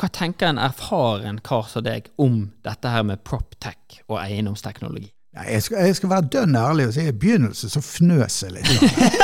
hva 0.00 0.08
tenker 0.08 0.48
en 0.48 0.60
erfaren 0.60 1.40
kar 1.44 1.66
som 1.68 1.84
deg 1.84 2.08
om 2.20 2.46
dette 2.64 2.92
her 2.92 3.04
med 3.06 3.24
proptech 3.26 4.00
og 4.08 4.20
eiendomsteknologi? 4.22 5.10
Nei, 5.36 5.44
jeg, 5.52 5.62
skal, 5.62 5.84
jeg 5.86 5.94
skal 5.94 6.10
være 6.10 6.28
dønn 6.34 6.56
ærlig 6.58 6.88
og 6.88 6.94
si 6.96 7.04
i 7.06 7.12
begynnelsen 7.14 7.70
så 7.70 7.80
fnøs 7.84 8.40
jeg 8.42 8.56
litt. 8.56 8.70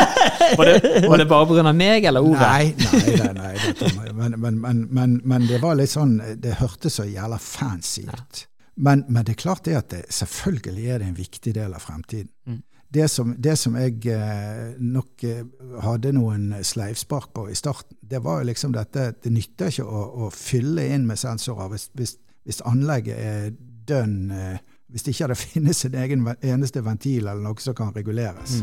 Var 0.57 0.69
det, 0.69 0.91
var 1.09 1.19
det 1.19 1.25
bare 1.27 1.47
pga. 1.49 1.73
meg 1.75 2.05
eller 2.07 2.23
ordet? 2.23 2.45
Nei, 2.47 2.67
nei, 2.79 3.15
nei, 3.19 3.31
nei 3.35 3.55
dette, 3.59 3.89
men, 4.15 4.37
men, 4.39 4.61
men, 4.95 5.17
men, 5.25 5.47
det 5.49 5.59
var 5.59 5.75
litt 5.75 5.91
sånn 5.91 6.13
Det 6.39 6.53
hørtes 6.61 7.01
så 7.01 7.07
jævla 7.09 7.39
fancy 7.43 8.05
ut. 8.07 8.45
Men, 8.77 9.03
men 9.09 9.27
det 9.27 9.35
er 9.35 9.41
klart 9.41 9.65
det 9.67 9.75
at 9.75 9.89
det, 9.91 10.05
selvfølgelig 10.15 10.87
er 10.87 11.03
det 11.03 11.09
en 11.09 11.19
viktig 11.19 11.55
del 11.57 11.75
av 11.75 11.83
fremtiden. 11.83 12.31
Mm. 12.47 12.61
Det, 12.89 13.09
som, 13.09 13.35
det 13.39 13.57
som 13.59 13.75
jeg 13.75 13.99
eh, 14.15 14.77
nok 14.79 15.25
eh, 15.27 15.43
hadde 15.83 16.13
noen 16.15 16.53
sleivspark 16.63 17.33
på 17.35 17.49
i 17.51 17.57
starten, 17.59 17.99
det 18.01 18.21
var 18.23 18.41
jo 18.41 18.51
liksom 18.53 18.77
dette 18.77 19.09
Det 19.23 19.33
nytter 19.35 19.73
ikke 19.73 19.87
å, 19.87 20.03
å 20.27 20.31
fylle 20.31 20.87
inn 20.95 21.09
med 21.09 21.19
sensorer 21.19 21.73
hvis, 21.73 21.89
hvis, 21.99 22.15
hvis 22.47 22.63
anlegget 22.69 23.19
er 23.19 23.49
dønn 23.91 24.31
eh, 24.31 24.63
Hvis 24.87 25.03
det 25.03 25.17
ikke 25.17 25.33
det 25.33 25.39
finnes 25.49 25.85
en 25.89 25.97
egen, 25.99 26.29
eneste 26.41 26.85
ventil 26.87 27.27
eller 27.27 27.43
noe 27.43 27.59
som 27.63 27.75
kan 27.75 27.91
reguleres. 27.97 28.61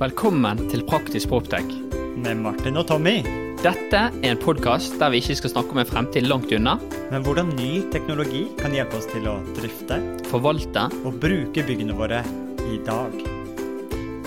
Velkommen 0.00 0.64
til 0.72 0.86
Praktisk 0.88 1.28
Proptech. 1.30 1.68
Med 2.16 2.40
Martin 2.40 2.80
og 2.80 2.88
Tommy. 2.88 3.18
Dette 3.60 4.00
er 4.08 4.30
en 4.30 4.40
podkast 4.40 4.96
der 5.00 5.12
vi 5.12 5.20
ikke 5.20 5.36
skal 5.42 5.52
snakke 5.52 5.76
om 5.76 5.82
en 5.82 5.88
fremtid 5.88 6.26
langt 6.28 6.52
unna, 6.56 6.78
Men 7.12 7.22
hvordan 7.22 7.52
ny 7.58 7.84
teknologi 7.92 8.46
kan 8.58 8.72
hjelpe 8.72 8.96
oss 8.98 9.10
til 9.12 9.28
å 9.28 9.36
drifte 9.60 10.00
forvalte. 10.32 10.88
og 11.04 11.20
bruke 11.20 11.62
byggene 11.68 11.96
våre 11.96 12.24
i 12.72 12.78
dag. 12.86 13.12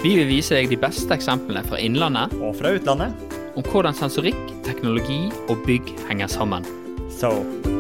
Vi 0.04 0.12
vil 0.16 0.28
vise 0.30 0.56
deg 0.56 0.70
de 0.70 0.78
beste 0.80 1.14
eksemplene 1.16 1.64
fra 1.66 1.80
innlandet 1.82 2.34
Og 2.42 2.56
fra 2.60 2.72
utlandet. 2.76 3.14
om 3.58 3.64
hvordan 3.66 3.94
sensorikk, 3.98 4.38
teknologi 4.64 5.32
og 5.50 5.58
bygg 5.66 5.90
henger 6.10 6.28
sammen. 6.30 6.66
So 7.10 7.32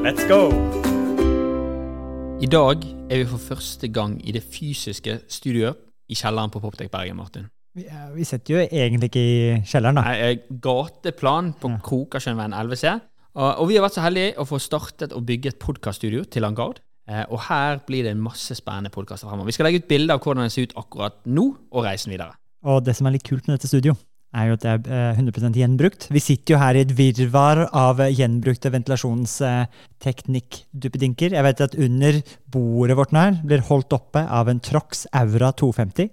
let's 0.01 0.25
go! 0.27 0.49
I 2.41 2.45
dag 2.49 2.81
er 3.09 3.17
vi 3.21 3.25
for 3.25 3.37
første 3.37 3.87
gang 3.87 4.17
i 4.27 4.31
det 4.31 4.43
fysiske 4.43 5.19
studioet 5.29 5.75
i 6.09 6.15
kjelleren 6.17 6.49
på 6.53 6.59
Poptech 6.63 6.89
Bergen, 6.89 7.15
Martin. 7.17 7.47
Vi, 7.75 7.85
eh, 7.85 8.15
vi 8.15 8.23
sitter 8.23 8.53
jo 8.53 8.67
egentlig 8.71 9.09
ikke 9.11 9.21
i 9.21 9.61
kjelleren, 9.65 9.95
da. 9.95 10.01
Nei, 10.01 10.39
gateplan 10.61 11.53
på 11.61 11.69
Ja. 11.69 11.77
Krokersjøveien 11.83 12.53
11C. 12.53 12.99
Og, 13.35 13.59
og 13.59 13.67
vi 13.69 13.75
har 13.75 13.83
vært 13.85 13.93
så 13.93 14.01
heldige 14.01 14.33
å 14.37 14.45
få 14.49 14.57
startet 14.59 15.13
og 15.13 15.25
bygge 15.25 15.49
et 15.53 15.59
podkaststudio 15.59 16.23
til 16.25 16.41
Langard. 16.41 16.79
Eh, 17.07 17.23
og 17.31 17.39
her 17.47 17.79
blir 17.87 18.03
det 18.03 18.11
en 18.15 18.23
masse 18.23 18.55
spennende 18.59 18.91
podkaster 18.93 19.27
fremover. 19.29 19.47
Vi 19.47 19.55
skal 19.55 19.65
legge 19.69 19.79
ut 19.83 19.91
bilder 19.91 20.13
av 20.17 20.21
hvordan 20.25 20.43
det 20.47 20.53
ser 20.55 20.67
ut 20.67 20.77
akkurat 20.83 21.15
nå, 21.25 21.45
og 21.71 21.81
reisen 21.87 22.11
videre. 22.11 22.33
Og 22.67 22.77
det 22.83 22.93
som 22.97 23.05
er 23.07 23.13
litt 23.15 23.27
kult 23.27 23.47
med 23.47 23.53
dette 23.57 23.71
studio, 23.71 23.93
er 24.35 24.45
jo 24.49 24.55
at 24.57 24.63
det 24.65 24.71
er 24.73 24.79
eh, 25.15 25.19
100% 25.21 25.55
gjenbrukt. 25.55 26.01
Vi 26.11 26.19
sitter 26.19 26.53
jo 26.55 26.59
her 26.59 26.75
i 26.75 26.83
et 26.83 26.91
virvar 26.97 27.57
av 27.71 27.99
eh, 28.03 28.11
gjenbrukte 28.17 28.73
ventilasjonsteknikk-duppedinker. 28.75 31.31
Jeg 31.37 31.45
vet 31.47 31.63
at 31.63 31.77
under 31.79 32.13
bordet 32.53 32.97
vårt 32.99 33.13
nå 33.15 33.19
her 33.23 33.39
blir 33.47 33.63
holdt 33.69 33.91
oppe 33.95 34.21
av 34.27 34.45
en 34.51 34.59
Trox 34.63 35.07
Aura 35.15 35.49
250. 35.55 36.11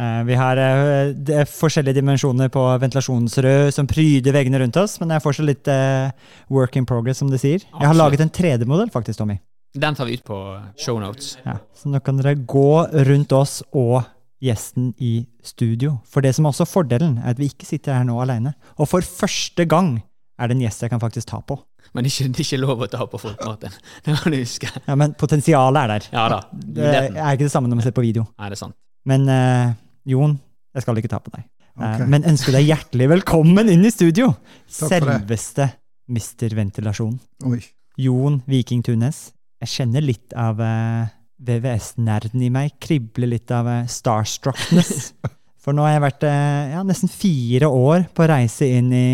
Eh, 0.00 0.20
Vi 0.28 0.34
har 0.38 0.56
eh, 0.60 1.14
det 1.16 1.48
forskjellige 1.52 1.98
dimensjoner 2.00 2.48
på 2.52 2.62
ventilasjonsrød 2.84 3.72
som 3.76 3.88
pryder 3.90 4.36
veggene 4.36 4.60
rundt 4.62 4.76
oss, 4.80 4.94
men 5.00 5.08
det 5.10 5.16
er 5.18 5.24
fortsatt 5.24 5.48
litt 5.48 5.66
eh, 5.72 6.12
work 6.52 6.74
in 6.76 6.86
progress, 6.88 7.18
som 7.24 7.30
de 7.32 7.38
sier. 7.40 7.60
Jeg 7.64 7.88
har 7.88 7.96
laget 7.96 8.20
en 8.24 8.32
3D-modell, 8.32 8.92
faktisk, 8.92 9.18
Tommy. 9.20 9.36
Den 9.74 9.94
tar 9.94 10.08
vi 10.08 10.16
ut 10.18 10.24
på 10.26 10.36
shownotes. 10.78 11.36
Ja, 11.44 11.60
så 11.76 11.90
nå 11.92 12.00
kan 12.02 12.18
dere 12.18 12.34
gå 12.34 12.86
rundt 13.06 13.32
oss 13.36 13.60
og 13.70 14.02
gjesten 14.42 14.92
i 14.98 15.26
studio. 15.44 15.98
For 16.08 16.24
det 16.24 16.32
som 16.34 16.46
er 16.46 16.54
også 16.54 16.66
fordelen, 16.66 17.18
er 17.20 17.34
at 17.34 17.40
vi 17.40 17.50
ikke 17.52 17.68
sitter 17.68 17.98
her 17.98 18.06
nå 18.08 18.16
alene. 18.22 18.54
Og 18.80 18.88
for 18.90 19.04
første 19.04 19.66
gang 19.68 19.98
er 20.40 20.48
det 20.48 20.56
en 20.56 20.64
gjest 20.64 20.82
jeg 20.82 20.92
kan 20.92 21.02
faktisk 21.02 21.28
ta 21.30 21.42
på. 21.44 21.58
Men 21.94 22.04
det 22.04 22.10
er 22.10 22.16
ikke, 22.16 22.32
det 22.32 22.42
er 22.42 22.48
ikke 22.48 22.60
lov 22.62 22.84
å 22.84 22.88
ta 22.90 23.06
på 23.10 23.20
folk, 23.20 23.40
Martin. 23.46 23.78
Det 24.04 24.14
må 24.14 24.32
du 24.32 24.38
huske. 24.40 24.68
Ja, 24.86 24.96
Men 24.98 25.14
potensialet 25.18 25.80
er 25.80 25.92
der. 25.94 26.08
Ja 26.14 26.26
da. 26.32 26.40
Det 26.52 26.90
er 26.90 27.32
ikke 27.34 27.46
det 27.46 27.54
samme 27.54 27.70
når 27.70 27.80
man 27.80 27.86
ser 27.86 27.96
på 27.96 28.04
video. 28.04 28.26
Nei, 28.38 28.50
det 28.50 28.58
er 28.58 28.62
sant. 28.62 28.76
Men 29.08 29.26
uh, 29.30 29.72
Jon, 30.08 30.36
jeg 30.76 30.84
skal 30.84 31.00
ikke 31.00 31.10
ta 31.12 31.20
på 31.24 31.32
deg. 31.34 31.46
Okay. 31.80 32.04
Uh, 32.04 32.06
men 32.12 32.26
ønsker 32.28 32.56
deg 32.56 32.68
hjertelig 32.68 33.10
velkommen 33.14 33.70
inn 33.72 33.84
i 33.86 33.92
studio! 33.94 34.32
Takk 34.66 34.96
for 35.00 35.10
det. 35.10 35.18
Selveste 35.20 35.68
Mr. 36.10 36.56
Ventilasjon. 36.58 37.14
Oi. 37.50 37.60
Jon 38.00 38.40
Viking 38.50 38.84
Tunes. 38.86 39.28
Jeg 39.60 39.72
kjenner 39.74 40.04
litt 40.04 40.32
av 40.38 40.60
eh, 40.64 41.10
VVS-nerden 41.44 42.44
i 42.46 42.50
meg. 42.52 42.78
Kribler 42.80 43.34
litt 43.34 43.52
av 43.52 43.68
eh, 43.68 43.88
starstruckness. 43.90 45.12
For 45.62 45.76
nå 45.76 45.84
har 45.84 45.98
jeg 45.98 46.04
vært 46.06 46.24
eh, 46.28 46.70
ja, 46.72 46.84
nesten 46.86 47.12
fire 47.12 47.68
år 47.68 48.06
på 48.16 48.28
reise 48.30 48.68
inn 48.78 48.88
i 48.96 49.08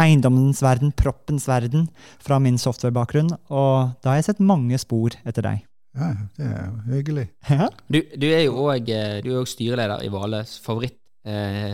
eiendommens 0.00 0.62
verden, 0.64 0.92
proppens 0.96 1.48
verden, 1.50 1.88
fra 2.22 2.38
min 2.40 2.56
softwarebakgrunn, 2.60 3.32
og 3.50 3.96
da 4.00 4.12
har 4.12 4.20
jeg 4.20 4.28
sett 4.28 4.42
mange 4.44 4.78
spor 4.78 5.16
etter 5.26 5.44
deg. 5.44 5.64
Ja, 5.98 6.12
det 6.38 6.46
er 6.46 6.60
jo 6.62 6.94
hyggelig. 6.94 7.24
Ja, 7.50 7.66
Du, 7.90 7.98
du 7.98 8.26
er 8.30 8.44
jo 8.46 8.68
òg 8.70 8.92
styreleder 9.50 10.04
i 10.06 10.12
Vales 10.12 10.54
favorittforening, 10.62 10.96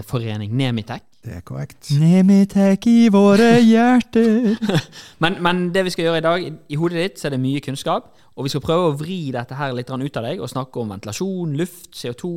eh, 0.00 0.02
forening, 0.08 0.56
Nemitech. 0.56 1.04
Det 1.26 1.34
er 1.34 1.42
korrekt. 1.42 1.88
Nemitek 1.98 2.86
i 2.86 3.08
våre 3.10 3.56
hjerter. 3.72 4.52
Men, 5.22 5.40
men 5.42 5.64
det 5.74 5.82
vi 5.88 5.94
skal 5.94 6.06
gjøre 6.06 6.20
i 6.20 6.26
dag, 6.26 6.44
i, 6.46 6.78
hodet 6.78 7.00
ditt 7.00 7.18
så 7.18 7.26
er 7.26 7.34
det 7.34 7.40
mye 7.42 7.62
kunnskap, 7.64 8.12
og 8.36 8.46
vi 8.46 8.52
skal 8.52 8.62
prøve 8.62 8.92
å 8.92 8.94
vri 8.94 9.18
dette 9.34 9.58
her 9.58 9.74
litt 9.74 9.90
ut 9.90 10.20
av 10.20 10.28
deg 10.28 10.38
og 10.38 10.52
snakke 10.52 10.78
om 10.78 10.94
ventilasjon, 10.94 11.56
luft, 11.58 11.90
CO2, 11.98 12.30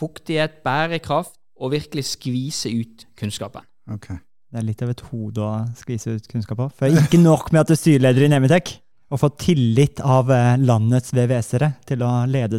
fuktighet, 0.00 0.58
bærekraft, 0.66 1.36
og 1.62 1.70
virkelig 1.76 2.08
skvise 2.16 2.72
ut 2.74 3.06
kunnskapen. 3.14 3.62
Ok. 3.94 4.10
Det 4.52 4.58
er 4.58 4.66
litt 4.66 4.82
av 4.82 4.90
et 4.90 5.04
hode 5.12 5.44
å 5.46 5.52
skvise 5.78 6.16
ut 6.16 6.26
kunnskap 6.28 6.58
på. 6.58 6.66
For 6.80 7.02
ikke 7.04 7.20
nok 7.22 7.52
med 7.52 7.62
at 7.62 7.70
du 7.70 7.76
er 7.76 7.80
styreleder 7.80 8.26
i 8.26 8.32
Nemitek, 8.32 8.74
og 9.12 9.20
får 9.20 9.32
tillit 9.44 10.02
av 10.02 10.32
eh, 10.32 10.56
landets 10.58 11.12
VVS-ere 11.14 11.74
til 11.86 12.02
å 12.02 12.10
lede 12.26 12.58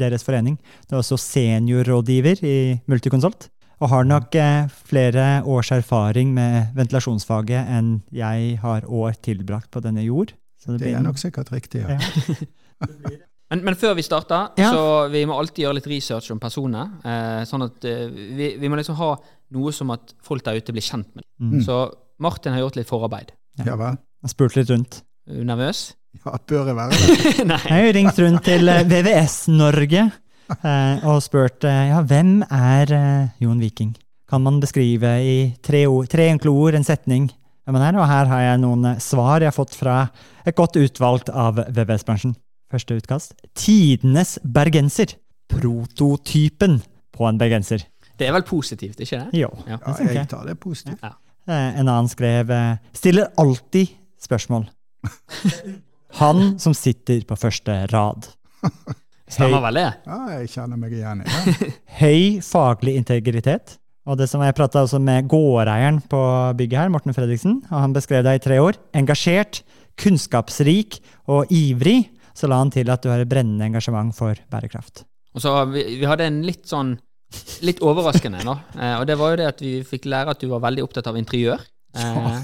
deres 0.00 0.24
forening. 0.26 0.58
Du 0.88 0.96
er 0.96 1.02
også 1.04 1.20
seniorrådgiver 1.20 2.42
i 2.42 2.56
Multiconsult, 2.90 3.50
og 3.80 3.88
har 3.88 4.04
nok 4.04 4.34
eh, 4.36 4.68
flere 4.90 5.42
års 5.48 5.70
erfaring 5.72 6.34
med 6.36 6.74
ventilasjonsfaget 6.76 7.68
enn 7.78 8.02
jeg 8.12 8.58
har 8.60 8.84
år 8.86 9.16
tilbrakt 9.24 9.70
på 9.72 9.80
denne 9.84 10.04
jord. 10.04 10.34
Så 10.60 10.72
Det 10.76 10.80
blir 10.82 10.92
er 10.94 10.98
en- 10.98 11.08
nok 11.08 11.16
sikkert 11.18 11.50
riktig, 11.52 11.80
ja. 11.88 11.98
Men, 13.50 13.64
men 13.66 13.74
før 13.74 13.96
vi 13.98 14.02
starter, 14.06 14.52
Ja. 14.60 14.68
så 14.70 15.08
vi 15.10 15.24
må 15.26 15.34
alltid 15.34 15.64
gjøre 15.64 15.74
litt 15.80 15.86
research 15.90 16.28
om 16.30 16.38
personer. 16.38 16.86
Eh, 17.02 17.40
sånn 17.50 17.64
at 17.66 17.84
eh, 17.88 18.04
vi, 18.06 18.52
vi 18.62 18.68
må 18.70 18.76
liksom 18.78 18.94
ha 19.00 19.08
noe 19.56 19.72
som 19.74 19.90
at 19.90 20.12
folk 20.22 20.44
der 20.46 20.60
ute 20.60 20.70
blir 20.76 20.84
kjent 20.86 21.08
med. 21.18 21.24
Mm. 21.42 21.56
Så 21.66 21.80
Martin 22.22 22.52
har 22.54 22.60
gjort 22.62 22.76
litt 22.78 22.86
forarbeid. 22.86 23.32
Ja 23.58 23.74
vel. 23.74 23.96
Jeg 23.98 24.28
har 24.28 24.34
spurt 24.36 24.54
litt 24.54 24.70
rundt. 24.70 25.00
Er 25.26 25.42
nervøs? 25.48 25.80
Ja, 26.22 26.36
bør 26.46 26.70
jeg 26.70 26.76
være 26.78 26.90
det? 27.00 27.46
Nei. 27.50 27.58
Jeg 27.64 27.74
har 27.74 27.82
jo 27.88 27.96
ringt 27.98 28.22
rundt 28.22 28.44
til 28.46 28.70
eh, 28.70 28.84
VVS 28.86 29.36
Norge 29.50 30.04
og 31.06 31.20
spurt 31.24 31.64
eh, 31.68 31.90
ja, 31.92 32.00
hvem 32.06 32.40
er 32.46 32.92
eh, 32.96 33.28
Jon 33.44 33.60
Viking? 33.62 33.92
Kan 34.30 34.44
man 34.46 34.60
beskrive 34.62 35.10
i 35.26 35.36
tre, 35.64 35.84
ord, 35.90 36.08
tre 36.12 36.28
enkle 36.30 36.52
ord, 36.54 36.76
en 36.78 36.86
setning, 36.86 37.28
hvem 37.66 37.78
han 37.80 37.86
er? 37.88 37.98
Og 38.00 38.06
her 38.10 38.28
har 38.30 38.44
jeg 38.44 38.60
noen 38.62 38.84
eh, 38.92 39.00
svar 39.02 39.42
jeg 39.42 39.50
har 39.50 39.56
fått 39.56 39.74
fra 39.78 39.96
et 40.46 40.56
godt 40.58 40.78
utvalgt 40.80 41.30
av 41.30 41.58
VVS-bransjen. 41.66 42.36
Første 42.70 42.94
utkast. 43.00 43.34
Tidenes 43.58 44.36
bergenser. 44.46 45.16
Prototypen 45.50 46.78
på 47.16 47.26
en 47.26 47.38
bergenser. 47.40 47.82
Det 48.20 48.28
er 48.28 48.34
vel 48.36 48.44
positivt, 48.46 49.00
ikke 49.02 49.18
det? 49.24 49.40
Jo, 49.40 49.48
Ja. 49.66 49.78
jeg 49.98 50.14
jeg. 50.14 50.28
tar 50.30 50.44
det 50.46 50.58
positivt. 50.62 51.00
Ja. 51.02 51.14
En 51.50 51.88
annen 51.88 52.08
skrev 52.08 52.50
eh, 52.54 52.76
stiller 52.94 53.30
alltid 53.40 53.96
spørsmål. 54.22 54.68
Han 56.20 56.58
som 56.60 56.74
sitter 56.76 57.22
på 57.26 57.36
første 57.38 57.86
rad. 57.90 58.28
Stemmer 59.30 59.62
vel 59.68 59.78
det? 59.78 59.88
Ja, 60.06 60.18
jeg 60.36 60.50
kjenner 60.52 60.80
meg 60.80 60.94
igjen 60.96 61.22
i 61.22 61.28
det. 61.28 61.68
høy 62.02 62.22
faglig 62.44 62.96
integritet. 62.98 63.76
Og 64.08 64.16
det 64.18 64.26
som 64.30 64.42
Jeg 64.42 64.56
prata 64.56 64.82
også 64.82 64.98
med 65.02 65.28
gårdeieren 65.30 66.00
på 66.10 66.20
bygget 66.58 66.80
her, 66.80 66.88
Morten 66.92 67.14
Fredriksen. 67.14 67.60
og 67.68 67.76
Han 67.84 67.94
beskrev 67.94 68.24
deg 68.26 68.40
i 68.40 68.42
tre 68.42 68.56
år. 68.62 68.78
Engasjert, 68.96 69.60
kunnskapsrik 70.00 70.98
og 71.30 71.52
ivrig. 71.52 72.08
Så 72.34 72.48
la 72.50 72.58
han 72.62 72.72
til 72.72 72.90
at 72.90 73.04
du 73.04 73.10
har 73.12 73.22
et 73.22 73.28
brennende 73.30 73.68
engasjement 73.68 74.14
for 74.16 74.38
bærekraft. 74.50 75.04
Og 75.36 75.44
så 75.44 75.52
vi, 75.70 75.84
vi 76.00 76.08
hadde 76.08 76.26
en 76.26 76.42
litt 76.46 76.66
sånn 76.70 76.96
Litt 77.62 77.78
overraskende, 77.86 78.40
nå. 78.42 78.56
Eh, 78.74 78.96
og 78.98 79.04
det 79.06 79.14
var 79.14 79.30
jo 79.30 79.36
det 79.38 79.44
at 79.46 79.60
vi 79.62 79.76
fikk 79.86 80.08
lære 80.10 80.32
at 80.34 80.40
du 80.42 80.48
var 80.50 80.64
veldig 80.64 80.82
opptatt 80.82 81.06
av 81.06 81.14
interiør. 81.14 81.62
Eh, 81.94 82.40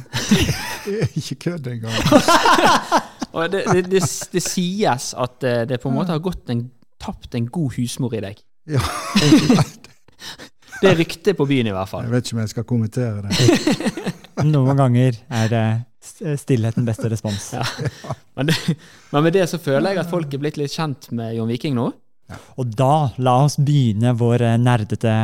ikke 1.18 1.34
kødd 1.48 1.66
engang. 1.72 1.96
og 3.36 3.52
det, 3.52 3.64
det, 3.68 3.82
det, 3.92 4.02
det 4.32 4.42
sies 4.42 5.10
at 5.16 5.44
eh, 5.46 5.64
det 5.68 5.80
på 5.82 5.90
en 5.92 5.98
måte 5.98 6.14
har 6.14 6.22
gått 6.24 6.48
en, 6.52 6.66
tapt 7.02 7.36
en 7.36 7.48
god 7.52 7.76
husmor 7.76 8.16
i 8.16 8.22
deg. 8.24 8.40
Ja. 8.72 8.82
Det 10.76 10.90
er 10.90 10.98
ryktet 10.98 11.36
på 11.38 11.46
byen, 11.48 11.70
i 11.70 11.72
hvert 11.72 11.88
fall. 11.88 12.04
Jeg 12.04 12.12
vet 12.12 12.26
ikke 12.26 12.36
om 12.36 12.40
jeg 12.42 12.50
skal 12.50 12.64
kommentere 12.68 13.22
det. 13.24 13.92
Noen 14.52 14.76
ganger 14.76 15.16
er 15.38 15.46
det 15.48 15.62
stillheten 16.42 16.84
beste 16.84 17.08
respons. 17.08 17.46
Ja. 17.56 17.64
Men, 18.36 18.52
men 19.14 19.24
med 19.24 19.32
det 19.32 19.46
så 19.48 19.60
føler 19.62 19.94
jeg 19.94 20.02
at 20.02 20.10
folk 20.10 20.34
er 20.36 20.42
blitt 20.42 20.58
litt 20.60 20.74
kjent 20.74 21.08
med 21.16 21.32
Jon 21.38 21.48
Viking 21.48 21.78
nå. 21.78 21.88
Og 22.60 22.74
da 22.76 23.08
la 23.22 23.38
oss 23.46 23.56
begynne 23.56 24.12
vår 24.18 24.44
eh, 24.44 24.58
nerdete 24.60 25.14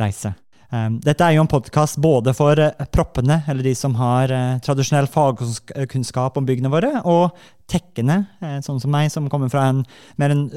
reise. 0.00 0.32
Um, 0.74 0.96
dette 0.98 1.22
er 1.22 1.36
jo 1.36 1.44
en 1.44 1.50
podkast 1.50 1.98
både 2.02 2.32
for 2.34 2.58
uh, 2.58 2.86
proppene, 2.90 3.38
eller 3.46 3.66
de 3.66 3.74
som 3.78 3.94
har 4.00 4.32
uh, 4.34 4.56
tradisjonell 4.64 5.06
fagkunnskap 5.10 6.38
om 6.38 6.48
byggene 6.48 6.72
våre, 6.72 6.90
og 7.06 7.36
tekkene, 7.70 8.18
uh, 8.42 8.56
sånn 8.64 8.80
som 8.82 8.90
meg, 8.90 9.12
som 9.14 9.28
kommer 9.30 9.52
fra 9.52 9.68
en 9.70 9.84
mer 10.18 10.34
en 10.34 10.48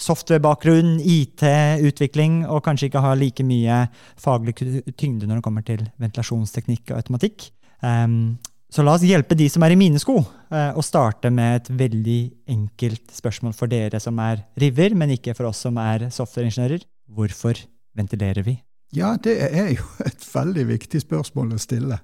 software-bakgrunn, 0.00 0.96
IT-utvikling, 0.98 2.42
og 2.50 2.64
kanskje 2.66 2.90
ikke 2.90 3.04
har 3.04 3.20
like 3.20 3.46
mye 3.46 3.84
faglig 4.20 4.56
tyngde 4.58 5.28
når 5.28 5.38
det 5.38 5.46
kommer 5.46 5.66
til 5.66 5.86
ventilasjonsteknikk 6.02 6.90
og 6.90 6.98
automatikk. 6.98 7.48
Um, 7.84 8.36
så 8.74 8.82
la 8.82 8.96
oss 8.96 9.06
hjelpe 9.06 9.38
de 9.38 9.46
som 9.52 9.62
er 9.62 9.76
i 9.76 9.78
mine 9.78 10.00
sko, 10.02 10.16
og 10.18 10.82
starte 10.82 11.30
med 11.30 11.60
et 11.60 11.68
veldig 11.78 12.18
enkelt 12.50 13.14
spørsmål 13.14 13.54
for 13.54 13.70
dere 13.70 14.02
som 14.02 14.18
er 14.18 14.42
river, 14.58 14.98
men 14.98 15.14
ikke 15.14 15.36
for 15.38 15.52
oss 15.52 15.62
som 15.62 15.78
er 15.78 16.08
softwareingeniører. 16.10 16.82
Hvorfor 17.14 17.60
ventilerer 17.94 18.42
vi? 18.42 18.58
Ja, 18.94 19.16
det 19.24 19.34
er 19.42 19.72
jo 19.74 19.86
et 20.08 20.28
veldig 20.34 20.68
viktig 20.68 21.02
spørsmål 21.02 21.56
å 21.56 21.62
stille. 21.62 21.98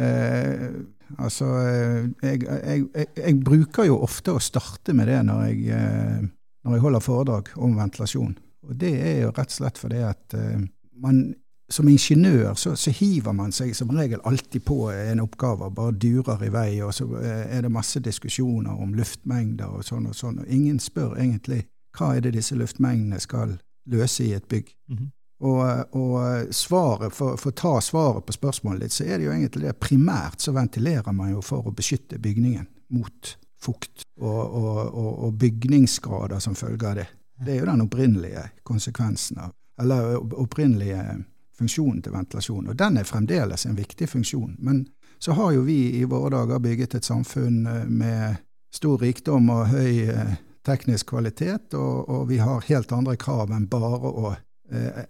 Eh, 0.00 0.70
altså, 1.18 1.48
eh, 1.60 2.06
jeg, 2.22 2.46
jeg, 2.46 2.86
jeg, 2.94 3.10
jeg, 3.16 3.36
bruker 3.44 3.88
jo 3.90 4.00
ofte 4.06 4.32
å 4.32 4.40
starte 4.40 4.94
med 4.96 5.10
det 5.12 5.20
når 5.28 5.44
jeg, 5.50 5.76
eh, 5.76 6.24
når 6.64 6.78
jeg 6.78 6.84
holder 6.86 7.04
foredrag 7.04 7.52
om 7.60 7.76
ventilasjon. 7.76 8.34
Og 8.62 8.74
det 8.78 8.94
er 8.96 9.22
jo 9.26 9.32
rett 9.34 9.52
og 9.52 9.58
slett 9.58 9.80
fordi 9.80 10.02
at 10.06 10.36
eh, 10.38 10.64
man 11.02 11.24
som 11.72 11.88
ingeniør 11.88 12.52
så, 12.60 12.74
så, 12.76 12.92
hiver 12.92 13.32
man 13.32 13.52
seg 13.54 13.72
som 13.76 13.92
regel 13.96 14.20
alltid 14.28 14.64
på 14.68 14.90
en 14.92 15.22
oppgave 15.24 15.70
og 15.70 15.76
bare 15.76 15.94
durer 15.96 16.44
i 16.44 16.50
vei, 16.52 16.70
og 16.84 16.92
så 16.92 17.06
er 17.22 17.64
det 17.64 17.72
masse 17.72 18.00
diskusjoner 18.04 18.76
om 18.76 18.92
luftmengder 18.92 19.78
og 19.78 19.86
sånn 19.86 20.10
og 20.10 20.16
sånn, 20.18 20.42
og 20.42 20.52
ingen 20.52 20.76
spør 20.82 21.16
egentlig 21.16 21.62
hva 21.96 22.10
er 22.16 22.26
det 22.26 22.34
disse 22.36 22.58
luftmengdene 22.60 23.20
skal 23.24 23.56
løse 23.88 24.24
i 24.26 24.34
et 24.36 24.44
bygg. 24.52 24.68
Mm 24.88 24.98
-hmm. 24.98 25.10
Og, 25.42 25.96
og 25.98 26.52
svaret, 26.54 27.10
for, 27.14 27.36
for, 27.40 27.50
å 27.50 27.58
ta 27.58 27.72
svaret 27.82 28.26
på 28.26 28.34
spørsmålet 28.36 28.84
litt, 28.84 28.94
så 28.94 29.06
er 29.08 29.18
det 29.18 29.26
jo 29.26 29.32
egentlig 29.34 29.66
det 29.66 29.78
primært 29.82 30.44
så 30.44 30.54
ventilerer 30.54 31.14
man 31.16 31.32
jo 31.32 31.42
for 31.42 31.66
å 31.66 31.74
beskytte 31.74 32.20
bygningen 32.22 32.68
mot 32.94 33.32
fukt 33.62 34.04
og, 34.20 34.54
og, 34.54 35.10
og 35.26 35.34
bygningsgrader 35.42 36.42
som 36.42 36.54
følge 36.58 36.88
av 36.88 37.00
det. 37.00 37.08
Det 37.42 37.56
er 37.56 37.62
jo 37.62 37.68
den 37.72 37.82
opprinnelige 37.82 38.46
konsekvensen 38.62 39.42
av 39.42 39.50
Eller 39.80 40.18
opprinnelige 40.38 41.24
funksjonen 41.58 42.02
til 42.04 42.12
ventilasjon. 42.12 42.68
Og 42.68 42.76
den 42.78 42.98
er 43.00 43.08
fremdeles 43.08 43.64
en 43.66 43.76
viktig 43.76 44.08
funksjon. 44.08 44.56
Men 44.60 44.84
så 45.18 45.32
har 45.32 45.52
jo 45.56 45.62
vi 45.66 45.96
i 45.98 46.04
våre 46.04 46.30
dager 46.34 46.60
bygget 46.62 46.94
et 46.98 47.08
samfunn 47.08 47.66
eh, 47.66 47.88
med 47.88 48.36
stor 48.74 49.00
rikdom 49.00 49.50
og 49.50 49.72
høy 49.72 50.08
eh, 50.12 50.34
teknisk 50.66 51.12
kvalitet, 51.14 51.74
og, 51.74 52.08
og 52.08 52.28
vi 52.30 52.38
har 52.38 52.68
helt 52.68 52.92
andre 52.92 53.16
krav 53.16 53.50
enn 53.50 53.66
bare 53.70 54.12
å 54.12 54.34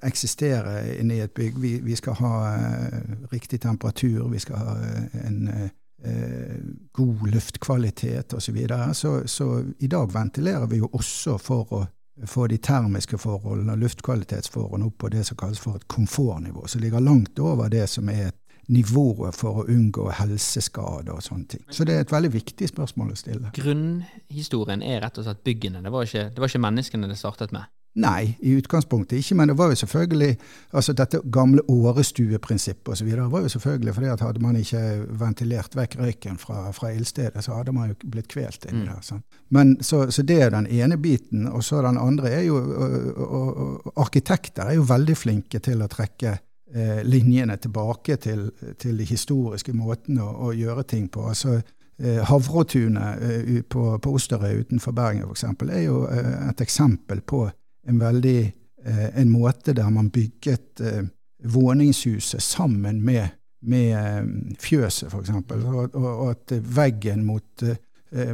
eksistere 0.03 0.97
inne 0.99 1.17
i 1.17 1.23
et 1.25 1.35
bygg. 1.35 1.59
Vi, 1.63 1.73
vi 1.85 1.97
skal 1.97 2.19
ha 2.19 2.35
eh, 2.55 2.99
riktig 3.33 3.61
temperatur, 3.63 4.29
vi 4.33 4.43
skal 4.43 4.61
ha 4.63 4.77
eh, 4.89 5.23
en 5.27 5.71
god 6.93 7.29
luftkvalitet 7.31 8.33
osv. 8.35 8.41
Så, 8.41 8.53
videre. 8.53 8.95
så 8.95 9.23
Så 9.27 9.65
i 9.79 9.87
dag 9.87 10.15
ventilerer 10.15 10.67
vi 10.67 10.81
jo 10.81 10.89
også 10.93 11.37
for 11.39 11.73
å 11.73 11.85
få 12.27 12.47
de 12.47 12.59
termiske 12.59 13.19
forholdene 13.19 13.73
og 13.73 13.79
luftkvalitetsforholdene 13.85 14.89
opp 14.91 14.99
på 14.99 15.09
det 15.15 15.25
som 15.27 15.39
kalles 15.39 15.61
for 15.63 15.79
et 15.79 15.87
komfortnivå, 15.89 16.67
som 16.67 16.83
ligger 16.83 17.01
langt 17.01 17.39
over 17.39 17.71
det 17.71 17.87
som 17.91 18.09
er 18.09 18.33
et 18.33 18.39
nivået 18.73 19.35
for 19.37 19.63
å 19.63 19.67
unngå 19.71 20.09
helseskader 20.17 21.15
og 21.15 21.23
sånne 21.25 21.49
ting. 21.55 21.63
Så 21.71 21.87
det 21.89 21.97
er 21.97 22.05
et 22.05 22.13
veldig 22.13 22.33
viktig 22.35 22.69
spørsmål 22.71 23.13
å 23.13 23.19
stille. 23.19 23.53
Grunnhistorien 23.57 24.85
er 24.87 25.03
rett 25.03 25.19
og 25.19 25.27
slett 25.27 25.43
byggene. 25.45 25.83
Det 25.83 25.93
var 25.93 26.07
ikke, 26.07 26.29
det 26.31 26.43
var 26.43 26.53
ikke 26.53 26.67
menneskene 26.67 27.11
det 27.11 27.19
startet 27.19 27.55
med? 27.55 27.71
Nei, 28.01 28.39
i 28.41 28.55
utgangspunktet 28.57 29.19
ikke, 29.21 29.35
men 29.37 29.51
det 29.51 29.57
var 29.59 29.69
jo 29.69 29.77
selvfølgelig 29.83 30.37
altså 30.73 30.95
Dette 30.97 31.19
gamle 31.33 31.61
årestueprinsippet 31.69 32.89
osv. 32.89 33.11
var 33.31 33.41
jo 33.45 33.49
selvfølgelig 33.53 33.95
fordi 33.95 34.09
at 34.09 34.21
hadde 34.21 34.41
man 34.41 34.57
ikke 34.57 34.81
ventilert 35.21 35.77
vekk 35.77 35.99
røyken 36.01 36.39
fra, 36.41 36.71
fra 36.73 36.89
ildstedet, 36.89 37.45
så 37.45 37.59
hadde 37.59 37.75
man 37.77 37.93
jo 37.93 38.09
blitt 38.15 38.31
kvelt 38.33 38.65
inni 38.71 38.87
mm. 38.87 38.89
der. 38.89 39.03
Sant? 39.05 39.27
Men, 39.51 39.77
så, 39.85 40.07
så, 40.11 40.23
det 40.23 40.41
er 40.41 40.55
den 40.57 40.67
ene 40.67 40.97
biten. 40.97 41.47
Og 41.47 41.65
så 41.65 41.83
den 41.85 42.01
andre 42.01 42.31
er 42.31 42.43
jo 42.47 42.57
og, 42.57 43.13
og, 43.29 43.93
Arkitekter 44.01 44.73
er 44.73 44.81
jo 44.81 44.89
veldig 44.89 45.17
flinke 45.17 45.61
til 45.61 45.85
å 45.85 45.93
trekke 45.93 46.33
eh, 46.73 47.05
linjene 47.05 47.59
tilbake 47.61 48.17
til, 48.17 48.49
til, 48.81 48.97
de 48.97 49.05
historiske 49.05 49.77
måtene 49.77 50.25
å, 50.25 50.49
å 50.49 50.53
gjøre 50.57 50.89
ting 50.89 51.09
på. 51.13 51.29
altså 51.29 51.61
Havretunet 52.03 53.69
på, 53.71 53.83
på 54.03 54.13
Osterøy 54.17 54.65
utenfor 54.65 54.95
Bergen 54.97 55.29
f.eks. 55.29 55.45
er 55.69 55.83
jo 55.85 56.01
et 56.09 56.63
eksempel 56.65 57.21
på 57.21 57.45
en 57.87 57.99
veldig 57.99 58.41
eh, 58.85 59.21
en 59.21 59.31
måte 59.31 59.73
der 59.73 59.91
man 59.91 60.11
bygget 60.11 60.81
eh, 60.81 61.05
våningshuset 61.45 62.43
sammen 62.43 63.05
med, 63.05 63.29
med 63.61 63.97
eh, 63.97 64.57
fjøset, 64.59 65.09
f.eks. 65.13 65.31
Og, 65.31 65.95
og, 65.95 66.31
at 66.31 66.55
veggen 66.77 67.25
mot, 67.25 67.65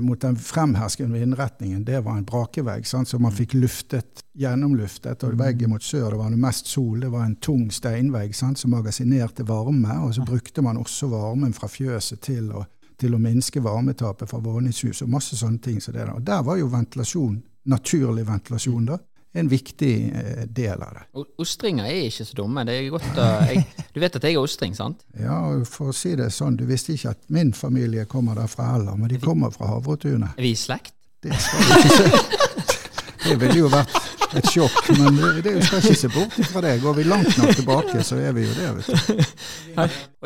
mot 0.03 0.19
den 0.21 0.37
fremherskende 0.37 1.21
vindretningen, 1.21 1.85
det 1.87 2.01
var 2.05 2.17
en 2.19 2.25
brakevegg. 2.27 2.87
Sant? 2.87 3.09
Så 3.09 3.21
man 3.23 3.33
fikk 3.33 3.55
luftet, 3.55 4.25
gjennomluftet. 4.35 5.23
Og 5.23 5.37
veggen 5.39 5.71
mot 5.71 5.85
sør, 5.85 6.11
det 6.11 6.19
var 6.19 6.35
mest 6.35 6.67
sol, 6.67 6.99
det 7.05 7.13
var 7.13 7.29
en 7.29 7.37
tung 7.39 7.69
steinvegg 7.71 8.35
sant? 8.35 8.59
som 8.59 8.75
magasinerte 8.75 9.47
varme. 9.47 10.01
Og 10.03 10.17
så 10.17 10.27
brukte 10.27 10.65
man 10.67 10.81
også 10.83 11.13
varmen 11.13 11.55
fra 11.55 11.71
fjøset 11.71 12.21
til 12.27 12.51
å, 12.51 12.65
til 12.99 13.15
å 13.15 13.23
minske 13.23 13.63
varmetapet 13.63 14.27
fra 14.31 14.43
våningshus 14.43 15.05
og 15.07 15.15
masse 15.15 15.39
sånne 15.39 15.63
ting. 15.63 15.79
Så 15.81 15.95
det, 15.95 16.09
og 16.11 16.27
der 16.27 16.43
var 16.43 16.59
jo 16.59 16.73
ventilasjon, 16.75 17.39
naturlig 17.71 18.27
ventilasjon, 18.27 18.91
da, 18.91 18.99
en 19.41 19.51
viktig 19.51 19.93
eh, 20.09 20.43
del 20.45 20.83
av 20.85 20.97
det. 20.97 21.05
Ostringer 21.43 21.89
er 21.89 22.09
ikke 22.09 22.27
så 22.29 22.39
dumme. 22.39 22.65
Det 22.69 22.77
er 22.77 22.91
godt 22.93 23.21
jeg, 23.51 23.65
du 23.95 24.01
vet 24.03 24.19
at 24.19 24.29
jeg 24.29 24.37
er 24.37 24.43
ostring, 24.43 24.77
sant? 24.77 25.05
Ja, 25.19 25.41
for 25.69 25.93
å 25.93 25.97
si 25.97 26.15
det 26.19 26.31
sånn, 26.35 26.59
du 26.59 26.67
visste 26.69 26.97
ikke 26.97 27.15
at 27.17 27.25
min 27.35 27.55
familie 27.57 28.09
kommer 28.11 28.39
derfra 28.39 28.75
heller, 28.75 28.99
men 28.99 29.13
de 29.13 29.21
kommer 29.23 29.55
fra 29.55 29.71
Havretunet. 29.73 30.37
Er 30.37 30.49
vi 30.49 30.55
i 30.55 30.59
slekt? 30.59 30.95
Det 31.23 31.35
skal 31.35 31.65
du 31.65 31.73
ikke 31.79 31.97
se. 31.97 32.13
Det 33.19 33.35
ville 33.43 33.59
jo 33.59 33.69
vært 33.69 33.97
et 34.39 34.47
sjokk, 34.47 34.91
men 34.97 35.17
det, 35.19 35.43
det 35.45 35.55
skal 35.67 35.83
ikke 35.83 35.97
se 35.99 36.11
bort 36.13 36.37
fra 36.49 36.63
det. 36.65 36.75
Går 36.81 36.95
vi 36.97 37.05
langt 37.09 37.39
nok 37.41 37.55
tilbake, 37.57 38.03
så 38.07 38.19
er 38.23 38.35
vi 38.37 38.45
jo 38.47 38.55
det. 38.57 39.17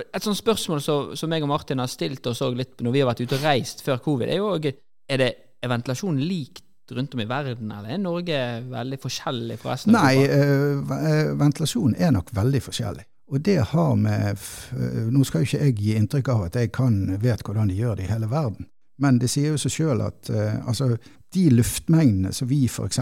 Et 0.05 0.23
sånt 0.23 0.39
spørsmål 0.39 0.83
som 0.85 1.15
så 1.19 1.29
meg 1.31 1.43
og 1.43 1.51
Martin 1.51 1.83
har 1.83 1.91
stilt 1.91 2.27
oss 2.31 2.43
litt 2.55 2.83
når 2.85 2.95
vi 2.95 3.03
har 3.03 3.11
vært 3.11 3.25
ute 3.25 3.39
og 3.39 3.47
reist 3.47 3.83
før 3.87 4.03
covid, 4.05 4.29
er 4.29 4.43
jo 4.43 4.53
òg 4.53 4.69
er, 4.73 5.19
det, 5.23 5.31
er 5.63 5.73
ventilasjon 5.73 6.21
likt 6.21 6.65
rundt 6.97 7.15
om 7.15 7.23
i 7.23 7.29
verden, 7.29 7.71
eller 7.73 7.95
er 7.95 8.03
Norge 8.03 8.43
veldig 8.71 8.99
forskjellig 9.03 9.59
fra 9.63 9.75
resten 9.75 9.97
av 9.97 10.05
Nei, 10.05 10.27
øh, 10.27 11.33
ventilasjon 11.41 11.97
er 11.99 12.15
nok 12.15 12.31
veldig 12.37 12.63
forskjellig. 12.69 13.07
Og 13.33 13.41
det 13.41 13.59
har 13.71 13.95
med 13.97 14.37
uh, 14.77 15.09
Nå 15.09 15.25
skal 15.25 15.41
jo 15.41 15.49
ikke 15.49 15.65
jeg 15.65 15.77
gi 15.79 15.95
inntrykk 15.97 16.29
av 16.35 16.45
at 16.51 16.59
jeg 16.61 16.73
kan, 16.77 16.99
vet 17.23 17.41
hvordan 17.47 17.71
de 17.71 17.79
gjør 17.79 17.97
det 17.97 18.05
i 18.07 18.13
hele 18.13 18.29
verden, 18.29 18.69
men 19.01 19.19
det 19.23 19.31
sier 19.33 19.55
jo 19.55 19.61
seg 19.61 19.73
sjøl 19.73 20.05
at 20.05 20.31
øh, 20.31 20.69
altså, 20.69 20.97
de 21.35 21.49
luftmengdene 21.51 22.33
som 22.37 22.51
vi 22.51 22.67
f.eks. 22.69 23.01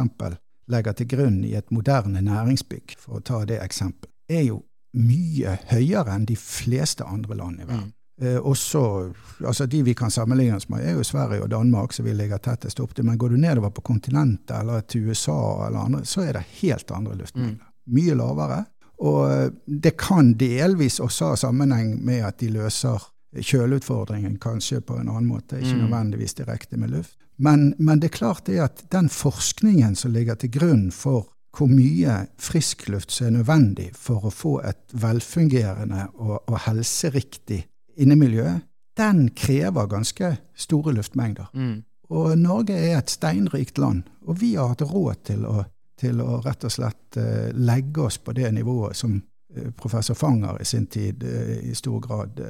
legger 0.70 0.96
til 0.96 1.08
grunn 1.10 1.40
i 1.44 1.56
et 1.58 1.72
moderne 1.74 2.22
næringsbygg, 2.24 2.94
for 2.98 3.18
å 3.18 3.24
ta 3.26 3.42
det 3.44 3.58
eksempelet, 3.60 4.12
er 4.30 4.44
jo 4.46 4.62
mye 4.96 5.56
høyere 5.70 6.14
enn 6.14 6.28
de 6.30 6.36
fleste 6.38 7.04
andre 7.06 7.36
land 7.36 7.60
i 7.60 7.66
verden. 7.66 7.90
Mm. 7.90 7.96
Eh, 8.20 8.36
også, 8.36 9.12
altså 9.46 9.66
De 9.66 9.82
vi 9.82 9.94
kan 9.94 10.10
sammenligne 10.10 10.56
oss 10.56 10.68
med, 10.68 10.84
er 10.84 10.98
jo 10.98 11.04
Sverige 11.04 11.42
og 11.42 11.50
Danmark, 11.50 11.92
som 11.92 12.04
vi 12.04 12.12
ligger 12.12 12.38
tettest 12.38 12.80
opp 12.80 12.92
til. 12.94 13.06
Men 13.08 13.18
går 13.18 13.32
du 13.32 13.36
nedover 13.40 13.72
på 13.72 13.84
kontinentet 13.86 14.52
eller 14.60 14.80
til 14.80 15.08
USA, 15.08 15.66
eller 15.66 15.86
andre, 15.86 16.04
så 16.04 16.26
er 16.26 16.36
det 16.36 16.44
helt 16.60 16.90
andre 16.90 17.16
luftmengder. 17.16 17.64
Mm. 17.64 17.94
Mye 17.96 18.18
lavere. 18.18 18.64
Og 19.00 19.22
eh, 19.32 19.48
det 19.64 19.96
kan 19.96 20.34
delvis 20.36 21.00
også 21.00 21.32
ha 21.32 21.40
sammenheng 21.40 21.96
med 22.04 22.26
at 22.28 22.38
de 22.42 22.52
løser 22.58 23.08
kjøleutfordringen 23.30 24.36
kanskje 24.42 24.82
på 24.84 24.98
en 24.98 25.08
annen 25.08 25.30
måte, 25.30 25.56
ikke 25.56 25.78
mm. 25.78 25.82
nødvendigvis 25.86 26.36
direkte 26.42 26.76
med 26.76 26.92
luft. 26.92 27.16
Men, 27.40 27.70
men, 27.78 28.00
det 28.00 28.10
er 28.10 28.18
klart 28.18 28.44
det 28.50 28.58
at 28.60 28.84
den 28.92 29.08
forskningen 29.08 29.94
som 29.96 30.12
ligger 30.12 30.36
til 30.36 30.52
grunn 30.52 30.90
for 30.92 31.30
hvor 31.56 31.70
mye 31.70 32.26
friskluft 32.38 33.10
som 33.14 33.30
er 33.30 33.38
nødvendig 33.38 33.88
for 33.96 34.28
å 34.28 34.34
få 34.34 34.58
et 34.68 34.92
velfungerende 34.92 36.04
og, 36.20 36.36
og 36.44 36.58
helseriktig 36.66 37.64
innemiljøet, 38.00 38.66
den 38.96 39.30
krever 39.36 39.86
ganske 39.86 40.34
store 40.56 40.92
luftmengder. 40.92 41.50
Mm. 41.54 41.82
Og 42.10 42.38
Norge 42.38 42.74
er 42.74 42.98
et 42.98 43.12
steinrikt 43.12 43.78
land, 43.78 44.02
og 44.26 44.40
vi 44.40 44.54
har 44.56 44.72
hatt 44.72 44.82
råd 44.82 45.22
til 45.30 45.46
å, 45.46 45.62
til 46.00 46.20
å 46.24 46.40
rett 46.44 46.66
og 46.66 46.74
slett 46.74 47.18
uh, 47.20 47.50
legge 47.54 48.08
oss 48.08 48.18
på 48.18 48.34
det 48.36 48.50
nivået 48.56 48.98
som 48.98 49.14
uh, 49.14 49.70
professor 49.78 50.18
Fanger 50.18 50.58
i 50.60 50.66
sin 50.66 50.88
tid 50.90 51.22
uh, 51.22 51.56
i 51.70 51.74
stor 51.78 52.00
grad 52.02 52.42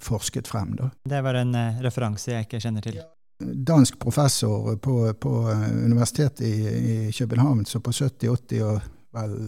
forsket 0.00 0.48
frem. 0.48 0.74
Da. 0.76 0.90
Det 1.08 1.22
var 1.24 1.38
en 1.40 1.56
referanse 1.80 2.34
jeg 2.34 2.44
ikke 2.44 2.60
kjenner 2.60 2.84
til. 2.84 2.98
Dansk 3.40 3.96
professor 4.00 4.76
på, 4.80 4.98
på 5.20 5.32
Universitetet 5.48 6.44
i, 6.44 6.52
i, 6.66 6.96
København, 7.16 7.64
så 7.64 7.80
på 7.80 7.92
70-, 7.96 8.28
80- 8.52 8.62
og 8.68 8.92
vel 9.16 9.38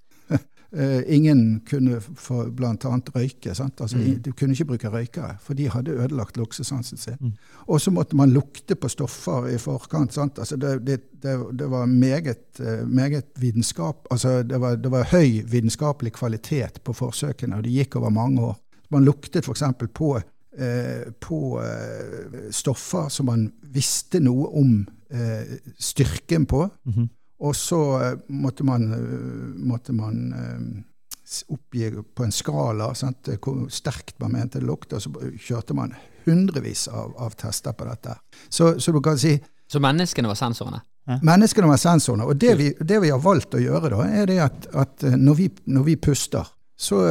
Eh, 0.75 1.15
ingen 1.15 1.61
kunne 1.69 2.01
for 2.01 2.49
bl.a. 2.51 2.73
røyke. 3.15 3.49
Altså, 3.49 3.97
mm. 3.97 4.21
Du 4.25 4.31
kunne 4.31 4.51
ikke 4.51 4.65
bruke 4.65 4.89
røykere, 4.91 5.37
for 5.39 5.53
de 5.53 5.69
hadde 5.69 5.91
ødelagt 5.91 6.37
luksesansen 6.37 6.97
sin. 6.97 7.13
Mm. 7.19 7.31
Og 7.67 7.81
så 7.81 7.91
måtte 7.91 8.15
man 8.15 8.33
lukte 8.35 8.75
på 8.75 8.89
stoffer 8.91 9.47
i 9.47 9.57
forkant. 9.57 10.17
Altså, 10.19 10.55
det, 10.55 10.87
det, 10.87 10.99
det, 11.23 11.37
det, 11.59 11.69
var 11.71 11.85
meget, 11.85 12.59
eh, 12.59 12.87
meget 12.87 13.23
vitenskap, 13.39 14.07
altså, 14.11 14.43
det, 14.43 14.61
var, 14.61 14.75
det 14.75 14.91
var 14.91 15.07
høy 15.11 15.45
vitenskapelig 15.47 16.11
kvalitet 16.11 16.81
på 16.83 16.93
forsøkene, 16.93 17.55
og 17.55 17.63
det 17.63 17.71
gikk 17.71 17.95
over 17.95 18.09
mange 18.09 18.41
år. 18.41 18.57
Man 18.91 19.05
luktet 19.05 19.47
f.eks. 19.47 19.63
på, 19.93 20.17
eh, 20.57 21.07
på 21.19 21.61
eh, 21.63 22.51
stoffer 22.51 23.07
som 23.09 23.31
man 23.31 23.47
visste 23.73 24.19
noe 24.19 24.51
om 24.59 24.81
eh, 25.09 25.55
styrken 25.79 26.45
på. 26.45 26.67
Mm 26.83 26.93
-hmm. 26.93 27.07
Og 27.39 27.55
så 27.55 27.81
eh, 28.01 28.17
måtte 28.27 28.63
man, 28.63 28.91
eh, 28.93 29.55
måtte 29.67 29.93
man 29.93 30.33
eh, 30.33 31.45
oppgi 31.51 31.91
på 32.15 32.23
en 32.23 32.31
skala 32.31 32.93
sant, 32.95 33.29
hvor 33.43 33.65
sterkt 33.73 34.19
man 34.23 34.35
mente 34.37 34.61
det 34.61 34.67
lukta, 34.67 34.99
og 34.99 35.03
så 35.03 35.31
kjørte 35.47 35.75
man 35.75 35.95
hundrevis 36.25 36.87
av, 36.87 37.15
av 37.21 37.35
tester 37.37 37.75
på 37.75 37.87
dette. 37.89 38.15
Så, 38.49 38.75
så, 38.79 38.91
du 38.91 39.01
kan 39.03 39.17
si 39.19 39.35
Så 39.67 39.81
menneskene 39.81 40.29
var 40.29 40.37
sensorene? 40.39 40.81
Ja. 41.05 41.19
Menneskene 41.25 41.69
var 41.69 41.81
sensorene. 41.81 42.25
Og 42.29 42.37
det 42.41 42.55
vi, 42.57 42.71
det 42.79 42.99
vi, 43.01 43.11
har 43.13 43.21
valgt 43.21 43.57
å 43.57 43.61
gjøre, 43.61 43.91
da, 43.93 44.05
er 44.05 44.29
det 44.29 44.39
at, 44.41 44.67
at 44.73 45.05
når, 45.17 45.35
vi, 45.37 45.49
når 45.69 45.87
vi 45.89 45.95
puster, 46.01 46.47
så 46.77 47.01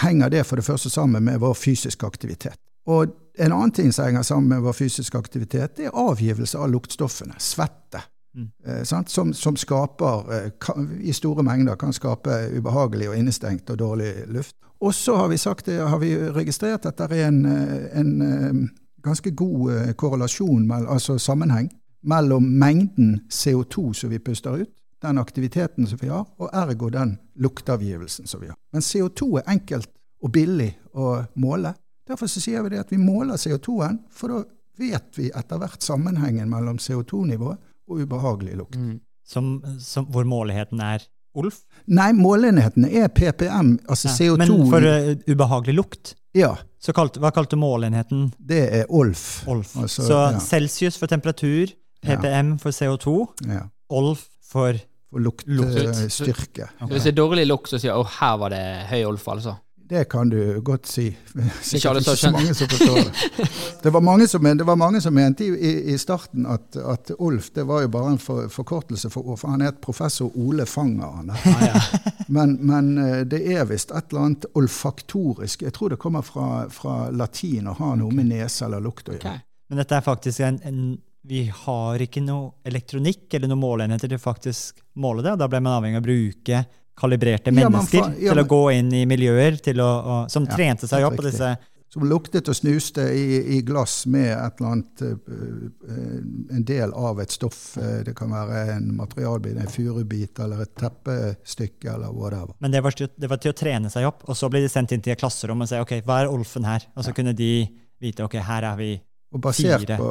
henger 0.00 0.32
det 0.32 0.44
for 0.48 0.60
det 0.60 0.64
første 0.66 0.90
sammen 0.92 1.24
med 1.24 1.40
vår 1.40 1.54
fysiske 1.56 2.06
aktivitet. 2.06 2.58
Og 2.88 3.12
en 3.40 3.52
annen 3.52 3.72
ting 3.72 3.92
som 3.92 4.08
henger 4.08 4.24
sammen 4.26 4.48
med 4.52 4.64
vår 4.64 4.76
fysiske 4.76 5.18
aktivitet, 5.18 5.76
det 5.76 5.88
er 5.88 5.96
avgivelse 5.96 6.58
av 6.60 6.72
luktstoffene. 6.72 7.36
Svette. 7.40 8.02
Mm. 8.34 8.50
Eh, 8.66 8.82
som, 9.06 9.32
som, 9.34 9.56
skaper, 9.56 10.32
eh, 10.34 10.50
kan, 10.60 11.00
i 11.02 11.12
store 11.12 11.42
mengder 11.42 11.76
kan 11.76 11.92
skape 11.92 12.46
ubehagelig 12.56 13.08
og 13.10 13.16
innestengt 13.18 13.70
og 13.70 13.78
dårlig 13.78 14.12
luft. 14.26 14.56
Og 14.80 14.94
så 14.94 15.16
har 15.16 15.36
sagt, 15.36 15.66
har 15.66 15.98
vi 15.98 16.14
registrert 16.16 16.86
at 16.86 16.98
det 16.98 17.18
er 17.18 17.28
en, 17.28 17.44
eh, 17.46 17.98
en 18.00 18.22
eh, 18.22 18.68
ganske 19.02 19.30
god 19.30 19.72
eh, 19.72 19.92
korrelasjon, 19.92 20.70
altså 20.72 21.18
sammenheng, 21.18 21.70
mellom 22.02 22.42
mengden 22.42 23.20
CO2 23.28 23.92
som 23.92 24.10
vi 24.10 24.18
puster 24.18 24.62
ut, 24.62 24.70
den 25.02 25.18
aktiviteten 25.18 25.86
som 25.86 25.98
vi 26.00 26.08
har, 26.08 26.24
og 26.38 26.48
ergo 26.52 26.88
den 26.88 27.18
lukteavgivelsen 27.36 28.26
som 28.26 28.40
vi 28.40 28.46
har. 28.46 28.56
Men 28.72 28.80
CO2 28.80 29.38
er 29.38 29.50
enkelt 29.52 29.90
og 30.22 30.32
billig 30.32 30.72
å 30.94 31.24
måle. 31.34 31.74
Derfor 32.08 32.26
sier 32.26 32.62
vi 32.62 32.80
at 32.80 32.92
vi 32.92 32.96
måler 32.96 33.36
CO2-en, 33.36 34.00
for 34.10 34.32
da 34.32 34.42
vet 34.80 35.18
vi 35.18 35.28
etter 35.36 35.60
hvert 35.60 35.84
sammenhengen 35.84 36.48
mellom 36.48 36.78
CO2-nivået 36.80 37.60
og 37.90 38.04
ubehagelig 38.04 38.58
lukt. 38.60 38.78
Mm. 38.78 39.00
Som, 39.26 39.56
som, 39.82 40.06
hvor 40.10 40.26
måligheten 40.26 40.80
er 40.82 41.04
Olf? 41.38 41.60
Nei, 41.86 42.08
målenheten 42.16 42.88
er 42.88 43.06
PPM, 43.14 43.76
altså 43.86 44.08
ja, 44.08 44.14
CO2 44.16 44.38
Men 44.40 44.54
for 44.72 44.86
uh, 44.86 45.12
ubehagelig 45.30 45.76
lukt? 45.78 46.14
Ja. 46.34 46.56
Så 46.82 46.94
kalt, 46.96 47.20
hva 47.22 47.30
kalte 47.34 47.54
du 47.54 47.62
måleenheten? 47.62 48.30
Det 48.38 48.62
er 48.80 48.90
Olf. 48.90 49.44
Olf. 49.50 49.76
Altså, 49.78 50.06
så 50.06 50.18
ja. 50.24 50.40
celsius 50.42 50.98
for 50.98 51.10
temperatur, 51.10 51.70
PPM 52.02 52.56
for 52.62 52.74
CO2, 52.74 53.14
ja. 53.50 53.66
Olf 53.90 54.26
for 54.50 54.78
For 55.10 55.18
luktstyrke. 55.18 56.68
Okay. 56.70 56.88
Hvis 56.92 57.06
det 57.06 57.10
er 57.10 57.16
dårlig 57.18 57.46
lukt, 57.48 57.66
så 57.70 57.80
sier 57.80 57.90
jeg 57.90 57.98
at 57.98 58.12
her 58.20 58.36
var 58.38 58.52
det 58.54 58.62
høy 58.92 59.00
Olf, 59.08 59.24
altså? 59.32 59.56
Det 59.90 60.04
kan 60.04 60.28
du 60.30 60.60
godt 60.60 60.86
si. 60.86 61.16
Sikkert 61.62 61.98
ikke 61.98 62.12
så 62.16 62.30
mange 62.30 62.54
som 62.54 62.68
forstår 62.70 62.98
det. 63.08 63.46
Det 63.82 63.90
var 63.90 64.00
mange 64.00 64.28
som, 64.30 64.44
var 64.66 64.76
mange 64.78 65.00
som 65.02 65.14
mente 65.14 65.44
i, 65.44 65.72
i 65.90 65.96
starten 65.98 66.46
at, 66.46 66.76
at, 66.76 67.10
Olf 67.18 67.48
det 67.54 67.64
var 67.66 67.82
jo 67.82 67.88
bare 67.90 68.12
en 68.12 68.20
for, 68.22 68.46
forkortelse 68.48 69.10
for 69.10 69.34
for 69.34 69.50
han 69.50 69.66
het 69.66 69.80
professor 69.82 70.30
Ole 70.38 70.66
Fanger. 70.66 71.34
Ah, 71.34 71.66
ja. 71.66 71.82
men, 72.28 72.54
men, 72.66 72.98
eh, 72.98 73.20
det 73.26 73.42
er 73.50 73.66
visst 73.66 73.90
et 73.90 74.12
eller 74.12 74.28
annet 74.28 74.46
olfaktorisk. 74.54 75.66
Jeg 75.66 75.74
tror 75.74 75.90
det 75.90 75.98
kommer 75.98 76.22
fra, 76.22 76.68
fra 76.70 77.10
latin 77.10 77.66
og 77.66 77.82
har 77.82 77.98
noe 77.98 78.14
med 78.14 78.30
nese 78.30 78.68
eller 78.68 78.86
lukt 78.86 79.10
å 79.10 79.18
gjøre. 79.18 79.26
Okay. 79.26 79.46
Men 79.70 79.82
dette 79.82 79.98
er 79.98 80.06
faktisk 80.06 80.46
en, 80.46 80.62
en 80.70 80.82
vi 81.26 81.48
har 81.64 82.00
ikke 82.00 82.22
noe 82.22 82.62
elektronikk 82.64 83.34
eller 83.34 83.50
noen 83.50 83.66
måleenheter 83.66 84.08
til 84.08 84.22
å 84.22 84.22
faktisk 84.22 84.78
måle 85.02 85.26
det. 85.26 85.34
og 85.34 85.42
Da 85.42 85.50
ble 85.50 85.60
man 85.66 85.80
avhengig 85.80 85.98
av 85.98 86.06
å 86.06 86.08
bruke 86.12 86.62
kalibrerte 87.00 87.52
mennesker 87.52 87.98
ja, 87.98 88.12
ja, 88.18 88.32
til 88.32 88.42
å 88.42 88.46
gå 88.48 88.62
inn 88.76 88.92
i 88.94 89.04
miljøer 89.08 89.58
å, 89.80 89.90
å, 89.90 90.16
som 90.30 90.46
trente 90.48 90.88
seg 90.88 91.06
opp 91.06 91.18
på 91.18 91.26
disse 91.28 91.54
Som 91.90 92.04
luktet 92.06 92.48
og 92.48 92.54
snuste 92.54 93.02
i, 93.16 93.56
i, 93.56 93.60
glass 93.66 94.04
med 94.06 94.30
et 94.30 94.60
eller 94.60 94.70
annet 94.76 95.02
uh, 95.02 96.54
En 96.54 96.64
del 96.66 96.92
av 96.94 97.20
et 97.20 97.32
stoff. 97.34 97.74
Det 98.06 98.14
kan 98.14 98.30
være 98.30 98.76
en 98.76 98.92
materialbit, 98.94 99.58
en 99.58 99.70
furubit 99.70 100.38
eller 100.38 100.62
et 100.62 100.74
teppestykke 100.78 101.90
eller 101.94 102.14
whatever. 102.14 102.54
Men 102.58 102.70
det 102.74 102.84
var, 102.84 102.94
til, 102.94 103.10
det 103.16 103.30
var, 103.30 103.42
til, 103.42 103.54
å 103.54 103.58
trene 103.58 103.90
seg 103.90 104.06
opp, 104.06 104.26
og 104.28 104.38
så 104.38 104.50
ble 104.52 104.62
de 104.62 104.70
sendt 104.70 104.94
inn 104.94 105.02
til 105.02 105.16
et 105.16 105.20
klasserom 105.20 105.62
og 105.64 105.70
sa 105.70 105.82
ok, 105.82 105.98
hva 106.06 106.22
er 106.22 106.30
Olfen 106.30 106.68
her? 106.68 106.86
Og 106.94 107.06
så 107.06 107.14
kunne 107.16 107.34
de 107.34 107.52
vite 108.00 108.26
ok, 108.26 108.38
her 108.44 108.70
er 108.72 108.76
vi 108.80 108.92
og 109.30 109.38
basert 109.44 109.86
på 109.94 110.06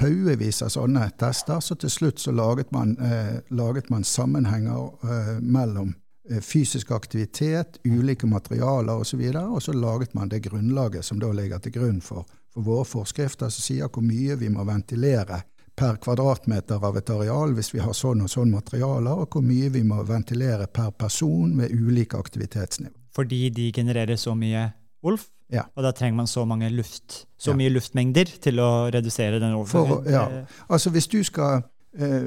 haugevis 0.00 0.62
av 0.64 0.70
sånne 0.72 1.10
tester, 1.20 1.60
så 1.60 1.76
til 1.76 1.92
slutt 1.92 2.22
så 2.22 2.32
laget 2.32 2.70
man, 2.72 2.94
eh, 3.04 3.34
laget 3.52 3.90
man 3.92 4.04
sammenhenger 4.04 4.94
eh, 5.04 5.32
mellom 5.44 5.92
Eh, 5.92 6.05
fysisk 6.42 6.90
aktivitet, 6.90 7.78
ulike 7.84 8.26
materialer 8.26 9.02
osv. 9.02 9.20
Og, 9.20 9.32
så 9.32 9.44
og 9.46 9.62
så 9.62 9.72
laget 9.72 10.14
man 10.14 10.28
det 10.28 10.44
grunnlaget 10.46 11.04
som 11.04 11.20
da 11.20 11.32
ligger 11.32 11.58
til 11.58 11.72
grunn 11.72 12.00
for, 12.00 12.26
for 12.54 12.66
våre 12.66 12.84
forskrifter, 12.84 13.52
som 13.52 13.62
sier 13.62 13.90
hvor 13.92 14.04
mye 14.04 14.38
vi 14.40 14.50
må 14.52 14.64
ventilere 14.66 15.42
per 15.76 15.98
kvadratmeter 16.00 16.80
av 16.88 16.96
et 16.96 17.10
areal 17.12 17.52
hvis 17.52 17.74
vi 17.74 17.82
har 17.84 17.92
sånn 17.92 18.24
og 18.24 18.32
sånn 18.32 18.50
materialer, 18.54 19.12
og 19.12 19.28
hvor 19.32 19.44
mye 19.44 19.68
vi 19.74 19.84
må 19.84 20.00
ventilere 20.08 20.66
per 20.66 20.90
person 20.96 21.52
med 21.56 21.72
ulike 21.74 22.16
aktivitetsnivå. 22.16 22.94
Fordi 23.16 23.48
de 23.50 23.70
genererer 23.72 24.16
så 24.20 24.34
mye 24.36 24.70
Wolf? 25.04 25.28
Ja. 25.52 25.62
Og 25.76 25.84
da 25.84 25.92
trenger 25.94 26.16
man 26.16 26.26
så 26.26 26.42
luft, 26.44 27.26
så 27.38 27.52
ja. 27.52 27.56
mye 27.56 27.70
luftmengder 27.70 28.26
til 28.42 28.58
å 28.58 28.90
redusere 28.90 29.38
den 29.38 29.54
overføringen? 29.54 30.10
Ja. 30.10 30.44
Altså 30.68 30.90
hvis 30.90 31.06
du 31.06 31.22
skal 31.22 31.62
Eh, 31.96 32.24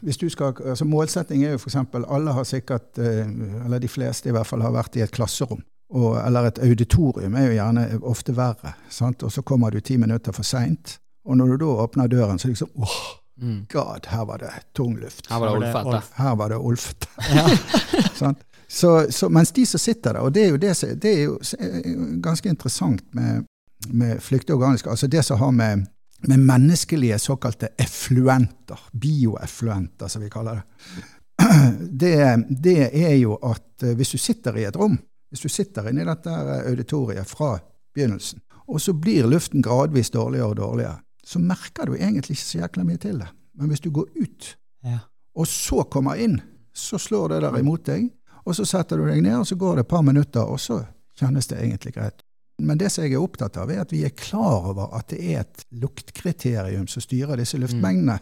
hvis 0.00 0.16
du 0.20 0.28
skal, 0.28 0.54
altså 0.64 0.84
Målsetting 0.84 1.44
er 1.44 1.54
jo 1.54 1.58
f.eks. 1.60 1.76
alle 2.08 2.32
har 2.32 2.44
sikkert, 2.44 2.98
eh, 2.98 3.26
eller 3.64 3.78
de 3.78 3.88
fleste 3.88 4.28
i 4.28 4.32
hvert 4.32 4.46
fall, 4.46 4.62
har 4.62 4.72
vært 4.74 4.96
i 4.96 5.04
et 5.04 5.10
klasserom. 5.14 5.62
Og, 5.90 6.16
eller 6.26 6.46
et 6.50 6.58
auditorium 6.62 7.34
er 7.34 7.48
jo 7.48 7.56
gjerne 7.56 7.86
ofte 8.06 8.34
verre. 8.36 8.74
Sant? 8.88 9.22
Og 9.26 9.32
så 9.32 9.42
kommer 9.42 9.70
du 9.70 9.80
ti 9.80 9.96
minutter 9.98 10.32
for 10.32 10.46
seint. 10.46 10.98
Og 11.26 11.36
når 11.36 11.46
du 11.46 11.56
da 11.64 11.72
åpner 11.84 12.08
døren, 12.08 12.38
så 12.38 12.48
liksom 12.48 12.70
åh, 12.76 13.00
Mm. 13.40 13.66
god, 13.72 14.06
her 14.06 14.24
var 14.24 14.38
det 14.38 14.50
tung 14.76 14.96
luft. 15.00 15.26
Her 15.30 15.38
var 15.40 15.60
det 15.60 15.66
Her 15.66 15.72
var 15.72 15.88
det 15.88 15.88
Olfette. 15.88 15.96
Olf. 15.96 16.10
Her 16.16 16.34
var 16.36 16.48
det 16.48 16.56
olfete. 16.56 17.06
Ja. 17.34 17.44
Sant? 18.20 18.38
Så, 18.68 19.06
så, 19.10 19.28
mens 19.28 19.52
de 19.52 19.66
som 19.66 19.78
sitter 19.80 20.12
der, 20.12 20.20
og 20.20 20.34
det 20.34 20.44
er 20.44 20.48
jo, 20.48 20.56
det, 20.56 20.74
det 21.02 21.12
er 21.14 21.22
jo 21.22 21.38
eh, 21.58 22.20
ganske 22.22 22.48
interessant 22.48 23.02
med, 23.14 23.44
med 23.88 24.20
organiske, 24.52 24.90
altså 24.90 25.06
det 25.06 25.24
som 25.24 25.38
har 25.38 25.50
med, 25.50 25.86
med 26.28 26.38
menneskelige 26.38 27.18
såkalte 27.18 27.68
effluenter, 27.78 28.78
bioeffluenter 28.92 30.08
som 30.08 30.22
vi 30.22 30.30
kaller 30.30 30.54
det, 30.60 30.62
det, 32.00 32.44
det 32.62 32.90
er 33.08 33.14
jo 33.16 33.36
at 33.42 33.82
eh, 33.82 33.94
hvis 33.96 34.10
du 34.12 34.18
sitter 34.18 34.56
i 34.60 34.66
et 34.68 34.76
rom, 34.76 34.98
hvis 35.30 35.40
du 35.40 35.48
sitter 35.48 35.88
inne 35.88 36.02
i 36.02 36.08
dette 36.08 36.34
auditoriet 36.68 37.28
fra 37.28 37.54
begynnelsen, 37.94 38.42
og 38.68 38.80
så 38.80 38.92
blir 38.92 39.26
luften 39.30 39.62
gradvis 39.62 40.10
dårligere 40.10 40.52
og 40.52 40.56
dårligere, 40.56 40.98
så 41.24 41.38
merker 41.38 41.86
du 41.86 41.94
egentlig 41.96 42.36
ikke 42.36 42.44
så 42.44 42.58
jækla 42.58 42.84
mye 42.84 43.00
til 43.00 43.18
det. 43.22 43.28
Men 43.58 43.68
hvis 43.72 43.80
du 43.80 43.90
går 43.90 44.08
ut 44.20 44.56
Ja. 44.84 44.98
og 45.36 45.46
så 45.46 45.82
kommer 45.82 46.14
inn, 46.14 46.40
så 46.74 46.98
slår 46.98 47.28
det 47.28 47.42
der 47.42 47.58
imot 47.58 47.86
deg, 47.86 48.10
og 48.44 48.54
så 48.56 48.64
setter 48.64 48.96
du 48.96 49.06
deg 49.06 49.22
ned, 49.22 49.36
og 49.38 49.46
så 49.46 49.56
går 49.56 49.74
det 49.76 49.80
et 49.80 49.88
par 49.88 50.02
minutter, 50.02 50.40
og 50.40 50.60
så 50.60 50.84
kjennes 51.18 51.46
det 51.46 51.58
egentlig 51.58 51.92
greit. 51.94 52.19
Men 52.66 52.78
det 52.78 52.90
som 52.92 53.04
jeg 53.04 53.14
er 53.14 53.22
opptatt 53.22 53.56
av, 53.60 53.70
er 53.70 53.82
at 53.84 53.92
vi 53.92 54.04
er 54.06 54.16
klar 54.16 54.70
over 54.72 54.92
at 54.96 55.10
det 55.12 55.20
er 55.20 55.44
et 55.44 55.64
luktkriterium 55.70 56.88
som 56.90 57.04
styrer 57.04 57.40
disse 57.40 57.58
luftmengdene. 57.60 58.18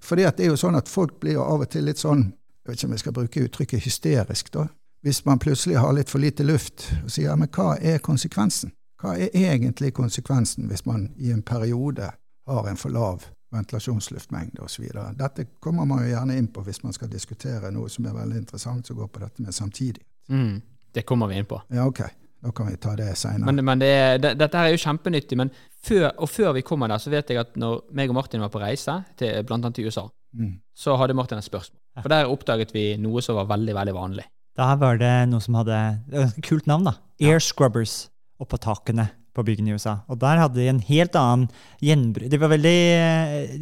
Fordi 0.00 0.24
at 0.24 0.38
det 0.38 0.46
er 0.46 0.54
jo 0.54 0.60
sånn 0.60 0.78
at 0.78 0.88
folk 0.88 1.18
blir 1.20 1.36
jo 1.36 1.44
av 1.44 1.66
og 1.66 1.70
til 1.72 1.84
litt 1.88 2.00
sånn, 2.00 2.30
jeg 2.64 2.70
vet 2.70 2.78
ikke 2.78 2.88
om 2.88 2.96
jeg 2.96 3.04
skal 3.04 3.16
bruke 3.18 3.44
uttrykket 3.46 3.84
hysterisk 3.84 4.50
da, 4.54 4.66
hvis 5.06 5.20
man 5.26 5.38
plutselig 5.38 5.76
har 5.78 5.92
litt 5.94 6.10
for 6.10 6.18
lite 6.18 6.42
luft, 6.42 6.88
og 7.04 7.12
sier 7.12 7.28
ja, 7.28 7.36
men 7.38 7.50
hva 7.52 7.76
er 7.78 8.00
konsekvensen? 8.02 8.72
Hva 8.98 9.12
er 9.20 9.34
egentlig 9.36 9.92
konsekvensen 9.94 10.70
hvis 10.70 10.86
man 10.88 11.10
i 11.20 11.30
en 11.30 11.44
periode 11.46 12.08
har 12.48 12.68
en 12.70 12.80
for 12.80 12.94
lav 12.94 13.26
ventilasjonsluftmengde 13.54 14.62
osv. 14.62 14.88
Dette 15.18 15.46
kommer 15.60 15.84
man 15.84 16.02
jo 16.04 16.10
gjerne 16.10 16.36
inn 16.38 16.48
på 16.52 16.64
hvis 16.66 16.82
man 16.82 16.94
skal 16.96 17.10
diskutere 17.12 17.70
noe 17.74 17.90
som 17.92 18.06
er 18.08 18.16
veldig 18.16 18.40
interessant, 18.42 18.86
som 18.86 18.98
går 18.98 19.10
på 19.12 19.22
dette 19.22 19.44
med 19.44 19.54
samtidig. 19.54 20.02
Mm. 20.28 20.60
Det 20.92 21.04
kommer 21.06 21.30
vi 21.30 21.38
inn 21.38 21.48
på. 21.48 21.60
Ja, 21.68 21.86
ok. 21.86 22.02
Da 22.44 22.50
kan 22.52 22.66
vi 22.68 22.76
ta 22.76 22.94
det 22.98 23.08
seinere. 23.18 23.46
Men, 23.48 23.64
men 23.64 23.78
det, 23.80 23.88
er- 23.88 24.18
det, 24.22 24.34
dette 24.38 24.58
her 24.58 24.68
er 24.68 24.76
jo 24.76 24.82
kjempenyttig. 24.84 25.36
Men 25.40 25.50
før, 25.86 26.10
og 26.18 26.28
før 26.30 26.52
vi 26.54 26.62
kommer 26.62 26.88
der, 26.92 26.98
så 27.02 27.10
vet 27.10 27.28
jeg 27.32 27.38
at 27.40 27.56
når 27.56 27.80
meg 27.96 28.08
og 28.12 28.14
Martin 28.18 28.40
var 28.44 28.50
på 28.52 28.60
reise, 28.62 28.98
til, 29.16 29.42
blant 29.48 29.64
annet 29.64 29.74
til 29.80 29.86
USA, 29.88 30.06
Mm. 30.36 30.58
så 30.76 30.92
hadde 31.00 31.14
Martin 31.16 31.38
et 31.38 31.44
spørsmål. 31.46 31.80
For 32.02 32.12
der 32.12 32.26
oppdaget 32.28 32.72
vi 32.74 32.96
noe 33.00 33.22
som 33.24 33.36
var 33.38 33.46
veldig, 33.56 33.72
veldig 33.74 33.94
vanlig. 33.96 34.24
Da 34.58 34.74
var 34.76 34.98
det 35.00 35.12
noe 35.30 35.40
som 35.40 35.54
hadde 35.56 35.78
det 36.10 36.18
var 36.18 36.26
et 36.28 36.42
kult 36.44 36.66
navn, 36.68 36.84
da. 36.84 36.92
Air 37.24 37.40
Scrubbers 37.40 38.10
oppå 38.38 38.58
takene 38.60 39.06
på 39.32 39.44
byggene 39.46 39.72
i 39.72 39.78
USA. 39.78 39.94
Og 40.12 40.18
der 40.20 40.36
hadde 40.42 40.60
de 40.60 40.68
en 40.68 40.80
helt 40.80 41.16
annen 41.16 41.48
gjenbruk 41.80 42.28
De 42.32 42.38
var 42.40 42.48
veldig 42.52 42.76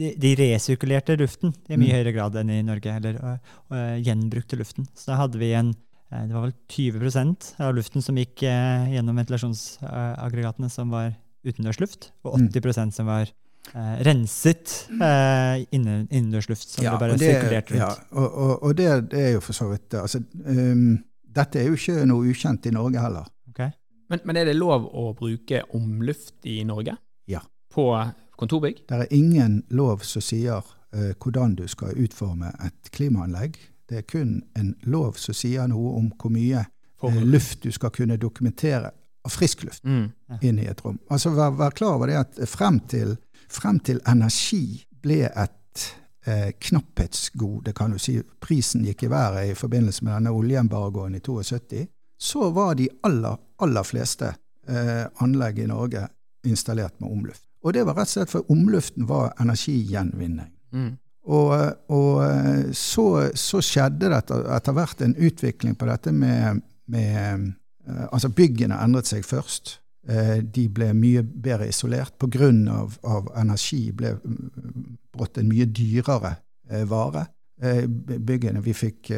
De, 0.01 0.11
de 0.19 0.35
resirkulerte 0.39 1.17
luften 1.21 1.55
i 1.69 1.77
mye 1.77 1.93
Mm. 1.93 1.95
høyere 1.95 2.13
grad 2.17 2.37
enn 2.43 2.51
i 2.51 2.63
Norge. 2.67 2.91
Eller 2.97 3.15
øh, 3.23 3.39
øh, 3.71 3.97
gjenbrukte 4.03 4.59
luften. 4.59 4.87
Så 4.95 5.13
da 5.13 5.17
hadde 5.23 5.39
vi 5.39 5.53
en 5.55 5.75
Det 6.29 6.35
var 6.37 6.45
vel 6.47 6.55
20% 6.71 7.49
av 7.65 7.75
luften 7.77 8.03
som 8.05 8.17
gikk 8.21 8.43
eh, 8.49 8.93
gjennom 8.95 9.17
ventilasjonsaggregatene, 9.21 10.71
som 10.71 10.91
var 10.95 11.13
utendørsluft, 11.45 12.13
og 12.25 12.39
Mm. 12.39 12.49
80% 12.49 12.93
som 12.97 13.07
var 13.07 13.27
eh, 13.75 13.97
renset 14.07 14.75
eh, 14.91 15.65
inne- 15.77 16.07
innendørsluft. 16.11 16.69
Som 16.69 16.85
det 16.85 16.99
bare 17.01 17.19
sirkulerte 17.19 17.75
rundt. 17.75 17.81
ja, 17.81 17.91
og, 18.13 18.29
og, 18.35 18.63
og 18.63 18.77
det, 18.77 19.11
det 19.11 19.21
er 19.29 19.33
jo 19.37 19.41
for 19.41 19.53
så 19.57 19.69
vidt 19.73 19.95
altså, 19.95 20.23
um, 20.47 21.03
Dette 21.35 21.59
er 21.59 21.67
jo 21.67 21.75
ikke 21.75 22.05
noe 22.07 22.29
ukjent 22.31 22.67
i 22.67 22.71
Norge 22.71 23.01
heller. 23.03 23.27
Okay. 23.51 23.73
Men, 24.09 24.21
men 24.25 24.37
er 24.39 24.45
det 24.47 24.55
lov 24.57 24.85
å 24.95 25.09
bruke 25.19 25.65
omluft 25.75 26.47
i 26.47 26.61
Norge? 26.65 26.95
Ja. 27.27 27.41
På 27.75 27.89
kontorbygg? 28.39 28.85
Det 28.89 29.01
er 29.01 29.11
ingen 29.11 29.65
lov 29.75 30.05
som 30.07 30.23
sier 30.23 30.63
uh, 30.63 31.13
hvordan 31.19 31.57
du 31.59 31.65
skal 31.69 31.91
utforme 31.99 32.53
et 32.63 32.91
klimaanlegg. 32.95 33.59
Det 33.89 34.01
er 34.01 34.07
kun 34.09 34.39
en 34.59 34.75
lov 34.89 35.19
som 35.21 35.37
sier 35.37 35.69
noe 35.69 35.97
om 35.99 36.11
hvor 36.21 36.33
mye 36.33 36.63
eh, 36.65 37.23
luft 37.25 37.63
du 37.63 37.73
skal 37.73 37.93
kunne 37.95 38.17
dokumentere 38.21 38.91
av 39.25 39.33
frisk 39.33 39.65
luft 39.65 39.85
mm. 39.85 40.07
inn 40.43 40.59
i 40.61 40.69
et 40.69 40.81
rom. 40.85 40.99
Altså 41.11 41.33
Vær, 41.35 41.55
vær 41.57 41.77
klar 41.77 41.97
over 41.99 42.13
det 42.13 42.21
at 42.21 42.41
frem 42.49 42.81
til, 42.91 43.17
frem 43.49 43.81
til 43.85 44.01
energi 44.09 44.85
ble 45.05 45.25
et 45.29 45.87
eh, 46.27 46.51
knapphetsgode, 46.61 47.73
kan 47.77 47.95
du 47.95 48.01
si, 48.01 48.19
prisen 48.41 48.85
gikk 48.85 49.07
i 49.07 49.13
været 49.13 49.51
i 49.51 49.59
forbindelse 49.59 50.05
med 50.05 50.17
denne 50.19 50.35
oljeembargoen 50.35 51.17
i 51.17 51.23
72, 51.25 51.87
så 52.21 52.51
var 52.55 52.77
de 52.79 52.89
aller, 53.05 53.41
aller 53.65 53.87
fleste 53.87 54.35
eh, 54.69 55.07
anlegg 55.25 55.61
i 55.65 55.69
Norge 55.69 56.07
installert 56.45 57.01
med 57.01 57.11
omluft. 57.11 57.45
Og 57.65 57.73
det 57.73 57.85
var 57.89 57.97
rett 57.97 58.11
og 58.11 58.17
slett 58.19 58.33
for 58.33 58.53
omluften 58.53 59.09
var 59.09 59.33
energigjenvinning. 59.41 60.51
Mm. 60.75 60.93
Og, 61.25 61.53
og 61.89 62.25
eh, 62.25 62.73
så, 62.77 63.07
så 63.35 63.61
skjedde 63.65 64.11
det 64.11 64.19
etter, 64.19 64.75
hvert 64.77 65.05
en 65.05 65.17
utvikling 65.17 65.77
på 65.79 65.89
dette 65.89 66.13
med, 66.13 66.61
med 66.93 67.21
eh, 67.89 68.05
Altså, 68.11 68.31
byggene 68.33 68.79
endret 68.81 69.09
seg 69.09 69.27
først. 69.29 69.79
Eh, 70.09 70.39
De 70.45 70.67
ble 70.73 70.91
mye 70.97 71.23
bedre 71.25 71.69
isolert. 71.69 72.17
Grunn 72.33 72.67
av, 72.73 72.99
av 73.05 73.31
energi 73.41 73.87
ble 73.93 74.15
mm, 74.17 74.99
brått 75.13 75.41
en 75.41 75.49
mye 75.51 75.69
dyrere 75.69 76.37
vare. 76.89 77.27
Byggene, 77.61 78.63
Vi 78.65 78.73
fikk 78.75 79.11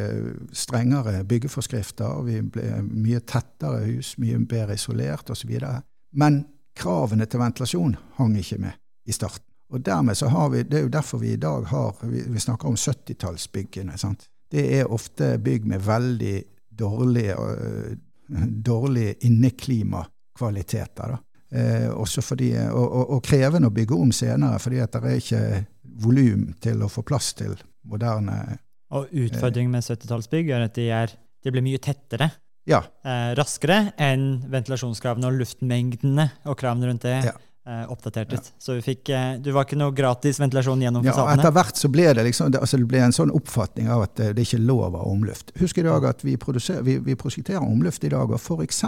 strengere 0.53 1.23
byggeforskrifter, 1.25 2.19
vi 2.27 2.41
ble 2.43 2.83
mye 2.83 3.23
tettere 3.23 3.85
hus, 3.87 4.17
mye 4.19 4.43
bedre 4.51 4.75
isolert 4.77 5.31
osv. 5.31 5.55
Men 6.19 6.43
kravene 6.77 7.31
til 7.31 7.41
ventilasjon 7.41 7.95
hang 8.19 8.35
ikke 8.43 8.59
med 8.67 8.77
i 9.07 9.15
starten. 9.15 9.47
Og 9.73 9.83
dermed 9.83 10.17
så 10.17 10.29
har 10.31 10.51
vi, 10.53 10.63
Det 10.63 10.79
er 10.79 10.83
jo 10.87 10.89
derfor 10.95 11.19
vi 11.19 11.33
i 11.33 11.37
dag 11.43 11.65
har 11.67 11.95
Vi, 12.03 12.23
vi 12.29 12.41
snakker 12.41 12.69
om 12.69 12.77
70-tallsbyggene. 12.77 13.97
sant? 13.99 14.29
Det 14.51 14.63
er 14.79 14.93
ofte 14.93 15.39
bygg 15.39 15.67
med 15.67 15.81
veldig 15.83 16.43
dårlig, 16.71 17.33
uh, 17.35 17.97
dårlig 18.63 19.17
inneklimakvaliteter. 19.27 21.09
da. 21.09 21.19
Eh, 21.51 21.89
også 21.95 22.23
fordi, 22.27 22.51
og, 22.59 22.85
og, 22.85 23.11
og 23.17 23.23
krevende 23.25 23.71
å 23.71 23.75
bygge 23.75 23.95
om 23.95 24.11
senere, 24.15 24.59
fordi 24.59 24.81
at 24.83 24.97
det 24.97 25.11
er 25.11 25.21
ikke 25.21 25.43
volum 26.03 26.49
til 26.63 26.83
å 26.83 26.89
få 26.91 27.05
plass 27.07 27.33
til 27.39 27.55
moderne 27.87 28.59
Og 28.91 29.13
utfordringen 29.15 29.71
med 29.71 29.87
70-tallsbygg 29.87 30.51
er 30.51 30.67
at 30.67 30.75
de, 30.75 30.89
er, 30.91 31.15
de 31.43 31.53
blir 31.55 31.65
mye 31.65 31.79
tettere. 31.83 32.31
Ja. 32.67 32.83
Eh, 33.07 33.31
raskere 33.39 33.93
enn 34.03 34.43
ventilasjonskravene 34.51 35.31
og 35.31 35.39
luftmengdene 35.39 36.29
og 36.51 36.59
kravene 36.59 36.91
rundt 36.91 37.07
det 37.07 37.21
Ja. 37.29 37.37
Eh, 37.67 38.27
Ja. 38.31 38.41
Så 38.59 38.75
vi 38.75 38.83
fikk, 38.83 39.09
eh, 39.11 39.39
det 39.39 39.53
var 39.53 39.65
ikke 39.65 39.77
noe 39.79 39.93
gratis 39.93 40.39
ventilasjon 40.41 40.81
gjennom 40.81 41.05
Ja, 41.05 41.13
fasadene. 41.13 41.41
etter 41.43 41.53
hvert 41.53 41.77
så 41.77 41.89
ble 41.91 42.13
det 42.15 42.25
liksom, 42.25 42.51
det, 42.51 42.61
altså 42.61 42.79
det 42.79 42.87
ble 42.89 42.99
en 42.99 43.13
sånn 43.13 43.31
oppfatning 43.35 43.89
av 43.89 44.03
at 44.03 44.15
det, 44.17 44.33
det 44.37 44.47
ikke 44.47 44.59
er 44.61 44.67
lov 44.67 44.95
av 44.95 45.07
omluft. 45.07 45.53
Husk 45.61 45.79
i 45.79 45.83
dag 45.83 46.05
at 46.05 46.23
vi, 46.25 46.37
vi, 46.83 46.99
vi 46.99 47.15
prosjekterer 47.15 47.63
omluft 47.63 48.05
i 48.05 48.09
dag, 48.09 48.31
og 48.31 48.39
f.eks. 48.41 48.83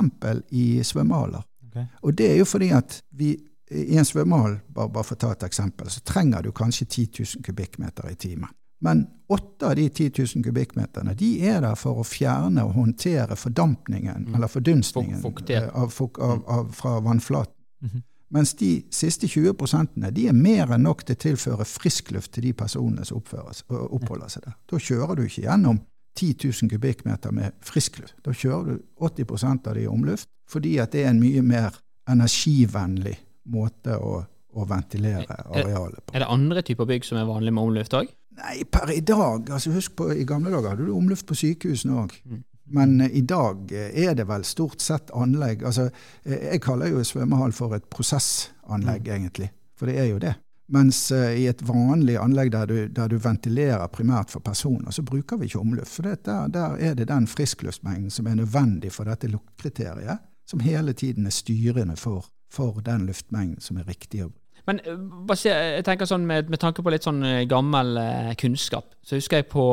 i 0.51 0.81
svømmehaller. 0.83 1.43
Okay. 1.69 1.85
Og 2.03 2.15
det 2.15 2.31
er 2.33 2.39
jo 2.39 2.45
fordi 2.45 2.71
at 2.73 3.03
vi 3.13 3.37
i 3.71 3.99
en 4.01 4.05
svømmehall, 4.05 4.61
bare, 4.73 4.89
bare 4.89 5.05
for 5.05 5.15
å 5.19 5.21
ta 5.21 5.33
et 5.35 5.43
eksempel, 5.45 5.91
så 5.93 6.01
trenger 6.01 6.43
du 6.43 6.53
kanskje 6.57 6.87
10 6.89 7.09
000 7.37 7.43
kubikkmeter 7.45 8.09
i 8.11 8.15
timen. 8.17 8.49
Men 8.81 9.03
åtte 9.29 9.67
av 9.67 9.75
de 9.77 9.89
10 9.91 10.13
000 10.37 10.45
kubikkmeterne 10.47 11.13
de 11.19 11.33
er 11.51 11.61
der 11.61 11.75
for 11.77 11.99
å 12.01 12.05
fjerne 12.07 12.63
og 12.65 12.73
håndtere 12.79 13.37
fordampningen, 13.37 14.29
eller 14.35 14.49
fordunstningen, 14.49 15.21
Fuk- 15.21 15.51
eh, 15.51 15.67
av, 15.75 15.93
av, 16.21 16.45
av, 16.49 16.71
fra 16.73 17.01
vannflaten. 17.05 17.55
Mhm. 17.83 18.03
Mens 18.35 18.53
de 18.61 18.83
siste 18.93 19.29
20 19.29 19.55
prosentene 19.57 20.11
de 20.13 20.27
er 20.29 20.37
mer 20.37 20.75
enn 20.75 20.85
nok 20.85 21.05
til 21.07 21.17
å 21.17 21.23
tilføre 21.23 21.67
frisk 21.69 22.13
luft 22.13 22.35
til 22.37 22.45
de 22.45 22.53
personene 22.57 23.07
som 23.09 23.23
oppholder 23.23 24.33
seg 24.33 24.45
der. 24.45 24.57
Da 24.69 24.81
kjører 24.81 25.17
du 25.17 25.25
ikke 25.25 25.47
gjennom 25.47 25.81
10 26.19 26.35
000 26.45 26.73
kubikkmeter 26.73 27.33
med 27.33 27.57
frisk 27.65 28.01
luft. 28.03 28.19
Da 28.27 28.35
kjører 28.35 28.75
du 28.75 28.83
80% 29.07 29.71
av 29.71 29.79
det 29.79 29.87
i 29.87 29.91
omluft, 29.91 30.29
fordi 30.51 30.77
det 30.93 31.05
er 31.05 31.13
en 31.13 31.23
mye 31.23 31.45
mer 31.47 31.79
energivennlig 32.09 33.17
måte 33.49 33.97
å, 33.97 34.21
å 34.53 34.69
ventilere 34.69 35.41
arealet 35.49 36.05
på. 36.05 36.15
Er 36.17 36.25
det 36.25 36.33
andre 36.33 36.65
typer 36.67 36.89
bygg 36.89 37.07
som 37.09 37.21
er 37.21 37.29
vanlig 37.29 37.55
med 37.55 37.65
omluft 37.65 37.97
òg? 37.97 38.11
Nei, 38.39 38.63
per 38.71 38.91
i 38.95 39.01
dag 39.03 39.49
altså 39.51 39.73
Husk 39.75 39.97
på, 39.99 40.13
i 40.15 40.27
gamle 40.29 40.53
dager 40.53 40.75
hadde 40.75 40.87
du 40.87 40.93
omluft 40.95 41.27
på 41.27 41.37
sykehusene 41.39 41.97
òg. 42.05 42.15
Mm. 42.29 42.45
Men 42.71 43.01
eh, 43.01 43.11
i 43.11 43.21
dag 43.21 43.73
eh, 43.73 44.05
er 44.05 44.15
det 44.15 44.27
vel 44.29 44.45
stort 44.45 44.81
sett 44.81 45.11
anlegg 45.17 45.65
altså, 45.65 45.89
eh, 46.25 46.53
Jeg 46.53 46.63
kaller 46.65 46.93
jo 46.93 47.05
svømmehall 47.05 47.55
for 47.57 47.77
et 47.77 47.89
prosessanlegg, 47.91 49.09
egentlig. 49.09 49.51
For 49.79 49.91
det 49.91 49.99
er 50.03 50.11
jo 50.13 50.21
det. 50.23 50.35
Mens 50.69 50.99
i 51.15 51.47
et 51.49 51.63
vanlig 51.65 52.19
anlegg 52.21 52.51
der 52.53 52.67
du, 52.69 52.75
der 52.93 53.09
du 53.09 53.15
ventilerer 53.25 53.87
primært 53.89 54.35
for 54.35 54.45
personer, 54.45 54.91
så 54.93 55.01
bruker 55.03 55.39
vi 55.41 55.49
ikke 55.49 55.63
omluft. 55.63 55.95
For 55.95 56.05
det, 56.05 56.27
der, 56.27 56.51
der 56.53 56.75
er 56.77 56.99
det 56.99 57.07
den 57.09 57.25
friskluftmengden 57.27 58.11
som 58.13 58.29
er 58.29 58.37
nødvendig 58.37 58.91
for 58.93 59.09
dette 59.09 59.31
luktkriteriet, 59.33 60.21
som 60.45 60.61
hele 60.61 60.93
tiden 60.93 61.25
er 61.25 61.33
styrende 61.33 61.97
for, 61.97 62.29
for 62.53 62.83
den 62.85 63.07
luftmengden 63.09 63.65
som 63.65 63.81
er 63.81 63.89
riktig 63.89 64.27
å 64.27 64.29
bruke. 64.29 64.48
Men 64.69 64.83
eh, 64.85 65.49
jeg 65.49 65.85
tenker 65.87 66.09
sånn 66.09 66.27
med, 66.29 66.51
med 66.53 66.61
tanke 66.61 66.85
på 66.85 66.93
litt 66.93 67.07
sånn 67.07 67.23
eh, 67.25 67.45
gammel 67.49 67.97
eh, 68.03 68.33
kunnskap, 68.41 68.93
så 69.03 69.17
husker 69.17 69.41
jeg 69.41 69.49
på, 69.53 69.65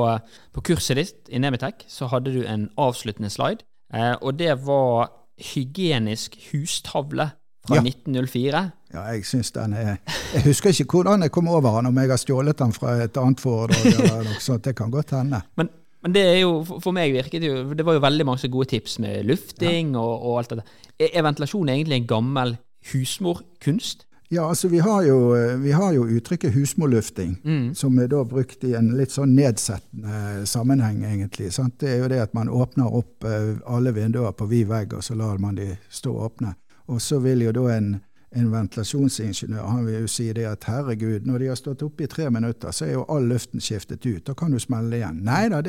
på 0.56 0.66
kurset 0.72 1.00
ditt 1.02 1.32
i 1.36 1.42
Nemitech, 1.44 1.84
så 1.92 2.08
hadde 2.14 2.32
du 2.32 2.46
en 2.48 2.70
avsluttende 2.80 3.32
slide, 3.34 3.66
og 3.96 4.34
det 4.40 4.56
var 4.66 5.12
hygienisk 5.40 6.36
hustavle 6.52 7.30
fra 7.66 7.78
Ja. 7.78 7.82
1904. 7.82 8.62
Ja, 8.94 9.04
jeg 9.12 9.26
synes 9.26 9.52
den 9.52 9.74
er 9.74 9.98
Jeg 10.34 10.44
husker 10.46 10.70
ikke 10.70 11.00
hvordan 11.00 11.22
jeg 11.26 11.32
kom 11.32 11.48
over 11.48 11.78
den, 11.78 11.90
om 11.90 11.98
jeg 11.98 12.10
har 12.10 12.20
stjålet 12.22 12.60
den 12.60 12.74
fra 12.74 12.96
et 13.04 13.18
annet 13.18 13.42
foredrag 13.42 13.86
eller 13.86 14.24
noe 14.28 14.42
sånt. 14.44 14.64
Det 14.66 14.76
kan 14.78 14.92
godt 14.92 15.12
hende. 15.16 15.42
Men, 15.58 15.70
men 16.04 16.16
det 16.16 16.24
er 16.24 16.40
jo, 16.40 16.64
for 16.64 16.94
meg 16.96 17.14
virket 17.14 17.42
det 17.42 17.50
jo 17.50 17.74
Det 17.74 17.86
var 17.86 17.98
jo 17.98 18.04
veldig 18.06 18.26
mange 18.26 18.52
gode 18.54 18.70
tips 18.72 19.00
med 19.04 19.26
lufting 19.26 19.96
og, 19.98 20.14
og 20.22 20.38
alt 20.40 20.54
det 20.54 20.60
der. 20.62 20.76
Er, 21.00 21.10
er 21.12 21.28
ventilasjon 21.28 21.70
egentlig 21.74 22.02
en 22.02 22.08
gammel 22.08 22.58
husmorkunst? 22.92 24.06
Ja, 24.30 24.48
altså 24.50 24.68
vi 24.68 24.80
har 24.82 25.04
jo, 25.06 25.36
eh, 25.36 25.58
vi 25.62 25.72
har 25.72 25.94
jo 25.94 26.06
uttrykket 26.08 26.54
husmorlufting, 26.54 27.36
Mm. 27.44 27.76
som 27.76 28.00
er 28.00 28.08
da 28.08 28.24
brukt 28.26 28.64
i 28.64 28.74
en 28.76 28.98
litt 28.98 29.12
sånn 29.12 29.36
nedsettende 29.36 30.46
sammenheng, 30.48 31.04
egentlig. 31.04 31.52
Sant? 31.54 31.78
Det 31.80 31.90
er 31.90 31.98
jo 32.02 32.08
det 32.08 32.20
at 32.22 32.34
man 32.34 32.48
åpner 32.50 32.90
opp 32.94 33.24
eh, 33.24 33.56
alle 33.68 33.92
vinduer 33.94 34.32
på 34.34 34.48
vid 34.50 34.68
vegg, 34.68 34.94
og 34.94 35.04
så 35.04 35.16
lar 35.16 35.38
man 35.38 35.56
de 35.56 35.78
stå 35.90 36.10
åpne. 36.30 36.56
Og 36.88 37.00
så 37.02 37.20
vil 37.22 37.42
jo 37.42 37.52
da 37.52 37.68
en, 37.78 38.02
en 38.36 38.52
ventilasjonsingeniør 38.52 39.68
han 39.70 39.86
vil 39.86 40.02
jo 40.02 40.08
si 40.08 40.34
det 40.34 40.46
at 40.46 40.64
herregud, 40.64 41.26
når 41.26 41.40
de 41.40 41.48
har 41.48 41.56
stått 41.56 41.84
oppe 41.84 42.04
i 42.04 42.08
tre 42.08 42.30
minutter, 42.30 42.72
så 42.72 42.86
er 42.86 42.92
jo 42.94 43.06
all 43.10 43.24
luften 43.30 43.62
skiftet 43.62 44.06
ut. 44.06 44.26
Da 44.26 44.34
kan 44.34 44.52
du 44.52 44.60
smelle 44.60 44.96
igjen. 45.00 45.22
Nei 45.24 45.50
da, 45.50 45.62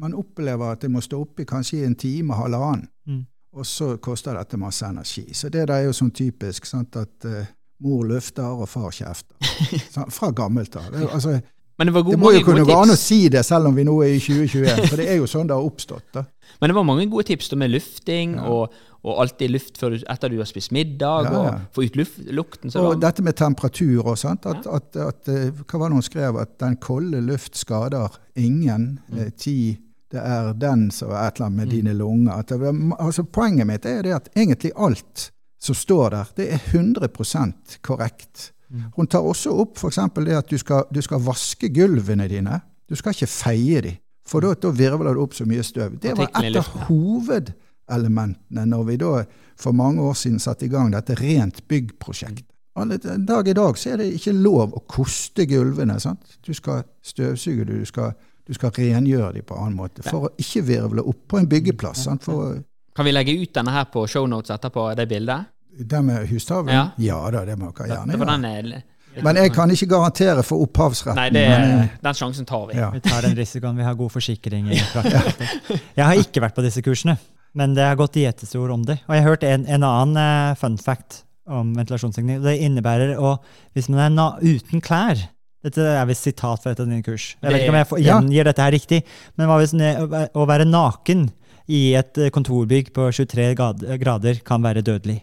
man 0.00 0.14
opplever 0.14 0.72
at 0.72 0.80
det 0.84 0.90
må 0.90 1.00
stå 1.00 1.20
oppe 1.24 1.42
i 1.42 1.48
kanskje 1.48 1.78
i 1.80 1.84
en 1.84 1.94
time, 1.94 2.34
halvannen. 2.34 2.88
Mm. 3.08 3.24
Og 3.54 3.66
så 3.66 3.96
koster 4.02 4.34
dette 4.34 4.58
masse 4.58 4.86
energi. 4.86 5.28
Så 5.34 5.48
det 5.52 5.68
der 5.68 5.76
er 5.76 5.88
jo 5.88 5.92
sånn 5.94 6.10
typisk 6.14 6.66
sant, 6.66 6.96
at 6.98 7.26
uh, 7.30 7.44
mor 7.86 8.06
løfter 8.08 8.46
og 8.64 8.68
far 8.70 8.90
kjefter. 8.94 9.36
Sant? 9.94 10.10
Fra 10.14 10.30
gammelt 10.34 10.74
av. 10.80 10.88
Altså, 11.14 11.36
Men 11.78 11.90
det 11.90 12.02
det 12.06 12.18
må 12.18 12.32
jo 12.34 12.40
kunne 12.46 12.64
gå 12.66 12.74
an 12.78 12.90
å 12.94 12.98
si 12.98 13.28
det, 13.30 13.44
selv 13.46 13.70
om 13.70 13.76
vi 13.78 13.84
nå 13.86 13.94
er 14.06 14.16
i 14.16 14.18
2021. 14.22 14.88
For 14.90 14.98
det 15.00 15.06
er 15.10 15.20
jo 15.20 15.28
sånn 15.30 15.46
det 15.50 15.54
har 15.54 15.66
oppstått. 15.66 16.06
da. 16.14 16.24
Men 16.60 16.70
det 16.70 16.76
var 16.76 16.86
mange 16.86 17.06
gode 17.10 17.26
tips 17.30 17.52
med 17.58 17.70
lufting 17.74 18.34
Ja. 18.38 18.44
og, 18.50 18.74
og 19.04 19.18
alltid 19.20 19.50
luft 19.50 19.78
du, 19.80 19.98
etter 20.00 20.30
du 20.32 20.38
har 20.38 20.48
spist 20.50 20.72
middag, 20.72 21.26
Ja, 21.28 21.32
ja. 21.32 21.38
og 21.54 21.74
få 21.76 21.84
ut 21.86 21.96
luft, 21.98 22.18
lukten. 22.30 22.70
Så 22.70 22.80
Og 22.80 22.92
var... 22.94 23.00
dette 23.06 23.22
med 23.22 23.36
temperatur 23.38 24.06
og 24.06 24.18
sånt. 24.18 24.46
At, 24.46 24.66
at, 24.66 24.96
at, 24.96 25.28
eh, 25.28 25.50
hva 25.62 25.82
var 25.82 25.90
det 25.90 25.98
hun 25.98 26.06
skrev? 26.10 26.38
At 26.42 26.58
den 26.62 26.76
kolde 26.82 27.20
luft 27.22 27.58
skader 27.58 28.18
ingen. 28.34 28.98
Mm. 29.10 29.18
Eh, 29.18 29.30
ti, 29.38 29.58
det 30.12 30.20
er 30.20 30.52
den 30.60 30.90
som 30.94 31.12
er 31.12 31.26
et 31.26 31.38
eller 31.38 31.46
annet 31.46 31.58
med 31.58 31.72
dine 31.72 31.94
lunger. 31.96 32.42
Det, 32.48 32.58
altså, 32.98 33.24
poenget 33.24 33.66
mitt 33.66 33.86
er 33.86 34.02
det 34.04 34.14
at 34.14 34.28
egentlig 34.36 34.72
alt 34.76 35.30
som 35.64 35.74
står 35.74 36.10
der, 36.10 36.32
det 36.36 36.48
er 36.52 36.58
100% 36.58 37.78
korrekt. 37.82 38.50
Mm. 38.68 38.82
Hun 38.96 39.06
tar 39.06 39.24
også 39.24 39.52
opp 39.64 39.78
f.eks. 39.78 39.98
det 40.16 40.36
at 40.36 40.50
du 40.50 40.58
skal, 40.58 40.84
du 40.92 41.00
skal 41.02 41.22
vaske 41.24 41.70
gulvene 41.72 42.28
dine. 42.28 42.60
Du 42.88 42.96
skal 42.96 43.14
ikke 43.14 43.30
feie 43.30 43.80
de, 43.80 43.94
for 44.28 44.44
da, 44.44 44.52
da 44.60 44.72
virvler 44.74 45.14
det 45.14 45.22
opp 45.22 45.36
så 45.36 45.46
mye 45.48 45.64
støv. 45.64 45.96
Det 46.02 46.12
var 46.18 46.28
et 46.42 46.58
av 46.60 46.68
hovedelementene 46.88 48.66
når 48.68 48.84
vi 48.90 48.98
da 49.00 49.14
for 49.60 49.76
mange 49.76 50.02
år 50.02 50.18
siden 50.18 50.42
satte 50.42 50.66
i 50.66 50.72
gang 50.72 50.92
dette 50.92 51.16
rent 51.20 51.62
byggprosjektet. 51.68 52.50
Alle, 52.76 52.98
dag 52.98 53.48
i 53.48 53.54
dag 53.54 53.76
så 53.78 53.92
er 53.92 54.00
det 54.02 54.08
ikke 54.16 54.32
lov 54.34 54.72
å 54.74 54.80
koste 54.90 55.46
gulvene. 55.46 56.00
sant? 56.02 56.38
Du 56.42 56.50
skal 56.54 56.82
støvsuge 57.06 57.64
du 57.68 57.84
skal, 57.86 58.16
du 58.46 58.54
skal 58.54 58.70
rengjøre 58.76 59.32
dem 59.38 59.44
på 59.48 59.56
en 59.56 59.62
annen 59.66 59.76
måte. 59.78 60.02
For 60.04 60.28
å 60.28 60.32
ikke 60.40 60.62
virvle 60.68 61.04
opp 61.08 61.22
på 61.28 61.38
en 61.40 61.46
byggeplass. 61.48 62.04
sant? 62.04 62.24
For 62.24 62.58
kan 62.94 63.04
vi 63.08 63.12
legge 63.12 63.32
ut 63.40 63.52
denne 63.56 63.72
her 63.74 63.84
på 63.90 64.06
shownotes 64.06 64.50
etterpå, 64.54 64.94
det 64.96 65.08
bildet? 65.10 65.46
Den 65.74 66.04
med 66.06 66.28
hustavlen? 66.30 66.92
Ja. 66.98 67.30
da, 67.30 67.44
det 67.48 67.56
må 67.58 67.72
dere 67.74 67.88
gjerne 67.88 68.18
gjøre. 68.18 68.62
litt- 68.68 69.22
Men 69.22 69.36
jeg 69.36 69.52
kan 69.54 69.70
ikke 69.70 69.86
garantere 69.90 70.42
for 70.42 70.62
opphavsretten. 70.66 71.16
Nei, 71.16 71.30
det, 71.30 71.42
men, 71.48 71.80
eh, 71.84 71.88
den 72.02 72.14
sjansen 72.14 72.46
tar 72.46 72.66
vi. 72.66 72.74
ja. 72.78 72.90
Vi 72.90 73.00
tar 73.00 73.22
den 73.22 73.34
risikoen. 73.36 73.76
Vi 73.76 73.82
har 73.86 73.94
god 73.94 74.10
forsikring. 74.10 74.66
Jeg 75.96 76.04
har 76.04 76.14
ikke 76.18 76.42
vært 76.42 76.54
på 76.56 76.62
disse 76.64 76.82
kursene, 76.82 77.16
men 77.54 77.74
det 77.76 77.84
har 77.86 77.96
gått 77.96 78.16
gjetestor 78.18 78.70
om 78.74 78.82
det. 78.86 78.98
Og 79.08 79.14
jeg 79.14 79.22
har 79.22 79.30
hørt 79.30 79.44
en, 79.46 79.66
en 79.66 79.82
annen 79.86 80.16
eh, 80.18 80.54
fun 80.58 80.76
fact 80.78 81.22
om 81.46 81.74
ventilasjonsteknikk. 81.76 82.42
Det 82.42 82.56
innebærer 82.64 83.16
å 83.20 83.36
Hvis 83.76 83.88
man 83.92 84.00
er 84.06 84.10
na 84.14 84.26
uten 84.42 84.80
klær 84.82 85.18
Dette 85.64 85.84
er 85.94 86.04
visst 86.10 86.26
sitat 86.28 86.60
fra 86.62 86.74
et 86.74 86.80
av 86.82 86.88
dine 86.90 87.04
kurs. 87.04 87.30
Jeg 87.40 87.52
vet 87.52 87.62
ikke 87.62 87.72
om 87.72 87.78
jeg 87.80 87.90
får- 87.92 88.02
gjengir 88.04 88.48
dette 88.50 88.62
her 88.66 88.74
riktig, 88.74 89.02
men 89.38 89.48
hva 89.48 89.58
hvis 89.62 89.72
å 90.34 90.46
være 90.48 90.66
naken 90.68 91.30
i 91.72 91.94
et 91.96 92.18
eh, 92.20 92.30
kontorbygg 92.30 92.92
på 92.92 93.06
23 93.16 93.54
grader 93.56 94.42
kan 94.44 94.62
være 94.62 94.84
dødelig? 94.84 95.22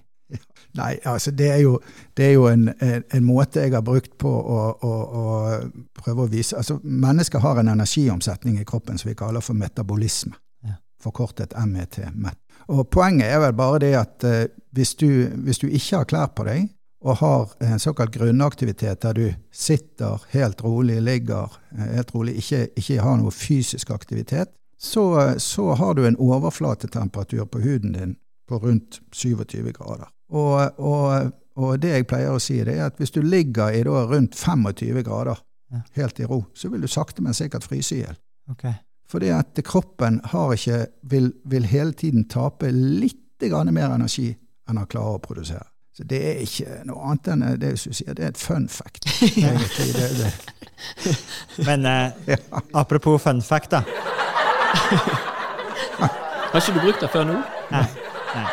Nei, 0.79 0.95
altså 1.05 1.33
det 1.35 1.49
er 1.51 1.59
jo, 1.65 1.73
det 2.15 2.29
er 2.29 2.33
jo 2.37 2.45
en, 2.47 2.69
en, 2.79 3.03
en 3.11 3.25
måte 3.27 3.59
jeg 3.65 3.73
har 3.75 3.83
brukt 3.83 4.13
på 4.21 4.29
å, 4.31 4.59
å, 4.79 4.91
å 5.19 5.23
prøve 5.99 6.23
å 6.23 6.29
vise 6.31 6.55
Altså, 6.55 6.77
mennesker 6.83 7.43
har 7.43 7.59
en 7.59 7.71
energiomsetning 7.73 8.61
i 8.61 8.67
kroppen 8.67 8.97
som 8.97 9.09
vi 9.11 9.17
kaller 9.19 9.43
for 9.43 9.57
metabolisme. 9.59 10.31
Ja. 10.63 10.77
Forkortet 11.03 11.51
MET. 11.67 11.99
MET. 12.15 12.39
Og 12.71 12.85
poenget 12.93 13.33
er 13.33 13.41
vel 13.43 13.57
bare 13.57 13.81
det 13.83 13.91
at 13.99 14.23
uh, 14.23 14.45
hvis, 14.71 14.95
du, 14.95 15.09
hvis 15.43 15.59
du 15.59 15.67
ikke 15.67 15.97
har 15.97 16.07
klær 16.07 16.31
på 16.37 16.47
deg, 16.47 16.69
og 17.01 17.17
har 17.17 17.49
en 17.65 17.79
såkalt 17.79 18.13
grunnaktivitet 18.13 19.01
der 19.01 19.13
du 19.17 19.27
sitter 19.51 20.21
helt 20.29 20.63
rolig, 20.63 21.01
ligger 21.01 21.51
eh, 21.77 21.95
helt 21.95 22.15
rolig, 22.15 22.35
ikke, 22.37 22.67
ikke 22.77 23.01
har 23.01 23.17
noe 23.17 23.33
fysisk 23.33 23.89
aktivitet, 23.91 24.53
så, 24.77 25.33
så 25.37 25.73
har 25.77 25.93
du 25.93 26.05
en 26.05 26.17
overflatetemperatur 26.17 27.45
på 27.45 27.61
huden 27.61 27.93
din 27.93 28.15
på 28.49 28.57
rundt 28.57 29.01
27 29.11 29.71
grader. 29.71 30.09
Og, 30.29 30.79
og, 30.79 31.31
og 31.55 31.81
det 31.81 31.93
jeg 31.95 32.07
pleier 32.09 32.33
å 32.33 32.41
si, 32.41 32.59
det 32.65 32.77
er 32.77 32.89
at 32.89 32.97
hvis 33.01 33.13
du 33.13 33.21
ligger 33.21 33.73
i 33.73 33.83
rundt 33.83 34.35
25 34.35 35.03
grader, 35.05 35.41
helt 35.95 36.19
i 36.19 36.25
ro, 36.27 36.43
så 36.53 36.69
vil 36.69 36.81
du 36.81 36.87
sakte, 36.87 37.23
men 37.23 37.33
sikkert 37.33 37.63
fryse 37.63 37.95
i 37.95 38.01
hjel. 38.01 38.17
Okay. 38.51 38.73
Fordi 39.11 39.31
at 39.35 39.59
kroppen 39.67 40.19
har 40.33 40.53
ikke, 40.53 40.85
vil, 41.03 41.31
vil 41.45 41.67
hele 41.67 41.93
tiden 41.93 42.27
tape 42.31 42.71
litt 42.71 43.17
mer 43.41 43.89
energi 43.89 44.27
enn 44.69 44.77
han 44.77 44.87
klarer 44.87 45.17
å 45.17 45.23
produsere. 45.23 45.70
Så 46.01 46.07
det 46.09 46.19
er 46.25 46.39
ikke 46.41 46.79
noe 46.89 46.97
annet 47.11 47.27
enn 47.29 47.43
det 47.61 47.75
du 47.75 47.77
sier, 47.77 48.15
det 48.17 48.23
er 48.25 48.31
et 48.33 48.39
fun 48.41 48.63
fact. 48.73 49.05
egentlig. 49.27 49.91
Det, 49.93 50.07
det. 50.17 50.31
Men 51.67 51.85
eh, 51.85 52.39
apropos 52.73 53.21
fun 53.21 53.41
fact, 53.45 53.75
da. 53.75 53.83
Har 56.01 56.57
ikke 56.57 56.73
du 56.73 56.81
brukt 56.81 57.05
det 57.05 57.11
før 57.13 57.27
nå? 57.29 57.35
Nei. 57.69 57.85
Nei. 58.33 58.47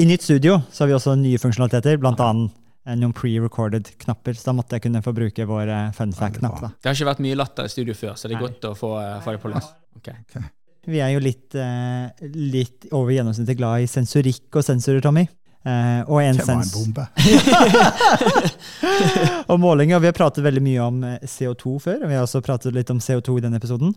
I 0.00 0.06
nytt 0.08 0.24
studio 0.24 0.56
så 0.72 0.82
har 0.82 0.88
vi 0.88 0.96
også 0.96 1.12
nye 1.20 1.38
funksjonaliteter, 1.38 2.00
annet 2.00 2.56
eh, 2.88 2.96
noen 2.96 3.12
pre-recorded 3.14 3.92
knapper. 4.06 4.40
Så 4.40 4.48
da 4.48 4.56
måtte 4.56 4.78
jeg 4.78 4.86
kunne 4.88 5.04
få 5.04 5.12
bruke 5.14 5.46
vår 5.52 5.68
eh, 5.68 5.92
fun 6.00 6.16
fact-knapp. 6.16 6.56
da. 6.64 6.72
Det 6.80 6.90
har 6.90 6.96
ikke 6.96 7.10
vært 7.12 7.24
mye 7.28 7.36
latter 7.36 7.68
i 7.68 7.74
studio 7.76 7.94
før, 7.98 8.16
så 8.16 8.24
det 8.26 8.38
er 8.38 8.40
Nei. 8.40 8.46
godt 8.48 8.70
å 8.72 8.74
få, 8.78 8.96
eh, 9.04 9.18
få 9.20 9.36
det 9.36 9.42
på 9.44 9.52
plass. 9.52 9.68
Okay. 10.00 10.48
Vi 10.88 11.04
er 11.04 11.12
jo 11.12 11.20
litt, 11.20 11.52
eh, 11.60 12.08
litt 12.56 12.88
over 12.96 13.12
gjennomsnittet 13.12 13.60
glad 13.60 13.84
i 13.84 13.90
sensorikk 13.90 14.48
og 14.56 14.64
sensorer, 14.64 15.04
Tommy. 15.04 15.28
Eh, 15.66 16.02
og 16.06 16.20
en 16.22 16.36
Det 16.38 16.44
sens 16.46 16.70
og 19.50 19.56
målinger. 19.58 19.98
Vi 19.98 20.06
har 20.06 20.14
pratet 20.14 20.44
veldig 20.46 20.62
mye 20.62 20.84
om 20.84 21.00
eh, 21.08 21.24
CO2 21.26 21.80
før, 21.82 22.04
og 22.04 22.08
vi 22.12 22.14
har 22.14 22.22
også 22.22 22.38
pratet 22.46 22.70
litt 22.76 22.90
om 22.94 23.00
CO2 23.02 23.40
i 23.40 23.42
denne 23.48 23.58
episoden. 23.58 23.90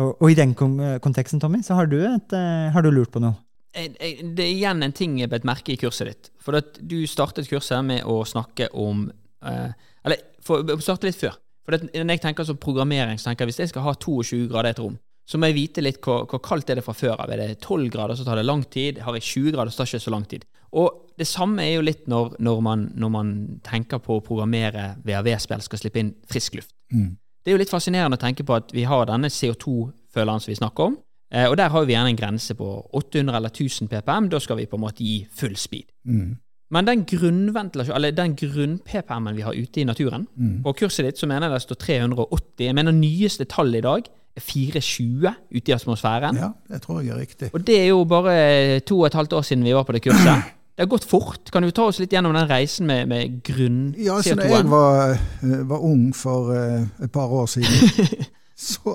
Og, 0.00 0.16
og 0.16 0.26
i 0.30 0.38
den 0.38 0.54
konteksten, 0.54 1.40
Tommy, 1.42 1.62
så 1.66 1.74
har 1.78 1.86
du, 1.90 1.98
et, 2.02 2.34
eh, 2.34 2.70
har 2.74 2.82
du 2.82 2.90
lurt 2.90 3.12
på 3.14 3.22
noe. 3.22 3.34
Det 3.70 4.42
er 4.42 4.50
igjen 4.50 4.82
en 4.82 4.96
ting 4.96 5.20
jeg 5.20 5.30
bet 5.30 5.46
merke 5.46 5.76
i 5.76 5.78
kurset 5.78 6.06
ditt. 6.10 6.30
For 6.42 6.58
at 6.58 6.80
du 6.82 7.06
startet 7.06 7.50
kurset 7.50 7.86
med 7.86 8.02
å 8.02 8.24
snakke 8.26 8.66
om 8.74 9.06
eh, 9.46 9.70
Eller 10.02 10.18
for, 10.42 10.64
å 10.64 10.80
starte 10.82 11.06
litt 11.06 11.20
før. 11.20 11.38
For 11.66 11.78
at 11.78 11.86
når 11.86 12.16
jeg 12.16 12.24
tenker 12.24 12.44
som 12.48 12.58
programmering, 12.58 13.18
så 13.20 13.30
tenker 13.30 13.46
jeg 13.46 13.52
hvis 13.52 13.62
jeg 13.62 13.72
skal 13.74 13.86
ha 13.86 13.94
22 13.94 14.48
grader 14.50 14.72
i 14.72 14.74
et 14.74 14.82
rom, 14.82 14.98
så 15.28 15.38
må 15.38 15.46
jeg 15.52 15.60
vite 15.60 15.84
litt 15.84 16.00
hvor, 16.02 16.24
hvor 16.26 16.42
kaldt 16.42 16.72
er 16.72 16.80
det 16.80 16.82
fra 16.82 16.96
før 16.96 17.20
av. 17.22 17.30
Er 17.30 17.44
det 17.44 17.60
12 17.60 17.92
grader, 17.94 18.18
så 18.18 18.26
tar 18.26 18.40
det 18.40 18.48
lang 18.48 18.64
tid. 18.66 18.98
Har 19.06 19.14
jeg 19.14 19.28
20 19.28 19.54
grader, 19.54 19.70
så 19.70 19.78
tar 19.78 19.86
det 19.86 20.00
ikke 20.00 20.08
så 20.08 20.14
lang 20.16 20.26
tid. 20.32 20.48
Og 20.72 21.06
det 21.18 21.26
samme 21.28 21.64
er 21.66 21.74
jo 21.74 21.84
litt 21.84 22.06
når, 22.08 22.36
når, 22.40 22.60
man, 22.64 22.86
når 22.96 23.10
man 23.12 23.32
tenker 23.66 24.00
på 24.02 24.18
å 24.18 24.24
programmere 24.24 24.94
VAV-spill 25.04 25.62
skal 25.64 25.82
slippe 25.82 26.00
inn 26.00 26.14
frisk 26.30 26.56
luft. 26.56 26.72
Mm. 26.92 27.16
Det 27.44 27.50
er 27.50 27.56
jo 27.56 27.62
litt 27.62 27.72
fascinerende 27.72 28.18
å 28.18 28.20
tenke 28.20 28.44
på 28.46 28.56
at 28.56 28.72
vi 28.76 28.84
har 28.88 29.08
denne 29.08 29.30
CO2-føleren 29.32 30.42
som 30.42 30.52
vi 30.52 30.58
snakker 30.58 30.90
om, 30.90 30.98
eh, 31.32 31.48
og 31.48 31.56
der 31.60 31.72
har 31.72 31.88
vi 31.88 31.96
gjerne 31.96 32.12
en 32.14 32.20
grense 32.20 32.56
på 32.56 32.68
800 32.92 33.36
eller 33.36 33.52
1000 33.52 33.90
ppm. 33.90 34.30
Da 34.32 34.40
skal 34.40 34.60
vi 34.60 34.68
på 34.70 34.78
en 34.78 34.84
måte 34.84 35.04
gi 35.04 35.26
full 35.32 35.56
speed. 35.60 35.88
Mm. 36.04 36.38
Men 36.70 36.86
den 36.86 37.04
grunn-ppm-en 37.10 39.36
vi 39.36 39.42
har 39.42 39.58
ute 39.58 39.80
i 39.80 39.84
naturen 39.84 40.28
Mm. 40.36 40.62
På 40.62 40.72
kurset 40.72 41.04
ditt 41.04 41.18
så 41.18 41.26
mener 41.26 41.48
jeg 41.48 41.52
det 41.52 41.62
står 41.62 41.76
380. 41.76 42.66
Jeg 42.66 42.74
mener 42.74 42.92
nyeste 42.92 43.44
tall 43.44 43.74
i 43.74 43.80
dag 43.80 44.02
er 44.36 44.40
420 44.40 45.34
ute 45.50 45.70
i 45.70 45.74
atmosfæren. 45.74 46.36
Ja, 46.36 46.52
det 46.68 46.82
tror 46.82 47.00
jeg 47.00 47.10
er 47.10 47.18
riktig. 47.18 47.50
Og 47.52 47.66
det 47.66 47.80
er 47.80 47.86
jo 47.88 48.04
bare 48.04 48.80
to 48.80 49.00
og 49.00 49.06
et 49.06 49.14
halvt 49.14 49.32
år 49.32 49.42
siden 49.42 49.64
vi 49.64 49.74
var 49.74 49.82
på 49.82 49.92
det 49.92 50.02
kurset. 50.02 50.42
Det 50.80 50.86
har 50.86 50.88
gått 50.94 51.04
fort. 51.04 51.50
Kan 51.52 51.62
du 51.62 51.70
ta 51.76 51.84
oss 51.90 51.98
litt 52.00 52.12
gjennom 52.14 52.32
den 52.32 52.46
reisen 52.48 52.86
med, 52.88 53.08
med 53.08 53.20
Ja, 54.00 54.14
så 54.24 54.32
når 54.32 54.46
jeg 54.48 54.64
grunn-CO2-en? 54.64 54.70
da 54.70 55.48
jeg 55.50 55.66
var 55.68 55.82
ung 55.84 56.06
for 56.16 56.54
uh, 56.56 56.86
et 57.04 57.12
par 57.12 57.28
år 57.36 57.46
siden, 57.52 58.08
så, 58.56 58.94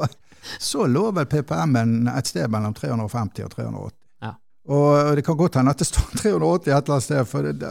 så 0.58 0.88
lå 0.90 1.04
vel 1.14 1.28
PPM-en 1.30 2.08
et 2.10 2.26
sted 2.32 2.50
mellom 2.50 2.74
350 2.74 3.46
og 3.46 3.52
380. 3.54 3.94
Ja. 4.26 4.32
Og 4.74 5.14
det 5.20 5.26
kan 5.28 5.38
godt 5.38 5.60
hende 5.62 5.76
at 5.78 5.84
det 5.84 5.86
står 5.92 6.10
380 6.24 6.74
et 6.74 6.74
eller 6.74 6.96
annet 6.96 7.06
sted, 7.06 7.22
for 7.30 7.46
det, 7.46 7.54
det, 7.62 7.70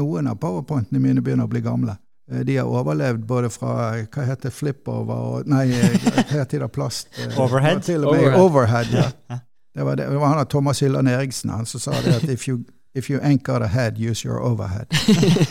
noen 0.00 0.32
av 0.32 0.40
powerpointene 0.40 1.02
mine 1.04 1.20
begynner 1.20 1.44
å 1.44 1.52
bli 1.52 1.60
gamle. 1.68 1.98
Eh, 2.32 2.40
De 2.48 2.56
har 2.56 2.72
overlevd 2.72 3.26
både 3.28 3.50
fra 3.52 3.76
hva 4.00 4.24
heter 4.30 4.48
flipover 4.48 5.28
og 5.34 5.52
Nei, 5.52 5.66
eh, 5.76 6.00
hva 6.08 6.24
heter 6.40 6.64
det 6.64 6.70
plast? 6.72 7.12
eh, 7.20 7.36
Overhead? 7.36 7.84
Til 7.84 8.08
og 8.08 8.16
med 8.16 8.24
Overhead. 8.32 8.40
overhead, 8.46 8.96
ja. 8.96 9.38
Det 9.78 9.84
var, 9.86 9.94
det, 10.00 10.08
det 10.10 10.18
var 10.18 10.32
han 10.32 10.46
Thomas 10.50 10.80
Hylland 10.82 11.06
Eriksen 11.08 11.50
han 11.54 11.66
som 11.68 11.78
sa 11.78 11.92
det 12.02 12.16
at 12.16 12.24
if 12.32 12.48
you, 12.48 12.56
if 12.94 13.10
you 13.10 13.20
ain't 13.22 13.42
got 13.42 13.62
a 13.62 13.66
head, 13.66 13.98
use 13.98 14.28
your 14.28 14.40
overhead. 14.40 14.86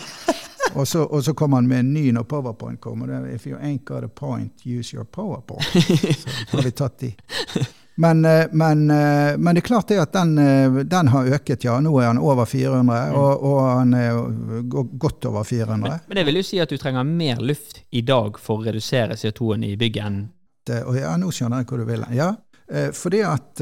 og, 0.73 0.87
så, 0.87 1.03
og 1.03 1.23
så 1.23 1.33
kommer 1.33 1.57
han 1.57 1.67
med 1.67 1.79
en 1.79 1.93
ny 1.93 2.11
når 2.11 2.23
powerpoint 2.23 2.81
kommer. 2.81 3.07
Det 3.07 3.15
er, 3.15 3.35
if 3.35 3.47
you 3.47 3.57
ain't 3.57 3.83
got 3.85 4.03
a 4.03 4.07
point, 4.07 4.65
use 4.65 4.95
your 4.95 5.05
powerpoint. 5.05 5.63
Så 6.49 6.57
har 6.57 6.63
vi 6.63 6.71
tatt 6.71 6.99
de. 6.99 7.15
Men, 7.99 8.25
eh, 8.25 8.45
men, 8.51 8.91
eh, 8.91 9.37
men 9.37 9.55
det 9.55 9.61
er 9.61 9.65
klart 9.65 9.87
det 9.87 9.97
at 9.97 10.13
den, 10.13 10.37
eh, 10.37 10.71
den 10.85 11.07
har 11.07 11.25
øket, 11.25 11.63
ja. 11.63 11.79
Nå 11.81 11.95
er 11.99 12.11
han 12.11 12.19
over 12.21 12.45
400, 12.45 13.13
og, 13.17 13.43
og 13.43 13.61
han 13.71 13.93
er 13.93 14.19
godt 15.01 15.25
over 15.25 15.43
400. 15.43 15.99
Men 16.07 16.19
det 16.19 16.25
vil 16.27 16.37
jo 16.37 16.43
si 16.45 16.59
at 16.61 16.69
du 16.69 16.77
trenger 16.77 17.03
mer 17.03 17.41
luft 17.41 17.81
i 17.89 18.03
dag 18.05 18.37
for 18.37 18.61
å 18.61 18.67
redusere 18.67 19.17
CO2-en 19.17 19.65
i 19.65 19.73
bygget 19.77 20.05
enn 20.05 20.21
Og 20.85 20.99
ja, 20.99 21.15
nå 21.17 21.31
skjønner 21.31 21.63
jeg 21.63 21.69
hvor 21.71 21.81
du 21.81 21.87
vil. 21.87 22.05
Ja, 22.13 22.33
fordi 22.93 23.21
at 23.23 23.61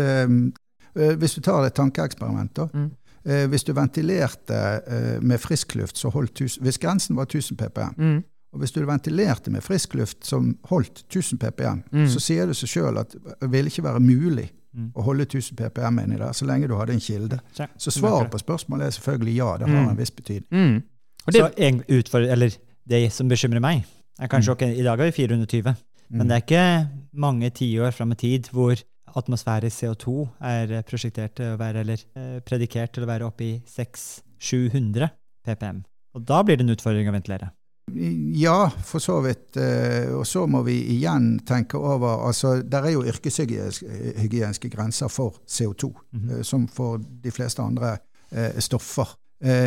Hvis 0.95 1.35
du 1.35 1.41
tar 1.43 1.65
et 1.67 1.75
tankeeksperiment, 1.75 2.55
da. 2.55 2.67
Mm. 2.73 2.91
Eh, 3.25 3.47
Hvis 3.47 3.63
du 3.63 3.73
ventilerte 3.73 4.53
eh, 4.87 5.19
med 5.21 5.39
frisk 5.39 5.75
luft, 5.75 5.97
så 5.97 6.09
holdt 6.13 6.33
tusen, 6.35 6.63
Hvis 6.63 6.77
grensen 6.77 7.15
var 7.15 7.25
1000 7.25 7.57
ppm, 7.57 8.21
og 8.53 8.59
hvis 8.59 8.71
du 8.71 8.85
ventilerte 8.85 9.51
med 9.51 9.61
frisk 9.63 9.93
luft 9.95 10.25
som 10.25 10.57
holdt 10.69 11.03
1000 11.09 11.37
ppm, 11.39 11.83
Mm. 11.91 12.07
så 12.07 12.19
sier 12.19 12.45
det 12.45 12.55
seg 12.55 12.69
sjøl 12.69 12.97
at 12.99 13.11
det 13.41 13.49
ville 13.51 13.67
ikke 13.69 13.83
være 13.83 13.99
mulig 13.99 14.49
Mm. 14.75 14.91
å 14.95 15.01
holde 15.03 15.25
1000 15.25 15.55
ppm 15.57 15.99
inni 16.03 16.17
der, 16.17 16.31
så 16.33 16.45
lenge 16.45 16.67
du 16.67 16.75
hadde 16.75 16.93
en 16.93 16.99
kilde. 16.99 17.39
Så, 17.53 17.67
Så 17.77 17.91
svaret 17.91 18.29
på 18.31 18.37
spørsmålet 18.37 18.85
er 18.87 18.89
selvfølgelig 18.91 19.35
ja, 19.35 19.57
det 19.57 19.67
har 19.69 19.83
Mm. 19.83 19.89
en 19.89 19.97
viss 19.97 20.11
betydning. 20.11 20.47
Mm. 20.51 20.83
Og 21.27 21.33
det, 21.33 21.41
Så 21.41 21.51
en 21.57 21.83
utfordring, 21.89 22.31
eller 22.31 22.49
det 22.89 23.11
som 23.13 23.27
bekymrer 23.29 23.59
meg, 23.61 23.85
er 24.19 24.27
kanskje 24.27 24.51
ok, 24.51 24.61
I 24.61 24.83
dag 24.83 24.97
har 24.99 25.05
vi 25.05 25.11
420, 25.11 25.75
men 26.09 26.21
Mm. 26.21 26.27
det 26.27 26.31
er 26.31 26.41
ikke 26.41 26.89
mange 27.13 27.49
tiår 27.49 27.91
fram 27.93 28.11
i 28.11 28.15
tid 28.15 28.49
hvor 28.51 28.75
atmosfærisk 29.19 29.83
CO2 29.83 30.15
er 30.45 30.79
prosjektert 30.87 31.35
til 31.39 31.53
å 31.53 31.59
være, 31.59 31.83
eller 31.85 32.01
eh, 32.17 32.39
predikert 32.45 32.95
til 32.95 33.05
å 33.05 33.09
være 33.09 33.27
oppe 33.27 33.45
i 33.47 33.53
600-700 33.69 35.11
PPM. 35.45 35.83
Og 36.15 36.25
da 36.27 36.41
blir 36.45 36.59
det 36.59 36.65
en 36.65 36.75
utfordring 36.75 37.09
å 37.09 37.15
ventilere. 37.15 37.51
Ja, 38.35 38.71
for 38.83 39.03
så 39.03 39.19
vidt. 39.21 39.57
Eh, 39.61 40.09
og 40.15 40.25
så 40.27 40.45
må 40.49 40.63
vi 40.65 40.79
igjen 40.95 41.35
tenke 41.45 41.77
over 41.77 42.23
altså 42.25 42.55
Der 42.65 42.87
er 42.87 42.95
jo 42.95 43.03
yrkeshygieniske 43.05 44.71
grenser 44.73 45.07
for 45.07 45.37
CO2, 45.45 45.91
mm 46.11 46.21
-hmm. 46.21 46.39
Eh, 46.39 46.43
som 46.43 46.67
for 46.67 46.97
de 46.97 47.31
fleste 47.31 47.61
andre 47.61 47.97
stoffer 48.59 49.15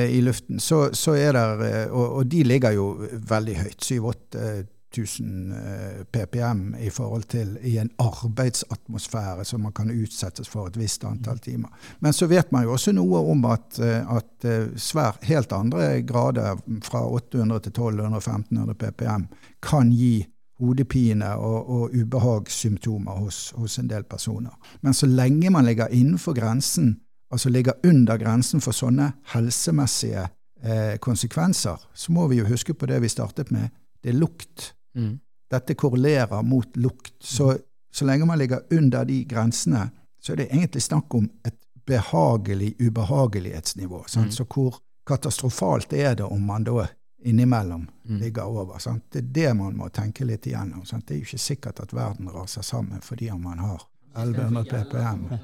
i 0.08 0.20
luften. 0.20 0.60
Så, 0.60 0.90
så 0.92 1.12
er 1.12 1.32
der, 1.32 1.90
og, 1.90 2.12
og, 2.12 2.26
de 2.26 2.42
ligger 2.42 2.70
jo 2.70 3.06
veldig 3.28 3.56
høyt. 3.56 3.84
7-8 3.84 4.64
1000 4.96 5.52
eh, 5.52 6.04
PPM 6.12 6.74
i 6.80 6.90
forhold 6.90 7.22
til 7.28 7.58
i 7.62 7.76
en 7.78 7.90
arbeidsatmosfære 7.98 9.44
som 9.44 9.60
man 9.60 9.72
kan 9.72 9.90
utsettes 9.90 10.48
for 10.48 10.66
et 10.66 10.78
visst 10.80 11.04
antall 11.04 11.36
mm. 11.36 11.44
timer. 11.44 11.68
Men 12.00 12.12
så 12.12 12.26
vet 12.26 12.52
man 12.52 12.64
jo 12.64 12.72
også 12.72 12.92
noe 12.96 13.20
om 13.30 13.44
at, 13.44 13.78
eh, 13.78 14.16
at 14.16 14.44
eh, 14.48 14.70
svær, 14.76 15.18
helt 15.22 15.52
andre 15.52 16.02
grader, 16.02 16.56
fra 16.82 17.04
800 17.06 17.60
til 17.60 17.72
1200-1500 17.72 18.74
PPM, 18.74 19.28
kan 19.62 19.92
gi 19.92 20.26
hodepine 20.58 21.34
og, 21.36 21.68
og 21.70 21.94
ubehagssymptomer 21.94 23.20
hos, 23.20 23.50
hos, 23.56 23.78
en 23.78 23.90
del 23.90 24.04
personer. 24.04 24.54
Men 24.80 24.94
så 24.94 25.06
lenge 25.06 25.50
man 25.50 25.64
ligger 25.64 25.92
innenfor 25.94 26.34
grensen, 26.34 26.96
altså 27.30 27.50
ligger 27.50 27.78
under 27.86 28.18
grensen 28.18 28.60
for 28.60 28.72
sånne 28.74 29.12
helsemessige 29.34 30.24
eh, 30.64 30.96
konsekvenser, 30.98 31.76
så 31.94 32.12
må 32.12 32.26
vi 32.28 32.40
jo 32.40 32.48
huske 32.48 32.74
på 32.74 32.86
det 32.86 33.02
vi 33.02 33.12
startet 33.12 33.52
med. 33.54 33.68
Det 34.02 34.14
er 34.14 34.18
lukt 34.18 34.72
mm. 34.98 35.16
Dette 35.48 35.74
korrelerer 35.80 36.42
mot 36.44 36.76
lukt. 36.76 37.14
Så, 37.24 37.54
så 37.92 38.04
lenge 38.04 38.26
man 38.28 38.38
ligger 38.38 38.60
under 38.76 39.04
de 39.08 39.22
grensene, 39.24 39.86
så 40.20 40.32
er 40.34 40.36
det 40.42 40.50
egentlig 40.50 40.82
snakk 40.84 41.14
om 41.16 41.30
et 41.48 41.56
behagelig 41.88 42.74
ubehagelighetsnivå. 42.84 44.02
Sant? 44.06 44.26
Mm. 44.26 44.32
Så 44.36 44.44
hvor 44.44 44.76
katastrofalt 45.08 45.92
er 45.96 46.14
det 46.20 46.24
om 46.28 46.42
man 46.44 46.64
da 46.68 46.86
innimellom 47.24 47.88
Mm. 48.08 48.20
ligger 48.20 48.44
over? 48.44 48.78
Sant? 48.78 49.04
Det 49.12 49.18
er 49.18 49.32
det 49.32 49.56
man 49.56 49.74
må 49.76 49.88
tenke 49.92 50.24
litt 50.24 50.46
igjennom. 50.46 50.84
Sant? 50.86 51.06
Det 51.06 51.14
er 51.14 51.18
jo 51.18 51.26
ikke 51.30 51.38
sikkert 51.38 51.80
at 51.80 51.92
verden 51.92 52.28
raser 52.32 52.62
sammen 52.62 53.00
fordi 53.04 53.30
om 53.30 53.42
man 53.42 53.58
har 53.58 53.82
1100 54.16 54.64
ppm. 54.64 55.38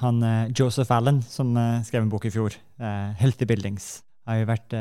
Han, 0.00 0.22
eh, 0.22 0.50
Joseph 0.56 0.92
Allen, 0.92 1.22
som 1.22 1.56
eh, 1.56 1.82
skrev 1.82 2.02
en 2.02 2.08
bok 2.08 2.24
i 2.24 2.30
fjor, 2.30 2.54
eh, 2.78 3.14
'Healthy 3.14 3.44
Buildings', 3.46 4.02
har 4.26 4.36
jo 4.36 4.46
vært, 4.46 4.72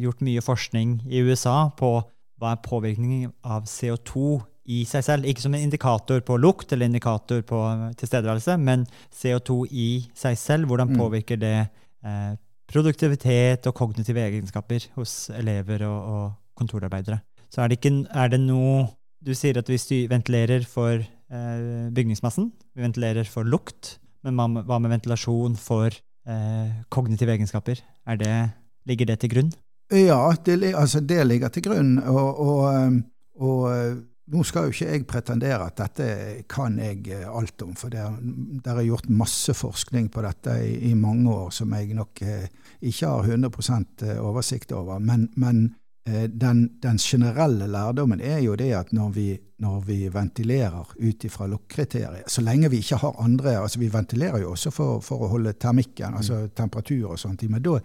gjort 0.00 0.20
mye 0.20 0.40
forskning 0.40 1.02
i 1.08 1.22
USA 1.24 1.70
på 1.76 2.04
hva 2.40 2.52
er 2.52 2.62
påvirkningen 2.64 3.32
av 3.44 3.64
CO2 3.70 4.42
i 4.66 4.82
seg 4.88 5.04
selv. 5.06 5.28
Ikke 5.28 5.44
som 5.44 5.54
en 5.54 5.62
indikator 5.62 6.20
på 6.26 6.38
lukt 6.42 6.72
eller 6.74 6.90
indikator 6.90 7.42
på 7.46 7.60
eh, 7.70 7.92
tilstedeværelse, 8.00 8.56
men 8.58 8.86
CO2 9.14 9.62
i 9.70 9.88
seg 10.14 10.38
selv. 10.40 10.66
Hvordan 10.70 10.90
Mm. 10.92 10.98
påvirker 10.98 11.40
det 11.40 11.68
eh, 12.04 12.34
produktivitet 12.70 13.66
og 13.66 13.74
kognitive 13.78 14.20
egenskaper 14.26 14.88
hos 14.96 15.30
elever 15.30 15.86
og, 15.86 15.98
og 16.14 16.32
kontorarbeidere. 16.58 17.20
Så 17.50 17.62
er 17.62 17.68
det, 17.70 17.78
ikke, 17.78 18.06
er 18.10 18.28
det 18.32 18.40
noe 18.42 18.88
Du 19.26 19.32
sier 19.34 19.56
at 19.58 19.66
vi 19.66 19.78
styr, 19.80 20.08
ventilerer 20.10 20.62
for 20.68 21.00
eh, 21.00 21.88
bygningsmassen, 21.96 22.52
vi 22.76 22.82
ventilerer 22.84 23.26
for 23.26 23.48
lukt. 23.48 23.96
Men 24.22 24.36
hva 24.38 24.46
med, 24.46 24.66
hva 24.68 24.76
med 24.78 24.92
ventilasjon 24.92 25.56
for 25.58 25.88
eh, 25.90 26.68
kognitive 26.92 27.32
egenskaper? 27.34 27.80
Er 28.06 28.20
det, 28.20 28.34
ligger 28.86 29.08
det 29.10 29.16
til 29.22 29.32
grunn? 29.32 29.50
Ja, 29.92 30.34
det, 30.44 30.74
altså 30.74 31.00
det 31.00 31.26
ligger 31.26 31.48
til 31.48 31.62
grunn. 31.62 31.98
Og, 31.98 32.40
og, 32.42 32.62
um, 32.74 33.00
og 33.38 33.62
uh, 33.70 33.96
nå 34.34 34.42
skal 34.42 34.66
jo 34.66 34.74
ikke 34.74 34.88
jeg 34.90 35.06
pretendere 35.06 35.68
at 35.68 35.78
dette 35.78 36.08
kan 36.50 36.78
jeg 36.82 37.04
uh, 37.14 37.38
alt 37.38 37.62
om, 37.62 37.74
for 37.78 37.92
det, 37.94 38.02
er- 38.02 38.82
gjort 38.88 39.08
masse 39.08 39.54
forskning 39.54 40.10
på 40.10 40.24
dette 40.26 40.56
i, 40.66 40.90
i 40.90 40.94
mange 40.98 41.30
år 41.30 41.50
som 41.54 41.74
jeg 41.78 41.94
nok 41.94 42.22
uh, 42.26 42.46
ikke 42.82 43.06
har 43.12 43.30
100 43.30 44.18
oversikt 44.20 44.72
over. 44.72 44.98
Men, 44.98 45.28
men 45.36 45.68
den, 46.06 46.68
den 46.78 46.98
generelle 47.02 47.66
lærdommen 47.66 48.20
er 48.22 48.38
jo 48.38 48.52
det 48.54 48.68
at 48.78 48.92
når 48.94 49.08
vi, 49.10 49.24
når 49.58 49.80
vi 49.88 49.96
ventilerer 50.14 50.92
ut 51.02 51.24
ifra 51.26 51.48
lukkriteriet, 51.50 52.30
så 52.30 52.44
lenge 52.46 52.70
vi 52.70 52.78
ikke 52.78 53.00
har 53.02 53.16
andre 53.24 53.56
altså 53.58 53.80
Vi 53.82 53.88
ventilerer 53.90 54.38
jo 54.38 54.52
også 54.52 54.70
for, 54.70 55.00
for 55.02 55.24
å 55.26 55.32
holde 55.32 55.56
termikken, 55.58 56.14
altså 56.14 56.44
temperatur 56.54 57.08
og 57.10 57.18
sånt, 57.18 57.42
men 57.50 57.58
da 57.62 57.80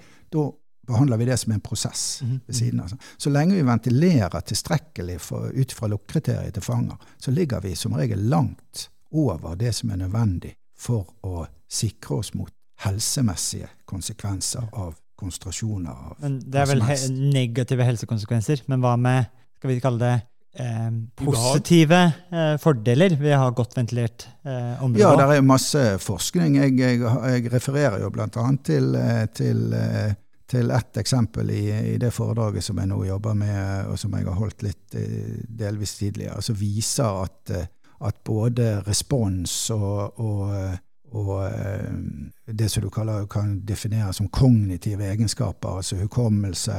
behandler 0.92 1.20
vi 1.22 1.28
det 1.32 1.38
som 1.42 1.56
en 1.56 1.64
prosess 1.64 2.22
Mhm, 2.22 2.40
ved 2.48 2.56
siden 2.56 2.80
av. 2.80 2.90
Altså. 2.90 2.98
Så 3.18 3.34
lenge 3.34 3.56
vi 3.58 3.66
ventilerer 3.68 4.48
tilstrekkelig 4.54 5.20
for, 5.22 5.50
ut 5.54 5.72
fra 5.76 5.88
lukkriteriet 5.92 6.54
til 6.58 6.64
fanger, 6.64 6.98
så 7.18 7.32
ligger 7.32 7.62
vi 7.64 7.76
som 7.76 7.94
regel 7.98 8.28
langt 8.30 8.90
over 9.12 9.56
det 9.60 9.74
som 9.76 9.92
er 9.92 10.04
nødvendig 10.06 10.56
for 10.78 11.08
å 11.28 11.46
sikre 11.72 12.22
oss 12.22 12.34
mot 12.34 12.52
helsemessige 12.82 13.68
konsekvenser 13.86 14.70
av 14.74 14.96
konsentrasjoner 15.22 15.92
av 15.94 16.16
Men 16.24 16.40
det 16.42 16.62
er 16.64 16.70
vel 16.72 16.82
he 16.88 16.96
negative 17.14 17.86
helsekonsekvenser. 17.86 18.64
Men 18.72 18.82
hva 18.82 18.96
med 18.98 19.28
skal 19.60 19.70
vi 19.70 19.80
kalle 19.84 20.02
det 20.02 20.16
eh, 20.64 20.88
positive 21.22 22.00
eh, 22.34 22.56
fordeler 22.64 23.14
ved 23.20 23.36
å 23.38 23.44
ha 23.44 23.52
godt 23.54 23.78
ventilert 23.78 24.26
eh, 24.42 24.82
område? 24.82 25.04
Ja, 25.04 25.14
det 25.20 25.38
er 25.38 25.46
masse 25.46 25.84
forskning. 26.02 26.58
Jeg, 26.64 26.74
jeg, 26.80 27.04
jeg 27.36 27.54
refererer 27.54 28.02
jo 28.02 28.10
bl.a. 28.16 28.48
til, 28.66 28.90
eh, 28.98 29.28
til, 29.38 29.62
eh, 29.78 30.16
til 30.52 30.72
ett 30.76 30.98
eksempel 31.00 31.50
i, 31.54 31.64
i 31.94 31.98
det 32.02 32.12
foredraget 32.14 32.66
som 32.66 32.80
jeg 32.82 32.90
nå 32.92 33.00
jobber 33.08 33.36
med, 33.40 33.88
og 33.92 34.00
som 34.00 34.16
jeg 34.18 34.28
har 34.28 34.40
holdt 34.40 34.66
litt 34.66 34.96
eh, 35.00 35.40
delvis 35.48 35.96
tidligere, 36.00 36.42
som 36.44 36.58
viser 36.60 37.24
at, 37.24 37.54
eh, 37.56 37.70
at 38.08 38.20
både 38.28 38.74
respons 38.88 39.54
og, 39.76 40.20
og, 40.20 40.44
eh, 40.58 40.78
og 41.12 42.52
det 42.52 42.70
som 42.72 42.84
du 42.84 42.90
kaller, 42.92 43.26
kan 43.32 43.58
definere 43.68 44.14
som 44.16 44.30
kognitive 44.32 45.10
egenskaper, 45.12 45.82
altså 45.82 45.98
hukommelse, 46.00 46.76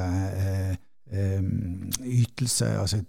ytelse, 1.13 2.71
altså 2.81 3.03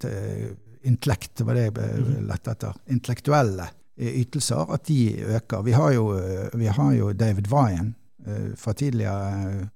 intellekt, 0.83 1.37
det 1.39 1.45
var 1.47 1.55
det 1.55 1.63
jeg 1.69 1.77
Mhm. 1.77 2.25
lette 2.27 2.51
etter, 2.51 2.75
intellektuelle 2.91 3.69
ytelser, 3.95 4.73
at 4.75 4.83
de 4.89 5.23
øker. 5.37 5.63
Vi 5.63 5.71
har 5.71 5.93
jo, 5.95 6.09
vi 6.59 6.65
har 6.65 6.91
jo 6.93 7.13
David 7.13 7.47
Wyan 7.47 7.95
fra 8.59 8.73
tidligere 8.73 9.69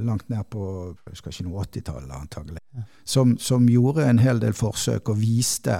langt 0.00 0.30
ned 0.32 0.46
på 0.48 0.62
jeg 1.04 1.12
husker 1.12 1.32
ikke 1.32 1.44
noe 1.44 1.64
80-tallet, 1.66 2.12
antagelig, 2.16 2.62
som, 3.04 3.34
som 3.36 3.66
gjorde 3.68 4.06
en 4.08 4.20
hel 4.22 4.40
del 4.40 4.54
forsøk 4.56 5.10
og 5.12 5.18
viste, 5.20 5.76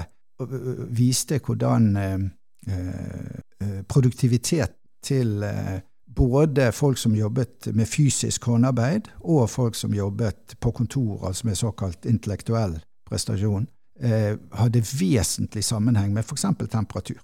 viste 0.92 1.38
hvordan 1.40 1.86
eh, 1.96 2.26
eh, 2.68 3.78
produktivitet 3.88 4.76
til 5.04 5.42
eh, 5.42 5.78
både 6.18 6.72
folk 6.72 6.98
som 6.98 7.14
jobbet 7.16 7.70
med 7.74 7.86
fysisk 7.86 8.44
håndarbeid, 8.44 9.10
og 9.20 9.50
folk 9.50 9.74
som 9.74 9.94
jobbet 9.94 10.56
på 10.60 10.70
kontor, 10.70 11.26
altså 11.28 11.46
med 11.46 11.58
såkalt 11.58 12.06
intellektuell 12.06 12.78
prestasjon, 13.08 13.68
eh, 14.00 14.34
hadde 14.52 14.82
vesentlig 15.00 15.64
sammenheng 15.64 16.12
med 16.12 16.24
f.eks. 16.24 16.46
temperatur. 16.70 17.20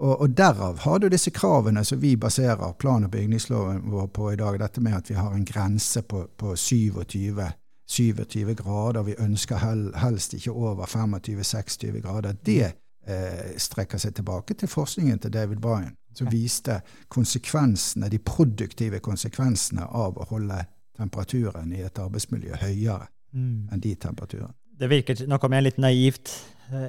Og, 0.00 0.20
og 0.20 0.30
derav 0.36 0.78
har 0.78 0.98
du 0.98 1.08
disse 1.12 1.30
kravene 1.30 1.84
som 1.84 2.00
vi 2.00 2.14
baserer 2.16 2.72
plan- 2.80 3.04
og 3.04 3.10
bygningsloven 3.10 3.82
vår 3.92 4.06
på 4.06 4.30
i 4.32 4.36
dag, 4.36 4.58
dette 4.60 4.80
med 4.80 4.96
at 4.96 5.10
vi 5.10 5.14
har 5.14 5.34
en 5.34 5.44
grense 5.44 6.02
på, 6.02 6.24
på 6.36 6.56
27, 6.56 7.42
27 7.86 8.54
grader, 8.54 9.02
vi 9.02 9.14
ønsker 9.18 9.56
hel, 9.60 9.90
helst 10.00 10.34
ikke 10.34 10.52
over 10.52 10.86
25-26 10.86 12.00
grader. 12.00 12.32
Det 12.46 12.72
eh, 13.06 13.52
strekker 13.60 13.98
seg 13.98 14.14
tilbake 14.16 14.54
til 14.54 14.68
forskningen 14.68 15.18
til 15.18 15.32
David 15.32 15.60
Bryan. 15.60 15.96
som 16.14 16.28
viste 16.28 16.80
konsekvensene, 17.08 18.08
de 18.12 18.18
produktive 18.18 18.98
konsekvensene 19.00 19.86
av 19.86 20.18
å 20.20 20.26
holde 20.28 20.58
temperaturen 20.98 21.72
i 21.72 21.80
et 21.86 21.98
arbeidsmiljø 21.98 22.58
høyere 22.60 23.08
Mm. 23.34 23.68
enn 23.72 23.80
de 23.80 23.94
temperaturene. 23.96 24.52
Det 24.78 24.88
virker, 24.90 25.22
noe 25.26 25.48
mer 25.48 25.62
litt 25.64 25.78
naivt 25.80 26.28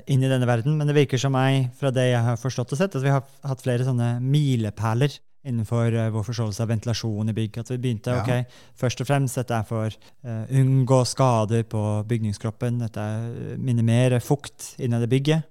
inn 0.07 0.23
i 0.23 0.31
denne 0.31 0.47
verden, 0.49 0.77
men 0.79 0.89
det 0.89 0.95
virker 0.97 1.21
som 1.21 1.35
meg, 1.35 1.69
fra 1.79 1.91
det 1.93 2.09
jeg 2.09 2.23
har 2.25 2.39
forstått 2.39 2.73
og 2.75 2.79
sett, 2.79 2.95
at 2.97 3.03
vi 3.03 3.13
har 3.13 3.23
hatt 3.43 3.63
flere 3.63 3.85
sånne 3.87 4.15
milepæler 4.23 5.19
innenfor 5.43 5.91
eh, 5.91 6.09
vår 6.13 6.25
forståelse 6.27 6.63
av 6.63 6.71
ventilasjon 6.71 7.31
i 7.31 7.35
bygg. 7.35 7.59
At 7.59 7.71
vi 7.73 7.79
begynte 7.83 8.15
Ja. 8.15 8.21
ok, 8.23 8.59
først 8.79 9.03
og 9.03 9.09
fremst 9.09 9.39
dette 9.39 9.55
er 9.55 9.67
for 9.67 9.87
uh, 10.25 10.45
unngå 10.49 11.03
skader 11.07 11.65
på 11.67 11.81
bygningskroppen. 12.07 12.79
Dette 12.85 12.99
er 12.99 13.57
minimere 13.57 14.21
fukt 14.23 14.75
innad 14.79 15.03
i 15.03 15.11
bygget. 15.11 15.43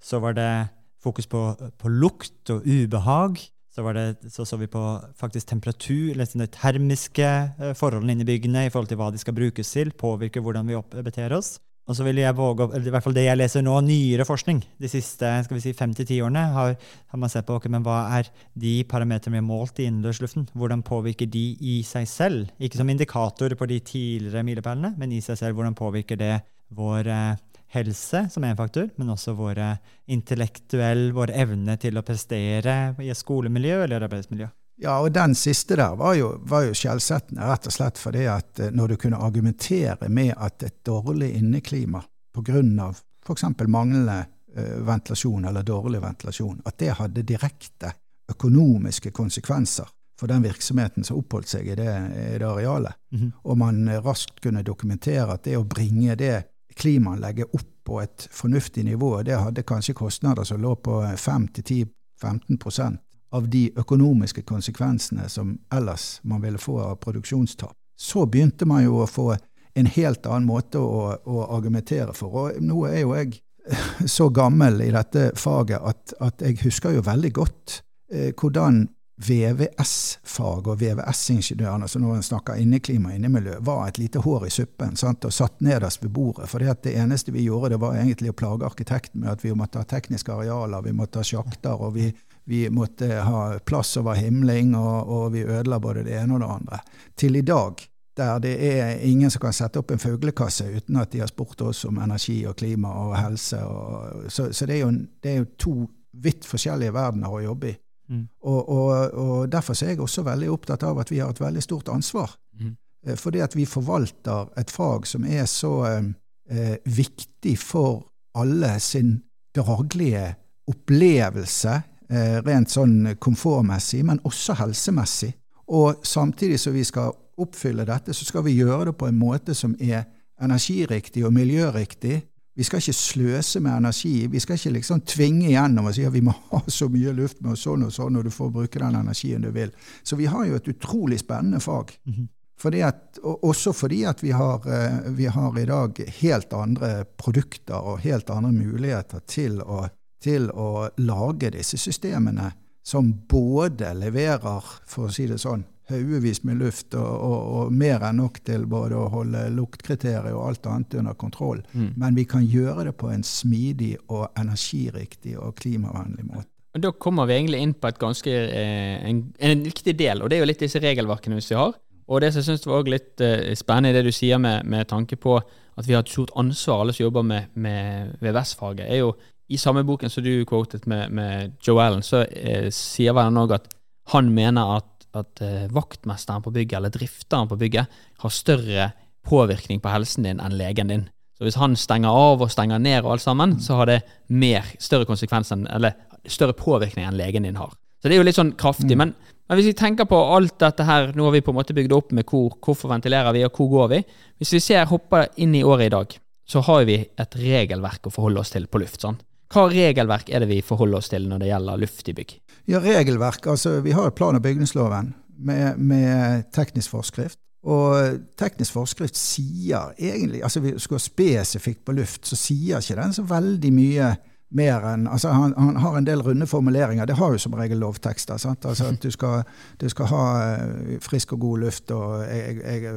Så 0.00 0.20
var 0.20 0.36
det 0.36 0.68
fokus 1.02 1.26
på, 1.26 1.42
på 1.78 1.88
lukt 1.88 2.50
og 2.50 2.64
ubehag. 2.64 3.40
Så, 3.74 3.82
var 3.82 3.96
det, 3.98 4.30
så 4.30 4.44
så 4.46 4.56
vi 4.56 4.68
på 4.70 4.80
faktisk 5.18 5.48
temperatur, 5.50 6.14
liksom 6.14 6.40
de 6.40 6.46
termiske 6.46 7.26
eh, 7.26 7.74
forholdene 7.74 8.14
inni 8.14 8.24
byggene 8.24 8.66
i 8.66 8.70
forhold 8.70 8.88
til 8.88 9.00
hva 9.00 9.10
de 9.10 9.18
skal 9.18 9.34
brukes 9.34 9.72
til, 9.74 9.90
påvirker 9.90 10.40
hvordan 10.40 10.68
vi 10.68 10.78
beter 11.02 11.34
oss. 11.34 11.58
Og 11.84 11.96
så 11.98 12.04
vil 12.06 12.16
jeg 12.22 12.36
våge, 12.36 12.70
eller 12.72 12.88
i 12.88 12.92
hvert 12.94 13.04
fall 13.04 13.16
det 13.16 13.26
jeg 13.26 13.36
leser 13.36 13.64
nå, 13.64 13.74
nyere 13.84 14.24
forskning 14.24 14.62
de 14.80 14.88
siste 14.88 15.28
skal 15.44 15.58
vi 15.58 15.62
si, 15.66 15.74
fem 15.76 15.92
til 15.96 16.08
ti 16.08 16.20
årene, 16.24 16.46
har, 16.54 16.76
har 17.12 17.20
man 17.20 17.32
sett 17.32 17.44
på 17.48 17.58
okay, 17.58 17.72
men 17.72 17.84
hva 17.84 17.98
er 18.18 18.30
de 18.56 18.78
parametrene 18.88 19.36
vi 19.36 19.42
har 19.42 19.46
målt 19.46 19.82
i 19.82 19.88
innendørsluften. 19.90 20.48
Hvordan 20.56 20.84
påvirker 20.86 21.28
de 21.28 21.44
i 21.60 21.76
seg 21.84 22.08
selv? 22.08 22.54
Ikke 22.56 22.80
som 22.80 22.88
indikator 22.88 23.52
på 23.58 23.68
de 23.68 23.82
tidligere 23.84 24.46
milepælene, 24.48 24.94
men 24.96 25.12
i 25.12 25.20
seg 25.24 25.40
selv. 25.40 25.58
Hvordan 25.58 25.76
påvirker 25.76 26.20
det 26.20 26.38
vår 26.74 27.12
eh, 27.12 27.42
helse 27.74 28.24
som 28.32 28.44
en 28.46 28.58
faktor, 28.58 28.88
men 28.96 29.12
også 29.12 29.36
våre 29.36 29.74
intellektuell, 30.08 31.10
vår 31.14 31.34
evne 31.36 31.76
til 31.80 31.98
å 31.98 32.06
prestere 32.06 32.94
i 33.02 33.10
et 33.12 33.20
skolemiljø 33.20 33.82
eller 33.84 34.06
arbeidsmiljø. 34.06 34.48
Ja, 34.76 34.98
og 35.00 35.12
den 35.12 35.34
siste 35.34 35.76
der 35.76 35.94
var 35.96 36.14
jo, 36.18 36.34
var 36.42 36.66
jo 36.66 36.74
skjellsettende, 36.74 37.46
rett 37.46 37.68
og 37.70 37.74
slett 37.74 37.98
fordi 38.00 38.24
at 38.30 38.60
eh, 38.60 38.72
når 38.74 38.94
du 38.94 38.96
kunne 39.04 39.20
argumentere 39.22 40.08
med 40.08 40.34
at 40.36 40.62
et 40.66 40.80
dårlig 40.86 41.30
inneklima 41.38 42.02
pga. 42.34 42.92
f.eks. 43.26 43.44
manglende 43.66 44.24
eh, 44.56 44.78
ventilasjon 44.86 45.44
eller 45.44 45.62
dårlig 45.62 46.02
ventilasjon, 46.02 46.62
at 46.64 46.78
det 46.78 46.96
hadde 46.98 47.22
direkte 47.22 47.92
økonomiske 48.30 49.10
konsekvenser 49.10 49.86
for 50.20 50.30
den 50.30 50.42
virksomheten 50.42 51.04
som 51.04 51.18
oppholdt 51.18 51.48
seg 51.48 51.68
i 51.68 51.78
det, 51.78 51.94
i 52.34 52.38
det 52.38 52.48
arealet. 52.48 52.98
Mhm. 53.14 53.32
Og 53.44 53.58
man 53.58 53.88
eh, 53.88 54.02
raskt 54.02 54.42
kunne 54.42 54.66
dokumentere 54.66 55.38
at 55.38 55.46
det 55.46 55.56
å 55.58 55.64
bringe 55.64 56.18
det 56.18 56.48
klimaanlegget 56.74 57.54
opp 57.54 57.70
på 57.84 58.00
et 58.00 58.28
fornuftig 58.32 58.84
nivå, 58.84 59.22
det 59.22 59.36
hadde 59.36 59.62
kanskje 59.62 59.94
kostnader 59.94 60.44
som 60.48 60.62
lå 60.62 60.74
på 60.74 61.02
5-10-15 61.04 62.96
av 63.34 63.48
de 63.50 63.66
økonomiske 63.76 64.44
konsekvensene 64.46 65.28
som 65.28 65.56
ellers 65.74 66.20
man 66.22 66.42
ville 66.44 66.60
få 66.60 66.78
av 66.80 67.00
produksjonstap. 67.02 67.74
Så 67.96 68.26
begynte 68.26 68.66
man 68.66 68.84
jo 68.84 69.00
å 69.02 69.10
få 69.10 69.32
en 69.74 69.90
helt 69.90 70.26
annen 70.26 70.46
måte 70.46 70.78
å, 70.78 71.14
å 71.18 71.46
argumentere 71.56 72.14
for. 72.14 72.36
Og 72.38 72.62
nå 72.62 72.84
er 72.90 73.00
jo 73.02 73.14
jeg 73.18 73.40
så 74.16 74.28
gammel 74.28 74.82
i 74.84 74.90
dette 74.94 75.30
faget 75.40 75.82
at, 75.82 76.14
at 76.22 76.44
jeg 76.44 76.60
husker 76.66 76.94
jo 76.94 77.06
veldig 77.06 77.32
godt 77.34 77.80
eh, 78.12 78.30
hvordan 78.38 78.84
VVS-fag 79.14 80.68
og 80.68 80.80
VVS-ingeniørene, 80.80 81.86
som 81.88 82.02
nå 82.02 82.16
snakker 82.22 82.58
inneklima 82.58 83.12
og 83.12 83.18
innemiljø, 83.18 83.60
var 83.62 83.86
et 83.86 84.00
lite 84.02 84.22
hår 84.24 84.48
i 84.48 84.50
suppen 84.50 84.96
sant? 84.98 85.24
og 85.24 85.34
satt 85.34 85.62
nederst 85.62 86.02
ved 86.02 86.10
bordet. 86.16 86.48
For 86.50 86.58
det 86.58 86.94
eneste 86.94 87.32
vi 87.32 87.46
gjorde, 87.46 87.74
det 87.74 87.82
var 87.82 87.94
egentlig 88.00 88.32
å 88.32 88.38
plage 88.38 88.66
arkitekten 88.66 89.22
med 89.22 89.36
at 89.36 89.44
vi 89.44 89.54
måtte 89.54 89.78
ha 89.78 89.86
tekniske 89.86 90.34
arealer, 90.34 90.82
vi 90.82 90.96
måtte 90.98 91.22
ha 91.22 91.26
sjakter, 91.26 91.78
og 91.78 91.94
vi, 91.94 92.10
vi 92.44 92.70
måtte 92.70 93.08
ha 93.24 93.58
plass 93.64 93.96
over 93.96 94.14
himling, 94.14 94.74
og, 94.76 95.08
og 95.08 95.32
vi 95.32 95.44
ødela 95.44 95.80
både 95.80 96.04
det 96.04 96.18
ene 96.20 96.36
og 96.36 96.40
det 96.40 96.50
andre. 96.58 96.80
Til 97.16 97.36
i 97.36 97.44
dag, 97.46 97.80
der 98.16 98.38
det 98.38 98.54
er 98.68 99.00
ingen 99.02 99.30
som 99.30 99.42
kan 99.42 99.52
sette 99.56 99.80
opp 99.80 99.90
en 99.90 100.02
fuglekasse 100.02 100.66
uten 100.76 101.00
at 101.00 101.12
de 101.12 101.22
har 101.24 101.30
spurt 101.30 101.60
oss 101.66 101.84
om 101.88 101.98
energi 101.98 102.44
og 102.46 102.56
klima 102.60 102.92
og 103.06 103.16
helse. 103.18 103.58
Og, 103.64 104.28
så 104.30 104.52
så 104.52 104.66
det, 104.66 104.76
er 104.76 104.84
jo, 104.84 104.92
det 105.22 105.32
er 105.32 105.40
jo 105.40 105.50
to 105.58 105.74
vidt 106.22 106.46
forskjellige 106.46 106.94
verdener 106.94 107.32
å 107.32 107.42
jobbe 107.42 107.72
i. 107.72 107.74
Mm. 108.12 108.24
Og, 108.44 108.68
og, 108.68 109.48
derfor 109.48 109.76
er 109.80 109.94
jeg 109.94 110.00
også 110.04 110.22
veldig 110.26 110.50
opptatt 110.52 110.82
av 110.84 111.00
at 111.00 111.10
vi 111.10 111.22
har 111.22 111.32
et 111.32 111.40
veldig 111.40 111.62
stort 111.64 111.88
ansvar. 111.88 112.36
Mhm. 112.60 112.76
Eh, 113.06 113.16
Fordi 113.16 113.40
at 113.40 113.56
vi 113.56 113.64
forvalter 113.66 114.52
et 114.60 114.70
fag 114.70 115.06
som 115.06 115.24
er 115.24 115.46
så 115.50 115.72
eh, 115.88 116.10
eh, 116.50 116.76
viktig 116.84 117.58
for 117.58 118.04
alle 118.34 118.78
sin 118.80 119.22
daglige 119.54 120.34
opplevelse, 120.68 121.82
rent 122.08 122.70
sånn 122.70 123.14
komfortmessig, 123.20 124.02
men 124.04 124.20
også 124.28 124.58
helsemessig. 124.58 125.32
Og 125.72 126.04
samtidig 126.04 126.58
som 126.60 126.74
vi 126.74 126.84
skal 126.84 127.14
oppfylle 127.40 127.86
dette, 127.88 128.14
så 128.14 128.26
skal 128.28 128.44
vi 128.46 128.58
gjøre 128.58 128.90
det 128.90 128.98
på 129.00 129.08
en 129.08 129.18
måte 129.18 129.54
som 129.56 129.74
er 129.80 130.04
energiriktig 130.42 131.24
og 131.26 131.32
miljøriktig. 131.34 132.20
Vi 132.54 132.62
skal 132.62 132.78
ikke 132.78 132.94
sløse 132.94 133.60
med 133.60 133.72
energi. 133.76 134.26
Vi 134.30 134.40
skal 134.40 134.58
ikke 134.58 134.76
liksom 134.76 135.00
tvinge 135.10 135.48
igjennom 135.48 135.88
og 135.90 135.96
si 135.96 136.04
at 136.06 136.14
vi 136.14 136.22
må 136.22 136.34
ha 136.52 136.62
så 136.70 136.88
mye 136.92 137.14
luft 137.16 137.40
med 137.42 137.56
og 137.56 137.58
sånn 137.58 137.88
og 137.88 137.94
sånn, 137.94 138.20
og 138.20 138.26
du 138.26 138.30
får 138.34 138.54
bruke 138.54 138.82
den 138.82 139.00
energien 139.00 139.42
du 139.42 139.50
vil. 139.54 139.74
Så 140.06 140.18
vi 140.20 140.30
har 140.30 140.46
jo 140.46 140.60
et 140.60 140.70
utrolig 140.70 141.20
spennende 141.24 141.62
fag. 141.64 141.96
Mhm. 142.06 142.30
Fordi 142.64 142.84
at, 142.86 143.18
også 143.24 143.72
fordi 143.74 144.04
at 144.06 144.20
vi 144.22 144.30
har, 144.30 144.62
eh, 144.70 145.10
vi 145.10 145.26
har 145.26 145.58
i 145.58 145.64
dag 145.66 145.98
helt 146.20 146.52
andre 146.54 147.04
produkter 147.18 147.74
og 147.74 147.98
helt 148.04 148.30
andre 148.30 148.52
muligheter 148.52 149.24
til 149.26 149.58
å, 149.60 149.88
til 150.24 150.48
å 150.50 150.88
lage 151.04 151.52
disse 151.54 151.78
systemene 151.80 152.50
som 152.84 153.12
både 153.28 153.94
leverer, 153.96 154.64
for 154.88 155.08
å 155.08 155.12
si 155.12 155.26
det 155.28 155.38
sånn, 155.40 155.64
haugevis 155.88 156.42
med 156.48 156.62
luft 156.62 156.94
og, 156.96 157.04
og, 157.04 157.38
og 157.58 157.72
mer 157.76 158.04
enn 158.08 158.22
nok 158.22 158.40
til 158.46 158.64
både 158.68 158.96
å 158.96 159.10
holde 159.12 159.42
luktkriterier 159.52 160.32
og 160.32 160.46
alt 160.48 160.68
annet 160.72 160.96
under 161.00 161.16
kontroll. 161.20 161.60
Mm. 161.72 161.90
Men 162.00 162.16
vi 162.16 162.24
kan 162.28 162.44
gjøre 162.44 162.88
det 162.88 162.94
på 163.00 163.10
en 163.12 163.24
smidig 163.26 163.94
og 164.08 164.26
energiriktig 164.40 165.36
og 165.36 165.56
klimavennlig 165.60 166.24
måte. 166.30 166.48
Da 166.74 166.90
kommer 166.90 167.28
vi 167.30 167.36
egentlig 167.36 167.60
inn 167.62 167.74
på 167.78 167.86
et 167.86 168.00
ganske, 168.00 168.30
eh, 168.32 168.96
en, 169.06 169.20
en 169.38 169.60
viktig 169.62 169.94
del, 169.98 170.22
og 170.22 170.30
det 170.30 170.38
er 170.38 170.42
jo 170.42 170.48
litt 170.50 170.64
disse 170.64 170.80
regelverkene 170.82 171.38
vi 171.38 171.58
har. 171.60 171.76
Og 172.04 172.20
det 172.20 172.32
som 172.32 172.42
jeg 172.42 172.48
synes 172.50 172.66
var 172.66 172.80
også 172.80 172.92
litt 172.92 173.22
eh, 173.24 173.52
spennende 173.56 173.94
det 173.94 174.08
du 174.08 174.12
sier 174.12 174.40
med, 174.42 174.66
med 174.68 174.88
tanke 174.90 175.16
på 175.20 175.38
at 175.38 175.86
vi 175.86 175.94
har 175.94 176.02
et 176.04 176.10
stort 176.10 176.34
ansvar, 176.38 176.82
alle 176.82 176.94
som 176.96 177.06
jobber 177.06 177.24
med, 177.26 177.54
med 177.54 178.16
VVS-faget, 178.22 178.88
er 178.88 179.00
jo 179.04 179.14
i 179.48 179.58
samme 179.60 179.84
boken 179.84 180.10
som 180.10 180.24
du 180.24 180.44
quotet 180.48 180.86
med, 180.86 181.12
med 181.12 181.56
Joe 181.62 181.82
Allen, 181.82 182.02
så 182.04 182.24
eh, 182.24 182.70
sier 182.72 183.14
vel 183.16 183.28
han 183.28 183.40
òg 183.42 183.56
at 183.58 183.68
han 184.14 184.30
mener 184.32 184.78
at, 184.78 185.08
at 185.16 185.42
eh, 185.44 185.66
vaktmesteren 185.72 186.44
på 186.44 186.52
bygget, 186.54 186.78
eller 186.78 186.92
drifteren 186.94 187.50
på 187.50 187.58
bygget, 187.60 187.98
har 188.24 188.32
større 188.32 188.90
påvirkning 189.24 189.80
på 189.80 189.92
helsen 189.92 190.26
din 190.26 190.40
enn 190.40 190.56
legen 190.56 190.92
din. 190.92 191.06
Så 191.34 191.46
hvis 191.46 191.58
han 191.58 191.76
stenger 191.76 192.14
av 192.14 192.42
og 192.44 192.52
stenger 192.52 192.80
ned 192.80 193.02
og 193.02 193.16
alt 193.16 193.24
sammen, 193.24 193.56
så 193.60 193.80
har 193.80 193.90
det 193.90 194.02
mer, 194.30 194.66
større 194.78 195.08
konsekvenser 195.08 195.64
eller 195.74 195.96
større 196.30 196.56
påvirkning 196.56 197.08
enn 197.08 197.18
legen 197.18 197.48
din 197.48 197.58
har. 197.58 197.72
Så 198.00 198.08
det 198.08 198.16
er 198.16 198.22
jo 198.22 198.26
litt 198.28 198.38
sånn 198.38 198.54
kraftig. 198.60 198.96
Men, 199.00 199.14
men 199.48 199.58
hvis 199.58 199.70
vi 199.72 199.76
tenker 199.76 200.08
på 200.08 200.18
alt 200.36 200.58
dette 200.60 200.86
her, 200.86 201.10
nå 201.16 201.26
har 201.26 201.34
vi 201.34 201.42
på 201.44 201.52
en 201.52 201.58
måte 201.58 201.76
bygd 201.76 201.92
opp 201.96 202.12
med 202.16 202.28
hvor, 202.28 202.52
hvorfor 202.64 202.92
ventilerer 202.92 203.34
vi, 203.34 203.44
og 203.46 203.56
hvor 203.58 203.70
går 203.72 203.92
vi. 203.94 204.00
Hvis 204.40 204.54
vi 204.56 204.62
ser 204.62 204.88
hopper 204.90 205.32
inn 205.40 205.56
i 205.56 205.64
året 205.66 205.88
i 205.88 205.94
dag, 205.96 206.16
så 206.48 206.60
har 206.68 206.84
vi 206.88 206.98
et 207.00 207.38
regelverk 207.40 208.06
å 208.06 208.12
forholde 208.12 208.44
oss 208.44 208.52
til 208.54 208.68
på 208.68 208.80
luft. 208.82 209.00
sant? 209.00 209.24
Hva 209.54 209.68
regelverk 209.70 210.32
er 210.34 210.42
det 210.42 210.48
vi 210.50 210.62
forholder 210.66 210.98
oss 210.98 211.12
til 211.12 211.28
når 211.30 211.44
det 211.44 211.48
gjelder 211.52 211.78
luft 211.78 212.08
i 212.10 212.14
bygg? 212.16 212.32
Ja, 212.66 212.80
regelverk. 212.82 213.46
Altså, 213.52 213.76
vi 213.84 213.92
har 213.94 214.10
plan- 214.10 214.34
og 214.34 214.42
bygningsloven 214.42 215.12
med, 215.38 215.78
med 215.78 216.48
teknisk 216.50 216.90
forskrift. 216.90 217.38
Og 217.64 218.18
teknisk 218.36 218.74
forskrift 218.74 219.16
sier 219.16 219.94
egentlig 219.96 220.42
Altså, 220.44 220.60
vi 220.60 220.74
skal 220.82 221.00
spesifikt 221.00 221.84
på 221.86 221.94
luft, 221.96 222.26
så 222.26 222.36
sier 222.36 222.82
ikke 222.82 222.98
den 222.98 223.14
så 223.14 223.22
veldig 223.30 223.70
mye 223.72 224.10
mer 224.54 224.84
enn 224.92 225.06
altså 225.10 225.32
han, 225.34 225.52
han 225.58 225.76
har 225.82 225.96
en 225.98 226.06
del 226.06 226.20
runde 226.22 226.46
formuleringer. 226.46 227.04
Det 227.10 227.16
har 227.18 227.32
jo 227.34 227.38
som 227.42 227.54
regel 227.58 227.78
lovtekster. 227.82 228.36
sant? 228.38 228.64
Altså 228.64 228.84
At 228.92 229.02
du 229.02 229.10
skal, 229.10 229.42
du 229.80 229.88
skal 229.90 230.06
ha 230.06 230.24
eh, 230.54 231.00
frisk 231.02 231.32
og 231.34 231.40
god 231.40 231.58
luft, 231.64 231.90
og 231.90 232.22
jeg, 232.22 232.60
jeg, 232.62 232.94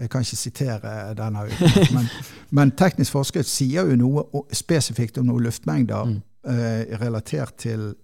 jeg 0.00 0.10
kan 0.10 0.20
ikke 0.26 0.36
sitere 0.36 1.14
denne, 1.16 1.46
men, 1.96 2.08
men 2.50 2.70
teknisk 2.76 3.12
forskrift 3.16 3.48
sier 3.48 3.88
jo 3.88 3.96
noe 3.96 4.44
spesifikt 4.52 5.18
om 5.18 5.26
noen 5.32 5.48
luftmengder 5.48 6.04
Mm. 6.10 6.20
eh, 6.52 6.98
relatert 7.00 7.54
til 7.60 7.94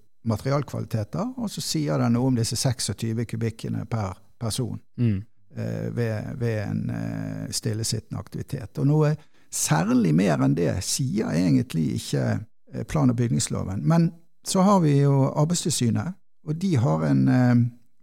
materialkvaliteter, 0.46 1.34
og 1.36 1.50
så 1.50 1.60
sier 1.64 1.98
den 2.00 2.12
noe 2.16 2.28
om 2.30 2.36
disse 2.36 2.56
26 2.56 3.24
kubikkene 3.30 3.84
per 3.90 4.18
person 4.40 4.80
Mm. 4.98 5.22
eh, 5.56 5.96
ved, 5.96 6.36
ved 6.38 6.58
en 6.70 6.90
eh, 6.90 7.46
stillesittende 7.50 8.18
aktivitet. 8.20 8.78
Og 8.78 8.86
noe 8.86 9.14
særlig 9.52 10.14
mer 10.14 10.42
enn 10.44 10.54
det 10.56 10.72
sier 10.84 11.30
egentlig 11.32 11.86
ikke 12.00 12.38
plan- 12.84 13.10
og 13.10 13.16
bygningsloven. 13.16 13.88
Men 13.88 14.12
så 14.46 14.62
har 14.62 14.80
vi 14.80 14.98
jo 15.00 15.32
Arbeidstilsynet, 15.34 16.14
og 16.46 16.62
de 16.62 16.76
har 16.76 17.04
en 17.06 17.28
eh, 17.28 17.56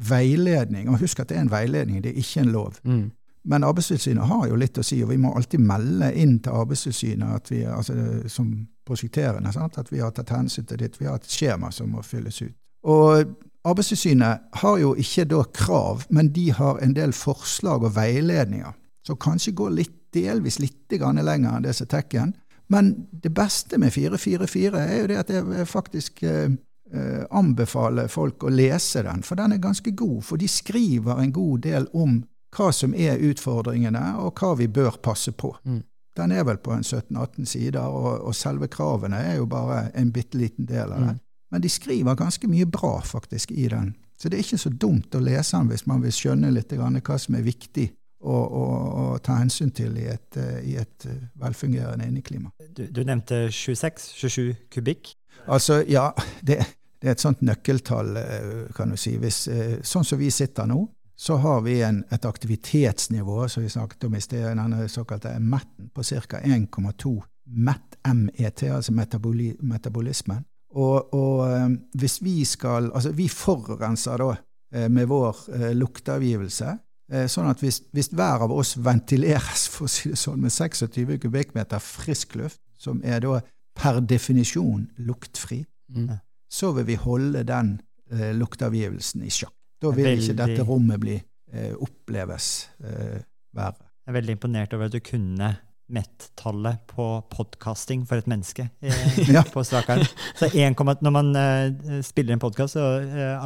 veiledning. 0.10 0.90
Og 0.90 1.00
husk 1.00 1.20
at 1.20 1.30
det 1.30 1.38
er 1.38 1.42
en 1.42 1.52
veiledning, 1.52 2.04
det 2.04 2.12
er 2.12 2.22
ikke 2.24 2.40
en 2.40 2.52
lov. 2.52 2.74
Mm. 2.84 3.12
Men 3.46 3.64
Arbeidstilsynet 3.64 4.28
har 4.28 4.48
jo 4.48 4.56
litt 4.56 4.78
å 4.80 4.84
si, 4.84 5.02
og 5.04 5.10
vi 5.12 5.20
må 5.20 5.34
alltid 5.36 5.60
melde 5.60 6.14
inn 6.16 6.38
til 6.44 6.56
Arbeidstilsynet 6.56 7.36
at 7.36 7.52
vi, 7.52 7.64
altså, 7.68 7.96
som 8.32 8.52
prosjekterende 8.88 9.52
sant? 9.52 9.78
at 9.78 9.92
vi 9.92 10.00
har 10.00 10.12
tatt 10.16 10.32
hensyn 10.32 10.68
til 10.68 10.80
ditt. 10.80 11.00
Vi 11.00 11.08
har 11.08 11.20
et 11.20 11.28
skjema 11.28 11.72
som 11.72 11.92
må 11.92 12.04
fylles 12.08 12.42
ut. 12.42 12.56
Og 12.84 13.36
Arbeidstilsynet 13.64 14.40
har 14.60 14.78
jo 14.80 14.94
ikke 15.00 15.28
da 15.32 15.44
krav, 15.56 16.08
men 16.10 16.32
de 16.36 16.50
har 16.52 16.80
en 16.84 16.96
del 16.96 17.14
forslag 17.16 17.84
og 17.84 17.96
veiledninger 17.96 18.72
som 19.08 19.20
kanskje 19.20 19.56
går 19.56 19.76
litt, 19.80 20.00
delvis 20.14 20.60
litt 20.62 20.92
lenger 20.94 21.56
enn 21.56 21.64
det 21.64 21.74
som 21.76 21.88
er 21.88 21.92
tekken. 21.96 22.34
Men 22.74 23.08
det 23.12 23.30
beste 23.30 23.78
med 23.78 23.94
444 23.94 24.80
er 24.82 25.02
jo 25.02 25.10
det 25.12 25.18
at 25.22 25.30
jeg 25.30 25.68
faktisk 25.70 26.24
eh, 26.26 26.56
eh, 26.94 27.24
anbefaler 27.30 28.10
folk 28.10 28.48
å 28.48 28.50
lese 28.50 29.04
den, 29.06 29.22
for 29.22 29.38
den 29.38 29.54
er 29.54 29.62
ganske 29.62 29.94
god. 29.94 30.24
For 30.26 30.42
de 30.42 30.50
skriver 30.50 31.22
en 31.22 31.34
god 31.36 31.66
del 31.68 31.86
om 31.94 32.24
hva 32.54 32.72
som 32.74 32.96
er 32.98 33.22
utfordringene, 33.22 34.02
og 34.22 34.42
hva 34.42 34.56
vi 34.58 34.68
bør 34.74 34.98
passe 35.06 35.36
på. 35.38 35.54
Mm. 35.70 35.84
Den 36.18 36.34
er 36.34 36.46
vel 36.50 36.58
på 36.62 36.74
en 36.74 36.82
17-18 36.82 37.46
sider, 37.50 37.86
og, 37.86 38.26
og, 38.26 38.34
selve 38.38 38.70
kravene 38.74 39.22
er 39.22 39.38
jo 39.38 39.48
bare 39.50 39.88
en 39.98 40.12
bitte 40.14 40.38
liten 40.42 40.66
del 40.70 40.90
av 40.90 41.00
den. 41.00 41.18
Mm. 41.18 41.24
Men 41.54 41.62
de 41.62 41.70
skriver 41.70 42.18
ganske 42.18 42.50
mye 42.50 42.66
bra 42.66 42.96
faktisk 43.06 43.52
i 43.54 43.68
den. 43.70 43.94
Så 44.18 44.30
det 44.30 44.40
er 44.40 44.46
ikke 44.48 44.62
så 44.62 44.70
dumt 44.70 45.14
å 45.14 45.22
lese 45.22 45.58
den 45.58 45.70
hvis 45.70 45.86
man 45.90 46.02
vil 46.02 46.14
skjønne 46.14 46.50
litt 46.54 46.74
grann 46.74 46.98
hva 46.98 47.18
som 47.22 47.38
er 47.38 47.46
viktig 47.46 47.92
å, 48.24 49.20
ta 49.24 49.38
hensyn 49.40 49.72
til 49.76 49.98
i 50.00 50.08
et, 50.12 50.38
eh, 50.38 50.60
i 50.74 50.78
et 50.82 51.08
eh, 51.10 51.20
velfungerende 51.40 52.08
inneklima. 52.08 52.52
Du, 52.76 52.86
du 52.88 53.04
nevnte 53.04 53.48
26-27 53.50 54.70
kubikk. 54.74 55.14
Altså, 55.48 55.82
ja, 55.88 56.12
det, 56.42 56.60
det, 57.00 57.08
er 57.08 57.18
et 57.18 57.24
sånt 57.24 57.44
nøkkeltall, 57.46 58.16
eh, 58.20 58.52
kan 58.76 58.94
du 58.94 59.00
si. 59.00 59.16
Hvis, 59.22 59.46
sånn 59.86 60.08
som 60.08 60.22
vi 60.22 60.32
sitter 60.34 60.70
nå, 60.70 60.86
så 61.16 61.38
har 61.44 61.62
vi 61.64 61.78
en, 61.86 62.02
et 62.12 62.26
aktivitetsnivå 62.26 63.48
som 63.52 63.64
vi 63.64 63.72
snakket 63.72 64.08
om 64.08 64.16
i 64.18 64.24
sted, 64.24 64.48
denne 64.50 64.88
såkalte 64.92 65.36
MET-en, 65.40 65.92
på 65.94 66.04
ca. 66.04 66.42
1,2 66.42 67.14
MET-MET, 67.46 68.66
altså 68.72 68.96
metaboli, 68.96 69.52
metabolismen. 69.62 70.42
Og, 70.74 71.14
og, 71.14 71.76
hvis 71.94 72.16
vi 72.26 72.40
skal 72.50 72.88
Altså, 72.90 73.12
vi 73.14 73.28
forurenser 73.30 74.18
da 74.18 74.88
med 74.90 75.06
vår 75.06 75.44
lukteavgivelse 75.78 76.72
Eh, 76.72 76.93
sånn 77.30 77.50
at 77.50 77.62
hvis, 77.62 77.82
hvis, 77.94 78.08
hver 78.16 78.46
av 78.46 78.52
oss 78.54 78.74
ventileres 78.82 79.68
for 79.70 79.86
å 79.86 79.92
si 79.92 80.10
det 80.10 80.18
sånn, 80.18 80.40
med 80.42 80.54
26 80.54 81.20
kubikkmeter 81.22 81.82
frisk 81.84 82.38
luft, 82.40 82.62
som 82.80 83.02
er 83.06 83.22
da 83.24 83.40
per 83.78 84.00
definisjon 84.06 84.88
luktfri, 85.08 85.64
mm. 85.94 86.10
så 86.52 86.72
vil 86.78 86.88
vi 86.88 86.98
holde 87.02 87.44
den 87.48 87.76
eh, 88.12 88.32
luktavgivelsen 88.38 89.26
i 89.26 89.32
sjakk. 89.34 89.56
Da 89.82 89.92
vil 89.92 90.08
veldig, 90.08 90.24
ikke 90.24 90.40
dette 90.40 90.66
rommet 90.68 91.02
bli 91.02 91.18
eh, 91.18 91.74
oppleves 91.74 92.50
eh, 92.84 93.22
verre. 93.56 93.90
Jeg 94.04 94.12
er 94.12 94.18
veldig 94.18 94.36
imponert 94.36 94.74
over 94.76 94.90
at 94.90 94.96
du 94.96 95.00
kunne 95.04 95.54
mett 95.94 96.30
tallet 96.40 96.82
på 96.90 97.06
podkasting 97.32 98.04
for 98.08 98.20
et 98.20 98.28
menneske 98.32 98.68
eh, 98.84 99.20
ja. 99.36 99.44
på. 99.48 99.64
Så 99.64 99.80
1, 99.80 100.80
når 101.04 101.14
man 101.14 101.34
eh, 101.40 102.02
spiller 102.06 102.36
en 102.36 102.44
podkast, 102.44 102.78
så 102.78 102.88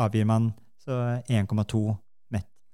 avgir 0.06 0.28
man 0.30 0.52
1,2 0.88 1.82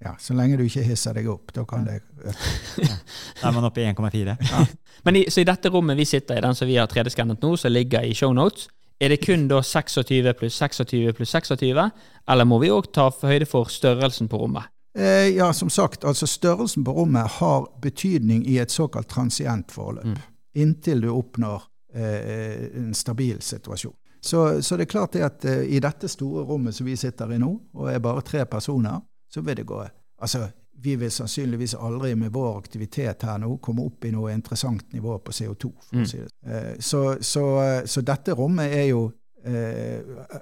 ja, 0.03 0.15
Så 0.19 0.35
lenge 0.35 0.57
du 0.59 0.65
ikke 0.65 0.83
hisser 0.83 1.15
deg 1.15 1.27
opp, 1.31 1.53
da 1.55 1.63
kan 1.67 1.85
det 1.87 1.99
øke. 2.01 2.35
Ja. 2.83 2.95
Da 3.39 3.49
er 3.49 3.55
man 3.55 3.67
oppe 3.69 3.83
i 3.83 3.87
1,4. 3.87 4.35
Ja. 4.51 4.65
Men 5.07 5.19
i, 5.21 5.25
så 5.31 5.43
i 5.43 5.47
dette 5.47 5.71
rommet 5.71 5.99
vi 5.99 6.05
sitter 6.07 6.37
i, 6.37 6.43
den 6.43 6.55
som 6.55 6.67
vi 6.67 6.77
har 6.79 6.91
3D-skannet 6.91 7.43
nå, 7.43 7.55
som 7.59 7.71
ligger 7.73 8.05
i 8.05 8.15
shownotes, 8.17 8.67
er 9.03 9.11
det 9.11 9.23
kun 9.25 9.47
da 9.49 9.59
26 9.65 10.33
pluss 10.39 10.59
26 10.61 11.15
pluss 11.17 11.33
26, 11.33 11.89
eller 12.29 12.47
må 12.47 12.59
vi 12.61 12.71
òg 12.71 12.91
ta 12.95 13.09
høyde 13.23 13.47
for 13.49 13.71
størrelsen 13.71 14.29
på 14.31 14.39
rommet? 14.39 14.69
Eh, 14.97 15.33
ja, 15.33 15.53
som 15.53 15.69
sagt, 15.69 16.03
altså 16.05 16.27
størrelsen 16.27 16.83
på 16.85 16.93
rommet 16.93 17.39
har 17.39 17.65
betydning 17.81 18.45
i 18.47 18.59
et 18.61 18.71
såkalt 18.71 19.09
transientforløp. 19.09 20.05
Mm. 20.05 20.19
Inntil 20.61 21.01
du 21.01 21.09
oppnår 21.09 21.63
eh, 21.95 22.69
en 22.77 22.93
stabil 22.93 23.41
situasjon. 23.41 23.95
Så, 24.23 24.61
så, 24.61 24.77
det 24.77 24.85
er 24.85 24.91
klart 24.91 25.17
det 25.17 25.25
at 25.25 25.45
eh, 25.49 25.65
i 25.75 25.81
dette 25.83 26.07
store 26.07 26.45
rommet 26.47 26.75
som 26.75 26.87
vi 26.87 26.95
sitter 26.95 27.33
i 27.33 27.41
nå, 27.41 27.49
og 27.73 27.89
er 27.91 27.99
bare 28.03 28.21
tre 28.23 28.45
personer, 28.45 29.01
så 29.33 29.41
vil 29.41 29.57
det 29.57 29.65
gå 29.67 29.81
Altså, 30.23 30.47
vi 30.83 30.95
vil 30.95 31.11
sannsynligvis 31.11 31.75
aldri 31.75 32.15
med 32.15 32.31
vår 32.31 32.57
aktivitet 32.57 33.25
her 33.27 33.41
nå 33.41 33.57
komme 33.63 33.85
opp 33.87 34.05
i 34.05 34.11
noe 34.13 34.31
interessant 34.33 34.93
nivå 34.93 35.17
på 35.19 35.33
CO2. 35.35 35.71
for 35.89 35.99
mm. 35.99 36.05
si. 36.07 36.21
Eh, 36.47 36.71
så, 36.79 37.01
så, 37.21 37.43
så, 37.85 38.01
dette 38.01 38.35
rommet 38.37 38.71
er 38.73 38.85
jo 38.87 39.01
eh, 39.43 39.99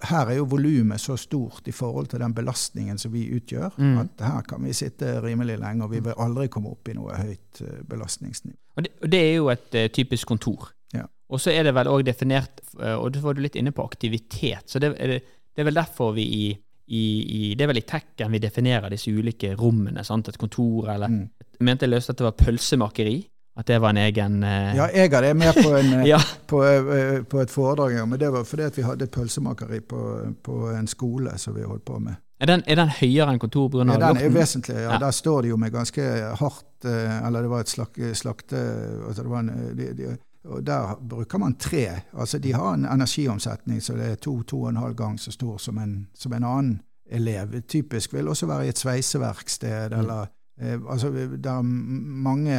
Her 0.08 0.30
er 0.30 0.38
jo 0.38 0.46
volumet 0.52 1.02
så 1.02 1.18
stort 1.18 1.68
i 1.68 1.74
forhold 1.76 2.12
til 2.12 2.22
den 2.22 2.36
belastningen 2.38 3.02
som 3.02 3.14
vi 3.14 3.26
utgjør, 3.36 3.78
mm. 3.78 3.98
at 4.04 4.26
her 4.28 4.46
kan 4.48 4.64
vi 4.66 4.74
sitte 4.78 5.18
rimelig 5.26 5.58
lenge, 5.60 5.86
og 5.86 5.96
vi 5.96 6.04
vil 6.06 6.18
aldri 6.18 6.48
komme 6.54 6.72
opp 6.76 6.90
i 6.90 6.98
noe 6.98 7.18
høyt 7.18 7.64
eh, 7.66 7.82
belastningsnivå. 7.90 8.58
Og 8.78 8.86
det, 8.86 8.96
og 9.02 9.12
det 9.12 9.22
er 9.28 9.34
jo 9.36 9.50
et 9.52 9.80
typisk 9.94 10.28
kontor. 10.28 10.72
Ja. 10.94 11.08
Og 11.32 11.42
så 11.42 11.52
er 11.52 11.66
det 11.66 11.76
vel 11.76 11.90
òg 11.92 12.06
definert, 12.08 12.62
og 12.78 13.10
du 13.12 13.20
var 13.24 13.40
litt 13.40 13.58
inne 13.60 13.74
på 13.76 13.84
aktivitet, 13.84 14.70
så 14.70 14.80
det, 14.80 14.94
det, 15.00 15.22
det 15.52 15.64
er 15.64 15.68
vel 15.68 15.80
derfor 15.82 16.14
vi 16.16 16.28
i 16.28 16.46
i, 16.92 17.04
i, 17.24 17.42
Det 17.56 17.64
er 17.64 17.70
vel 17.72 17.80
i 17.80 17.88
tekken 17.88 18.34
vi 18.34 18.42
definerer 18.44 18.92
disse 18.92 19.12
ulike 19.12 19.54
rommene. 19.56 20.04
sant? 20.04 20.28
Et 20.28 20.38
kontor 20.38 20.90
eller 20.92 21.08
mm. 21.08 21.22
Jeg 21.60 21.68
mente 21.68 21.86
jeg 21.86 21.94
løste 21.94 22.12
at 22.12 22.20
det 22.20 22.26
var 22.26 22.40
pølsemakeri. 22.40 23.20
At 23.60 23.68
det 23.68 23.78
var 23.84 23.92
en 23.92 24.00
egen 24.00 24.44
uh... 24.44 24.72
Ja, 24.76 24.88
jeg 24.96 25.12
hadde 25.12 25.34
med 25.36 25.58
på, 25.60 25.74
en, 25.76 25.92
ja. 26.08 26.18
på, 26.48 26.62
uh, 26.64 27.22
på, 27.28 27.42
et 27.44 27.52
foredrag, 27.52 27.98
men 28.08 28.20
det 28.20 28.32
var 28.32 28.48
fordi 28.48 28.70
vi 28.78 28.86
hadde 28.88 29.08
pølsemakeri 29.12 29.82
på, 29.84 30.02
på 30.44 30.60
en 30.72 30.88
skole 30.88 31.36
som 31.40 31.56
vi 31.56 31.68
holdt 31.68 31.84
på 31.86 32.00
med. 32.00 32.16
Er 32.42 32.50
den, 32.50 32.64
er 32.66 32.80
den 32.80 32.90
høyere 32.96 33.36
enn 33.36 33.40
kontor? 33.44 33.76
Ja, 33.84 34.00
den 34.02 34.24
er 34.24 34.34
vesentlig. 34.34 34.80
Ja. 34.80 34.96
ja. 34.96 35.00
Der 35.04 35.12
står 35.14 35.46
det 35.46 35.52
jo 35.52 35.60
med 35.62 35.72
ganske 35.72 36.02
hardt 36.40 36.88
Eller 36.90 37.44
det 37.44 37.52
var 37.52 37.62
et 37.62 37.70
slak, 37.70 38.00
slakte... 38.18 38.58
Altså 39.08 39.28
det 39.28 39.30
var 39.30 39.44
en, 39.44 39.52
de, 39.78 39.92
de, 40.00 40.16
og 40.44 40.66
Der 40.66 40.96
bruker 41.10 41.38
man 41.38 41.56
tre. 41.56 42.02
Altså 42.14 42.40
De 42.40 42.54
har 42.54 42.74
en 42.74 42.86
energiomsetning 42.86 43.82
så 43.84 43.94
det 43.94 44.12
er 44.12 44.16
to-to 44.16 44.62
og 44.62 44.70
en 44.70 44.78
halv 44.78 44.96
gang 44.96 45.20
så 45.20 45.32
stor 45.32 45.58
som 45.58 45.78
en, 45.78 46.08
som 46.14 46.34
en 46.34 46.44
annen 46.44 46.82
elev. 47.06 47.62
Typisk 47.62 48.14
vil 48.14 48.28
også 48.28 48.46
være 48.46 48.66
i 48.66 48.70
et 48.70 48.78
sveiseverksted 48.78 49.90
mm. 49.92 50.10
eh, 50.62 50.80
altså 50.90 51.10
Det 51.12 51.46
er 51.46 51.62
mange 51.62 52.58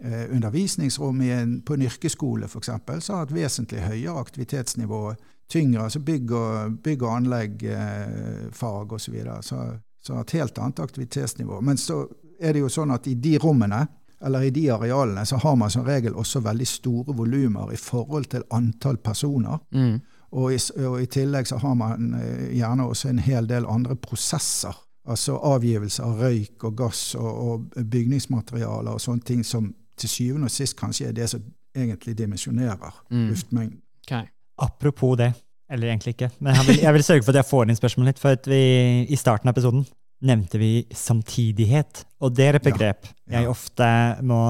eh, 0.00 0.34
undervisningsrom 0.34 1.20
en, 1.20 1.62
på 1.62 1.74
en 1.74 1.82
yrkesskole 1.82 2.48
f.eks. 2.48 2.70
som 3.00 3.16
har 3.16 3.22
et 3.22 3.34
vesentlig 3.34 3.80
høyere 3.80 4.20
aktivitetsnivå. 4.20 5.14
Tyngre, 5.50 5.82
altså 5.82 6.00
bygg 6.00 6.32
og, 6.32 6.78
bygg 6.82 7.02
og 7.02 7.16
anlegg-fag 7.16 8.86
eh, 8.86 8.94
osv. 8.94 9.14
Så, 9.24 9.42
så, 9.42 9.78
så 10.02 10.20
et 10.20 10.30
helt 10.30 10.58
annet 10.58 10.80
aktivitetsnivå. 10.80 11.60
Men 11.60 11.76
så 11.76 12.06
er 12.40 12.52
det 12.52 12.62
jo 12.62 12.68
sånn 12.72 12.94
at 12.94 13.06
i 13.06 13.14
de 13.14 13.36
rommene 13.38 13.84
eller 14.24 14.42
i 14.42 14.50
de 14.50 14.70
arealene, 14.70 15.24
så 15.26 15.36
har 15.36 15.56
man 15.56 15.70
som 15.70 15.84
regel 15.84 16.14
også 16.14 16.42
veldig 16.44 16.66
store 16.66 17.16
volumer 17.16 17.72
i 17.72 17.76
forhold 17.80 18.24
til 18.32 18.44
antall 18.50 18.96
personer. 18.96 19.58
Mm. 19.72 20.00
Og, 20.30 20.52
i, 20.54 20.58
og, 20.84 21.00
i, 21.02 21.06
tillegg 21.10 21.48
så 21.48 21.58
har 21.58 21.74
man 21.74 22.14
eh, 22.14 22.50
gjerne 22.54 22.86
også 22.86 23.10
en 23.10 23.18
hel 23.18 23.48
del 23.48 23.66
andre 23.66 23.96
prosesser. 23.96 24.76
Altså 25.10 25.38
avgivelse 25.42 26.04
av 26.04 26.20
røyk 26.20 26.64
og 26.68 26.76
gass 26.78 27.14
og, 27.18 27.30
og 27.30 27.86
bygningsmaterialer 27.90 28.92
og 28.92 29.00
sånne 29.00 29.26
ting 29.26 29.44
som 29.46 29.72
til 29.98 30.08
syvende 30.12 30.46
og 30.46 30.54
sist 30.54 30.76
kanskje 30.78 31.08
er 31.08 31.16
det 31.16 31.30
som 31.32 31.42
egentlig 31.76 32.14
dimensjonerer 32.18 33.00
mm. 33.10 33.28
luftmengden. 33.30 33.80
Okay. 34.04 34.28
Apropos 34.60 35.16
det, 35.16 35.32
eller 35.70 35.88
egentlig 35.88 36.14
ikke, 36.14 36.30
men 36.38 36.54
jeg 36.54 36.66
vil, 36.66 36.78
jeg 36.82 36.94
vil 36.94 37.04
sørge 37.04 37.22
for 37.22 37.32
at 37.32 37.40
jeg 37.40 37.48
får 37.50 37.68
inn 37.68 37.78
spørsmålet 37.78 38.12
litt. 38.12 38.22
For 38.22 38.36
at 38.36 38.48
vi 38.50 38.60
i 39.08 39.18
starten 39.18 39.48
av 39.48 39.56
episoden 39.56 39.84
nevnte 40.26 40.60
vi 40.60 40.86
samtidighet, 40.94 42.04
og 42.20 42.34
det 42.36 42.46
er 42.46 42.58
et 42.58 42.66
begrep 42.66 43.06
ja, 43.08 43.12
ja. 43.12 43.40
jeg 43.40 43.50
ofte 43.50 43.90
må 44.26 44.40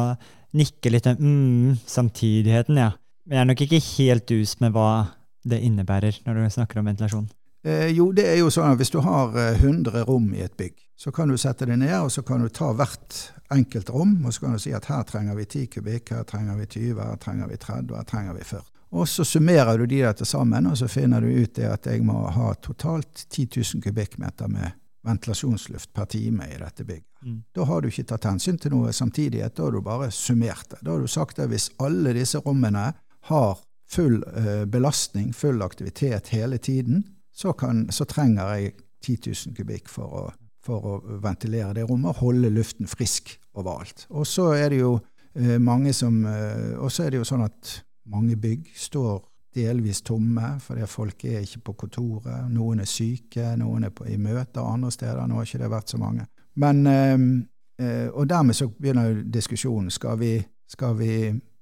nikke 0.57 0.91
litt 0.91 1.07
mm, 1.07 1.79
samtidigheten, 1.87 2.81
ja. 2.81 2.93
Men 3.27 3.37
jeg 3.37 3.43
er 3.43 3.51
nok 3.53 3.61
ikke 3.67 3.83
helt 3.85 4.27
dus 4.31 4.57
med 4.63 4.75
hva 4.75 4.91
det 5.47 5.61
innebærer 5.63 6.23
når 6.27 6.41
du 6.41 6.57
snakker 6.57 6.81
om 6.81 6.91
ventilasjon. 6.91 7.29
Eh, 7.63 7.91
jo, 7.93 8.09
det 8.17 8.25
er 8.33 8.39
jo 8.41 8.49
sånn 8.53 8.73
at 8.73 8.81
hvis 8.81 8.93
du 8.93 8.99
har 9.05 9.37
100 9.37 9.93
eh, 9.93 10.07
rom 10.09 10.33
i 10.35 10.43
et 10.43 10.57
bygg, 10.59 10.75
så 11.01 11.13
kan 11.13 11.31
du 11.31 11.37
sette 11.41 11.69
det 11.69 11.77
ned, 11.81 11.95
og 12.01 12.11
så 12.13 12.25
kan 12.27 12.43
du 12.43 12.49
ta 12.53 12.73
hvert 12.77 13.21
enkelt 13.53 13.93
rom, 13.93 14.19
og 14.25 14.35
så 14.35 14.47
kan 14.47 14.57
du 14.57 14.63
si 14.63 14.73
at 14.77 14.89
her 14.91 15.05
trenger 15.09 15.37
vi 15.39 15.47
10 15.47 15.71
kubikk, 15.77 16.13
her 16.17 16.27
trenger 16.29 16.59
vi 16.59 16.67
20, 16.67 17.01
her 17.05 17.21
trenger 17.21 17.51
vi 17.53 17.61
30, 17.61 17.95
her 17.97 18.09
trenger 18.09 18.37
vi 18.37 18.45
40. 18.49 18.67
Og 18.91 19.07
så 19.09 19.25
summerer 19.25 19.79
du 19.79 19.87
de 19.87 20.01
der 20.03 20.17
til 20.19 20.27
sammen, 20.27 20.67
og 20.67 20.77
så 20.81 20.89
finner 20.91 21.23
du 21.23 21.31
ut 21.31 21.55
det 21.57 21.69
at 21.69 21.87
jeg 21.87 22.03
må 22.03 22.25
ha 22.35 22.53
totalt 22.59 23.27
10 23.29 23.47
000 23.61 23.85
kubikkmeter 23.85 24.51
med 24.51 24.80
ventilasjonsluft 25.07 25.93
per 25.97 26.09
time 26.13 26.47
i 26.51 26.59
dette 26.61 26.85
bygget. 26.85 27.07
Mm. 27.23 27.43
Da 27.57 27.65
har 27.69 27.81
du 27.81 27.89
ikke 27.91 28.07
tatt 28.09 28.29
hensyn 28.29 28.59
til 28.61 28.75
noe 28.75 28.93
samtidighet, 28.97 29.55
da 29.57 29.67
har 29.67 29.77
du 29.77 29.81
bare 29.85 30.11
summert 30.15 30.71
det. 30.73 30.81
Da 30.85 30.95
har 30.95 31.01
du 31.01 31.11
sagt 31.11 31.41
at 31.41 31.51
hvis 31.53 31.71
alle 31.81 32.15
disse 32.17 32.41
rommene 32.45 32.91
har 33.31 33.59
full 33.91 34.21
eh, 34.37 34.65
belastning, 34.71 35.33
full 35.35 35.63
aktivitet 35.63 36.29
hele 36.35 36.59
tiden, 36.59 37.05
så, 37.33 37.53
kan, 37.53 37.89
så 37.93 38.05
trenger 38.05 38.55
jeg 38.55 38.73
10 39.05 39.17
000 39.49 39.57
kubikk 39.57 39.89
for 39.89 40.17
å, 40.21 40.25
for 40.63 40.87
å, 40.87 40.97
ventilere 41.23 41.75
det 41.79 41.87
rommet 41.89 42.13
og 42.13 42.25
holde 42.25 42.53
luften 42.53 42.89
frisk 42.91 43.35
overalt. 43.57 44.07
Og 44.11 44.27
så 44.29 44.51
er 44.55 44.71
det 44.73 44.83
jo 44.83 44.95
eh, 45.35 45.57
mange 45.59 45.95
som 45.97 46.23
eh, 46.29 46.77
Og 46.79 46.93
så 46.93 47.07
er 47.07 47.15
det 47.15 47.23
jo 47.23 47.29
sånn 47.29 47.47
at 47.47 47.81
mange 48.11 48.37
bygg 48.41 48.71
står 48.77 49.23
delvis 49.55 50.03
tomme, 50.03 50.57
fordi 50.63 50.87
folk 50.87 51.25
er 51.25 51.45
ikke 51.45 51.63
på 51.71 51.73
kontoret. 51.85 52.51
Noen 52.53 52.81
er 52.81 52.89
syke, 52.89 53.57
noen 53.59 53.89
er 53.89 53.95
på, 53.95 54.07
i 54.07 54.17
møter 54.17 54.63
andre 54.63 54.91
steder. 54.95 55.27
Nå 55.27 55.41
har 55.41 55.49
ikke 55.49 55.63
det 55.63 55.71
vært 55.71 55.95
så 55.95 55.99
mange. 55.99 56.27
Men, 56.61 56.87
øh, 56.87 58.09
og 58.13 58.29
dermed 58.29 58.55
så 58.55 58.69
begynner 58.69 59.23
diskusjonen. 59.23 59.91
Skal 59.91 60.19
vi, 60.21 60.35
skal 60.69 60.99
vi 60.99 61.13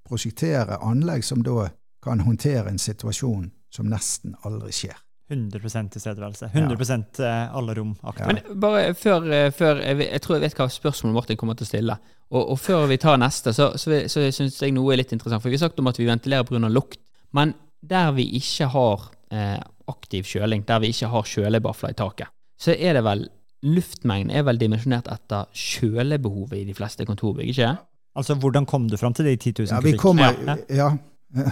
prosjektere 0.08 0.80
anlegg 0.84 1.24
som 1.24 1.42
da 1.44 1.68
kan 2.04 2.20
håndtere 2.20 2.68
en 2.70 2.78
situasjon 2.78 3.50
som 3.72 3.88
nesten 3.88 4.36
aldri 4.44 4.72
skjer? 4.72 4.96
100 5.28 5.88
tilstedeværelse. 5.92 6.50
100 6.54 7.24
eh, 7.24 7.56
alle 7.56 7.74
rom 7.74 7.96
aktive. 8.02 8.26
Men 8.26 8.60
bare 8.60 8.94
før, 8.94 9.26
eh, 9.32 9.52
før 9.52 9.82
jeg, 9.84 9.98
jeg 10.12 10.22
tror 10.24 10.36
jeg 10.36 10.42
vet 10.42 10.56
hva 10.56 10.68
spørsmålet 10.72 11.14
Martin 11.14 11.36
kommer 11.36 11.58
til 11.58 11.66
å 11.66 11.68
stille. 11.68 11.96
Og, 12.30 12.42
og 12.54 12.58
før 12.58 12.86
vi 12.88 12.96
tar 12.96 13.20
neste, 13.20 13.52
så, 13.52 13.70
så, 13.76 13.92
så 14.08 14.24
syns 14.32 14.62
jeg 14.62 14.72
noe 14.72 14.94
er 14.94 15.02
litt 15.02 15.12
interessant. 15.12 15.42
For 15.44 15.52
vi 15.52 15.58
har 15.60 15.66
sagt 15.66 15.80
om 15.80 15.90
at 15.90 16.00
vi 16.00 16.08
ventilerer 16.08 16.48
pga. 16.48 16.70
lukt. 16.72 17.00
Men 17.36 17.52
der 17.80 18.12
vi 18.16 18.28
ikke 18.38 18.68
har 18.72 19.10
eh, 19.32 19.58
aktiv 19.88 20.24
kjøling, 20.28 20.64
der 20.68 20.80
vi 20.82 20.92
ikke 20.92 21.10
har 21.12 21.28
kjølebafler 21.28 21.94
i 21.94 21.98
taket, 21.98 22.32
så 22.58 22.74
er 22.76 22.98
det 22.98 23.04
vel 23.06 23.28
Luftmengden 23.66 24.30
er 24.30 24.44
vel 24.46 24.58
dimensjonert 24.60 25.08
etter 25.10 25.48
kjølebehovet 25.50 26.60
i 26.60 26.66
de 26.68 26.74
fleste 26.78 27.02
kontorbygg, 27.08 27.48
ikke 27.50 27.72
Altså, 28.18 28.34
hvordan 28.38 28.66
kom 28.66 28.88
du 28.90 28.96
fram 28.96 29.14
til 29.14 29.26
de 29.26 29.36
10 29.36 29.52
000 29.58 29.68
Ja, 29.72 29.80
vi 29.80 29.96
kommer, 29.98 30.34
Ja. 30.46 30.56
ja. 30.70 30.90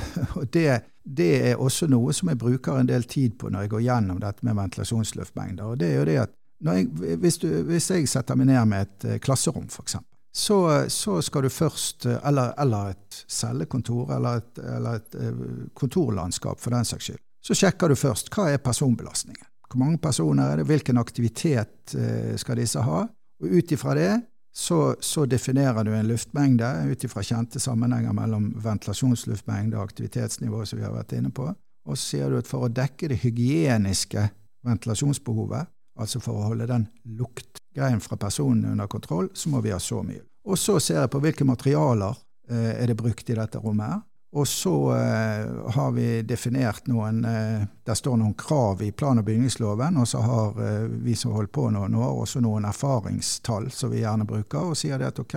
Det, 0.54 0.82
det 1.04 1.50
er 1.50 1.56
også 1.60 1.86
noe 1.86 2.12
som 2.16 2.28
jeg 2.28 2.38
bruker 2.38 2.78
en 2.78 2.88
del 2.88 3.04
tid 3.04 3.36
på 3.38 3.50
når 3.50 3.66
jeg 3.66 3.70
går 3.70 3.80
gjennom 3.80 4.20
dette 4.22 4.46
med 4.46 4.56
ventilasjonsluftmengder. 4.56 5.64
Og 5.64 5.80
det 5.80 5.90
er 5.92 5.98
jo 5.98 6.04
det 6.04 6.16
at 6.22 6.30
når 6.60 6.72
jeg, 6.72 7.16
hvis, 7.20 7.38
du, 7.38 7.48
hvis 7.68 7.90
jeg 7.90 8.08
setter 8.08 8.38
meg 8.38 8.46
ned 8.46 8.64
med 8.70 8.86
et 8.86 9.04
eh, 9.04 9.18
klasserom, 9.22 9.66
f.eks., 9.68 9.98
så, 10.36 10.84
så 10.92 11.22
skal 11.22 11.46
du 11.46 11.48
først 11.48 12.06
eh, 12.06 12.18
eller, 12.28 12.52
eller 12.60 12.92
et 12.92 13.24
cellekontor, 13.28 14.10
eller 14.18 14.42
et, 14.42 14.58
eller 14.58 14.98
et 14.98 15.14
eh, 15.16 15.44
kontorlandskap 15.74 16.60
for 16.60 16.76
den 16.76 16.84
saks 16.84 17.08
skyld. 17.08 17.22
Så 17.46 17.56
sjekker 17.56 17.88
du 17.88 17.96
først 17.96 18.28
hva 18.34 18.50
er 18.52 18.60
personbelastningen. 18.60 19.46
Hvor 19.70 19.80
mange 19.80 19.98
personer 20.02 20.52
er 20.52 20.60
det, 20.60 20.66
hvilken 20.68 21.00
aktivitet 21.00 21.94
eh, 21.96 22.34
skal 22.36 22.60
disse 22.60 22.82
ha? 22.84 23.06
Og 23.42 23.54
ut 23.56 23.72
ifra 23.72 23.94
det 23.96 24.10
så, 24.56 24.96
så 25.00 25.24
definerer 25.28 25.84
du 25.84 25.94
en 25.94 26.08
luftmengde 26.08 26.68
ut 26.90 27.04
ifra 27.04 27.24
kjente 27.24 27.60
sammenhenger 27.60 28.12
mellom 28.16 28.50
ventilasjonsluftmengde 28.64 29.76
og 29.76 29.88
aktivitetsnivå, 29.88 30.62
som 30.64 30.80
vi 30.80 30.84
har 30.84 30.94
vært 30.96 31.16
inne 31.16 31.32
på. 31.32 31.48
Og 31.86 31.96
så 31.96 32.02
sier 32.10 32.32
du 32.32 32.38
at 32.38 32.48
for 32.48 32.66
å 32.66 32.72
dekke 32.72 33.08
det 33.12 33.22
hygieniske 33.24 34.28
ventilasjonsbehovet, 34.66 35.68
altså 35.96 36.20
for 36.20 36.38
å 36.38 36.48
holde 36.50 36.68
den 36.70 36.86
luktgreien 37.18 38.00
fra 38.00 38.18
personen 38.20 38.72
under 38.72 38.90
kontroll, 38.90 39.30
så 39.34 39.50
må 39.52 39.62
vi 39.64 39.74
ha 39.74 39.80
så 39.82 40.02
mye. 40.06 40.22
Og 40.46 40.58
så 40.58 40.78
ser 40.80 41.02
jeg 41.02 41.12
på 41.12 41.20
hvilke 41.22 41.46
materialer 41.48 42.14
eh, 42.50 42.72
er 42.76 42.86
det 42.90 42.98
brukt 42.98 43.30
i 43.30 43.38
dette 43.38 43.58
rommet. 43.58 43.90
her. 43.90 44.04
Og 44.36 44.48
så 44.48 44.92
eh, 44.92 45.70
har 45.74 45.92
vi 45.96 46.22
definert 46.22 46.86
noen 46.90 47.24
eh, 47.24 47.62
Der 47.84 47.94
står 47.94 48.16
noen 48.20 48.34
krav 48.34 48.82
i 48.82 48.90
plan- 48.92 49.18
og 49.18 49.24
bygningsloven, 49.24 49.96
og 49.96 50.08
så 50.08 50.20
har 50.20 50.60
eh, 50.60 50.82
vi 51.06 51.14
som 51.16 51.32
holdt 51.32 51.52
på 51.52 51.70
noen 51.70 51.94
år, 51.94 52.20
også 52.20 52.42
noen 52.44 52.66
erfaringstall 52.68 53.70
som 53.70 53.90
vi 53.94 54.02
gjerne 54.02 54.26
bruker, 54.28 54.72
og 54.72 54.76
sier 54.76 54.98
det 54.98 55.12
at 55.12 55.22
ok, 55.22 55.36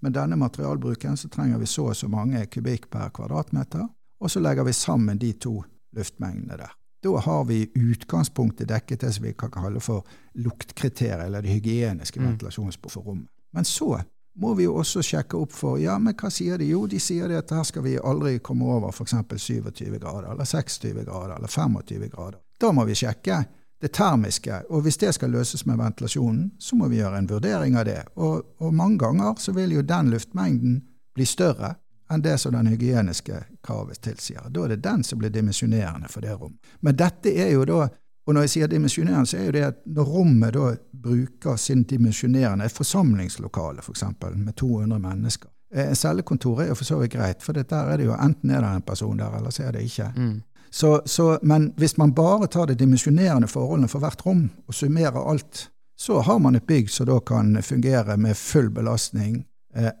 med 0.00 0.14
denne 0.14 0.38
materialbruken 0.38 1.18
så 1.18 1.28
trenger 1.28 1.58
vi 1.58 1.66
så 1.66 1.90
og 1.90 1.96
så 1.98 2.08
mange 2.08 2.46
kubikk 2.46 2.88
per 2.90 3.10
kvadratmeter, 3.14 3.84
og 4.20 4.30
så 4.30 4.40
legger 4.40 4.64
vi 4.64 4.72
sammen 4.72 5.18
de 5.18 5.32
to 5.34 5.58
luftmengdene 5.96 6.60
der. 6.62 6.72
Da 7.02 7.16
har 7.22 7.44
vi 7.44 7.70
utgangspunktet 7.74 8.68
dekket 8.68 9.00
det 9.00 9.12
som 9.14 9.24
vi 9.24 9.32
kan 9.38 9.50
kalle 9.50 9.80
for 9.80 10.04
luktkriteriet, 10.34 11.26
eller 11.26 11.42
det 11.42 11.48
hygieniske 11.52 12.20
Mm. 12.20 12.26
ventilasjonsbehovet 12.26 12.92
for 12.92 13.02
rommet. 13.02 13.28
Men 13.52 13.64
så 13.64 14.00
må 14.36 14.54
vi 14.54 14.64
jo 14.64 14.74
også 14.74 15.02
sjekke 15.02 15.36
opp 15.36 15.52
for 15.52 15.78
ja, 15.78 15.98
men 15.98 16.14
hva 16.14 16.30
sier 16.30 16.58
de? 16.58 16.64
Jo, 16.64 16.86
de 16.86 16.98
sier 17.00 17.38
at 17.38 17.50
her 17.50 17.62
skal 17.62 17.82
vi 17.82 17.98
aldri 17.98 18.38
komme 18.38 18.64
over 18.64 18.88
f.eks. 18.92 19.14
27 19.36 19.98
grader, 19.98 20.30
eller 20.32 20.44
26 20.44 21.04
grader, 21.04 21.36
eller 21.36 21.48
25 21.48 22.08
grader. 22.08 22.38
Da 22.60 22.72
må 22.72 22.84
vi 22.84 22.94
sjekke 22.94 23.44
det 23.80 23.92
termiske, 23.92 24.62
og 24.70 24.82
hvis 24.82 24.96
det 24.98 25.14
skal 25.14 25.30
løses 25.30 25.66
med 25.66 25.76
ventilasjonen, 25.78 26.52
så 26.58 26.76
må 26.76 26.88
vi 26.88 26.96
gjøre 26.96 27.18
en 27.18 27.28
vurdering 27.30 27.76
av 27.76 27.84
det. 27.84 28.02
Og, 28.16 28.42
og 28.58 28.74
mange 28.74 28.98
ganger 28.98 29.34
så 29.38 29.52
vil 29.52 29.72
jo 29.72 29.82
den 29.82 30.10
luftmengden 30.10 30.80
bli 31.14 31.24
større 31.24 31.74
enn 32.10 32.22
det 32.22 32.38
som 32.38 32.52
den 32.52 32.66
hygieniske 32.66 33.42
kravet 33.64 34.00
tilsier. 34.00 34.48
Da 34.50 34.64
er 34.64 34.74
det 34.74 34.82
den 34.84 35.04
som 35.04 35.18
blir 35.18 35.30
dimensjonerende 35.30 36.08
for 36.08 36.24
det 36.24 36.34
rommet. 36.34 36.58
Men 36.80 36.96
dette 36.96 37.32
er 37.34 37.52
jo 37.52 37.64
da 37.68 37.88
og 38.28 38.34
når 38.34 38.44
jeg 38.44 38.50
sier 38.52 38.68
dimensjonerende, 38.68 39.26
så 39.26 39.38
er 39.38 39.46
jo 39.46 39.52
det 39.56 39.60
at 39.64 39.76
når 39.88 40.08
rommet 40.12 40.52
da 40.52 40.74
bruker 40.92 41.56
sin 41.56 41.86
dimensjonerende 41.88 42.66
Et 42.66 42.72
forsamlingslokale, 42.72 43.80
f.eks., 43.80 44.02
for 44.20 44.34
med 44.36 44.52
200 44.52 45.00
mennesker. 45.00 45.48
En 45.74 45.96
cellekontor 45.96 46.60
er 46.60 46.68
jo 46.68 46.74
for 46.74 46.84
så 46.84 46.98
vidt 46.98 47.12
greit, 47.12 47.42
for 47.42 47.52
det 47.52 47.70
der 47.70 47.88
er 47.88 47.96
det 47.96 48.04
jo 48.04 48.12
enten 48.12 48.50
er 48.50 48.60
det 48.60 48.74
en 48.76 48.82
person 48.82 49.18
der, 49.18 49.36
eller 49.36 49.50
så 49.50 49.62
er 49.62 49.72
det 49.72 49.82
ikke. 49.82 50.12
Mm. 50.16 50.42
Så, 50.70 51.00
så, 51.06 51.38
men 51.42 51.72
hvis 51.76 51.96
man 51.96 52.12
bare 52.14 52.46
tar 52.46 52.66
det 52.66 52.78
dimensjonerende 52.78 53.48
forholdene 53.48 53.88
for 53.88 53.98
hvert 53.98 54.26
rom, 54.26 54.50
og 54.66 54.74
summerer 54.74 55.30
alt, 55.30 55.70
så 55.98 56.20
har 56.20 56.38
man 56.38 56.56
et 56.56 56.66
bygg 56.66 56.90
som 56.90 57.06
da 57.06 57.18
kan 57.20 57.62
fungere 57.62 58.16
med 58.16 58.36
full 58.36 58.70
belastning 58.70 59.36
eh, 59.36 59.42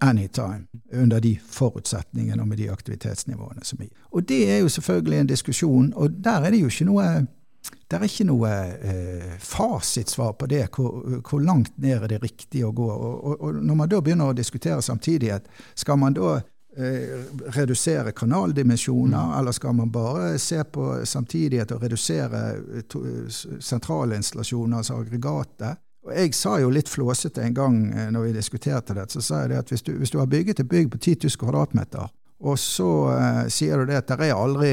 anytime, 0.00 0.66
under 0.92 1.20
de 1.20 1.38
forutsetningene 1.46 2.42
og 2.42 2.48
med 2.48 2.58
de 2.58 2.70
aktivitetsnivåene 2.72 3.64
som 3.64 3.82
er. 3.82 3.90
Og 4.10 4.28
det 4.28 4.42
er 4.50 4.58
jo 4.58 4.68
selvfølgelig 4.68 5.18
en 5.18 5.30
diskusjon, 5.30 5.92
og 5.96 6.10
der 6.24 6.46
er 6.46 6.50
det 6.50 6.62
jo 6.62 6.70
ikke 6.72 6.88
noe 6.88 7.08
det 7.88 7.96
er 7.96 8.04
ikke 8.04 8.26
noe 8.28 8.50
eh, 8.84 9.32
fasitsvar 9.40 10.34
på 10.38 10.46
det, 10.50 10.66
hvor, 10.76 11.20
hvor, 11.24 11.40
langt 11.40 11.72
ned 11.80 12.04
er 12.04 12.12
det 12.12 12.20
riktig 12.22 12.62
å 12.64 12.72
gå. 12.72 12.86
Og, 12.86 13.24
og, 13.24 13.34
og, 13.40 13.58
når 13.64 13.78
man 13.80 13.90
da 13.90 14.00
begynner 14.04 14.32
å 14.32 14.36
diskutere 14.36 14.84
samtidighet, 14.84 15.48
skal 15.76 15.98
man 16.00 16.16
da 16.16 16.34
eh, 16.76 17.16
redusere 17.56 18.12
kanaldimensjoner, 18.16 19.32
mm. 19.32 19.34
eller 19.40 19.56
skal 19.56 19.76
man 19.80 19.92
bare 19.92 20.38
se 20.42 20.60
på 20.64 20.90
samtidighet 21.08 21.72
og 21.76 21.84
redusere 21.86 22.42
to, 22.92 23.02
sentralinstallasjoner, 23.28 24.82
altså 24.82 25.00
aggregatet? 25.00 25.84
Og 26.08 26.14
Jeg 26.16 26.34
sa 26.34 26.54
jo 26.56 26.70
litt 26.72 26.88
flåsete 26.88 27.42
en 27.44 27.54
gang 27.54 27.74
eh, 27.92 28.08
når 28.14 28.30
vi 28.30 28.36
diskuterte 28.38 28.96
det, 28.96 29.10
så 29.12 29.20
sa 29.20 29.42
jeg 29.42 29.52
det 29.52 29.58
at 29.60 29.72
hvis 29.72 29.84
du, 29.84 29.92
hvis 30.00 30.12
du 30.14 30.18
har 30.18 30.30
bygget 30.30 30.62
et 30.62 30.68
bygg 30.68 30.90
på 30.90 30.98
10 30.98 31.16
000 31.28 31.40
kvadratmeter, 31.42 32.08
og 32.40 32.58
så 32.58 32.90
eh, 33.12 33.46
sier 33.52 33.76
du 33.76 33.90
det 33.90 33.98
at 34.00 34.14
er 34.16 34.32
aldri, 34.32 34.70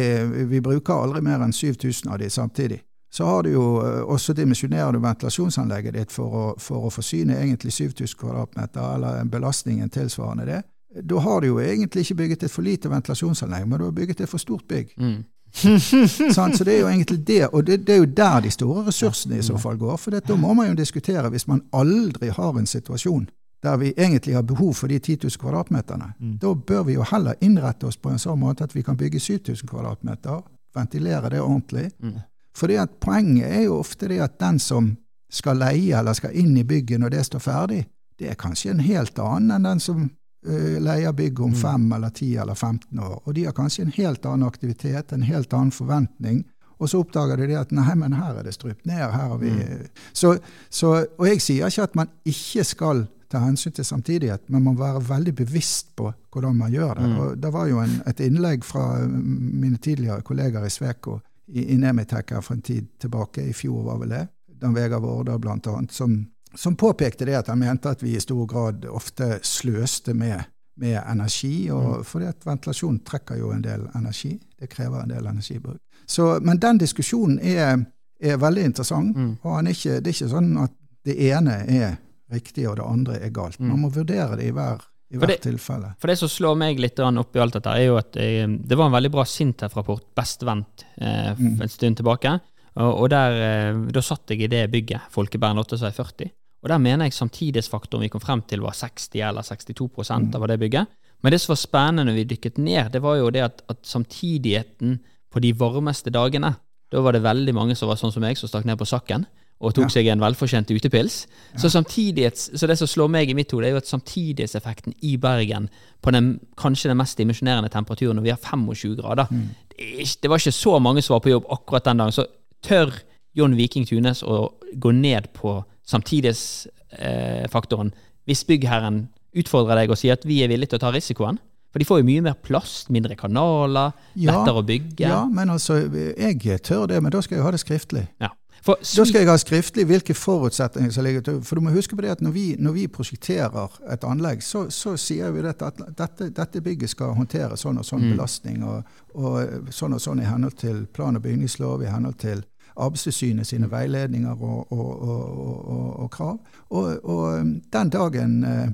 vi 0.47 0.61
bruker 0.63 0.93
aldri 0.95 1.23
mer 1.25 1.43
enn 1.43 1.53
7000 1.53 2.13
av 2.13 2.21
de 2.21 2.29
samtidig. 2.29 2.79
Så 3.11 3.25
har 3.25 3.43
du 3.43 3.51
jo, 3.53 3.65
uh, 3.79 4.01
også 4.11 4.33
dimensjonerer 4.35 4.91
du 4.91 4.99
ventilasjonsanlegget 4.99 5.93
ditt 5.95 6.11
for 6.11 6.33
å, 6.35 6.45
for 6.59 6.87
å 6.87 6.89
forsyne 6.91 7.37
egentlig 7.39 7.71
7000 7.71 8.19
kvadratmeter, 8.19 8.89
eller 8.97 9.21
en 9.21 9.31
belastningen 9.31 9.89
tilsvarende 9.89 10.47
det. 10.49 10.57
Da 11.03 11.21
har 11.23 11.39
du 11.41 11.47
jo 11.47 11.61
egentlig 11.63 12.03
ikke 12.03 12.17
bygget 12.23 12.43
et 12.43 12.51
for 12.51 12.67
lite 12.67 12.91
ventilasjonsanlegg, 12.91 13.69
men 13.69 13.79
du 13.79 13.85
har 13.87 13.95
bygget 13.95 14.25
et 14.25 14.31
for 14.31 14.43
stort 14.43 14.67
bygg. 14.67 14.91
Mm. 14.99 15.23
så 16.35 16.63
det 16.63 16.73
er 16.73 16.79
jo 16.81 16.87
egentlig 16.87 17.27
det, 17.27 17.47
og 17.47 17.63
det, 17.67 17.77
det, 17.87 17.93
er 17.95 17.97
jo 17.97 18.11
der 18.17 18.39
de 18.43 18.51
store 18.51 18.83
ressursene 18.87 19.39
i 19.39 19.45
så 19.45 19.57
fall 19.57 19.77
går. 19.79 19.97
For 19.97 20.19
da 20.19 20.35
må 20.35 20.53
man 20.53 20.69
jo 20.69 20.75
diskutere, 20.75 21.29
hvis 21.29 21.47
man 21.47 21.63
aldri 21.73 22.29
har 22.29 22.59
en 22.59 22.67
situasjon 22.67 23.29
der 23.63 23.77
vi 23.81 23.93
egentlig 23.97 24.35
har 24.35 24.43
behov 24.45 24.73
for 24.73 24.87
de 24.87 24.99
10 24.99 25.17
000 25.23 25.31
kvadratmeterne, 25.41 26.11
mm. 26.19 26.37
da 26.37 26.53
bør 26.53 26.83
vi 26.83 26.93
jo 26.93 27.05
heller 27.11 27.33
innrette 27.41 27.87
oss 27.87 27.97
på 27.97 28.11
en 28.11 28.21
sånn 28.21 28.39
måte 28.39 28.67
at 28.67 28.75
vi 28.75 28.83
kan 28.85 28.97
bygge 28.97 29.19
7000 29.19 29.69
kvadratmeter, 29.69 30.43
ventilere 30.75 31.31
det 31.33 31.41
ordentlig. 31.41 31.89
Mm. 32.03 32.19
Fordi 32.55 32.75
at 32.75 32.99
poenget 33.01 33.49
er 33.49 33.65
jo 33.65 33.79
ofte 33.79 34.07
det 34.11 34.19
at 34.21 34.37
den 34.39 34.59
som 34.59 34.91
skal 35.31 35.57
leie 35.57 35.97
eller 35.97 36.13
skal 36.13 36.35
inn 36.37 36.53
i 36.57 36.63
bygget 36.63 37.01
når 37.01 37.15
det 37.15 37.25
står 37.25 37.41
ferdig, 37.41 37.81
det 38.19 38.29
er 38.29 38.39
kanskje 38.39 38.75
en 38.75 38.85
helt 38.85 39.17
annen 39.19 39.57
enn 39.57 39.67
den 39.67 39.81
som 39.83 40.05
leier 40.45 41.13
bygget 41.13 41.45
om 41.45 41.55
mm. 41.55 41.93
eller 41.97 42.09
ti 42.09 42.35
eller 42.35 42.55
15 42.55 42.99
år. 42.99 43.21
Og 43.23 43.33
de 43.33 43.45
har 43.45 43.55
kanskje 43.57 43.85
en 43.85 43.95
helt 43.95 44.25
annen 44.25 44.47
aktivitet, 44.47 45.11
en 45.11 45.25
helt 45.25 45.53
annen 45.53 45.71
forventning. 45.71 46.43
Og 46.77 46.89
så 46.89 46.99
oppdager 46.99 47.39
de 47.39 47.47
det 47.47 47.59
at 47.59 47.71
nei, 47.71 47.95
men 47.95 48.13
her 48.13 48.39
er 48.39 48.43
det 48.43 48.53
strupt 48.53 48.85
ned. 48.85 48.99
her 48.99 49.29
har 49.31 49.37
vi... 49.39 49.51
Mm. 49.51 49.85
Så, 50.13 50.37
så, 50.69 51.05
og 51.17 51.27
jeg 51.27 51.41
sier 51.41 51.71
ikke 51.71 51.87
at 51.87 51.95
man 51.95 52.11
ikke 52.27 52.65
skal 52.67 53.05
ta 53.31 53.41
hensyn 53.41 53.73
til 53.73 53.85
samtidighet, 53.85 54.43
men 54.47 54.63
man 54.63 54.75
må 54.75 54.83
være 54.83 55.03
veldig 55.07 55.35
bevisst 55.35 55.95
på 55.97 56.11
hvordan 56.33 56.57
man 56.59 56.73
gjør 56.73 56.93
det. 56.99 57.07
Mm. 57.09 57.19
Og 57.19 57.37
Det 57.37 57.53
var 57.53 57.69
jo 57.71 57.79
en, 57.81 57.95
et 58.07 58.19
innlegg 58.27 58.65
fra 58.65 58.85
mine 59.07 59.77
tidligere 59.77 60.21
kolleger 60.21 60.65
i 60.65 60.69
Sveko 60.69 61.19
i, 61.47 61.71
i 61.73 61.77
Nemitek 61.77 62.35
her 62.35 62.41
for 62.41 62.55
en 62.55 62.61
tid 62.65 62.87
tilbake, 63.01 63.43
i 63.43 63.53
fjor 63.53 63.83
var 63.85 63.99
vel 64.01 64.15
det, 64.15 64.27
Dan 64.61 64.75
Vegard 64.75 65.03
Vårdal 65.03 65.49
annet, 65.49 65.91
som, 65.91 66.25
som, 66.55 66.75
påpekte 66.75 67.25
det 67.25 67.37
at 67.39 67.47
han 67.51 67.59
mente 67.59 67.91
at 67.91 68.03
vi 68.03 68.15
i 68.15 68.21
stor 68.21 68.45
grad 68.49 68.85
ofte 68.85 69.39
sløste 69.43 70.13
med, 70.13 70.43
med 70.81 70.99
energi, 71.01 71.69
og 71.71 71.99
mm. 71.99 72.05
fordi 72.07 72.29
at 72.31 72.47
ventilasjon 72.47 73.01
trekker 73.07 73.41
jo 73.41 73.51
en 73.55 73.65
del 73.65 73.85
energi. 73.95 74.35
Det 74.59 74.69
krever 74.71 75.03
en 75.03 75.13
del 75.13 75.27
energibruk. 75.27 75.81
Så, 76.05 76.39
men 76.41 76.61
den 76.61 76.79
diskusjonen 76.81 77.39
er, 77.39 77.85
er 78.21 78.41
veldig 78.41 78.65
interessant, 78.71 79.15
mm. 79.17 79.37
og 79.43 79.69
ikke, 79.71 79.99
det 79.99 80.11
er 80.11 80.17
ikke 80.17 80.33
sånn 80.33 80.51
at 80.63 80.75
det 81.05 81.15
ene 81.29 81.61
er 81.69 81.95
riktig, 82.33 82.65
og 82.69 82.79
det 82.79 82.85
andre 82.85 83.19
er 83.21 83.33
galt. 83.33 83.59
Man 83.61 83.83
må 83.83 83.91
vurdere 83.93 84.37
det 84.39 84.49
i, 84.49 84.53
hver, 84.55 84.81
i 85.13 85.19
hvert 85.19 85.35
det, 85.35 85.41
tilfelle. 85.45 85.93
For 86.01 86.09
det 86.09 86.17
som 86.19 86.31
slår 86.31 86.57
meg 86.59 86.81
litt 86.81 86.99
opp 86.99 87.37
i 87.37 87.41
alt 87.43 87.57
dette, 87.57 87.75
er 87.77 87.85
jo 87.89 87.99
at 87.99 88.17
jeg, 88.17 88.49
det 88.65 88.79
var 88.79 88.89
en 88.89 88.97
veldig 88.97 89.11
bra 89.13 89.25
Sintef-rapport, 89.29 90.07
vent 90.47 90.85
eh, 90.97 91.31
mm. 91.37 91.61
en 91.61 91.71
stund 91.71 92.01
tilbake. 92.01 92.33
Og, 92.75 92.89
og 92.89 93.09
der, 93.13 93.37
eh, 93.39 93.83
Da 93.93 94.03
satt 94.03 94.33
jeg 94.33 94.45
i 94.45 94.51
det 94.51 94.65
bygget, 94.71 95.11
Folkebergen 95.13 95.61
840. 95.61 96.33
Og 96.65 96.71
der 96.73 96.81
mener 96.81 97.05
jeg 97.05 97.13
samtidighetsfaktoren 97.13 98.07
vi 98.07 98.09
kom 98.09 98.23
frem 98.23 98.41
til, 98.49 98.63
var 98.65 98.73
60 98.73 99.21
eller 99.21 99.45
62 99.45 100.09
mm. 100.09 100.31
av 100.33 100.47
det 100.49 100.59
bygget. 100.59 100.93
Men 101.21 101.33
det 101.33 101.39
som 101.41 101.53
var 101.53 101.61
spennende 101.61 102.07
når 102.09 102.17
vi 102.17 102.27
dykket 102.33 102.57
ned, 102.57 102.89
det 102.93 103.01
var 103.05 103.19
jo 103.19 103.29
det 103.33 103.43
at, 103.45 103.61
at 103.69 103.83
samtidigheten 103.85 104.99
på 105.31 105.41
de 105.43 105.53
varmeste 105.57 106.09
dagene 106.13 106.55
Da 106.91 107.01
var 107.01 107.15
det 107.15 107.23
veldig 107.25 107.53
mange 107.53 107.75
som 107.75 107.89
var 107.89 107.97
sånn 107.97 108.13
som 108.13 108.21
meg, 108.21 108.37
som 108.37 108.49
stakk 108.49 108.65
ned 108.65 108.77
på 108.77 108.85
sakken 108.85 109.25
og 109.63 109.73
tok 109.75 109.87
ja. 109.87 109.93
seg 109.93 110.09
en 110.11 110.21
velfortjent 110.21 110.71
utepils. 110.75 111.15
Ja. 111.55 111.61
Så, 111.63 111.69
så 111.71 112.67
det 112.67 112.75
som 112.79 112.89
slår 112.91 113.11
meg 113.11 113.31
i 113.31 113.35
mitt 113.37 113.53
hode, 113.55 113.69
er 113.69 113.75
jo 113.75 113.79
at 113.79 113.89
samtidighetseffekten 113.89 114.97
i 115.07 115.15
Bergen 115.21 115.69
på 116.03 116.11
den 116.11 116.33
kanskje 116.59 116.91
den 116.91 116.99
mest 116.99 117.17
dimensjonerende 117.17 117.71
temperaturen 117.73 118.19
når 118.19 118.27
vi 118.27 118.33
har 118.33 118.41
25 118.41 118.97
grader 118.99 119.31
mm. 119.31 119.45
det, 119.71 120.09
det, 120.21 120.29
var 120.29 120.43
ikke 120.43 120.55
så 120.55 120.75
mange 120.83 121.01
som 121.05 121.15
var 121.15 121.23
på 121.23 121.31
jobb 121.31 121.47
akkurat 121.55 121.87
den 121.87 122.03
dagen. 122.03 122.15
Så 122.15 122.27
Tør 122.65 122.91
John 123.35 123.55
Viking 123.57 123.85
Tunes 123.87 124.23
å 124.23 124.51
gå 124.79 124.91
ned 124.95 125.27
på 125.35 125.57
samtidighetsfaktoren 125.85 127.91
hvis 128.25 128.45
byggherren 128.47 129.07
utfordrer 129.35 129.75
deg 129.83 129.91
og 129.93 129.97
sier 129.99 130.15
at 130.17 130.25
vi 130.25 130.39
er 130.43 130.49
villige 130.49 130.69
til 130.73 130.79
å 130.79 130.85
ta 130.87 130.91
risikoen? 130.95 131.37
For 131.75 131.79
de 131.83 131.87
får 131.89 131.99
jo 131.99 132.05
mye 132.07 132.21
mer 132.23 132.37
plass, 132.39 132.85
mindre 132.89 133.15
kanaler, 133.19 133.91
Ja, 134.15 134.31
lettere 134.31 134.61
å 134.61 134.65
bygge. 134.65 135.03
Ja, 135.09 135.25
men 135.27 135.49
altså, 135.51 135.81
jeg 135.91 136.39
tør 136.63 136.85
det, 136.87 137.01
men 137.03 137.11
da 137.11 137.19
skal 137.21 137.35
jeg 137.37 137.43
ha 137.43 137.51
det 137.51 137.59
skriftlig. 137.59 138.05
Ja. 138.23 138.29
For 138.65 138.79
Da 138.79 139.03
skal 139.05 139.21
jeg 139.21 139.27
ha 139.29 139.35
skriftlig 139.37 139.83
hvilke 139.85 140.13
forutsetninger 140.17 140.89
som 140.95 141.03
ligger 141.05 141.21
til 141.21 141.41
For 141.45 141.55
du 141.59 141.61
må 141.61 141.69
huske 141.75 141.93
på 141.95 142.01
det 142.01 142.09
at 142.15 142.21
når 142.23 142.31
vi, 142.33 142.45
når 142.57 142.71
vi 142.79 142.87
prosjekterer 142.87 143.69
et 143.93 144.03
anlegg, 144.07 144.41
så, 144.41 144.63
så 144.73 144.95
sier 144.97 145.29
vi 145.35 145.41
dette, 145.45 145.65
at 145.67 145.77
dette, 145.99 146.31
dette 146.33 146.61
bygget 146.65 146.89
skal 146.95 147.13
håndtere 147.13 147.57
sånn 147.59 147.77
og 147.77 147.85
sånn 147.85 148.01
Mm. 148.07 148.11
belastning, 148.15 148.63
og, 148.63 148.83
og 149.13 149.69
sånn 149.69 149.93
og 149.93 150.01
sånn 150.01 150.21
i 150.23 150.25
henhold 150.25 150.55
til 150.57 150.85
plan- 150.87 151.15
og 151.19 151.23
bygningslov, 151.27 151.83
i 151.83 151.91
henhold 151.91 152.17
til 152.23 152.41
Arbeidstilsynet 152.77 153.47
sine 153.47 153.71
veiledninger 153.71 154.31
og, 154.43 154.71
og, 154.71 155.01
og, 155.01 155.99
og, 155.99 156.11
krav. 156.11 156.39
Og, 156.69 157.09
um, 157.39 157.61
den, 157.73 157.89
dagen, 157.89 158.43
eh, 158.43 158.69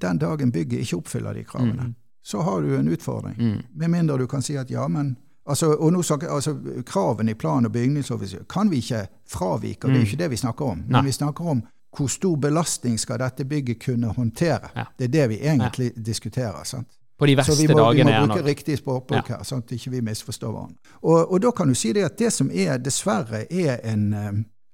den 0.00 0.18
dagen 0.18 0.52
bygget 0.52 0.80
ikke 0.80 0.96
oppfyller 0.96 1.32
de 1.32 1.44
kravene, 1.44 1.82
Mm. 1.82 1.94
så 2.24 2.40
har 2.42 2.60
du 2.60 2.76
en 2.76 2.88
utfordring. 2.88 3.36
Mm. 3.38 3.62
Med 3.74 3.88
mindre 3.88 4.18
du 4.18 4.26
kan 4.26 4.42
si 4.42 4.54
at 4.56 4.70
ja, 4.70 4.88
men 4.88 5.16
altså, 5.46 5.72
og 5.74 5.92
nå 5.92 6.02
snakker, 6.02 6.28
altså, 6.28 6.56
Kravene 6.86 7.30
i 7.30 7.34
plan- 7.34 7.66
og 7.66 7.72
bygningsloven 7.72 8.28
kan 8.48 8.70
vi 8.70 8.76
ikke 8.76 9.06
fravike, 9.28 9.84
og 9.84 9.90
det 9.90 9.96
er 9.96 10.00
jo 10.00 10.06
ikke 10.06 10.22
det 10.22 10.30
vi 10.30 10.36
snakker 10.36 10.64
om. 10.64 10.78
Men 10.78 10.90
Nei. 10.90 11.02
Vi 11.02 11.12
snakker 11.12 11.44
om 11.46 11.62
hvor 11.96 12.06
stor 12.06 12.36
belastning 12.36 12.98
skal 13.00 13.18
dette 13.18 13.44
bygget 13.44 13.84
kunne 13.84 14.06
håndtere. 14.06 14.68
Ja. 14.76 14.84
Det 14.98 15.04
er 15.04 15.08
det 15.08 15.28
vi 15.28 15.34
egentlig 15.38 15.92
diskuterer. 16.06 16.64
sant? 16.64 16.88
På 17.18 17.26
de 17.26 17.36
Så 17.44 17.54
vi 17.54 17.68
må, 17.68 17.92
vi 17.92 18.02
må 18.02 18.10
bruke 18.10 18.26
nok 18.26 18.46
riktig 18.46 18.78
språkbruk 18.80 19.28
her, 19.30 19.42
sånn 19.46 19.62
at 19.62 19.72
ikke 19.76 19.92
vi 19.92 20.00
misforstår 20.02 20.50
hverandre. 20.50 20.94
Og, 21.02 21.20
og 21.20 21.40
da 21.44 21.52
kan 21.54 21.70
du 21.70 21.76
si 21.78 21.92
det 21.94 22.02
at 22.08 22.18
det 22.18 22.32
som 22.34 22.50
er 22.50 22.80
dessverre 22.82 23.44
er 23.46 23.78
en 23.86 24.08
eh, 24.18 24.32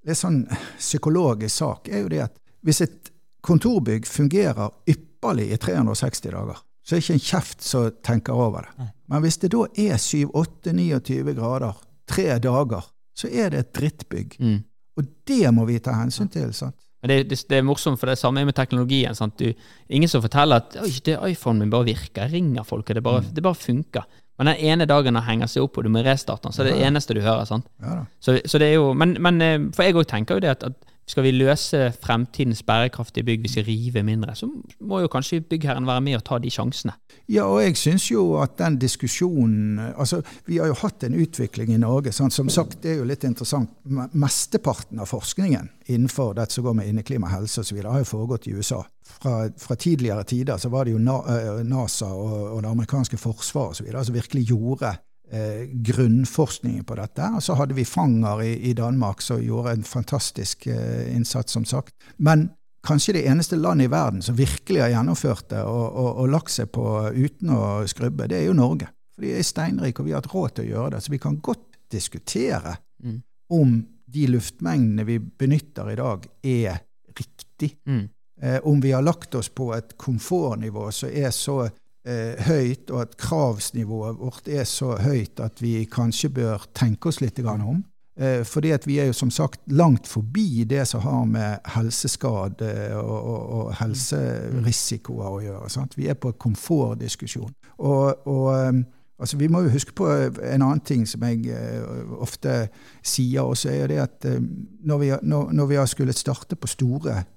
litt 0.09 0.21
sånn 0.21 0.47
psykologisk 0.79 1.55
sak, 1.57 1.91
er 1.93 2.05
jo 2.05 2.09
det 2.13 2.23
at 2.31 2.41
hvis 2.65 2.81
et 2.87 3.13
kontorbygg 3.45 4.09
fungerer 4.09 4.73
ypperlig 4.89 5.51
i 5.53 5.61
360 5.61 6.33
dager, 6.33 6.65
så 6.81 6.97
er 6.97 7.01
det 7.01 7.05
ikke 7.05 7.19
en 7.19 7.27
kjeft 7.29 7.65
som 7.65 7.93
tenker 8.05 8.41
over 8.41 8.67
det. 8.67 8.89
Men 9.13 9.25
hvis 9.25 9.39
det 9.43 9.53
da 9.53 9.67
er 9.69 10.01
7-8-29 10.01 11.37
grader 11.37 11.85
tre 12.09 12.39
dager, 12.41 12.89
så 13.17 13.29
er 13.29 13.53
det 13.53 13.65
et 13.65 13.73
drittbygg. 13.77 14.37
mm. 14.41 14.59
Og 14.99 15.07
det 15.29 15.53
må 15.55 15.65
vi 15.65 15.79
ta 15.81 15.95
hensyn 15.97 16.29
til. 16.29 16.51
sant? 16.53 16.77
Men 17.01 17.13
det, 17.13 17.19
det, 17.31 17.39
det 17.49 17.59
er 17.59 17.65
morsomt, 17.65 18.01
for 18.01 18.11
det 18.11 18.17
er 18.17 18.21
samme 18.21 18.45
med 18.45 18.57
teknologien. 18.57 19.17
Sant? 19.17 19.41
Du, 19.41 19.55
ingen 19.89 20.11
som 20.11 20.23
forteller 20.25 20.61
at 20.61 20.77
Oi, 20.83 20.93
det 21.07 21.17
iPhonen 21.31 21.65
min 21.65 21.73
bare 21.73 21.89
virker. 21.89 22.27
Jeg 22.27 22.35
ringer 22.35 22.67
folk, 22.69 22.91
og 22.91 22.99
det 22.99 23.05
bare, 23.07 23.23
det 23.37 23.45
bare 23.45 23.57
funker. 23.57 24.05
Men 24.41 24.53
den 24.53 24.63
ene 24.73 24.87
dagen 24.89 25.17
den 25.17 25.25
henger 25.25 25.49
seg 25.53 25.67
opp, 25.67 25.79
og 25.81 25.85
du 25.85 25.91
må 25.93 26.05
restarte 26.05 26.49
den, 26.49 26.57
så 26.57 26.65
det 26.65 26.73
er 26.73 26.79
det 26.79 26.87
eneste 26.89 27.17
du 27.17 27.21
hører. 27.25 27.45
sant? 27.49 27.67
Ja 27.85 27.99
da. 27.99 28.05
Så, 28.21 28.39
så 28.49 28.61
det 28.61 28.71
er 28.71 28.79
jo, 28.79 28.93
men, 28.97 29.17
men 29.21 29.41
eh, 29.45 29.59
for 29.77 29.85
jeg 29.85 29.97
òg 30.01 30.09
tenker 30.09 30.39
jo 30.39 30.45
det 30.45 30.55
at, 30.55 30.65
at 30.71 30.90
skal 31.11 31.27
vi 31.27 31.33
løse 31.35 31.91
fremtidens 32.03 32.63
bærekraftige 32.67 33.27
bygg 33.27 33.47
vi 33.49 33.65
rive 33.67 34.03
mindre, 34.07 34.35
så 34.39 34.47
må 34.81 35.01
jo 35.03 35.11
kanskje 35.11 35.41
byggherren 35.43 35.89
være 35.89 36.05
med 36.07 36.21
og 36.21 36.25
ta 36.29 36.39
de 36.39 36.51
sjansene. 36.53 36.95
Ja, 37.31 37.49
og 37.51 37.63
jeg 37.65 37.77
syns 37.79 38.09
jo 38.11 38.37
at 38.43 38.57
den 38.59 38.79
diskusjonen 38.81 39.79
Altså, 39.91 40.21
vi 40.47 40.59
har 40.59 40.71
jo 40.71 40.77
hatt 40.81 41.05
en 41.05 41.17
utvikling 41.19 41.73
i 41.75 41.81
Norge. 41.81 42.13
Sant? 42.13 42.35
Som 42.35 42.49
sagt, 42.49 42.83
det 42.83 42.93
er 42.93 43.01
jo 43.01 43.09
litt 43.09 43.25
interessant. 43.27 43.71
Mesteparten 43.85 45.01
av 45.03 45.11
forskningen 45.11 45.69
innenfor 45.91 46.35
dette 46.39 46.55
som 46.55 46.65
går 46.65 46.77
med 46.79 46.89
inneklima, 46.89 47.31
helse 47.33 47.65
osv., 47.65 47.83
har 47.85 48.03
jo 48.03 48.09
foregått 48.09 48.49
i 48.49 48.55
USA. 48.55 48.81
Fra, 49.11 49.49
fra 49.59 49.75
tidligere 49.75 50.25
tider 50.25 50.59
så 50.63 50.71
var 50.71 50.87
det 50.87 50.95
jo 50.95 51.01
eh, 51.03 51.63
NASA 51.67 52.09
og, 52.15 52.35
og 52.55 52.63
det 52.63 52.71
amerikanske 52.71 53.19
forsvaret 53.19 53.81
osv. 53.81 53.91
som 53.91 54.15
virkelig 54.15 54.45
gjorde 54.53 54.95
eh, 55.33 55.67
grunnforskningen 55.73 56.85
på 56.85 56.97
dette. 56.99 57.31
Og 57.37 57.43
så 57.43 57.57
hadde 57.59 57.75
vi 57.75 57.85
Fanger 57.89 58.43
i, 58.43 58.53
i 58.71 58.75
Danmark 58.77 59.23
som 59.23 59.43
gjorde 59.43 59.77
en 59.77 59.85
fantastisk 59.87 60.67
eh, 60.67 61.15
innsats, 61.15 61.53
som 61.53 61.65
sagt. 61.65 61.95
Men 62.19 62.51
kanskje 62.87 63.19
det 63.19 63.27
eneste 63.29 63.57
landet 63.57 63.89
i 63.89 63.93
verden 63.93 64.23
som 64.23 64.39
virkelig 64.39 64.81
har 64.81 64.95
gjennomført 64.95 65.51
det 65.53 65.65
og, 65.65 65.87
og, 65.91 66.11
og 66.23 66.31
lagt 66.33 66.55
seg 66.55 66.71
på 66.73 66.87
uten 67.13 67.51
å 67.53 67.63
skrubbe, 67.91 68.29
det 68.31 68.41
er 68.41 68.49
jo 68.49 68.57
Norge. 68.57 68.89
For 69.15 69.27
de 69.27 69.35
er 69.37 69.45
steinrike, 69.45 70.01
og 70.01 70.09
vi 70.09 70.15
har 70.15 70.23
hatt 70.23 70.33
råd 70.33 70.55
til 70.57 70.69
å 70.69 70.71
gjøre 70.75 70.95
det. 70.95 71.03
Så 71.05 71.13
vi 71.13 71.23
kan 71.23 71.41
godt 71.45 71.67
diskutere 71.93 72.79
Mm. 73.01 73.23
om 73.49 73.87
de 74.05 74.27
luftmengdene 74.27 75.05
vi 75.09 75.19
benytter 75.19 75.91
i 75.91 75.97
dag, 75.97 76.27
er 76.43 76.81
riktig. 77.17 77.77
Mm. 77.89 78.09
Eh, 78.43 78.59
om 78.67 78.81
vi 78.81 78.93
har 78.93 79.03
lagt 79.03 79.35
oss 79.35 79.49
på 79.49 79.71
et 79.75 79.97
komfortnivå 79.97 80.91
som 80.93 81.09
er 81.09 81.31
så 81.31 81.63
eh, 82.05 82.41
høyt, 82.47 82.91
og 82.91 83.05
at 83.05 83.17
kravsnivået 83.21 84.19
vårt 84.21 84.49
er 84.49 84.65
så 84.69 84.97
høyt 85.01 85.41
at 85.41 85.63
vi 85.63 85.85
kanskje 85.91 86.33
bør 86.41 86.67
tenke 86.75 87.11
oss 87.11 87.21
litt 87.21 87.41
om. 87.45 87.83
Eh, 88.21 88.45
fordi 88.45 88.71
at 88.71 88.87
vi 88.87 88.99
er 88.99 89.07
jo 89.09 89.17
som 89.17 89.31
sagt 89.31 89.61
langt 89.67 90.09
forbi 90.09 90.65
det 90.69 90.87
som 90.89 91.01
har 91.01 91.25
med 91.25 91.59
helseskade 91.75 92.73
og, 92.99 93.19
og, 93.19 93.43
og 93.59 93.75
helserisikoer 93.81 95.29
å 95.29 95.41
gjøre. 95.41 95.71
Sant? 95.73 95.97
Vi 95.97 96.09
er 96.11 96.19
på 96.21 96.33
komfortdiskusjon. 96.33 97.53
Og, 97.79 98.27
og 98.29 98.49
eh, 98.59 98.83
altså, 99.21 99.37
vi 99.41 99.49
må 99.49 99.63
jo 99.65 99.73
huske 99.73 99.95
på 99.97 100.09
en 100.11 100.63
annen 100.63 100.85
ting 100.85 101.07
som 101.09 101.25
jeg 101.25 101.49
eh, 101.55 102.15
ofte 102.21 102.67
sier 103.01 103.47
også, 103.47 103.71
er 103.71 103.81
jo 103.81 103.91
det 103.95 104.01
at 104.05 104.29
eh, 104.29 104.41
når, 104.85 104.99
vi, 104.99 105.13
når, 105.23 105.53
når 105.53 105.71
vi 105.71 105.81
har 105.81 105.89
skulle 105.89 106.17
starte 106.17 106.61
på 106.61 106.71
store 106.71 107.17
eh, 107.23 107.29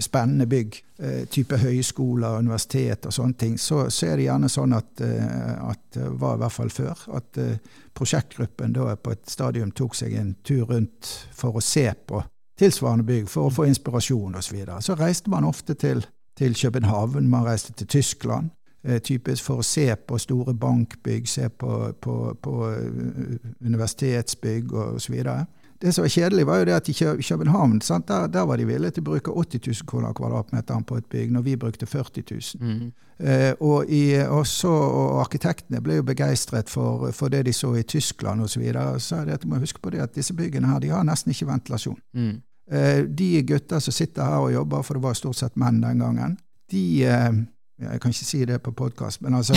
spennende 0.00 0.46
bygg, 0.46 0.84
eh, 0.98 1.24
type 1.28 1.56
høyskoler, 1.56 2.38
universitet 2.38 3.06
og 3.06 3.12
sånne 3.12 3.38
ting, 3.38 3.58
så, 3.60 3.86
så 3.90 4.06
er 4.06 4.16
det 4.16 4.26
gjerne 4.26 4.50
sånn 4.52 4.76
at, 4.76 5.00
eh, 5.00 5.72
det 5.94 6.08
var 6.20 6.36
i 6.36 6.42
hvert 6.42 6.52
fall 6.52 6.70
før, 6.70 7.04
at 7.16 7.38
eh, 7.40 7.56
prosjektgruppen 7.96 8.76
da 8.76 8.94
på 8.96 9.14
et 9.14 9.30
stadium 9.30 9.72
tok 9.72 9.96
seg 9.96 10.14
en 10.18 10.34
tur 10.44 10.66
rundt 10.70 11.08
for 11.34 11.56
å 11.56 11.64
se 11.64 11.86
på 12.06 12.22
tilsvarende 12.60 13.06
bygg, 13.08 13.30
for 13.32 13.48
å 13.48 13.54
få 13.54 13.66
inspirasjon 13.70 14.36
osv. 14.36 14.50
Så, 14.50 14.54
videre. 14.54 14.82
så 14.84 14.96
reiste 14.98 15.32
man 15.32 15.48
ofte 15.48 15.74
til, 15.74 16.04
til 16.38 16.54
København, 16.54 17.28
man 17.28 17.48
reiste 17.48 17.72
til 17.72 17.88
Tyskland, 17.88 18.52
eh, 18.84 19.00
typisk 19.00 19.48
for 19.48 19.62
å 19.62 19.66
se 19.66 19.88
på 19.96 20.20
store 20.20 20.54
bankbygg, 20.54 21.28
se 21.28 21.48
på, 21.48 21.72
på, 22.00 22.18
på 22.42 22.54
universitetsbygg 22.68 23.66
universitetsbygg 23.66 24.72
og 24.72 25.00
så. 25.00 25.46
Det 25.82 25.92
som 25.92 26.04
var 26.04 26.12
kjedelig, 26.14 26.46
var 26.46 26.60
jo 26.60 26.66
det 26.68 26.74
at 26.76 26.88
i 26.88 26.94
København 26.94 27.80
sant, 27.82 28.06
der, 28.08 28.28
der 28.30 28.44
var 28.46 28.56
de 28.56 28.66
villige 28.68 28.94
til 28.94 29.02
å 29.02 29.08
bruke 29.08 29.32
80 29.34 29.64
000 29.66 29.88
kroner 29.90 30.12
kvadratmeteren 30.14 30.84
på 30.86 31.00
et 31.00 31.08
bygg, 31.10 31.32
når 31.34 31.42
vi 31.42 31.56
brukte 31.58 31.88
40 31.90 32.22
000. 32.30 32.42
Mm. 32.62 32.92
Eh, 33.18 33.54
og, 33.60 33.90
i, 33.90 34.14
også, 34.22 34.70
og 34.70 35.20
arkitektene 35.24 35.82
ble 35.82 35.98
jo 35.98 36.06
begeistret 36.06 36.70
for, 36.70 37.10
for 37.10 37.34
det 37.34 37.44
de 37.46 37.54
så 37.56 37.72
i 37.78 37.82
Tyskland 37.82 38.44
osv. 38.46 38.54
Så, 38.54 38.60
videre. 38.62 39.00
så 39.00 39.16
er 39.16 39.26
det 39.26 39.34
at 39.40 39.42
du 39.42 39.50
må 39.50 39.58
huske 39.58 39.82
på 39.82 39.90
det 39.90 40.04
at 40.04 40.14
disse 40.14 40.34
byggene 40.38 40.70
her, 40.70 40.78
de 40.82 40.94
har 40.94 41.02
nesten 41.06 41.34
ikke 41.34 41.50
ventilasjon. 41.50 41.98
Mm. 42.14 42.36
Eh, 42.72 43.02
de 43.04 43.32
gutter 43.42 43.82
som 43.82 43.94
sitter 43.94 44.22
her 44.22 44.46
og 44.46 44.52
jobber, 44.54 44.86
for 44.86 44.98
det 44.98 45.02
var 45.02 45.18
stort 45.18 45.40
sett 45.40 45.58
menn 45.58 45.82
den 45.82 45.98
gangen, 46.02 46.38
de 46.70 46.84
eh, 47.10 47.32
Jeg 47.80 48.00
kan 48.00 48.12
ikke 48.12 48.24
si 48.24 48.44
det 48.44 48.58
på 48.62 48.70
podkast, 48.70 49.22
men 49.22 49.34
altså 49.34 49.54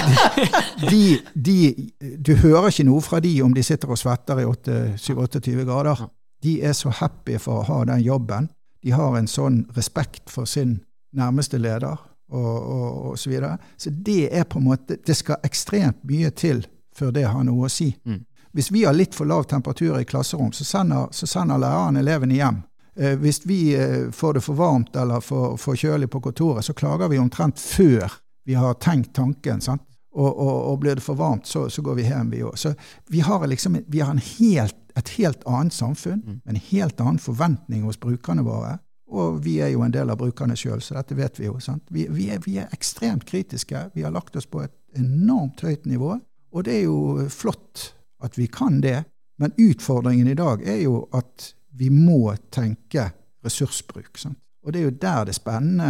de, 0.90 1.18
de, 1.34 1.90
Du 2.26 2.34
hører 2.34 2.70
ikke 2.70 2.86
noe 2.88 3.02
fra 3.04 3.20
de 3.20 3.32
om 3.42 3.54
de 3.54 3.62
sitter 3.62 3.90
og 3.90 3.98
svetter 3.98 4.40
i 4.40 4.46
7-28 4.46 5.64
grader. 5.64 6.06
De 6.42 6.62
er 6.62 6.72
så 6.72 6.92
happy 6.94 7.38
for 7.42 7.60
å 7.60 7.66
ha 7.68 7.82
den 7.84 8.00
jobben. 8.00 8.48
De 8.82 8.94
har 8.94 9.18
en 9.18 9.28
sånn 9.28 9.66
respekt 9.76 10.30
for 10.30 10.46
sin 10.46 10.78
nærmeste 11.12 11.58
leder 11.58 11.98
og, 12.28 12.56
og, 12.56 13.10
og 13.10 13.18
så 13.18 13.30
videre. 13.30 13.58
Så 13.76 13.90
det 13.90 14.28
er 14.32 14.44
på 14.44 14.58
en 14.58 14.68
måte 14.68 14.98
Det 15.06 15.16
skal 15.16 15.42
ekstremt 15.44 16.04
mye 16.08 16.30
til 16.30 16.66
før 16.96 17.12
det 17.14 17.26
har 17.28 17.44
noe 17.44 17.66
å 17.66 17.72
si. 17.72 17.92
Mm. 18.04 18.24
Hvis 18.52 18.72
vi 18.72 18.84
har 18.84 18.96
litt 18.96 19.14
for 19.14 19.28
lav 19.28 19.44
temperatur 19.46 19.98
i 20.00 20.06
klasserom, 20.08 20.52
så 20.52 20.64
sender, 20.64 21.10
så 21.12 21.26
sender 21.26 21.60
læreren 21.60 22.00
elevene 22.00 22.38
hjem. 22.38 22.62
Eh, 22.98 23.14
hvis 23.18 23.40
vi 23.46 23.74
eh, 23.78 24.10
får 24.10 24.34
det 24.34 24.40
for 24.42 24.58
varmt 24.58 24.96
eller 24.96 25.20
for, 25.22 25.56
for 25.56 25.78
kjølig 25.78 26.08
på 26.10 26.20
kontoret, 26.24 26.64
så 26.66 26.74
klager 26.74 27.08
vi 27.12 27.18
omtrent 27.22 27.58
før 27.60 28.12
vi 28.48 28.54
har 28.58 28.74
tenkt 28.82 29.14
tanken. 29.14 29.60
sant? 29.60 29.82
Og, 30.18 30.26
og, 30.40 30.56
og 30.72 30.78
blir 30.82 30.96
det 30.98 31.02
for 31.04 31.14
varmt, 31.14 31.46
så, 31.46 31.68
så 31.70 31.82
går 31.84 31.94
vi 31.94 32.06
hjem, 32.08 32.30
vi 32.32 32.40
òg. 32.42 32.56
Så 32.58 32.72
vi 33.12 33.20
har, 33.22 33.44
liksom, 33.46 33.76
vi 33.86 34.00
har 34.00 34.10
en 34.10 34.22
helt, 34.38 34.74
et 34.98 35.08
helt 35.18 35.44
annet 35.46 35.72
samfunn, 35.76 36.22
Mm. 36.26 36.40
en 36.48 36.56
helt 36.70 37.00
annen 37.00 37.18
forventning 37.22 37.82
hos 37.86 38.00
brukerne 38.00 38.42
våre. 38.42 38.78
Og 39.08 39.38
vi 39.44 39.58
er 39.62 39.68
jo 39.72 39.82
en 39.86 39.92
del 39.94 40.10
av 40.10 40.18
brukerne 40.20 40.56
sjøl, 40.58 40.80
så 40.82 40.96
dette 40.98 41.14
vet 41.16 41.38
vi 41.38 41.46
jo. 41.46 41.58
sant? 41.60 41.84
Vi, 41.90 42.06
vi, 42.10 42.26
er, 42.34 42.40
vi 42.44 42.56
er 42.58 42.72
ekstremt 42.74 43.24
kritiske. 43.28 43.84
Vi 43.94 44.02
har 44.02 44.10
lagt 44.12 44.34
oss 44.36 44.46
på 44.46 44.64
et 44.64 44.72
enormt 44.98 45.60
høyt 45.64 45.86
nivå. 45.86 46.16
Og 46.52 46.64
det 46.66 46.74
er 46.80 46.84
jo 46.88 47.28
flott 47.30 47.92
at 48.24 48.36
vi 48.40 48.48
kan 48.50 48.80
det, 48.82 49.04
men 49.38 49.52
utfordringen 49.60 50.28
i 50.28 50.34
dag 50.36 50.64
er 50.66 50.82
jo 50.82 51.04
at 51.14 51.52
vi 51.78 51.88
må 51.94 52.34
tenke 52.54 53.08
ressursbruk. 53.46 54.18
Sant? 54.18 54.38
Og 54.66 54.74
det 54.74 54.80
er 54.82 54.88
jo 54.88 54.96
der 55.00 55.28
det 55.30 55.36
spennende 55.38 55.86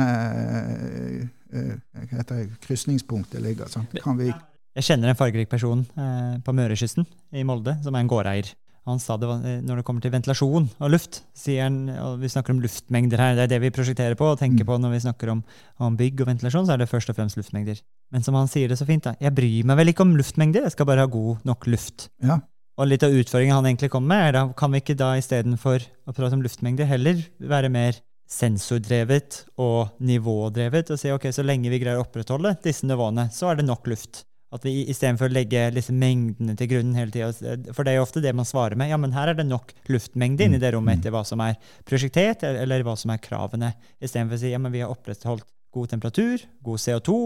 eh, 1.53 1.75
hva 1.95 2.07
heter 2.13 2.43
det, 2.45 2.61
krysningspunktet 2.67 3.43
ligger. 3.43 3.71
Sant? 3.73 3.95
Kan 4.05 4.19
vi 4.21 4.29
Jeg 4.29 4.85
kjenner 4.87 5.11
en 5.11 5.19
fargerik 5.19 5.49
person 5.51 5.81
eh, 5.99 6.39
på 6.45 6.53
Mørekysten 6.55 7.07
i 7.35 7.43
Molde, 7.49 7.79
som 7.83 7.97
er 7.97 8.05
en 8.05 8.11
gårdeier. 8.11 8.53
Han 8.89 9.01
sa 9.03 9.17
det 9.21 9.27
var, 9.29 9.43
eh, 9.45 9.59
når 9.65 9.81
det 9.81 9.85
kommer 9.89 10.05
til 10.05 10.13
ventilasjon 10.15 10.69
og 10.79 10.93
luft, 10.93 11.23
sier 11.37 11.67
han, 11.67 11.81
og 12.01 12.21
vi 12.23 12.31
snakker 12.33 12.55
om 12.55 12.61
luftmengder 12.63 13.21
her, 13.21 13.35
det 13.37 13.47
er 13.49 13.51
det 13.55 13.59
vi 13.67 13.73
prosjekterer 13.75 14.15
på 14.17 14.29
og 14.31 14.39
tenker 14.41 14.63
Mm. 14.65 14.69
på 14.71 14.79
når 14.81 14.95
vi 14.95 15.01
snakker 15.05 15.33
om, 15.35 15.43
om 15.81 15.97
bygg 15.99 16.21
og 16.23 16.31
ventilasjon, 16.31 16.69
så 16.69 16.73
er 16.77 16.79
det 16.85 16.89
først 16.89 17.11
og 17.11 17.17
fremst 17.19 17.37
luftmengder. 17.41 17.81
Men 18.13 18.23
som 18.25 18.35
han 18.39 18.49
sier 18.49 18.69
det 18.69 18.79
så 18.79 18.87
fint, 18.89 19.05
da, 19.05 19.17
jeg 19.21 19.35
bryr 19.35 19.65
meg 19.69 19.77
vel 19.83 19.89
ikke 19.93 20.07
om 20.07 20.15
luftmengder, 20.17 20.63
jeg 20.69 20.73
skal 20.77 20.87
bare 20.89 21.05
ha 21.05 21.11
god 21.11 21.45
nok 21.45 21.67
luft. 21.67 22.09
Ja. 22.23 22.39
Og 22.79 22.87
litt 22.87 23.03
av 23.03 23.15
utfordringen 23.15 23.57
han 23.57 23.67
egentlig 23.67 23.91
kommer 23.91 24.13
med, 24.13 24.29
er 24.29 24.37
da 24.37 24.45
kan 24.59 24.71
vi 24.71 24.81
ikke 24.83 24.95
da 24.99 25.15
istedenfor 25.19 25.83
å 26.07 26.15
prate 26.15 26.37
om 26.37 26.45
luftmengde, 26.45 26.87
heller 26.87 27.25
være 27.43 27.71
mer 27.75 27.99
sensordrevet 28.29 29.43
og 29.59 29.99
nivådrevet 30.05 30.93
og 30.93 31.01
si 31.01 31.11
ok, 31.11 31.31
så 31.33 31.43
lenge 31.47 31.73
vi 31.73 31.81
greier 31.81 31.99
å 31.99 32.05
opprettholde 32.05 32.55
disse 32.63 32.87
nivåene, 32.87 33.27
så 33.35 33.51
er 33.51 33.59
det 33.59 33.67
nok 33.67 33.89
luft. 33.91 34.23
At 34.55 34.63
vi 34.65 34.87
istedenfor 34.89 35.29
å 35.29 35.35
legge 35.35 35.67
liksom 35.75 35.99
mengdene 36.01 36.55
til 36.57 36.71
grunnen 36.71 36.97
hele 36.97 37.13
tida 37.13 37.75
For 37.77 37.85
det 37.85 37.93
er 37.93 37.99
jo 37.99 38.05
ofte 38.07 38.23
det 38.25 38.31
man 38.33 38.49
svarer 38.49 38.79
med. 38.81 38.89
Ja, 38.89 38.97
men 38.97 39.13
her 39.13 39.29
er 39.29 39.37
det 39.37 39.45
nok 39.45 39.75
luftmengde 39.93 40.47
inni 40.47 40.61
det 40.63 40.71
rommet 40.73 41.03
etter 41.03 41.13
hva 41.13 41.21
som 41.29 41.43
er 41.45 41.59
prosjektert, 41.89 42.47
eller 42.49 42.87
hva 42.87 42.95
som 42.97 43.13
er 43.13 43.21
kravene. 43.21 43.75
Istedenfor 44.01 44.39
å 44.39 44.41
si 44.41 44.55
ja, 44.55 44.63
men 44.63 44.73
vi 44.73 44.81
har 44.85 44.95
opprettholdt 44.95 45.45
god 45.77 45.91
temperatur, 45.93 46.47
god 46.65 46.81
CO2, 46.81 47.19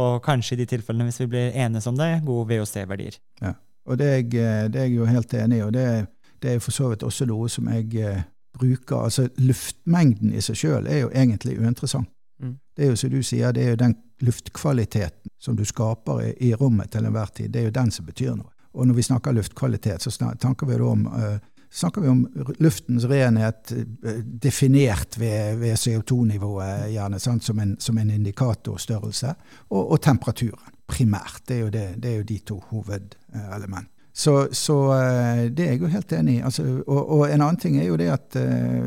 og 0.00 0.16
kanskje 0.26 0.56
i 0.56 0.64
de 0.64 0.66
tilfellene, 0.72 1.06
hvis 1.06 1.22
vi 1.22 1.30
blir 1.36 1.54
enes 1.62 1.86
om 1.86 1.94
det, 2.00 2.10
gode 2.26 2.48
VOC-verdier. 2.50 3.20
Ja. 3.44 3.54
Og 3.86 3.98
det 3.98 4.06
er, 4.06 4.16
jeg, 4.16 4.30
det 4.72 4.80
er, 4.80 4.84
jeg, 4.84 4.96
jo 4.96 5.04
helt 5.04 5.34
enig 5.34 5.58
i, 5.58 5.62
og 5.62 5.72
det, 5.72 6.06
det 6.42 6.54
er 6.54 6.62
for 6.64 6.72
så 6.72 6.88
vidt 6.88 7.02
også 7.02 7.26
noe 7.28 7.48
som 7.52 7.68
jeg 7.68 7.94
eh, 8.00 8.22
bruker 8.54 8.96
Altså, 8.96 9.28
luftmengden 9.36 10.32
i 10.32 10.40
seg 10.40 10.56
sjøl 10.56 10.86
er 10.86 11.04
jo 11.04 11.10
egentlig 11.12 11.58
uinteressant. 11.58 12.08
Mm. 12.40 12.56
Det 12.76 12.84
er 12.84 12.92
jo 12.92 12.96
som 12.96 13.10
du 13.10 13.22
sier, 13.22 13.52
det 13.52 13.64
er 13.64 13.74
jo 13.74 13.82
den 13.84 13.96
luftkvaliteten 14.24 15.30
som 15.40 15.56
du 15.56 15.64
skaper 15.64 16.22
i, 16.22 16.34
i 16.48 16.54
rommet 16.54 16.90
til 16.90 17.04
enhver 17.04 17.32
tid, 17.34 17.50
det 17.52 17.60
er 17.60 17.68
jo 17.68 17.78
den 17.78 17.90
som 17.90 18.06
betyr 18.06 18.36
noe. 18.36 18.50
Og 18.74 18.88
når 18.88 18.94
vi 18.94 19.02
snakker 19.06 19.32
luftkvalitet, 19.32 20.02
så 20.02 20.10
snakker 20.10 20.66
vi 20.66 20.78
om 20.82 21.06
uh, 21.06 21.36
snakker 21.74 22.00
vi 22.00 22.08
om 22.08 22.24
luftens 22.58 23.04
renhet 23.10 23.72
uh, 23.72 24.18
definert 24.24 25.18
ved, 25.20 25.56
ved 25.60 25.78
CO2-nivået, 25.78 26.90
gjerne 26.90 27.20
sant, 27.22 27.44
som, 27.44 27.60
en, 27.62 27.76
som 27.80 27.98
en 27.98 28.10
indikatorstørrelse, 28.10 29.34
og, 29.70 29.82
og, 29.92 30.00
temperaturen, 30.02 30.73
primært. 30.88 31.42
Det 31.48 31.56
er 31.56 31.60
jo, 31.60 31.72
det, 31.72 31.84
det 32.02 32.10
er 32.10 32.16
jo 32.16 32.28
de 32.28 32.38
to 32.38 32.60
hovedelementene. 32.70 33.90
Så, 34.14 34.48
så, 34.54 34.74
uh, 34.94 35.40
det 35.50 35.64
er 35.64 35.72
jeg 35.72 35.80
jo 35.82 35.88
helt 35.90 36.12
enig 36.14 36.36
i. 36.36 36.42
Altså, 36.46 36.62
og, 36.86 37.00
og, 37.02 37.22
en 37.26 37.40
annen 37.40 37.58
ting 37.58 37.80
er 37.80 37.88
jo 37.88 37.96
det 37.98 38.12
at 38.14 38.36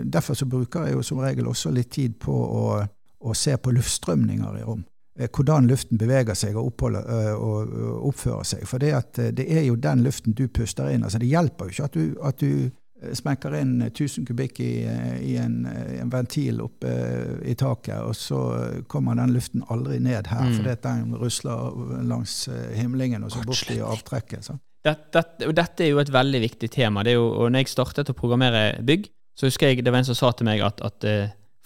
derfor 0.07 0.37
så 0.39 0.45
bruker 0.47 0.85
jeg 0.87 0.95
jo 0.95 1.01
som 1.03 1.19
regel 1.19 1.49
også 1.51 1.71
litt 1.75 1.89
tid 1.91 2.15
på 2.21 2.31
å 2.31 2.67
å 3.19 3.33
se 3.35 3.57
på 3.57 3.73
luftstrømninger 3.75 4.59
i 4.59 4.65
rom. 4.65 4.83
Eh, 5.17 5.29
hvordan 5.33 5.69
luften 5.69 5.99
beveger 5.99 6.37
seg 6.37 6.57
og, 6.57 6.73
oppholder, 6.73 7.07
eh, 7.13 7.33
og 7.33 8.03
oppfører 8.11 8.45
seg. 8.45 8.65
For 8.69 8.81
det, 8.83 8.93
at, 8.93 9.19
eh, 9.19 9.31
det, 9.35 9.47
er 9.49 9.65
jo 9.67 9.77
den 9.81 10.03
luften 10.05 10.35
du 10.37 10.47
puster 10.47 10.91
inn. 10.93 11.03
Altså, 11.03 11.21
det 11.21 11.31
hjelper 11.31 11.65
jo 11.65 11.75
ikke 11.75 11.89
at 11.89 11.97
du, 11.97 12.19
at 12.23 12.41
du 12.41 12.69
smekker 13.13 13.55
inn 13.59 13.75
1000 13.85 14.25
kubikk 14.27 14.61
i, 14.65 14.71
i 15.21 15.35
en, 15.41 15.59
en, 15.67 16.09
ventil 16.09 16.61
oppe 16.65 16.91
i 17.45 17.53
taket, 17.57 17.99
og 18.01 18.15
så 18.17 18.39
kommer 18.89 19.17
den 19.19 19.35
luften 19.35 19.65
aldri 19.69 19.99
ned 20.03 20.29
her, 20.31 20.47
mm. 20.47 20.55
fordi 20.59 20.77
den 20.87 21.17
rusler 21.21 22.01
langs 22.09 22.39
himlingen 22.75 23.27
og 23.27 23.35
så 23.35 23.43
bort 23.45 23.73
i 23.73 23.79
avtrekket. 23.85 24.49
Dette, 24.87 25.11
dette, 25.13 25.51
dette, 25.51 25.85
er 25.85 25.91
jo 25.91 26.01
et 26.01 26.13
veldig 26.13 26.41
viktig 26.41 26.71
tema. 26.73 27.03
Det 27.05 27.17
jo, 27.17 27.27
og 27.29 27.51
når 27.51 27.65
jeg 27.65 27.73
startet 27.75 28.13
å 28.13 28.17
programmere 28.17 28.69
bygg, 28.87 29.09
så 29.37 29.49
husker 29.49 29.69
jeg 29.69 29.85
det 29.85 29.93
var 29.93 30.01
en 30.01 30.09
som 30.09 30.17
sa 30.17 30.31
til 30.33 30.49
meg 30.49 30.63
at, 30.65 30.81
at 30.81 31.05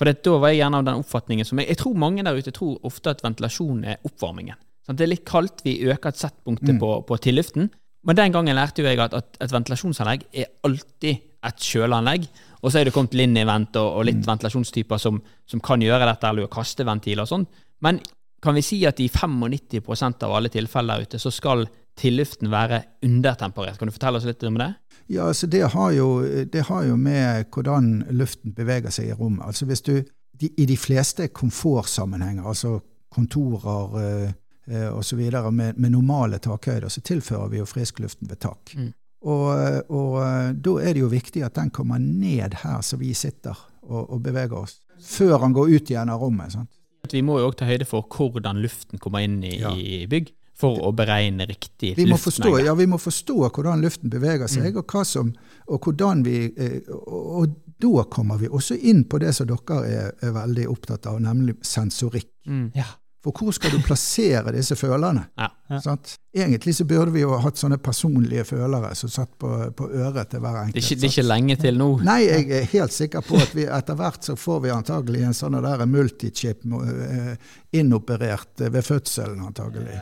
for 0.01 0.09
det, 0.09 0.23
da 0.25 0.31
var 0.41 0.49
jeg 0.49 0.63
gjerne 0.63 0.79
av 0.81 0.85
den 0.87 1.03
oppfatningen 1.03 1.45
som 1.45 1.59
jeg, 1.61 1.67
jeg, 1.69 1.77
tror 1.77 1.99
mange 2.01 2.23
der 2.25 2.39
ute 2.39 2.53
tror 2.55 2.79
ofte 2.89 3.11
at 3.13 3.19
ventilasjon 3.21 3.83
er 3.85 3.99
oppvarmingen. 4.07 4.57
Sant? 4.81 4.97
det 4.97 5.05
er 5.05 5.11
litt 5.11 5.27
kaldt, 5.29 5.61
vi 5.61 5.75
øker 5.85 6.09
et 6.09 6.17
settpunktet 6.17 6.73
mm. 6.73 6.79
på, 6.81 6.89
på 7.05 7.17
tilluften. 7.21 7.69
Men 8.07 8.17
den 8.17 8.33
gangen 8.33 8.57
lærte 8.57 8.81
jo 8.81 8.87
jeg 8.89 8.99
at, 9.03 9.13
at 9.13 9.37
et 9.43 9.53
ventilasjonsanlegg 9.53 10.23
er 10.33 10.49
alltid 10.65 11.27
et 11.45 11.67
kjøleanlegg. 11.67 12.25
Og 12.61 12.71
så 12.71 12.79
er 12.79 12.87
det 12.87 12.93
kommet 12.95 13.15
Linn-event 13.17 13.77
og, 13.81 13.97
og, 13.99 14.05
litt 14.09 14.21
mm. 14.21 14.27
ventilasjonstyper 14.29 15.01
som, 15.01 15.19
som, 15.49 15.61
kan 15.63 15.81
gjøre 15.81 16.07
dette, 16.09 16.29
eller 16.29 16.49
kasteventiler 16.51 17.25
og 17.25 17.29
sånn. 17.29 17.45
Men 17.85 18.01
kan 18.41 18.57
vi 18.57 18.63
si 18.65 18.79
at 18.89 19.01
i 19.01 19.09
95% 19.09 20.25
av 20.25 20.35
alle 20.37 20.49
tilfeller 20.53 21.01
der 21.01 21.09
ute 21.09 21.21
så 21.21 21.33
skal 21.33 21.67
tilluften 21.97 22.49
være 22.53 22.81
undertemperert? 23.05 23.77
Kan 23.77 23.89
du 23.89 23.95
fortelle 23.95 24.21
oss 24.21 24.29
litt 24.29 24.45
om 24.49 24.57
det? 24.61 24.71
Ja, 25.11 25.27
altså 25.27 25.49
det 25.51 25.65
har, 25.73 25.91
jo, 25.93 26.21
det 26.49 26.65
har 26.69 26.85
jo 26.87 26.97
med 26.97 27.49
hvordan 27.53 27.91
luften 28.17 28.55
beveger 28.57 28.93
seg 28.93 29.11
i 29.11 29.17
rommet. 29.17 29.45
Altså 29.45 29.67
hvis 29.69 29.83
du, 29.85 29.97
de, 30.41 30.49
I 30.57 30.65
de 30.69 30.77
fleste 30.79 31.29
komfortsammenhenger, 31.33 32.47
altså 32.47 32.79
kontorer 33.11 33.97
eh 34.01 34.29
osv. 34.69 35.19
Med, 35.51 35.77
med 35.77 35.91
normale 35.91 36.37
takhøyder, 36.39 36.89
så 36.89 37.01
tilfører 37.01 37.49
vi 37.49 37.61
jo 37.61 37.65
friskluften 37.65 38.29
ved 38.29 38.39
tak. 38.39 38.75
Mm. 38.77 38.91
Og, 39.21 39.49
og, 39.93 40.15
eh, 40.25 40.51
da 40.57 40.75
er 40.81 40.95
det 40.95 41.03
jo 41.03 41.11
viktig 41.11 41.43
at 41.45 41.57
den 41.59 41.69
kommer 41.73 42.01
ned 42.01 42.57
her 42.63 42.81
så 42.81 42.97
vi 42.97 43.13
sitter 43.13 43.57
og, 43.85 44.09
og 44.09 44.21
beveger 44.25 44.57
oss, 44.63 44.79
før 45.01 45.37
han 45.43 45.53
går 45.53 45.75
ut 45.75 45.91
igjen 45.93 46.09
av 46.09 46.21
rommet. 46.21 46.55
sant? 46.55 46.71
Vi 47.11 47.21
må 47.25 47.37
jo 47.41 47.49
òg 47.49 47.57
ta 47.59 47.67
høyde 47.69 47.85
for 47.89 48.05
hvordan 48.09 48.61
luften 48.63 49.01
kommer 49.01 49.25
inn 49.25 49.41
i, 49.45 49.57
ja. 49.61 49.73
i 49.73 50.05
bygg 50.09 50.31
for 50.61 50.77
å 50.85 50.91
beregne 50.93 51.47
riktig 51.49 51.95
vi 51.97 52.05
forstå, 52.13 52.59
Ja, 52.61 52.75
vi 52.77 52.85
må 52.89 52.99
forstå 53.01 53.49
hvordan 53.49 53.81
luften 53.81 54.11
beveger 54.13 54.49
seg, 54.49 54.75
mm. 54.75 54.81
og, 54.81 54.95
som, 55.09 55.31
og, 55.67 55.77
hvordan 55.81 56.21
vi 56.25 56.37
eh, 56.53 56.79
og, 56.93 57.21
og, 57.41 57.59
da 57.81 58.03
kommer 58.13 58.37
vi 58.37 58.45
også 58.45 58.77
inn 58.77 59.07
på 59.09 59.17
det 59.23 59.33
som 59.33 59.49
dere 59.49 59.77
er, 59.89 60.11
er 60.21 60.33
veldig 60.35 60.67
opptatt 60.69 61.07
av, 61.09 61.17
nemlig 61.21 61.55
sensorikk. 61.65 62.29
Mm. 62.45 62.67
Ja. 62.77 62.85
For 63.21 63.37
hvor 63.37 63.53
skal 63.53 63.69
du 63.75 63.77
plassere 63.85 64.49
disse 64.55 64.73
følerne? 64.75 65.27
Ja. 65.37 65.51
Ja. 65.69 65.95
Egentlig 66.33 66.73
så 66.75 66.87
burde 66.89 67.13
vi 67.13 67.21
jo 67.21 67.35
hatt 67.43 67.59
sånne 67.59 67.77
personlige 67.83 68.47
følere 68.49 68.89
som 68.97 69.11
satt 69.13 69.29
på, 69.39 69.51
på 69.77 69.89
øret 69.93 70.31
til 70.31 70.41
hver 70.41 70.57
enkelt. 70.63 70.73
Det 70.73 70.81
er, 70.81 70.87
ikke, 70.87 70.97
det 71.01 71.07
er 71.07 71.13
ikke 71.13 71.27
lenge 71.27 71.57
til 71.61 71.77
nå? 71.77 71.89
Nei, 72.07 72.17
jeg 72.25 72.49
er 72.57 72.67
helt 72.73 72.95
sikker 72.95 73.23
på 73.27 73.37
at 73.43 73.53
vi 73.55 73.67
etter 73.69 73.99
hvert 73.99 74.25
så 74.25 74.35
får 74.39 74.65
vi 74.65 74.73
antagelig 74.73 75.21
en 75.27 75.37
sånn 75.37 75.59
der 75.61 75.85
multichip 75.85 76.65
eh, 76.65 77.53
innoperert 77.77 78.65
ved 78.65 78.81
fødselen, 78.89 79.45
antagelig. 79.51 80.01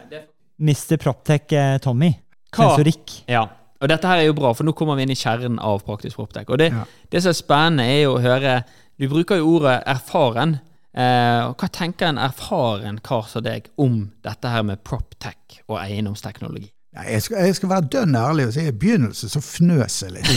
Mr. 0.60 0.96
Proptech 1.04 1.52
eh, 1.60 1.76
Tommy. 1.84 2.14
Sensorikk. 2.56 3.20
Ja. 3.30 3.44
Og 3.80 3.92
dette 3.92 4.08
her 4.10 4.24
er 4.24 4.28
jo 4.28 4.36
bra, 4.36 4.52
for 4.56 4.68
nå 4.68 4.74
kommer 4.76 4.98
vi 5.00 5.06
inn 5.06 5.14
i 5.14 5.20
kjernen 5.20 5.60
av 5.64 5.84
praktisk 5.88 6.20
proptech. 6.20 6.48
Og 6.52 6.60
det, 6.60 6.72
ja. 6.72 6.88
det, 7.12 7.22
som 7.24 7.32
er 7.32 7.38
spennende, 7.38 7.86
er 7.88 8.02
jo 8.06 8.16
å 8.18 8.24
høre 8.24 8.62
Du 9.00 9.06
bruker 9.08 9.40
jo 9.40 9.54
ordet 9.56 9.78
'erfaren'. 9.88 10.58
Eh, 11.00 11.46
hva 11.56 11.70
tenker 11.72 12.10
en 12.10 12.20
erfaren 12.20 13.00
kar 13.06 13.30
som 13.32 13.46
deg 13.46 13.70
om 13.80 14.02
dette 14.26 14.52
her 14.52 14.66
med 14.68 14.82
proptech 14.84 15.62
og 15.70 15.78
eiendomsteknologi? 15.80 16.68
Jeg, 16.90 17.22
skal, 17.22 17.46
jeg, 17.46 17.56
skal, 17.56 17.70
være 17.70 17.88
dønn 17.94 18.16
ærlig 18.18 18.48
og 18.50 18.54
si 18.56 18.64
i 18.66 18.74
begynnelsen 18.76 19.30
så 19.32 19.40
fnøs 19.46 20.00
jeg 20.04 20.16
litt. 20.16 20.30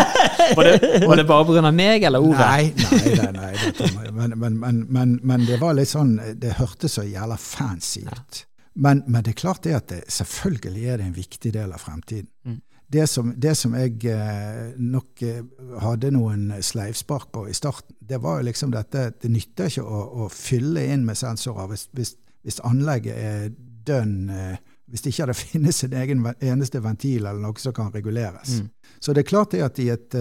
var, 0.58 0.68
det, 0.68 0.90
var 1.08 1.18
det 1.18 1.24
bare 1.26 1.46
pga. 1.48 1.70
meg 1.72 2.04
eller 2.04 2.22
ordet? 2.22 2.44
Nei, 2.44 2.66
nei, 2.76 3.30
nei, 3.32 3.54
nei 3.80 4.10
men, 4.12 4.36
men, 4.36 4.82
men, 4.84 5.14
men, 5.24 5.46
det 5.48 5.58
var 5.62 5.74
litt 5.78 5.90
sånn 5.90 6.18
Det 6.38 6.58
hørtes 6.60 6.98
så 7.00 7.06
jævla 7.08 7.38
fancy 7.40 8.04
ut. 8.04 8.44
Men, 8.74 9.00
men, 9.06 9.24
det 9.24 9.32
er 9.32 9.40
klart 9.40 9.64
det 9.64 9.74
at 9.78 9.88
det, 9.90 10.02
selvfølgelig 10.12 10.84
er 10.84 11.00
det 11.00 11.08
en 11.08 11.16
viktig 11.16 11.54
del 11.56 11.72
av 11.72 11.82
fremtiden. 11.82 12.28
Mm. 12.44 12.60
Det, 12.86 13.06
som, 13.06 13.32
det, 13.36 13.54
som, 13.54 13.74
jeg 13.74 14.04
eh, 14.04 14.74
nok 14.78 15.22
eh, 15.22 15.40
hadde 15.82 16.10
noen 16.14 16.50
sleivspark 16.62 17.30
på 17.32 17.46
i 17.48 17.54
starten, 17.56 17.96
det 17.98 18.20
var 18.22 18.38
jo 18.38 18.48
liksom 18.50 18.74
dette 18.74 19.06
Det 19.22 19.30
nytter 19.32 19.70
ikke 19.70 19.84
å, 19.84 20.02
å 20.24 20.28
fylle 20.28 20.84
inn 20.92 21.06
med 21.06 21.16
sensorer 21.18 21.70
hvis, 21.70 21.88
hvis, 21.96 22.12
hvis 22.44 22.60
anlegget 22.68 23.16
er 23.16 23.48
dønn 23.88 24.28
eh, 24.30 24.60
Hvis 24.92 25.02
det 25.06 25.14
ikke 25.14 25.30
det 25.32 25.38
finnes 25.46 25.80
en 25.86 25.96
egen 26.02 26.28
eneste 26.34 26.82
ventil 26.84 27.24
eller 27.24 27.40
noe 27.40 27.58
som 27.58 27.72
kan 27.74 27.88
reguleres. 27.94 28.60
Mm. 28.60 28.68
Så 29.00 29.16
det 29.16 29.24
er 29.24 29.32
klart 29.32 29.56
det 29.56 29.64
at 29.64 29.80
i 29.80 29.88
et 29.90 30.16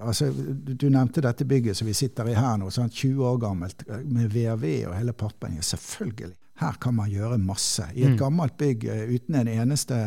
altså, 0.00 0.32
Du 0.32 0.88
nevnte 0.88 1.22
dette 1.22 1.44
bygget 1.44 1.76
som 1.76 1.86
vi 1.86 1.94
sitter 1.94 2.32
i 2.32 2.38
her 2.38 2.56
nå, 2.58 2.72
sånn 2.72 2.88
20 2.90 3.24
år 3.28 3.40
gammelt, 3.44 3.84
med 4.04 4.32
VRV 4.32 4.64
og 4.88 4.96
hele 4.96 5.12
pappen. 5.12 5.60
Ja, 5.60 5.62
selvfølgelig 5.62 6.34
her 6.58 6.78
kan 6.82 6.96
man 6.96 7.10
gjøre 7.10 7.38
masse. 7.38 7.84
I 7.94 8.02
et 8.02 8.16
mm. 8.16 8.18
gammelt 8.18 8.56
bygg 8.58 8.88
uten 9.12 9.36
en 9.38 9.50
eneste 9.52 9.98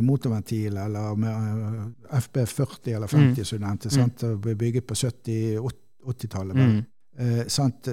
motorventil 0.00 0.76
eller 0.76 1.16
med 1.16 1.30
eh, 1.30 2.18
FB40 2.18 2.96
eller 2.96 3.06
50, 3.06 3.38
mm. 3.38 3.44
som 3.44 3.58
du 3.58 3.66
nevnte, 3.66 4.26
mm. 4.26 4.40
ble 4.40 4.54
bygget 4.54 4.86
på 4.86 4.94
70-80-tallet. 4.94 6.56
Mm. 6.56 6.82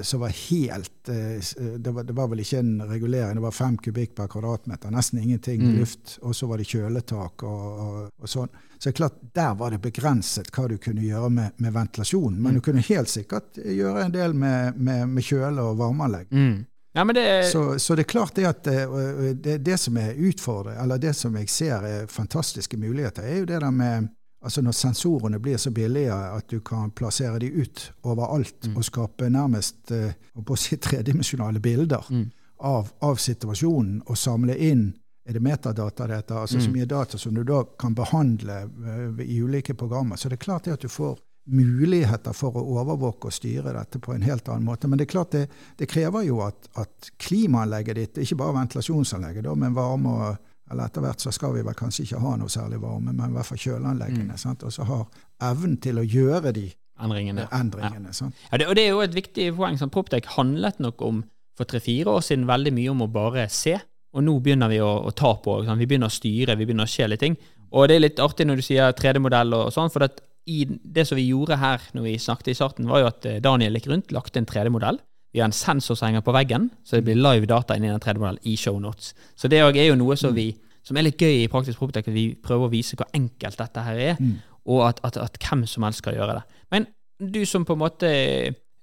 som 0.03 0.19
var 0.19 0.29
helt 0.29 1.03
det 1.03 1.91
var, 1.91 2.03
det, 2.03 2.13
var, 2.13 2.27
vel 2.27 2.39
ikke 2.39 2.59
en 2.59 2.81
regulering, 2.87 3.35
det 3.35 3.43
var 3.43 3.51
fem 3.51 3.77
kubikk 3.77 4.13
per 4.15 4.27
kvadratmeter. 4.31 4.91
Nesten 4.93 5.19
ingenting 5.19 5.63
mm. 5.63 5.73
luft. 5.79 6.17
Og 6.21 6.35
så 6.35 6.47
var 6.47 6.61
det 6.61 6.67
kjøletak 6.69 7.43
og, 7.43 7.65
og, 7.81 7.97
og, 8.21 8.29
sånn. 8.29 8.51
Så 8.77 8.93
klart, 8.93 9.17
der 9.35 9.55
var 9.57 9.73
det 9.73 9.81
begrenset 9.83 10.51
hva 10.53 10.67
du 10.69 10.77
kunne 10.77 11.03
gjøre 11.03 11.31
med, 11.33 11.57
med 11.57 11.75
ventilasjon. 11.75 12.37
Men 12.37 12.51
mm. 12.51 12.59
du 12.59 12.65
kunne 12.67 12.85
helt 12.87 13.11
sikkert 13.11 13.57
gjøre 13.57 14.05
en 14.05 14.15
del 14.15 14.35
med, 14.37 14.77
med, 14.77 15.07
med 15.15 15.27
kjøle- 15.27 15.65
og 15.71 15.79
varmeanlegg. 15.81 16.31
Mm. 16.31 16.65
Ja, 16.97 17.03
det 17.05 17.51
så, 17.51 17.79
så, 17.79 17.95
det 17.95 18.01
er 18.01 18.09
klart 18.09 18.35
det 18.35 18.45
at 18.49 18.67
eh, 18.67 19.33
det, 19.37 19.57
det 19.61 19.77
som 19.77 19.97
er 20.01 20.17
utfordret, 20.17 20.79
eller 20.81 20.97
det 20.97 21.13
som 21.13 21.35
jeg 21.37 21.49
ser 21.49 21.85
er 21.85 22.07
fantastiske 22.09 22.77
muligheter, 22.77 23.21
er 23.21 23.43
jo 23.43 23.45
det 23.45 23.61
der 23.61 23.71
med 23.71 24.07
altså 24.41 24.61
Når 24.61 24.71
sensorene 24.71 25.39
blir 25.39 25.57
så 25.57 25.71
billige 25.71 26.13
at 26.13 26.45
du 26.49 26.59
kan 26.59 26.91
plassere 26.91 27.39
de 27.39 27.49
ut 27.51 27.93
overalt 28.03 28.67
mm. 28.67 28.75
og 28.77 28.85
skape 28.85 29.29
nærmest 29.29 29.91
uh, 29.91 30.13
på 30.45 30.53
å 30.53 30.59
si 30.59 30.77
tredimensjonale 30.87 31.59
bilder 31.59 32.05
mm. 32.09 32.23
av, 32.59 32.91
av, 33.01 33.17
situasjonen, 33.17 34.03
og 34.05 34.17
samle 34.17 34.55
inn 34.55 34.91
er 35.27 35.33
det 35.33 35.41
metadata 35.43 36.07
det 36.07 36.21
heter, 36.21 36.37
altså 36.37 36.61
mm. 36.61 36.63
så 36.63 36.71
mye 36.71 36.85
data 36.85 37.17
som 37.17 37.33
du 37.33 37.43
da 37.43 37.63
kan 37.79 37.97
behandle 37.97 38.61
uh, 38.69 39.25
i 39.25 39.41
ulike 39.41 39.73
programmer. 39.73 40.15
Så 40.15 40.29
det 40.29 40.37
er 40.37 40.45
klart 40.45 40.69
det 40.69 40.77
at 40.77 40.85
du 40.85 40.89
får 40.89 41.17
muligheter 41.47 42.35
for 42.35 42.57
å 42.59 42.63
overvåke 42.81 43.29
og 43.29 43.33
styre 43.35 43.73
dette 43.75 43.99
på 44.03 44.13
en 44.15 44.25
helt 44.27 44.49
annen 44.51 44.65
måte. 44.67 44.87
Men 44.89 44.99
det 44.99 45.07
er 45.07 45.11
klart 45.13 45.31
det, 45.35 45.45
det 45.79 45.87
krever 45.89 46.25
jo 46.27 46.41
at, 46.45 46.67
at 46.79 47.11
klimaanlegget 47.23 47.95
ditt, 48.01 48.17
ikke 48.23 48.39
bare 48.41 48.57
ventilasjonsanlegget, 48.59 49.45
da, 49.47 49.55
men 49.55 49.75
varme 49.77 50.17
og 50.17 50.43
eller 50.67 50.89
etter 50.89 50.99
hvert 50.99 51.21
så 51.23 51.31
skal 51.31 51.53
vi 51.55 51.61
vel 51.63 51.75
kanskje 51.79 52.03
ikke 52.03 52.19
ha 52.19 52.33
noe 52.35 52.51
særlig 52.51 52.81
varme, 52.83 53.13
men 53.15 53.29
i 53.31 53.35
hvert 53.37 53.47
fall 53.47 53.59
kjøleanleggene. 53.61 54.35
sant? 54.35 54.65
Og 54.67 54.73
så 54.75 54.83
har 54.83 55.05
evnen 55.47 55.77
til 55.79 56.01
å 56.01 56.03
gjøre 56.03 56.51
de 56.57 56.65
Endringene. 56.99 57.45
endringene. 57.55 58.11
sant? 58.11 58.35
Ja, 58.51 58.57
det, 58.59 58.67
og 58.67 58.75
det 58.75 58.83
er 58.83 58.89
jo 58.91 58.99
et 59.05 59.15
viktig 59.15 59.45
poeng. 59.55 59.77
Sånn, 59.79 59.93
Proptech 59.93 60.27
handlet 60.35 60.81
nok 60.83 61.01
om 61.07 61.21
for 61.55 61.69
tre-fire 61.71 62.17
år 62.17 62.25
siden 62.25 62.43
veldig 62.49 62.73
mye 62.75 62.91
om 62.91 63.05
å 63.05 63.07
bare 63.07 63.47
se, 63.47 63.77
og 64.11 64.25
nå 64.27 64.33
begynner 64.43 64.67
vi 64.73 64.81
å, 64.83 64.89
å 65.07 65.13
ta 65.15 65.31
på. 65.39 65.55
Sant? 65.63 65.79
Vi 65.79 65.87
begynner 65.87 66.11
å 66.11 66.17
styre, 66.17 66.57
vi 66.59 66.67
begynner 66.67 66.89
å 66.89 66.91
skje 66.97 67.07
litt 67.13 67.23
ting. 67.23 67.37
Og 67.71 67.87
det 67.87 67.95
er 67.95 68.03
litt 68.03 68.19
artig 68.19 68.47
når 68.49 68.59
du 68.59 68.65
sier 68.67 68.91
3D-modell 68.97 69.55
og 69.55 69.71
sånn, 69.71 69.93
for 69.93 70.03
at 70.03 70.19
i 70.47 70.63
det 70.67 71.05
som 71.07 71.19
vi 71.19 71.27
gjorde 71.27 71.59
her 71.59 71.83
når 71.95 72.05
vi 72.07 72.17
snakket 72.21 72.53
i 72.53 72.57
starten, 72.57 72.87
var 72.89 73.03
jo 73.03 73.09
at 73.11 73.27
eh, 73.27 73.39
Daniel 73.43 73.77
gikk 73.77 73.89
rundt, 73.91 74.13
lagde 74.15 74.39
en 74.39 74.47
3D-modell. 74.49 74.99
Vi 75.35 75.41
har 75.41 75.49
en 75.49 75.55
sensor 75.55 75.97
som 75.99 76.07
henger 76.07 76.23
på 76.25 76.35
veggen, 76.35 76.69
så 76.87 76.97
det 76.97 77.05
blir 77.07 77.19
live 77.19 77.49
data 77.49 77.75
inni 77.75 77.91
den 77.91 78.01
3D-modellen 78.03 78.39
i 78.47 78.55
shownotes. 78.57 79.11
Så 79.35 79.51
det 79.51 79.59
er 79.59 79.89
jo 79.89 79.97
noe 79.99 80.15
som, 80.19 80.35
vi, 80.35 80.53
som 80.87 80.97
er 80.97 81.09
litt 81.09 81.21
gøy 81.21 81.43
i 81.43 81.49
Praktisk 81.51 81.81
Proptech, 81.81 82.07
at 82.07 82.15
vi 82.15 82.29
prøver 82.35 82.69
å 82.69 82.73
vise 82.73 82.97
hvor 82.97 83.09
enkelt 83.17 83.59
dette 83.59 83.83
her 83.83 83.99
er, 84.13 84.21
og 84.67 84.85
at, 84.87 85.01
at, 85.07 85.19
at 85.19 85.37
hvem 85.43 85.65
som 85.67 85.85
helst 85.85 86.01
skal 86.03 86.15
gjøre 86.15 86.39
det. 86.39 86.61
Men 86.73 86.87
du 87.19 87.43
som 87.45 87.65
på 87.67 87.75
en 87.75 87.83
måte 87.83 88.09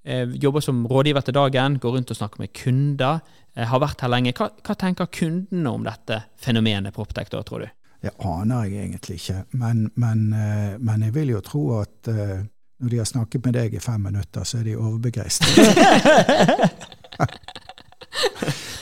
eh, 0.05 0.37
jobber 0.43 0.65
som 0.65 0.85
rådgiver 0.91 1.25
til 1.25 1.37
dagen, 1.37 1.79
går 1.81 1.97
rundt 1.97 2.13
og 2.13 2.21
snakker 2.21 2.45
med 2.45 2.53
kunder, 2.57 3.25
eh, 3.57 3.67
har 3.71 3.83
vært 3.83 4.05
her 4.05 4.13
lenge. 4.13 4.35
Hva, 4.37 4.51
hva 4.65 4.77
tenker 4.79 5.11
kundene 5.13 5.73
om 5.73 5.87
dette 5.87 6.21
fenomenet 6.45 6.95
Proptech, 6.95 7.33
da, 7.33 7.43
tror 7.43 7.65
du? 7.65 7.73
Det 8.05 8.11
aner 8.21 8.67
jeg 8.69 8.85
egentlig 8.85 9.15
ikke, 9.17 9.43
men, 9.57 9.87
men, 9.97 10.33
eh, 10.37 10.75
men 10.77 11.03
jeg 11.07 11.15
vil 11.15 11.31
jo 11.33 11.39
tro 11.41 11.63
at 11.79 12.09
eh, 12.13 12.43
når 12.83 12.91
de 12.93 12.99
har 13.01 13.07
snakket 13.09 13.47
med 13.47 13.57
deg 13.57 13.77
i 13.79 13.81
fem 13.81 14.03
minutter, 14.05 14.45
så 14.45 14.59
er 14.59 14.67
de 14.67 14.75
overbegeistret. 14.77 15.79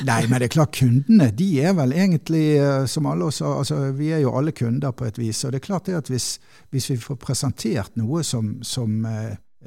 Nei, 0.08 0.26
men 0.26 0.40
det 0.42 0.48
er 0.48 0.54
klart 0.56 0.74
kundene 0.74 1.28
de 1.38 1.46
er 1.62 1.76
vel 1.78 1.94
egentlig 1.94 2.56
eh, 2.56 2.88
som 2.90 3.06
alle 3.06 3.28
oss, 3.30 3.38
altså 3.46 3.92
Vi 3.94 4.10
er 4.10 4.24
jo 4.24 4.34
alle 4.34 4.50
kunder 4.58 4.90
på 4.90 5.06
et 5.06 5.22
vis. 5.22 5.44
Og 5.44 5.54
det 5.54 5.60
er 5.60 5.68
klart 5.68 5.86
det 5.86 6.00
at 6.00 6.10
hvis, 6.10 6.40
hvis 6.74 6.90
vi 6.90 6.98
får 6.98 7.20
presentert 7.22 7.94
noe 8.00 8.24
som, 8.26 8.56
som, 8.66 9.06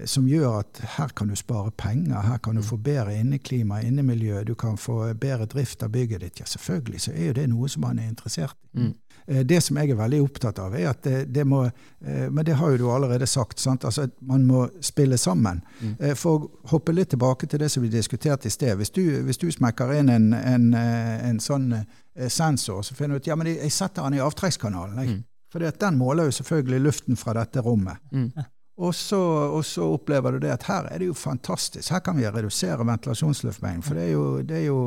som 0.03 0.28
gjør 0.28 0.60
at 0.66 0.84
her 0.97 1.16
kan 1.16 1.32
du 1.32 1.39
spare 1.39 1.72
penger, 1.72 2.20
her 2.28 2.43
kan 2.43 2.60
du 2.60 2.66
få 2.66 2.76
bedre 2.76 3.16
inneklima, 3.16 3.80
innemiljø, 3.88 4.43
du 4.43 4.56
kan 4.60 4.76
få 4.76 5.14
bedre 5.14 5.47
drift 5.47 5.88
av 5.88 5.95
bygget 5.95 6.28
ditt, 6.28 6.43
ja 6.43 6.51
selvfølgelig 6.58 7.08
så 7.08 7.16
er 7.16 7.32
jo 7.32 7.39
det 7.39 7.47
noe 7.56 7.72
som 7.72 7.88
man 7.88 8.03
er 8.03 8.12
interessert 8.12 8.60
i. 8.74 8.89
Mm. 8.89 8.93
Eh, 9.28 9.43
Det 9.43 9.61
som 9.63 9.78
jeg 9.78 9.89
er 9.89 9.95
veldig 9.99 10.21
opptatt 10.23 10.59
av, 10.59 10.76
er 10.76 10.89
at 10.89 11.01
det, 11.03 11.26
det 11.34 11.45
må 11.47 11.63
eh, 11.65 12.30
Men 12.30 12.45
det 12.45 12.55
har 12.59 12.71
jo 12.71 12.78
du 12.78 12.91
allerede 12.91 13.28
sagt. 13.28 13.59
sant? 13.59 13.86
Altså, 13.86 14.07
Man 14.21 14.45
må 14.45 14.69
spille 14.82 15.17
sammen. 15.17 15.61
Mm. 15.82 16.15
For 16.15 16.39
å 16.39 16.49
hoppe 16.71 16.93
litt 16.93 17.09
tilbake 17.09 17.47
til 17.47 17.59
det 17.59 17.69
som 17.71 17.84
vi 17.84 17.89
diskuterte 17.89 18.47
i 18.47 18.51
sted. 18.51 18.76
Hvis 18.78 18.91
du, 18.91 19.01
hvis 19.26 19.38
du 19.38 19.51
smekker 19.51 19.93
inn 19.99 20.09
en, 20.09 20.34
en, 20.34 20.73
eh, 20.73 21.30
en 21.30 21.39
sånn 21.39 21.71
eh, 21.73 22.28
sensor, 22.30 22.82
så 22.84 22.95
finner 22.95 23.15
du 23.15 23.23
ut 23.23 23.28
ja, 23.28 23.36
men 23.36 23.47
jeg 23.47 23.71
setter 23.71 24.03
den 24.03 24.19
i 24.19 24.26
avtrekkskanalen. 24.26 25.07
Mm. 25.09 25.23
For 25.51 25.59
den 25.80 25.97
måler 25.97 26.28
jo 26.28 26.36
selvfølgelig 26.36 26.82
luften 26.84 27.15
fra 27.15 27.34
dette 27.34 27.61
rommet. 27.63 27.97
Mm. 28.11 28.32
Og 28.78 28.91
så, 28.95 29.19
og 29.55 29.61
så 29.63 29.86
opplever 29.95 30.36
du 30.36 30.39
det 30.43 30.51
at 30.51 30.65
her 30.67 30.89
er 30.91 30.99
det 30.99 31.07
jo 31.07 31.13
fantastisk. 31.15 31.93
Her 31.93 32.01
kan 32.03 32.17
vi 32.17 32.28
redusere 32.28 32.84
ventilasjonsluftmengden. 32.84 33.84
For 33.88 33.95
det 33.95 34.03
er 34.09 34.11
jo, 34.11 34.26
det 34.43 34.57
er 34.57 34.65
jo, 34.65 34.80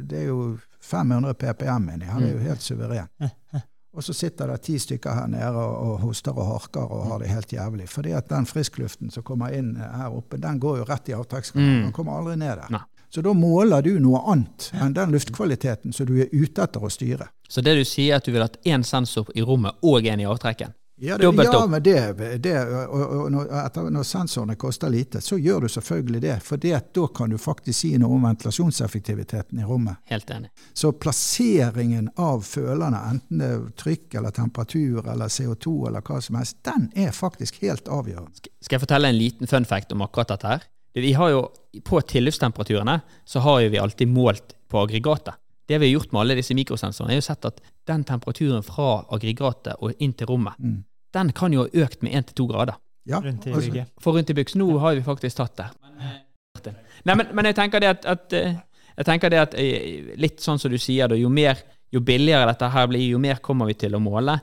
det 0.00 0.22
er 0.22 0.30
jo 0.30 0.38
500 0.80 1.34
ppm 1.34 1.90
inni 1.92 2.08
her. 2.08 2.24
Er 2.24 2.32
jo 2.32 2.38
helt 2.46 2.64
suveren. 2.64 3.10
Og 3.94 4.02
så 4.02 4.14
sitter 4.16 4.50
det 4.50 4.62
ti 4.66 4.74
stykker 4.82 5.14
her 5.14 5.28
nede 5.30 5.52
og, 5.54 5.74
og 5.86 6.00
hoster 6.02 6.34
og 6.34 6.48
harker 6.48 6.90
og 6.90 7.04
har 7.12 7.22
det 7.22 7.30
helt 7.30 7.52
jævlig. 7.54 7.86
Fordi 7.90 8.14
at 8.18 8.28
den 8.32 8.46
friskluften 8.46 9.12
som 9.14 9.22
kommer 9.26 9.54
inn 9.54 9.76
her 9.78 10.10
oppe, 10.10 10.40
den 10.42 10.58
går 10.62 10.80
jo 10.80 10.88
rett 10.88 11.12
i 11.12 11.14
avtrekkskanalen. 11.14 11.78
Mm. 11.78 11.86
Den 11.88 11.94
kommer 11.94 12.18
aldri 12.18 12.36
ned 12.42 12.58
der. 12.64 12.74
Nei. 12.74 12.82
Så 13.14 13.22
da 13.22 13.30
måler 13.38 13.84
du 13.86 13.92
noe 14.02 14.24
annet 14.26 14.72
enn 14.74 14.94
den 14.96 15.12
luftkvaliteten 15.14 15.94
som 15.94 16.08
du 16.08 16.16
er 16.24 16.32
ute 16.34 16.64
etter 16.64 16.82
å 16.82 16.90
styre. 16.90 17.28
Så 17.46 17.62
det 17.62 17.76
du 17.78 17.84
sier, 17.86 18.16
er 18.16 18.18
at 18.18 18.26
du 18.26 18.32
vil 18.34 18.42
ha 18.42 18.50
én 18.66 18.82
sensor 18.82 19.30
i 19.38 19.44
rommet 19.46 19.78
og 19.86 20.08
en 20.10 20.24
i 20.24 20.26
avtrekken? 20.26 20.74
Ja, 21.04 21.16
det, 21.20 21.26
Dobbelt 21.26 21.50
ja 21.52 21.58
opp. 21.60 21.70
men 21.70 21.82
det, 21.84 21.96
det 22.42 22.54
og, 22.64 23.02
og 23.24 23.30
når, 23.34 23.48
etter, 23.66 23.88
når 23.92 24.06
sensorene 24.08 24.56
koster 24.60 24.88
lite, 24.92 25.20
så 25.20 25.36
gjør 25.38 25.66
du 25.66 25.68
selvfølgelig 25.74 26.20
det. 26.24 26.36
For 26.46 26.56
det, 26.62 26.74
da 26.96 27.06
kan 27.16 27.30
du 27.30 27.38
faktisk 27.38 27.78
si 27.84 27.90
noe 28.00 28.16
om 28.16 28.24
ventilasjonseffektiviteten 28.28 29.60
i 29.60 29.64
rommet. 29.68 30.00
Helt 30.10 30.30
enig. 30.30 30.50
Så 30.72 30.92
plasseringen 30.96 32.10
av 32.16 32.40
følerne, 32.46 33.00
enten 33.10 33.38
det 33.42 33.50
er 33.52 33.64
trykk 33.80 34.14
eller 34.20 34.34
temperatur 34.34 35.06
eller 35.10 35.28
CO2 35.32 35.74
eller 35.88 36.04
hva 36.04 36.20
som 36.22 36.38
helst, 36.40 36.58
den 36.66 36.88
er 36.96 37.12
faktisk 37.14 37.60
helt 37.62 37.88
avgjørende. 37.88 38.48
Skal 38.64 38.78
jeg 38.78 38.84
fortelle 38.86 39.10
en 39.12 39.18
liten 39.18 39.50
fun 39.50 39.66
fact 39.68 39.92
om 39.92 40.02
akkurat 40.06 40.32
dette 40.34 40.46
her? 40.54 40.66
Vi 40.94 41.12
har 41.18 41.30
jo, 41.32 41.40
På 41.84 41.98
tilløpstemperaturene 42.00 43.00
så 43.26 43.40
har 43.42 43.60
jo 43.64 43.70
vi 43.72 43.78
alltid 43.82 44.08
målt 44.08 44.54
på 44.70 44.78
aggregatet. 44.84 45.34
Det 45.66 45.78
vi 45.80 45.88
har 45.88 45.92
gjort 45.98 46.12
med 46.12 46.20
alle 46.20 46.34
disse 46.38 46.54
mikrosensorene, 46.54 47.14
er 47.16 47.18
jo 47.18 47.24
sett 47.24 47.44
at 47.48 47.58
den 47.88 48.04
temperaturen 48.04 48.62
fra 48.62 49.04
aggregatet 49.10 49.74
og 49.80 49.94
inn 49.98 50.12
til 50.12 50.28
rommet, 50.30 50.54
Mm. 50.58 50.84
Den 51.14 51.32
kan 51.36 51.54
jo 51.54 51.64
ha 51.64 51.84
økt 51.84 52.04
med 52.04 52.14
1-2 52.20 52.48
grader. 52.50 52.78
Ja, 53.08 53.20
rundt 53.20 53.46
i 53.46 53.52
altså. 53.52 53.84
For 54.00 54.16
rundt 54.16 54.30
i 54.32 54.36
byks, 54.36 54.56
nå 54.56 54.68
har 54.80 54.96
vi 54.96 55.04
faktisk 55.04 55.40
tatt 55.42 55.58
det. 55.60 55.70
Nei, 57.04 57.16
men, 57.18 57.26
men 57.36 57.50
jeg 57.50 57.56
tenker 57.58 57.82
det 57.82 57.90
at, 57.90 58.06
at 58.08 58.34
eh, 58.36 58.54
jeg 58.94 59.06
tenker 59.08 59.32
det 59.32 59.40
at 59.42 59.56
eh, 59.60 60.14
litt 60.20 60.40
sånn 60.40 60.60
som 60.60 60.72
du 60.72 60.78
sier, 60.80 61.10
da, 61.10 61.18
jo 61.18 61.28
mer 61.32 61.60
jo 61.94 62.00
billigere 62.02 62.48
dette 62.50 62.68
her 62.74 62.88
blir, 62.90 63.04
jo 63.06 63.20
mer 63.22 63.38
kommer 63.44 63.68
vi 63.70 63.76
til 63.78 63.94
å 63.94 64.00
måle. 64.02 64.34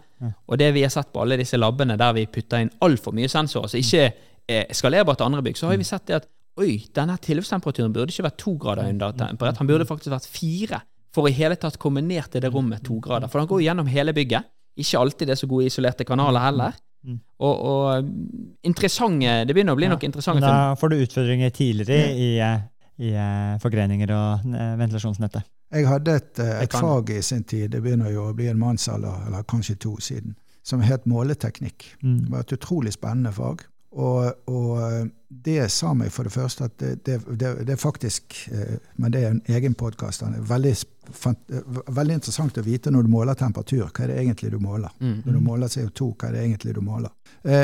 Og 0.48 0.60
det 0.62 0.70
vi 0.76 0.84
har 0.86 0.92
sett 0.94 1.10
på 1.12 1.24
alle 1.24 1.40
disse 1.40 1.58
labbene 1.60 1.98
der 2.00 2.14
vi 2.16 2.28
putter 2.32 2.64
inn 2.64 2.72
altfor 2.86 3.16
mye 3.18 3.32
sensorer, 3.32 3.72
så 3.72 3.80
ikke 3.82 4.06
eh, 4.06 4.70
skalerbart 4.78 5.20
til 5.20 5.28
andre 5.28 5.44
bygg, 5.48 5.58
så 5.60 5.72
har 5.72 5.80
vi 5.82 5.88
sett 5.88 6.06
det 6.08 6.22
at 6.22 6.30
oi, 6.62 6.78
denne 6.96 7.18
tilløpstemperaturen 7.26 7.94
burde 7.96 8.14
ikke 8.14 8.28
vært 8.28 8.40
to 8.40 8.56
grader 8.62 8.88
under 8.92 9.16
temperert, 9.18 9.60
han 9.60 9.70
burde 9.70 9.88
faktisk 9.90 10.14
vært 10.14 10.30
fire. 10.30 10.82
For 11.12 11.28
i 11.28 11.36
hele 11.36 11.58
tatt 11.60 11.80
komme 11.82 12.04
ned 12.06 12.30
til 12.32 12.44
det 12.44 12.54
rommet 12.54 12.86
to 12.88 13.02
grader. 13.04 13.28
For 13.32 13.42
han 13.42 13.50
går 13.50 13.66
gjennom 13.66 13.90
hele 13.92 14.14
bygget. 14.16 14.48
Ikke 14.80 15.02
alltid 15.02 15.28
det 15.28 15.36
er 15.36 15.42
så 15.42 15.50
gode 15.52 15.68
isolerte 15.68 16.08
kanaler 16.08 16.46
heller. 16.46 16.76
Mm. 17.02 17.18
Og, 17.42 17.64
og 17.66 18.66
interessante 18.70 19.40
Det 19.50 19.56
begynner 19.58 19.74
å 19.74 19.80
bli 19.80 19.88
Ja, 19.88 19.96
noen 19.96 20.06
interessante 20.06 20.46
da 20.46 20.76
får 20.78 20.92
du 20.92 21.00
utfordringer 21.02 21.50
tidligere 21.50 22.12
i, 22.14 22.28
eh, 22.38 22.62
i 23.02 23.16
forgreninger 23.64 24.14
og 24.14 24.46
eh, 24.54 24.76
ventilasjonsnettet. 24.78 25.50
Jeg 25.72 25.88
hadde 25.88 26.16
et, 26.20 26.40
eh, 26.40 26.54
Jeg 26.60 26.70
et 26.70 26.78
fag 26.78 27.10
i 27.10 27.22
sin 27.22 27.44
tid, 27.44 27.70
det 27.72 27.82
begynner 27.82 28.12
jo 28.12 28.28
å 28.30 28.36
bli 28.36 28.50
en 28.52 28.60
mannsalder, 28.60 29.26
eller 29.28 29.48
kanskje 29.48 29.78
to 29.80 29.96
siden, 30.04 30.36
som 30.64 30.84
het 30.84 31.08
måleteknikk. 31.08 31.96
Mm. 32.04 32.18
Det 32.26 32.32
var 32.32 32.46
et 32.46 32.56
utrolig 32.60 32.94
spennende 32.94 33.32
fag. 33.34 33.64
Og, 33.92 34.32
og 34.48 34.78
eh, 34.82 35.08
det 35.28 35.66
sa 35.72 35.90
meg 35.98 36.12
for 36.16 36.24
det 36.28 36.32
første 36.32 36.68
at 36.70 36.78
det, 36.80 36.92
det, 37.08 37.18
det, 37.28 37.50
det 37.68 37.74
er 37.74 37.80
faktisk 37.80 38.38
eh, 38.52 38.78
Men 38.96 39.12
det 39.12 39.24
er 39.24 39.34
en 39.34 39.42
egen 39.52 39.74
podkast. 39.76 40.24
Veldig, 40.48 40.72
eh, 40.72 41.82
veldig 41.92 42.16
interessant 42.20 42.60
å 42.62 42.64
vite 42.64 42.92
når 42.94 43.08
du 43.08 43.12
måler 43.12 43.36
temperatur, 43.40 43.90
hva 43.90 44.06
er 44.06 44.14
det 44.14 44.20
egentlig 44.22 44.54
du 44.54 44.60
måler? 44.64 44.94
Mm. 45.02 45.18
Når 45.26 45.34
du 45.34 45.42
måler 45.44 45.74
CO2, 45.74 46.08
hva 46.16 46.30
er 46.30 46.38
det 46.38 46.46
egentlig 46.46 46.76
du 46.78 46.82
måler? 46.86 47.12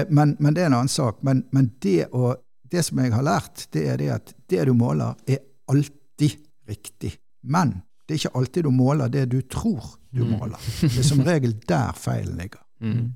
Men, 0.10 0.36
men 0.40 0.54
det 0.58 0.66
er 0.66 0.72
en 0.72 0.80
annen 0.82 0.92
sak. 0.92 1.22
Men, 1.24 1.46
men 1.56 1.70
det, 1.86 2.10
å, 2.12 2.34
det 2.72 2.84
som 2.88 3.00
jeg 3.04 3.14
har 3.14 3.24
lært, 3.24 3.68
det 3.76 3.86
er 3.94 4.02
det 4.02 4.10
at 4.16 4.34
det 4.52 4.66
du 4.68 4.74
måler, 4.76 5.16
er 5.30 5.44
alltid 5.72 6.40
riktig. 6.68 7.14
Men 7.48 7.78
det 8.08 8.16
er 8.16 8.22
ikke 8.24 8.40
alltid 8.40 8.68
du 8.68 8.72
måler 8.74 9.12
det 9.14 9.28
du 9.32 9.40
tror 9.48 9.94
du 10.12 10.24
Mm. 10.26 10.32
måler. 10.40 10.58
Det 10.82 10.98
er 10.98 11.06
som 11.06 11.20
regel 11.22 11.52
der 11.70 11.92
feilen 11.94 12.40
ligger. 12.40 12.62
Mm. 12.82 13.12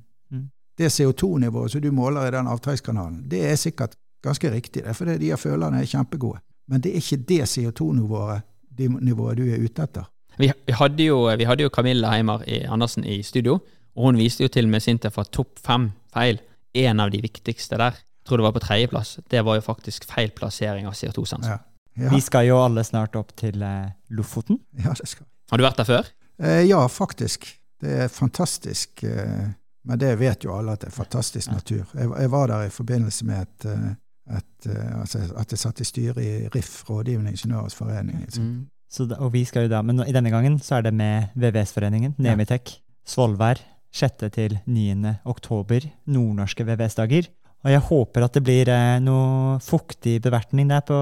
Det 0.78 0.88
CO2-nivået 0.88 1.70
som 1.74 1.82
du 1.84 1.90
måler 1.92 2.26
i 2.26 2.30
den 2.34 2.48
avtrekkskanalen, 2.48 3.24
det 3.30 3.42
er 3.50 3.58
sikkert 3.60 3.96
ganske 4.24 4.50
riktig, 4.52 4.84
det 4.84 4.96
fordi 4.96 5.18
de 5.18 5.32
her 5.32 5.36
følerne 5.36 5.80
er 5.82 5.86
kjempegode. 5.90 6.40
Men 6.68 6.80
det 6.80 6.92
er 6.92 7.02
ikke 7.02 7.16
det 7.28 7.40
CO2-nivået 7.50 8.42
de 8.78 8.88
nivået 9.04 9.36
du 9.36 9.42
er 9.44 9.60
ute 9.60 9.82
etter. 9.82 10.06
Vi, 10.38 10.48
vi, 10.66 10.72
hadde 10.72 11.04
jo, 11.04 11.18
vi 11.36 11.44
hadde 11.44 11.66
jo 11.66 11.68
Camilla 11.68 12.10
Heimer 12.14 12.44
i, 12.48 12.62
Andersen 12.64 13.04
i 13.04 13.22
studio, 13.22 13.58
og 13.96 14.06
hun 14.06 14.16
viste 14.16 14.46
jo 14.46 14.48
til 14.48 14.68
med 14.68 14.80
Sintef 14.80 15.18
at 15.20 15.28
topp 15.34 15.58
fem 15.60 15.90
feil, 16.14 16.40
en 16.74 17.00
av 17.04 17.10
de 17.12 17.20
viktigste 17.20 17.76
der, 17.76 17.98
tror 18.24 18.40
det 18.40 18.46
var 18.46 18.54
på 18.56 18.62
tredjeplass, 18.64 19.18
det 19.30 19.42
var 19.44 19.58
jo 19.58 19.66
faktisk 19.66 20.06
feil 20.08 20.30
plassering 20.32 20.86
av 20.88 20.96
CO2-sensor. 20.96 21.50
Ja. 21.50 21.58
Ja, 22.00 22.08
Vi 22.08 22.22
skal 22.24 22.46
jo 22.48 22.56
alle 22.62 22.84
snart 22.88 23.16
opp 23.20 23.34
til 23.36 23.60
eh, 23.62 23.90
Lofoten. 24.16 24.56
ja, 24.80 24.94
det 24.96 25.08
skal. 25.10 25.26
Har 25.50 25.60
du 25.60 25.64
vært 25.66 25.82
der 25.82 25.88
før? 25.88 26.06
Eh, 26.40 26.62
ja, 26.64 26.80
faktisk. 26.88 27.44
Det 27.82 27.98
er 28.06 28.08
fantastisk. 28.08 29.02
Eh, 29.04 29.50
men 29.84 29.98
det 29.98 30.12
vet 30.20 30.44
jo 30.44 30.54
alle 30.56 30.72
at 30.76 30.80
det 30.84 30.88
er 30.92 30.96
fantastisk 30.96 31.50
natur. 31.50 31.84
Jeg, 31.94 32.10
jeg 32.20 32.30
var 32.30 32.46
der 32.52 32.66
i 32.68 32.70
forbindelse 32.70 33.24
med 33.26 33.42
et, 33.42 33.66
eh, 33.66 34.36
et, 34.36 34.68
eh, 34.70 35.00
altså 35.00 35.24
at 35.36 35.50
jeg 35.50 35.58
satt 35.58 35.80
i 35.80 35.84
styret 35.88 36.22
i 36.22 36.48
RIF, 36.54 36.84
Rådgivende 36.90 37.30
Ingeniørers 37.34 37.74
Forening. 37.74 38.22
Mm. 38.38 38.66
Så 38.92 39.08
og 39.18 39.32
vi 39.32 39.44
skal 39.48 39.62
jo 39.66 39.72
da, 39.72 39.80
men 39.82 39.96
nå- 39.96 40.06
i 40.08 40.12
denne 40.12 40.30
gangen 40.30 40.58
så 40.60 40.76
er 40.78 40.82
det 40.82 40.94
med 40.94 41.32
VVS-foreningen. 41.34 42.14
Nemitek, 42.18 42.74
Svolvær, 43.08 43.58
6. 43.92 44.28
til 44.32 44.58
9. 44.66 45.16
oktober, 45.24 45.80
nordnorske 46.06 46.64
VVS-dager. 46.64 47.26
Og 47.64 47.70
jeg 47.70 47.80
håper 47.88 48.24
at 48.24 48.32
det 48.34 48.42
blir 48.44 48.68
eh, 48.68 48.98
noe 49.00 49.58
fuktig 49.64 50.20
bevertning 50.22 50.68
der 50.70 50.80
på 50.86 50.98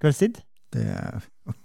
kveldstid. 0.00 0.40
Det 0.72 0.86
er 0.90 1.20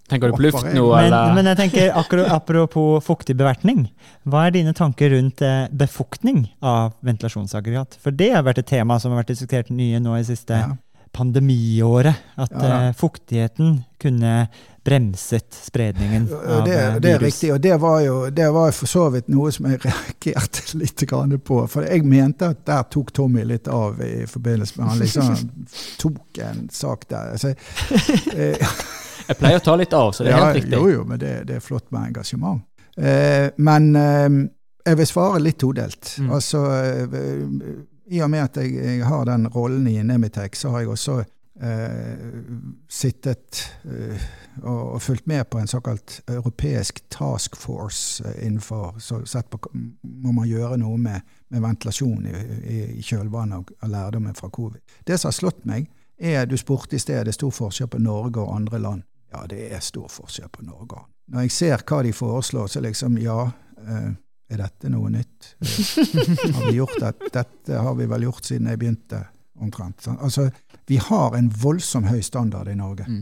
Tenker 0.10 0.32
du 0.32 0.38
på 0.40 0.42
luft 0.48 0.66
nå, 0.74 0.86
Men, 0.96 1.06
eller? 1.06 1.34
men 1.38 1.50
jeg 1.52 1.60
tenker, 1.60 1.92
akkurat, 2.00 2.32
apropos 2.34 3.06
fuktig 3.06 3.36
bevertning, 3.38 3.86
hva 4.26 4.48
er 4.48 4.56
dine 4.58 4.74
tanker 4.78 5.14
rundt 5.14 5.44
eh, 5.46 5.68
befuktning 5.72 6.48
av 6.66 6.96
ventilasjonsaggregat? 7.06 8.00
For 8.02 8.16
det 8.16 8.32
har 8.34 8.46
vært 8.48 8.64
et 8.64 8.72
tema 8.74 8.98
som 9.00 9.14
har 9.14 9.22
vært 9.24 9.36
diskutert 9.36 9.70
nye 9.74 10.02
nå 10.02 10.18
i 10.18 10.26
siste 10.28 10.58
ja. 10.58 10.72
pandemiåret. 11.16 12.18
At 12.42 12.52
Ja, 12.52 12.66
da. 12.66 12.82
eh, 12.90 12.94
fuktigheten 12.98 13.84
kunne 14.02 14.48
bremset 14.90 15.54
spredningen 15.54 16.30
av 16.34 16.64
det, 16.66 16.76
virus. 16.76 17.02
det 17.02 17.12
er 17.12 17.20
riktig, 17.20 17.50
og 17.54 17.62
det 17.62 17.76
var 17.82 18.00
jo 18.02 18.30
det 18.34 18.48
var 18.54 18.72
for 18.74 18.90
så 18.90 19.10
vidt 19.14 19.28
noe 19.30 19.52
som 19.54 19.68
jeg 19.70 19.82
reagerte 19.86 20.78
litt 20.80 21.04
på. 21.46 21.60
For 21.70 21.86
jeg 21.86 22.06
mente 22.08 22.50
at 22.56 22.64
der 22.66 22.88
tok 22.90 23.12
Tommy 23.14 23.44
litt 23.46 23.68
av 23.68 24.02
i 24.02 24.26
forbindelse 24.26 24.80
med 24.80 24.90
Han 24.90 25.04
liksom 25.04 25.36
tok 26.02 26.42
en 26.48 26.66
sak 26.74 27.06
der. 27.10 27.36
Altså, 27.36 27.54
eh, 28.34 28.58
Jeg 29.30 29.38
pleier 29.38 29.62
å 29.62 29.64
ta 29.64 29.76
litt 29.78 29.94
av, 29.94 30.12
så 30.16 30.26
det 30.26 30.32
er 30.32 30.38
ja, 30.38 30.46
helt 30.48 30.60
riktig. 30.60 30.78
Jo, 30.78 30.90
jo, 30.90 31.04
men 31.08 31.22
det, 31.22 31.34
det 31.50 31.60
er 31.60 31.64
flott 31.64 31.90
med 31.94 32.10
engasjement. 32.10 32.64
Eh, 32.98 33.50
men 33.62 33.90
eh, 33.96 34.30
jeg 34.90 34.98
vil 35.00 35.10
svare 35.10 35.42
litt 35.44 35.60
todelt. 35.62 36.16
Mm. 36.20 36.32
Altså, 36.34 36.64
eh, 36.74 37.68
I 38.10 38.24
og 38.26 38.32
med 38.34 38.48
at 38.48 38.58
jeg, 38.64 38.74
jeg 38.74 39.06
har 39.06 39.28
den 39.30 39.48
rollen 39.54 39.88
i 39.88 40.00
Nemitec, 40.04 40.58
så 40.58 40.74
har 40.74 40.84
jeg 40.84 40.94
også 40.96 41.20
eh, 41.62 42.24
sittet 42.90 43.62
eh, 43.86 44.26
og, 44.64 44.96
og 44.96 45.02
fulgt 45.02 45.28
med 45.30 45.46
på 45.50 45.60
en 45.60 45.70
såkalt 45.70 46.22
europeisk 46.28 47.04
task 47.14 47.56
force 47.60 48.24
innenfor 48.42 48.98
så 49.00 49.22
sett 49.26 49.50
på 49.50 49.60
Må 49.74 50.32
man 50.32 50.48
gjøre 50.50 50.78
noe 50.82 50.98
med, 50.98 51.22
med 51.50 51.62
ventilasjon 51.62 52.26
i, 52.26 52.36
i, 52.64 52.80
i 52.98 53.06
kjølvannet 53.06 53.60
av, 53.60 53.78
av 53.84 53.94
lærdommen 53.94 54.36
fra 54.36 54.50
covid. 54.50 54.82
Det 55.08 55.20
som 55.20 55.30
har 55.30 55.38
slått 55.38 55.66
meg, 55.70 55.90
er 56.20 56.46
Du 56.46 56.58
spurte 56.58 56.98
i 56.98 57.00
sted 57.00 57.22
det 57.24 57.32
er 57.32 57.38
stor 57.38 57.54
forskjell 57.56 57.88
på 57.88 58.02
Norge 58.04 58.42
og 58.42 58.56
andre 58.56 58.80
land. 58.80 59.04
Ja, 59.32 59.44
det 59.50 59.68
er 59.76 59.84
stor 59.84 60.10
forskjell 60.12 60.50
på 60.54 60.66
Norge. 60.66 61.04
Når 61.30 61.46
jeg 61.46 61.54
ser 61.54 61.84
hva 61.86 62.02
de 62.06 62.14
foreslår, 62.16 62.72
så 62.72 62.82
liksom 62.84 63.20
ja. 63.22 63.44
Eh, 63.80 64.10
er 64.50 64.64
dette 64.64 64.90
noe 64.90 65.12
nytt? 65.14 65.52
Eh, 65.62 66.54
har 66.56 66.64
vi 66.72 66.80
gjort 66.80 66.98
det? 67.00 67.12
Dette 67.34 67.84
har 67.86 67.94
vi 68.00 68.08
vel 68.10 68.26
gjort 68.26 68.50
siden 68.50 68.72
jeg 68.72 68.82
begynte, 68.82 69.22
omtrent. 69.60 70.08
Altså, 70.18 70.48
vi 70.88 70.98
har 71.04 71.36
en 71.38 71.52
voldsom 71.62 72.08
høy 72.10 72.22
standard 72.26 72.72
i 72.72 72.78
Norge. 72.80 73.06
Mm. 73.06 73.22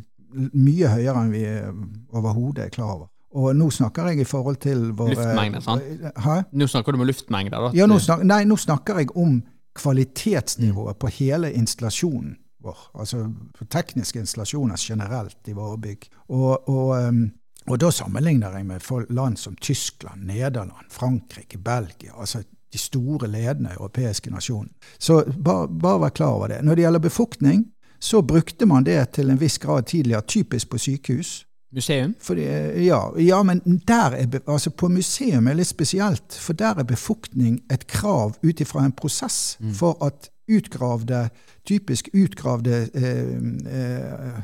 Mye 0.54 0.92
høyere 0.94 1.24
enn 1.24 1.34
vi 1.34 1.44
eh, 1.50 1.70
overhodet 2.16 2.68
er 2.68 2.74
klar 2.74 2.94
over. 2.96 3.12
Og 3.38 3.52
nå 3.58 3.68
snakker 3.74 4.08
jeg 4.14 4.24
i 4.24 4.28
forhold 4.28 4.62
til 4.64 4.88
våre 4.96 5.18
Luftmengder, 5.18 5.62
sant? 5.66 5.84
Hæ? 6.24 6.40
Nå 6.56 6.68
snakker 6.72 6.96
du 6.96 7.02
om 7.02 7.06
luftmengder, 7.10 7.68
da. 7.68 7.72
Ja, 7.76 7.90
nå 7.90 8.00
snakker, 8.02 8.26
nei, 8.30 8.46
nå 8.48 8.56
snakker 8.58 9.02
jeg 9.02 9.12
om 9.20 9.42
kvalitetsnivået 9.78 10.98
på 10.98 11.12
hele 11.20 11.52
installasjonen 11.54 12.38
vår. 12.64 12.78
Altså 13.00 13.26
tekniske 13.70 14.20
installasjoner 14.20 14.80
generelt 14.80 15.48
i 15.48 15.56
våre 15.58 15.78
bygg. 15.78 16.10
Og, 16.30 16.70
og, 16.70 16.94
um, 17.08 17.24
og 17.68 17.80
da 17.84 17.92
sammenligner 17.92 18.56
jeg 18.58 18.66
med 18.66 19.10
land 19.10 19.38
som 19.38 19.56
Tyskland, 19.56 20.24
Nederland, 20.26 20.92
Frankrike, 20.92 21.58
Belgia. 21.58 22.14
altså 22.20 22.44
de 22.74 22.78
store, 22.78 23.28
ledende 23.28 23.70
europeiske 23.70 24.30
nasjonene. 24.30 24.74
Så 25.00 25.24
bare, 25.44 25.68
bare 25.68 26.00
vær 26.00 26.10
klar 26.10 26.28
over 26.36 26.48
det. 26.48 26.64
Når 26.64 26.76
det 26.76 26.84
gjelder 26.84 27.00
befuktning, 27.00 27.66
så 28.00 28.22
brukte 28.22 28.66
man 28.66 28.84
det 28.84 29.10
til 29.10 29.30
en 29.30 29.40
viss 29.40 29.58
grad 29.58 29.84
tidligere, 29.84 30.22
typisk 30.22 30.70
på 30.70 30.78
sykehus. 30.78 31.46
Museum? 31.74 32.16
Fordi, 32.22 32.44
ja, 32.86 33.00
ja, 33.20 33.44
men 33.44 33.62
er, 33.88 34.40
altså 34.48 34.70
på 34.70 34.88
museum 34.88 35.48
er 35.48 35.52
det 35.52 35.64
litt 35.64 35.68
spesielt, 35.68 36.38
for 36.40 36.54
der 36.54 36.80
er 36.80 36.88
befuktning 36.88 37.60
et 37.72 37.88
krav 37.88 38.38
ut 38.44 38.62
ifra 38.62 38.86
en 38.86 38.96
prosess 38.96 39.58
for 39.76 39.98
at 40.06 40.30
utgravde, 40.48 41.30
typisk 41.68 42.10
utgravde 42.14 42.88
eh, 42.94 43.04
eh, 43.04 44.42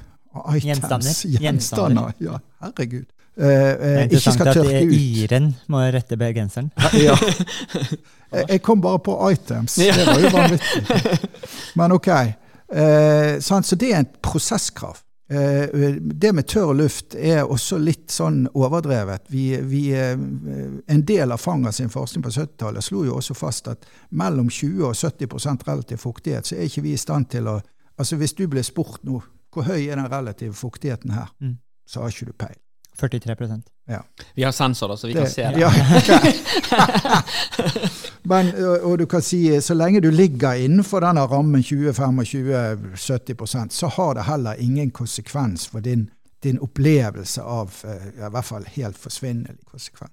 items, 0.57 0.63
Gjenstander. 0.65 1.41
gjenstander, 1.41 2.13
ja, 2.19 2.39
herregud, 2.61 3.05
eh, 3.37 3.45
Det 3.45 3.99
eh, 4.01 4.03
ikke 4.17 4.31
skal 4.33 4.47
at 4.47 4.57
tørke 4.57 4.77
eh, 4.79 4.87
ut. 4.87 4.93
Iren 5.23 5.55
må 5.67 5.83
rette 5.93 6.17
bergenseren. 6.17 6.71
Ja. 6.93 7.15
Jeg- 8.49 8.61
kom 8.65 8.81
bare 8.81 8.99
på 8.99 9.15
items. 9.31 9.75
Det 9.75 9.93
var 10.07 10.19
jo 10.19 10.29
vanvittig. 10.33 11.29
Men 11.75 11.91
ok. 11.91 12.07
Eh? 12.73 13.39
Så 13.39 13.75
det 13.77 13.91
er 13.93 13.99
en 13.99 14.07
prosesskrav. 14.21 14.97
Eh, 15.29 15.69
det 15.99 16.33
med 16.35 16.47
tørr 16.47 16.73
luft 16.75 17.15
er 17.15 17.43
også 17.47 17.77
litt 17.79 18.11
sånn 18.11 18.43
overdrevet. 18.53 19.29
Vi, 19.31 19.45
vi, 19.61 19.83
eh, 19.95 20.17
en 20.87 21.05
del 21.07 21.31
av 21.31 21.39
Fanger 21.41 21.71
sin 21.71 21.89
forskning 21.89 22.23
på 22.25 22.29
70-tallet 22.35 22.83
slo 22.83 23.05
jo 23.07 23.15
også 23.17 23.33
fast 23.37 23.67
at 23.71 23.85
mellom 24.11 24.49
20 24.49 24.83
og 24.89 24.93
70% 24.99 25.63
relativ 25.67 25.97
fuktighet, 26.03 26.45
så 26.45 26.55
er 26.57 26.67
ikke 26.67 26.83
vi 26.83 26.93
i 26.93 26.97
stand 26.97 27.29
til 27.35 27.47
å 27.47 27.61
Altså 27.93 28.15
Hvis 28.17 28.33
du 28.33 28.47
ble 28.49 28.63
spurt 28.65 29.03
nå 29.05 29.19
hvor 29.53 29.67
høy 29.67 29.83
er 29.85 29.99
den 29.99 30.09
relative 30.09 30.53
fuktigheten 30.57 31.11
her, 31.13 31.29
Mm. 31.39 31.57
så 31.85 32.01
har 32.01 32.09
ikke 32.09 32.25
du 32.25 32.33
peil. 32.33 32.57
43 32.97 33.72
Vi 34.35 34.43
har 34.43 34.51
sensor, 34.51 34.87
da, 34.87 34.97
så 34.97 35.07
vi 35.07 35.13
kan 35.13 35.29
se 35.29 35.41
det. 35.41 35.59
Ja. 35.59 35.71
Men, 38.23 38.47
og, 38.83 38.99
du 38.99 39.05
kan 39.05 39.21
si 39.21 39.61
så 39.61 39.73
lenge 39.75 39.99
du 39.99 40.11
ligger 40.11 40.53
innenfor 40.55 40.99
denne 41.03 41.21
rammen 41.27 41.61
20-25-70% 41.61 43.69
så 43.75 43.87
har 43.97 44.13
det 44.15 44.23
heller 44.29 44.61
ingen 44.63 44.91
konsekvens 44.91 45.67
for 45.67 45.79
din, 45.83 46.09
din 46.43 46.59
opplevelse 46.63 47.41
av 47.43 47.75
ja, 47.83 48.27
i 48.27 48.29
hvert 48.31 48.47
fall 48.47 48.63
helt 48.77 48.97
forsvinnelig 48.97 49.59
konsekvens. 49.67 50.11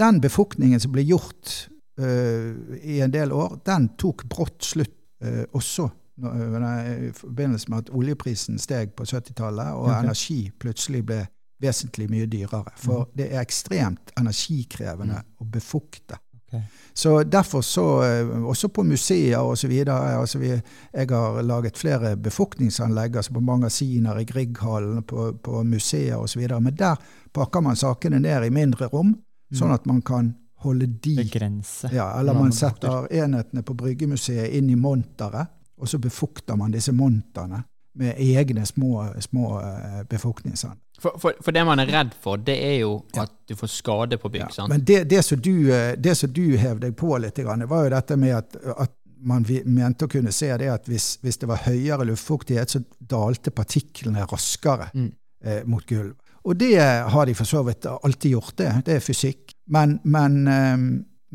Den 0.00 0.20
befuktningen 0.22 0.80
som 0.80 0.92
ble 0.94 1.02
gjort 1.04 1.68
uh, 2.00 2.54
i 2.78 3.00
en 3.02 3.12
del 3.12 3.32
år, 3.34 3.58
den 3.66 3.88
tok 3.98 4.24
brått 4.30 4.64
slutt 4.64 4.94
uh, 5.24 5.44
også 5.52 5.90
i 6.20 7.12
forbindelse 7.16 7.70
med 7.72 7.78
at 7.78 7.90
oljeprisen 7.96 8.58
steg 8.60 8.92
på 8.92 9.04
70-tallet, 9.08 9.72
og 9.72 9.88
energi 9.88 10.52
plutselig 10.60 11.00
ble 11.08 11.22
vesentlig 11.60 12.08
mye 12.10 12.26
dyrere. 12.30 12.74
For 12.80 13.10
det 13.16 13.30
er 13.30 13.44
ekstremt 13.44 14.12
energikrevende 14.20 15.22
å 15.40 15.46
befukte. 15.46 16.18
Okay. 16.50 16.62
Så 16.92 17.22
derfor 17.22 17.62
så, 17.62 18.02
eh, 18.02 18.44
også 18.44 18.68
på 18.68 18.82
museer 18.82 19.68
videre, 19.68 20.16
altså 20.18 20.38
vi, 20.38 20.48
jeg 20.92 21.10
har 21.10 21.42
laget 21.42 21.78
flere 21.78 22.16
befuktningsanlegg, 22.16 23.16
altså 23.16 23.32
på 23.32 23.40
magasiner, 23.40 24.18
i 24.18 24.24
Grieghallen, 24.24 25.02
på, 25.02 25.32
på 25.32 25.62
museer 25.64 26.38
videre, 26.38 26.60
men 26.60 26.74
der 26.74 26.96
pakker 27.32 27.60
man 27.60 27.76
sakene 27.76 28.18
ned 28.18 28.44
i 28.44 28.50
mindre 28.50 28.90
rom, 28.90 29.14
sånn 29.54 29.72
at 29.74 29.86
man 29.86 30.02
kan 30.02 30.34
holde 30.64 30.86
de 30.86 31.16
Begrense. 31.16 31.88
ja, 31.92 32.20
eller 32.20 32.34
man 32.34 32.42
man 32.42 32.52
setter 32.52 33.06
enhetene 33.12 33.62
på 33.62 33.74
Bryggemuseet 33.74 34.50
inn 34.58 34.70
i 34.70 34.76
monteret, 34.76 35.46
og 35.80 35.88
så 35.88 35.98
befukter 35.98 36.56
man 36.56 36.74
disse 36.74 36.92
monterne 36.92 37.62
med 37.94 38.18
egne 38.18 38.66
små, 38.66 39.06
små 39.20 39.60
eh, 39.60 40.02
befuktningsanlegg. 40.10 40.89
For, 41.00 41.16
for, 41.18 41.34
for 41.40 41.56
det 41.56 41.62
man 41.64 41.80
er 41.80 41.88
redd 41.88 42.10
for, 42.20 42.36
det 42.44 42.56
er 42.60 42.74
jo 42.82 42.94
at 43.18 43.32
du 43.48 43.54
får 43.56 43.70
skade 43.72 44.18
på 44.20 44.28
bygg. 44.34 44.50
Sant? 44.52 44.68
Men 44.68 44.82
det, 44.84 45.02
det, 45.08 45.22
som 45.24 45.40
du, 45.40 45.52
eh, 45.72 45.94
det 45.96 46.12
som 46.18 46.32
du 46.36 46.42
hev 46.60 46.80
deg 46.82 46.92
på 47.00 47.14
litt, 47.22 47.38
var 47.40 47.86
jo 47.86 47.92
dette 47.94 48.16
med 48.20 48.34
at, 48.36 48.56
at 48.76 48.92
man 49.20 49.44
mente 49.64 50.06
å 50.06 50.08
kunne 50.12 50.32
se 50.32 50.48
det 50.60 50.68
at 50.72 50.86
hvis, 50.88 51.14
hvis 51.24 51.36
det 51.42 51.48
var 51.50 51.64
høyere 51.66 52.04
luftfuktighet, 52.08 52.70
så 52.72 52.80
dalte 53.00 53.50
partiklene 53.52 54.22
raskere 54.30 54.90
Mm. 54.94 55.10
eh, 55.44 55.62
mot 55.64 55.86
gulv. 55.88 56.14
Og 56.44 56.56
det 56.56 56.76
har 56.80 57.26
de 57.28 57.34
for 57.36 57.44
så 57.44 57.60
vidt 57.66 57.84
alltid 57.86 58.30
gjort, 58.32 58.54
det. 58.56 58.70
Det 58.86 58.94
er 58.96 59.00
fysikk. 59.04 59.52
Men, 59.68 59.98
men, 60.04 60.38
eh, 60.48 60.76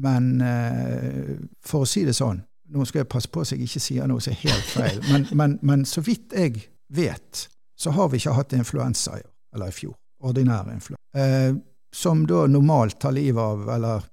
men 0.01 0.29
eh, 0.41 1.35
for 1.65 1.85
å 1.85 1.89
si 1.89 2.03
det 2.05 2.13
sånn 2.17 2.41
Nå 2.75 2.81
skal 2.89 3.03
jeg 3.03 3.07
passe 3.13 3.29
på 3.29 3.43
så 3.45 3.53
jeg 3.53 3.67
ikke 3.67 3.79
sier 3.83 4.07
noe 4.09 4.21
som 4.25 4.33
er 4.33 4.39
helt 4.49 4.69
feil, 4.73 4.97
men, 5.11 5.27
men, 5.37 5.51
men 5.61 5.83
så 5.85 6.01
vidt 6.01 6.33
jeg 6.33 6.63
vet, 6.89 7.43
så 7.77 7.91
har 7.93 8.09
vi 8.09 8.17
ikke 8.17 8.33
hatt 8.33 8.55
influensa 8.57 9.19
i 9.19 9.21
år, 9.21 9.29
eller 9.55 9.71
i 9.71 9.75
fjor. 9.75 9.95
Ordinær 10.25 10.69
influensa. 10.73 11.01
Eh, 11.15 11.55
som 11.95 12.25
da 12.27 12.45
normalt 12.51 12.99
tar 12.99 13.15
livet 13.15 13.41
av 13.41 13.69
eller 13.71 14.03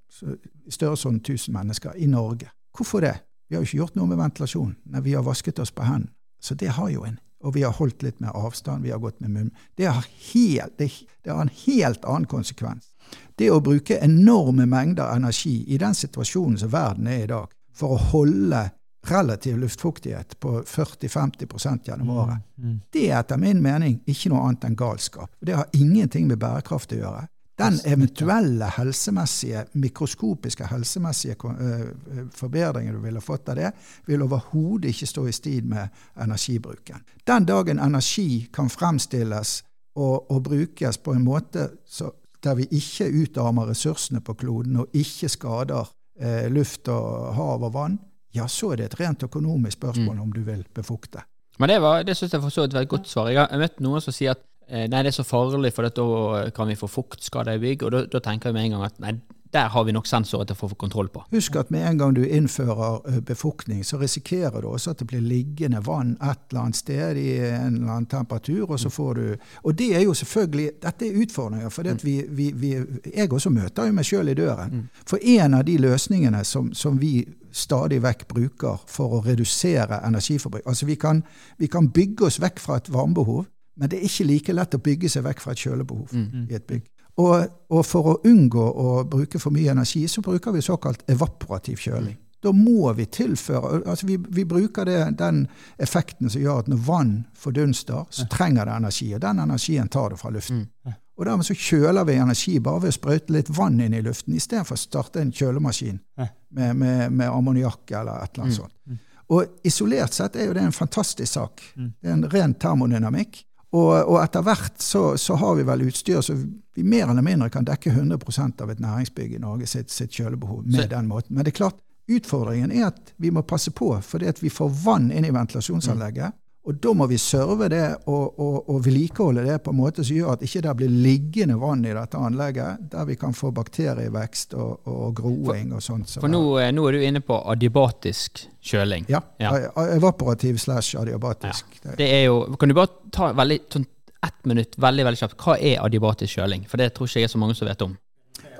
i 0.67 0.71
størrelsesorden 0.71 1.19
1000 1.19 1.53
mennesker 1.53 1.97
i 1.99 2.07
Norge. 2.07 2.47
Hvorfor 2.77 3.03
det? 3.03 3.17
Vi 3.49 3.55
har 3.55 3.63
jo 3.63 3.67
ikke 3.67 3.81
gjort 3.81 3.97
noe 3.99 4.07
med 4.07 4.21
ventilasjon. 4.21 4.75
Nei, 4.89 5.01
vi 5.03 5.15
har 5.17 5.25
vasket 5.25 5.59
oss 5.59 5.73
på 5.75 5.83
hendene. 5.83 6.13
Så 6.43 6.55
det 6.59 6.71
har 6.77 6.89
jo 6.91 7.03
en. 7.07 7.19
Og 7.43 7.55
vi 7.57 7.63
har 7.63 7.75
holdt 7.75 8.03
litt 8.03 8.21
mer 8.23 8.35
avstand, 8.39 8.83
vi 8.83 8.91
har 8.91 9.01
gått 9.03 9.19
med 9.19 9.31
munn. 9.31 9.51
Det 9.75 9.89
har, 9.91 10.05
helt, 10.31 10.77
det, 10.79 10.89
det 11.23 11.31
har 11.31 11.43
en 11.43 11.51
helt 11.65 12.05
annen 12.07 12.27
konsekvens. 12.31 12.93
Det 13.35 13.49
å 13.51 13.59
bruke 13.63 13.99
enorme 13.99 14.65
mengder 14.69 15.11
energi 15.11 15.57
i 15.67 15.79
den 15.79 15.95
situasjonen 15.95 16.57
som 16.61 16.71
verden 16.71 17.09
er 17.11 17.25
i 17.25 17.31
dag, 17.31 17.51
for 17.75 17.95
å 17.95 18.03
holde 18.13 18.63
relativ 19.03 19.57
luftfuktighet 19.57 20.39
på 20.39 20.61
40-50 20.61 21.85
gjennom 21.85 22.09
året, 22.09 22.37
Mm. 22.57 22.79
det 22.91 23.09
er 23.11 23.19
etter 23.19 23.37
min 23.37 23.61
mening 23.61 24.01
ikke 24.07 24.29
noe 24.29 24.47
annet 24.47 24.63
enn 24.63 24.75
galskap. 24.75 25.31
Det 25.39 25.55
har 25.55 25.65
ingenting 25.73 26.27
med 26.27 26.37
bærekraft 26.39 26.93
å 26.93 26.95
gjøre. 26.95 27.27
Den 27.57 27.79
eventuelle 27.85 28.65
helsemessige, 28.65 29.65
mikroskopiske 29.73 30.65
helsemessige 30.65 31.35
øh, 31.45 32.29
forbedringen 32.33 32.95
du 32.95 33.01
ville 33.01 33.21
fått 33.21 33.49
av 33.49 33.55
det, 33.55 33.71
vil 34.05 34.21
overhodet 34.21 34.89
ikke 34.89 35.07
stå 35.07 35.27
i 35.27 35.31
strid 35.31 35.63
med 35.69 35.87
energibruken. 36.21 37.03
Den 37.27 37.45
dagen 37.45 37.79
energi 37.79 38.47
kan 38.53 38.69
fremstilles 38.69 39.63
og, 39.95 40.31
og 40.31 40.43
brukes 40.43 40.97
på 40.97 41.13
en 41.13 41.23
måte 41.23 41.69
så, 41.85 42.09
der 42.43 42.55
vi 42.55 42.65
ikke 42.71 43.11
utarmer 43.21 43.69
ressursene 43.69 44.21
på 44.21 44.33
kloden 44.33 44.75
og 44.81 44.87
ikke 44.93 45.29
skader 45.29 45.91
eh, 46.19 46.49
luft 46.51 46.87
og 46.87 47.35
hav 47.35 47.63
og 47.63 47.73
vann, 47.73 47.99
ja, 48.33 48.47
så 48.49 48.73
er 48.73 48.81
det 48.81 48.89
et 48.89 48.99
rent 48.99 49.23
økonomisk 49.23 49.77
spørsmål 49.77 50.19
om 50.23 50.33
du 50.33 50.41
vil 50.47 50.63
befukte. 50.73 51.21
Men 51.61 51.69
det, 51.69 51.81
var, 51.81 52.01
det 52.03 52.15
synes 52.17 52.33
jeg 52.33 52.41
for 52.41 52.53
så 52.53 52.65
vidt 52.65 52.73
var 52.73 52.87
et 52.87 52.89
godt 52.89 53.07
svar. 53.09 53.29
Jeg 53.29 53.45
har 53.45 53.61
møtt 53.61 53.79
noen 53.83 54.01
som 54.01 54.15
sier 54.15 54.33
at 54.33 54.41
eh, 54.67 54.87
nei, 54.89 55.03
det 55.05 55.11
er 55.11 55.17
så 55.19 55.25
farlig, 55.27 55.73
for 55.75 55.85
da 55.85 56.07
kan 56.55 56.71
vi 56.71 56.77
få 56.79 56.89
fuktskader 56.89 57.59
i 57.59 57.61
bygg. 57.61 57.85
Og 57.85 58.09
da 58.09 58.21
tenker 58.25 58.49
jeg 58.49 58.57
med 58.57 58.69
en 58.69 58.77
gang 58.77 58.87
at 58.87 58.97
nei, 59.03 59.13
Der 59.53 59.69
har 59.69 59.83
vi 59.83 59.93
nok 59.93 60.07
sensorer 60.09 60.47
til 60.49 60.55
å 60.55 60.59
få 60.63 60.75
kontroll 60.81 61.11
på. 61.13 61.21
Husk 61.31 61.55
at 61.61 61.69
med 61.71 61.85
en 61.85 61.99
gang 61.99 62.15
du 62.17 62.23
innfører 62.25 63.03
eh, 63.09 63.19
befuktning, 63.21 63.83
så 63.85 63.99
risikerer 64.01 64.61
du 64.61 64.71
også 64.71 64.95
at 64.95 65.03
det 65.03 65.07
blir 65.11 65.21
liggende 65.21 65.83
vann 65.85 66.15
et 66.17 66.39
eller 66.49 66.61
annet 66.63 66.79
sted 66.79 67.19
i 67.21 67.27
en 67.37 67.75
eller 67.77 67.91
annen 67.93 68.09
temperatur, 68.09 68.71
og 68.71 68.79
så 68.81 68.89
får 68.89 69.13
du 69.13 69.37
Og 69.63 69.77
det 69.77 69.95
er 69.95 70.01
jo 70.01 70.13
selvfølgelig 70.13 70.71
Dette 70.81 71.07
er 71.07 71.21
utfordringer, 71.21 71.69
for 71.69 71.83
vi, 72.03 72.15
vi, 72.29 72.51
vi, 72.55 72.73
jeg 73.15 73.33
også 73.33 73.49
møter 73.49 73.85
jo 73.85 73.93
meg 73.93 74.05
sjøl 74.05 74.29
i 74.29 74.33
døren. 74.33 74.89
For 75.05 75.21
en 75.21 75.53
av 75.53 75.63
de 75.65 75.77
løsningene 75.77 76.43
som, 76.43 76.73
som 76.73 76.97
vi 77.01 77.23
stadig 77.51 78.01
vekk 78.01 78.27
bruker 78.27 78.81
for 78.87 79.19
å 79.19 79.21
redusere 79.21 80.01
energiforbruk 80.07 80.65
Altså 80.65 80.85
vi 80.85 80.95
kan, 80.95 81.21
vi 81.57 81.67
kan 81.67 81.91
bygge 81.93 82.25
oss 82.25 82.41
vekk 82.41 82.59
fra 82.59 82.77
et 82.81 82.89
varmebehov, 82.89 83.45
men 83.77 83.89
det 83.89 83.99
er 83.99 84.09
ikke 84.09 84.25
like 84.29 84.53
lett 84.53 84.75
å 84.75 84.81
bygge 84.81 85.09
seg 85.09 85.23
vekk 85.25 85.41
fra 85.41 85.53
et 85.53 85.61
kjølebehov 85.61 86.13
i 86.49 86.57
et 86.57 86.65
bygg. 86.65 86.89
Og, 87.21 87.45
og, 87.69 87.83
for 87.85 88.09
å 88.09 88.13
unngå 88.25 88.63
å 88.63 89.03
bruke 89.05 89.39
for 89.39 89.53
mye 89.53 89.71
energi, 89.71 90.07
så 90.09 90.23
bruker 90.25 90.55
vi 90.55 90.63
såkalt 90.65 91.03
evaporativ 91.11 91.77
kjøling. 91.83 92.17
Da 92.43 92.51
må 92.51 92.91
vi 92.97 93.05
tilføre 93.07 93.77
altså 93.87 94.07
Vi, 94.07 94.17
vi 94.35 94.43
bruker 94.45 94.85
det, 94.85 94.97
den 95.19 95.45
effekten 95.79 96.29
som 96.29 96.41
gjør 96.41 96.63
at 96.63 96.71
når 96.71 96.81
vann 96.83 97.13
fordunster, 97.39 98.03
så 98.09 98.25
trenger 98.31 98.67
det 98.67 98.73
energi. 98.81 99.13
Og 99.15 99.21
den 99.23 99.39
energien 99.39 99.87
tar 99.87 100.11
det 100.11 100.19
fra 100.19 100.33
luften. 100.33 100.65
Og 101.13 101.25
dermed 101.29 101.45
så 101.45 101.55
kjøler 101.55 102.07
vi 102.09 102.17
energi 102.17 102.57
bare 102.59 102.81
ved 102.83 102.91
å 102.91 102.97
sprøyte 102.97 103.33
litt 103.35 103.49
vann 103.53 103.79
inn 103.79 103.93
i 103.93 104.01
luften, 104.01 104.33
istedenfor 104.35 104.75
å 104.75 104.81
starte 104.81 105.21
en 105.21 105.31
kjølemaskin 105.31 106.01
med, 106.17 106.75
med, 106.75 107.13
med 107.13 107.29
ammoniakk 107.29 107.93
eller 107.93 108.25
et 108.25 108.33
eller 108.33 108.47
annet 108.47 108.57
sånt. 108.57 108.99
Og 109.31 109.65
isolert 109.65 110.13
sett 110.13 110.35
er 110.35 110.49
jo 110.49 110.55
det 110.57 110.65
en 110.65 110.75
fantastisk 110.75 111.31
sak. 111.31 111.61
Det 112.01 112.09
er 112.09 112.17
en 112.17 112.27
ren 112.33 112.57
termodynamikk. 112.59 113.43
Og, 113.73 113.89
og 114.05 114.19
etter 114.21 114.43
hvert 114.45 114.81
så, 114.81 115.15
så, 115.17 115.35
har 115.41 115.55
vi 115.57 115.65
vel 115.65 115.87
utstyr 115.87 116.21
så 116.21 116.35
vi 116.75 116.83
mer 116.85 117.09
eller 117.09 117.25
mindre 117.25 117.49
kan 117.53 117.65
dekke 117.65 117.89
100% 117.89 118.61
av 118.61 118.69
et 118.69 118.81
næringsbygg 118.81 119.33
i 119.33 119.41
Norge 119.41 119.69
sitt, 119.69 119.89
sitt 119.93 120.13
kjølebehov 120.13 120.61
med 120.65 120.83
så. 120.83 120.89
den 120.91 121.09
måten. 121.09 121.35
Men 121.35 121.45
det 121.45 121.53
er 121.53 121.59
klart, 121.63 121.79
utfordringen 122.09 122.73
er 122.73 122.91
at 122.91 123.13
vi 123.17 123.31
må 123.33 123.41
passe 123.47 123.73
på, 123.73 123.89
fordi 124.05 124.29
at 124.29 124.41
vi 124.43 124.51
får 124.53 124.69
vann 124.83 125.09
inn 125.11 125.25
i 125.25 125.33
ventilasjonsanlegget. 125.33 126.37
Og 126.63 126.77
da 126.79 126.93
må 126.95 127.09
vi 127.11 127.17
serve 127.19 127.67
det 127.67 127.83
og, 128.07 128.39
og, 128.39 128.69
og, 128.71 128.77
vedlikeholde 128.85 129.43
det 129.43 129.57
på 129.65 129.73
en 129.73 129.77
måte 129.81 130.03
som 130.05 130.15
gjør 130.15 130.37
at 130.37 130.45
ikke 130.47 130.61
det 130.63 130.75
blir 130.79 130.93
liggende 130.93 131.57
vann 131.59 131.83
i 131.83 131.91
dette 131.91 132.19
anlegget, 132.19 132.85
der 132.93 133.09
vi 133.09 133.17
kan 133.19 133.35
få 133.35 133.51
bakterievekst 133.55 134.55
og, 134.55 134.87
og 134.87 135.09
groing 135.17 135.73
og 135.75 135.83
sånt. 135.83 136.15
For 136.21 136.31
nå, 136.31 136.39
eh, 136.63 136.71
nå, 136.71 136.85
er 136.87 136.95
du 136.95 137.03
inne 137.03 137.23
på 137.25 137.41
adiabatisk 137.51 138.45
kjøling. 138.63 139.09
Ja. 139.11 139.19
ja. 139.43 139.51
Evaporativ 139.97 140.61
slash 140.63 140.95
adiabatisk. 141.01 141.81
Ja. 141.83 141.97
Det 141.99 142.07
er 142.07 142.23
jo, 142.29 142.39
kan 142.55 142.71
du 142.71 142.77
bare 142.79 143.11
ta 143.11 143.33
veldig, 143.35 143.59
sånn 143.75 143.89
ett 144.23 144.39
minutt 144.47 144.79
veldig 144.79 145.09
veldig 145.09 145.19
kjapt. 145.19 145.37
Hva 145.43 145.59
er 145.59 145.83
adiabatisk 145.83 146.39
kjøling? 146.39 146.63
For 146.71 146.79
det 146.79 146.93
tror 146.95 147.11
ikke 147.11 147.25
jeg 147.25 147.27
er 147.27 147.35
så 147.35 147.43
mange 147.43 147.59
som 147.59 147.67
vet 147.67 147.83
om. 147.83 147.99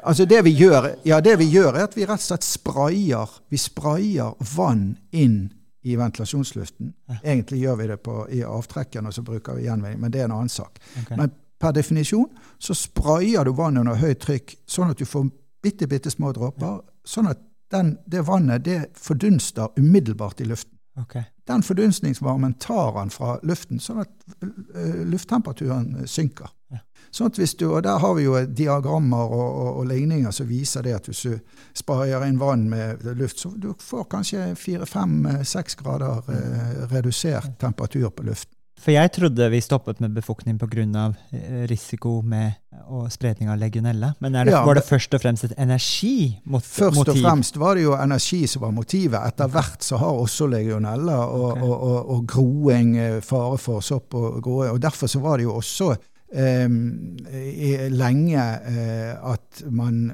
Altså 0.04 0.28
det 0.28 0.44
vi 0.44 0.52
gjør, 0.60 0.92
ja, 1.08 1.24
det 1.24 1.38
vi 1.40 1.48
gjør 1.48 1.78
er 1.78 1.86
at 1.88 1.96
vi 1.96 2.04
rett 2.04 2.20
og 2.20 2.28
slett 2.28 2.44
sprayer, 2.44 3.36
vi 3.48 3.60
sprayer 3.62 4.36
vann 4.58 4.98
inn 5.16 5.54
i 5.84 5.96
ventilasjonsluften. 6.00 6.94
Ja. 7.10 7.16
Egentlig 7.24 7.60
gjør 7.60 7.76
vi 7.76 7.88
det 7.92 7.98
på, 8.04 8.18
i 8.32 8.44
avtrekken, 8.48 9.08
og 9.08 9.14
så 9.14 9.24
bruker 9.26 9.58
vi 9.58 9.68
gjenvinning, 9.68 10.02
men 10.02 10.12
det 10.14 10.22
er 10.22 10.30
en 10.30 10.38
annen 10.38 10.52
sak. 10.52 10.80
Okay. 11.04 11.18
Men 11.20 11.34
per 11.60 11.76
definisjon 11.76 12.30
så 12.60 12.76
sprayer 12.76 13.46
du 13.46 13.54
vann 13.58 13.80
under 13.82 14.00
høyt 14.00 14.22
trykk, 14.24 14.56
sånn 14.68 14.94
at 14.94 15.00
du 15.00 15.08
får 15.08 15.28
bitte, 15.64 15.88
bitte 15.88 16.12
små 16.12 16.32
dråper. 16.36 16.82
Sånn 17.08 17.30
at 17.32 17.42
den, 17.74 17.98
det 18.06 18.24
vannet 18.28 18.66
det 18.66 18.80
fordunster 19.00 19.72
umiddelbart 19.80 20.42
i 20.44 20.48
luften. 20.48 20.78
Okay. 21.00 21.24
Den 21.48 21.64
fordunstningsvarmen 21.66 22.54
tar 22.62 22.94
han 23.00 23.10
fra 23.12 23.40
luften, 23.44 23.80
sånn 23.82 24.04
at 24.04 24.12
lufttemperaturen 25.10 26.06
synker. 26.08 26.52
Sånn 27.14 27.30
at 27.30 27.38
hvis 27.38 27.54
du, 27.60 27.68
og 27.70 27.84
Der 27.86 28.00
har 28.02 28.16
vi 28.18 28.26
jo 28.26 28.40
diagrammer 28.46 29.22
og, 29.22 29.44
og, 29.46 29.70
og 29.82 29.86
ligninger 29.92 30.34
som 30.34 30.50
viser 30.50 30.86
det 30.86 30.96
at 30.98 31.10
hvis 31.10 31.22
du 31.28 31.36
sparer 31.78 32.26
inn 32.26 32.40
vann 32.42 32.66
med 32.72 33.06
luft, 33.20 33.40
så 33.40 33.54
du 33.54 33.74
får 33.78 34.10
kanskje 34.10 34.50
fire-fem-seks 34.58 35.78
grader 35.78 36.26
eh, 36.34 36.84
redusert 36.94 37.60
temperatur 37.62 38.10
på 38.10 38.26
luften. 38.32 38.58
For 38.84 38.92
jeg 38.92 39.14
trodde 39.16 39.46
vi 39.54 39.62
stoppet 39.64 40.02
med 40.04 40.12
befuktning 40.12 40.58
pga. 40.60 41.14
Eh, 41.32 41.64
risiko 41.70 42.22
med 42.22 42.60
og 42.90 43.06
spredning 43.14 43.48
av 43.54 43.60
legionella. 43.62 44.10
Men 44.20 44.34
det, 44.34 44.52
ja, 44.52 44.64
var 44.66 44.76
det 44.76 44.84
først 44.84 45.14
og 45.16 45.22
fremst 45.24 45.46
et 45.48 45.54
energimotiv? 45.58 46.68
Først 46.68 47.14
og 47.14 47.20
fremst 47.22 47.60
var 47.62 47.78
det 47.78 47.86
jo 47.86 47.94
energi 47.96 48.42
som 48.50 48.66
var 48.66 48.74
motivet. 48.76 49.22
Etter 49.22 49.48
hvert 49.54 49.86
så 49.86 50.02
har 50.02 50.18
også 50.20 50.50
legionella 50.52 51.20
og, 51.24 51.46
okay. 51.54 51.64
og, 51.64 51.76
og, 51.78 52.10
og 52.16 52.26
groing 52.34 52.98
eh, 52.98 53.22
fare 53.24 53.62
for 53.62 53.86
sopp 53.86 54.18
og 54.20 54.42
gråe. 54.44 54.74
Og 54.74 54.82
derfor 54.82 55.08
så 55.08 55.22
var 55.24 55.40
det 55.40 55.48
jo 55.48 55.56
også 55.62 55.94
eh, 55.94 56.02
lenge 57.94 58.42
eh, 58.42 59.32
at 59.32 59.64
man, 59.70 60.12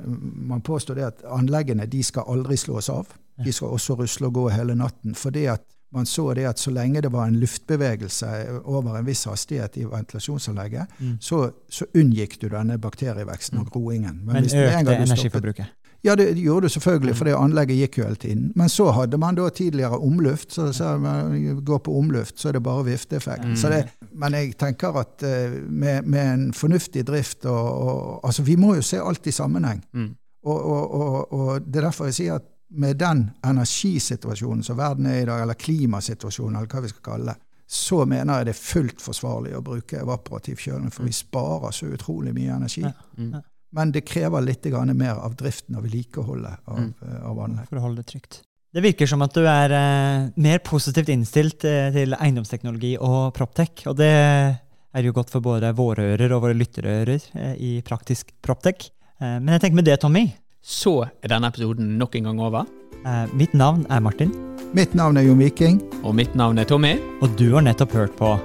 man 0.49 0.61
påstår 0.61 0.95
det 0.99 1.05
at 1.07 1.25
anleggene 1.31 1.87
de 1.87 2.03
skal 2.03 2.27
aldri 2.27 2.57
slås 2.57 2.89
av. 2.91 3.07
De 3.39 3.53
skal 3.55 3.71
også 3.71 3.95
rusle 4.01 4.27
og 4.27 4.33
gå 4.35 4.49
hele 4.51 4.75
natten. 4.75 5.15
fordi 5.15 5.45
at 5.47 5.63
man 5.91 6.05
så 6.05 6.33
det 6.33 6.45
at 6.45 6.59
så 6.59 6.71
lenge 6.71 7.01
det 7.01 7.09
var 7.11 7.27
en 7.27 7.39
luftbevegelse 7.39 8.27
over 8.63 8.99
en 8.99 9.05
viss 9.07 9.25
hastighet 9.25 9.77
i 9.77 9.85
ventilasjonsanlegget, 9.89 10.99
mm. 10.99 11.15
så, 11.21 11.49
så, 11.69 11.85
unngikk 11.97 12.37
du 12.41 12.49
denne 12.49 12.77
bakterieveksten 12.77 13.57
og 13.57 13.65
mm. 13.65 13.71
groingen. 13.73 14.19
Men, 14.25 14.35
Men 14.35 14.43
økte 14.45 14.95
energiforbruket? 14.95 15.73
Ja, 16.01 16.15
det 16.15 16.33
gjorde 16.39 16.67
du 16.67 16.69
selvfølgelig, 16.69 17.15
for 17.15 17.27
det 17.27 17.35
anlegget 17.35 17.77
gikk 17.77 17.97
jo 17.99 18.05
hele 18.07 18.15
tiden. 18.15 18.51
Men 18.55 18.69
så 18.71 18.91
hadde 18.95 19.17
man 19.19 19.35
da 19.35 19.49
tidligere 19.49 19.97
omluft. 19.99 20.53
Så, 20.53 20.69
så 20.73 20.97
man 20.97 21.63
går 21.65 21.81
på 21.83 21.97
omluft, 21.97 22.39
så 22.39 22.49
er 22.49 22.55
det 22.55 22.63
bare 22.63 22.85
vifteeffekt. 22.87 23.45
Mm. 23.45 23.55
Det, 23.55 23.81
men 24.11 24.33
jeg 24.33 24.55
tenker 24.59 24.99
at 25.01 25.25
uh, 25.25 25.57
med, 25.67 26.07
med, 26.07 26.33
en 26.33 26.53
fornuftig 26.53 27.07
drift 27.07 27.45
og, 27.45 27.67
og, 27.81 28.19
Altså, 28.23 28.43
vi 28.43 28.55
må 28.55 28.75
jo 28.75 28.81
se 28.81 29.01
alt 29.01 29.27
i 29.27 29.31
sammenheng. 29.31 29.83
Mm. 29.93 30.15
Og, 30.45 30.65
og, 30.65 31.33
og, 31.33 31.61
det 31.61 31.75
er 31.75 31.89
derfor 31.89 32.05
jeg 32.05 32.13
sier 32.13 32.39
at 32.39 32.47
med 32.69 32.95
den 32.95 33.29
energisituasjonen 33.45 34.63
som 34.63 34.77
verden 34.77 35.05
er 35.05 35.21
i 35.21 35.25
dag, 35.25 35.41
eller 35.41 35.53
klimasituasjonen, 35.53 36.55
eller 36.55 36.69
hva 36.69 36.83
vi 36.83 36.91
skal 36.91 37.03
kalle 37.03 37.33
det, 37.33 37.41
så 37.69 38.05
mener 38.05 38.37
jeg 38.37 38.45
det 38.45 38.53
er 38.53 38.59
fullt 38.59 39.01
forsvarlig 39.01 39.55
å 39.57 39.61
bruke 39.65 39.99
evaporativ 40.01 40.61
kjøling, 40.63 40.91
for 40.93 41.05
vi 41.05 41.13
sparer 41.13 41.73
så 41.75 41.89
utrolig 41.93 42.33
mye 42.33 42.55
energi. 42.55 42.85
Ja. 42.85 42.93
Mm. 43.17 43.41
Men 43.75 43.91
det 43.93 44.05
krever 44.07 44.41
litt 44.41 44.65
mer 44.97 45.19
av 45.21 45.35
driften 45.37 45.77
og 45.77 45.85
vedlikeholdet 45.85 46.63
av, 46.65 46.79
mm. 46.79 46.93
Eh, 47.05 47.25
av 47.29 47.41
anlegg. 47.45 47.67
For 47.69 47.81
å 47.81 47.85
holde 47.85 48.03
det 48.03 48.11
trygt. 48.11 48.41
Det 48.69 48.83
virker 48.85 49.09
som 49.09 49.21
at 49.25 49.33
du 49.33 49.45
er 49.49 49.73
eh, 49.73 50.29
mer 50.37 50.59
positivt 50.65 51.09
innstilt 51.09 51.65
eh, 51.65 51.89
til 51.93 52.13
eiendomsteknologi 52.13 52.95
og 53.01 53.31
Proptech. 53.37 53.85
Og 53.89 53.97
det 53.97 54.09
er 54.09 55.05
jo 55.05 55.13
godt 55.15 55.33
for 55.33 55.45
både 55.45 55.73
våre 55.77 56.11
ører 56.13 56.35
og 56.35 56.45
våre 56.45 56.57
lytterører 56.57 57.17
eh, 57.33 57.55
i 57.57 57.71
praktisk 57.85 58.33
Proptech. 58.45 58.91
Eh, 59.17 59.37
men 59.39 59.55
jeg 59.55 59.65
tenker 59.65 59.81
med 59.81 59.89
det, 59.89 59.99
Tommy 60.01 60.27
Så 60.61 60.99
er 61.07 61.33
denne 61.33 61.49
episoden 61.49 61.97
nok 61.97 62.19
en 62.19 62.29
gang 62.29 62.45
over. 62.45 62.69
Eh, 63.05 63.25
mitt 63.33 63.57
navn 63.57 63.85
er 63.89 64.05
Martin. 64.05 64.33
Mitt 64.77 64.93
navn 64.93 65.17
er 65.17 65.25
Jon 65.25 65.41
Viking. 65.41 65.81
Og 66.03 66.13
mitt 66.17 66.37
navn 66.37 66.61
er 66.61 66.69
Tommy. 66.69 66.97
Og 67.23 67.33
du 67.41 67.49
har 67.55 67.65
nettopp 67.65 67.97
hørt 67.97 68.17
på 68.21 68.35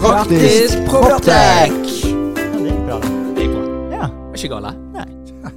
Praktisk 0.00 0.84
Proptech! 0.92 2.09
Ikke 4.40 4.56
gale. 4.56 4.74
Nei. 4.96 5.08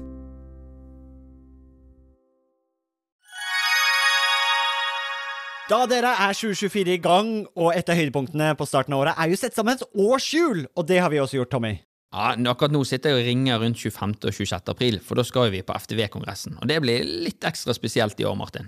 Da 5.71 5.85
dere 5.89 6.11
er 6.19 6.35
2024 6.35 6.91
i 6.91 6.99
gang, 7.01 7.29
og 7.55 7.71
et 7.73 7.87
av 7.89 7.95
høydepunktene 7.97 8.51
på 8.59 8.65
starten 8.67 8.93
av 8.93 9.05
året 9.05 9.17
er 9.17 9.31
jo 9.31 9.37
sett 9.39 9.55
sammen 9.55 9.79
et 9.79 9.85
årshjul, 9.95 10.65
og 10.75 10.85
det 10.89 10.99
har 10.99 11.09
vi 11.09 11.21
også 11.23 11.39
gjort, 11.39 11.53
Tommy. 11.55 11.71
Ja, 12.13 12.33
Akkurat 12.51 12.75
nå 12.75 12.83
sitter 12.85 13.13
jeg 13.13 13.23
og 13.23 13.29
ringer 13.29 13.63
rundt 13.63 13.79
25. 13.79 14.17
og 14.27 14.35
26. 14.35 14.69
april, 14.75 14.99
for 15.01 15.17
da 15.17 15.25
skal 15.25 15.49
vi 15.55 15.63
på 15.65 15.73
FTV-kongressen. 15.73 16.59
Og 16.59 16.69
det 16.69 16.81
blir 16.83 17.07
litt 17.07 17.47
ekstra 17.47 17.73
spesielt 17.73 18.19
i 18.21 18.27
år, 18.27 18.35
Martin. 18.37 18.67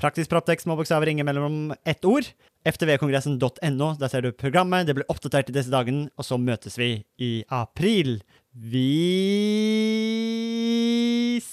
Praktisk 0.00 0.30
Proptek, 0.32 0.62
små 0.62 0.78
bokstaver, 0.78 1.10
ingen 1.12 1.28
mellom 1.28 1.74
ett 1.84 2.04
ord 2.08 2.24
ftvkongressen.no. 2.64 3.88
Der 4.00 4.08
ser 4.08 4.24
du 4.24 4.32
programmet. 4.32 4.86
Det 4.86 4.94
blir 4.96 5.08
oppdatert 5.12 5.50
i 5.50 5.56
disse 5.56 5.72
dagene, 5.72 6.08
og 6.16 6.24
så 6.24 6.38
møtes 6.40 6.78
vi 6.80 6.92
i 7.20 7.32
april. 7.48 8.22
Vi... 8.52 8.86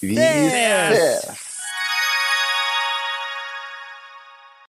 Vi 0.02 0.16
ses! 0.16 1.47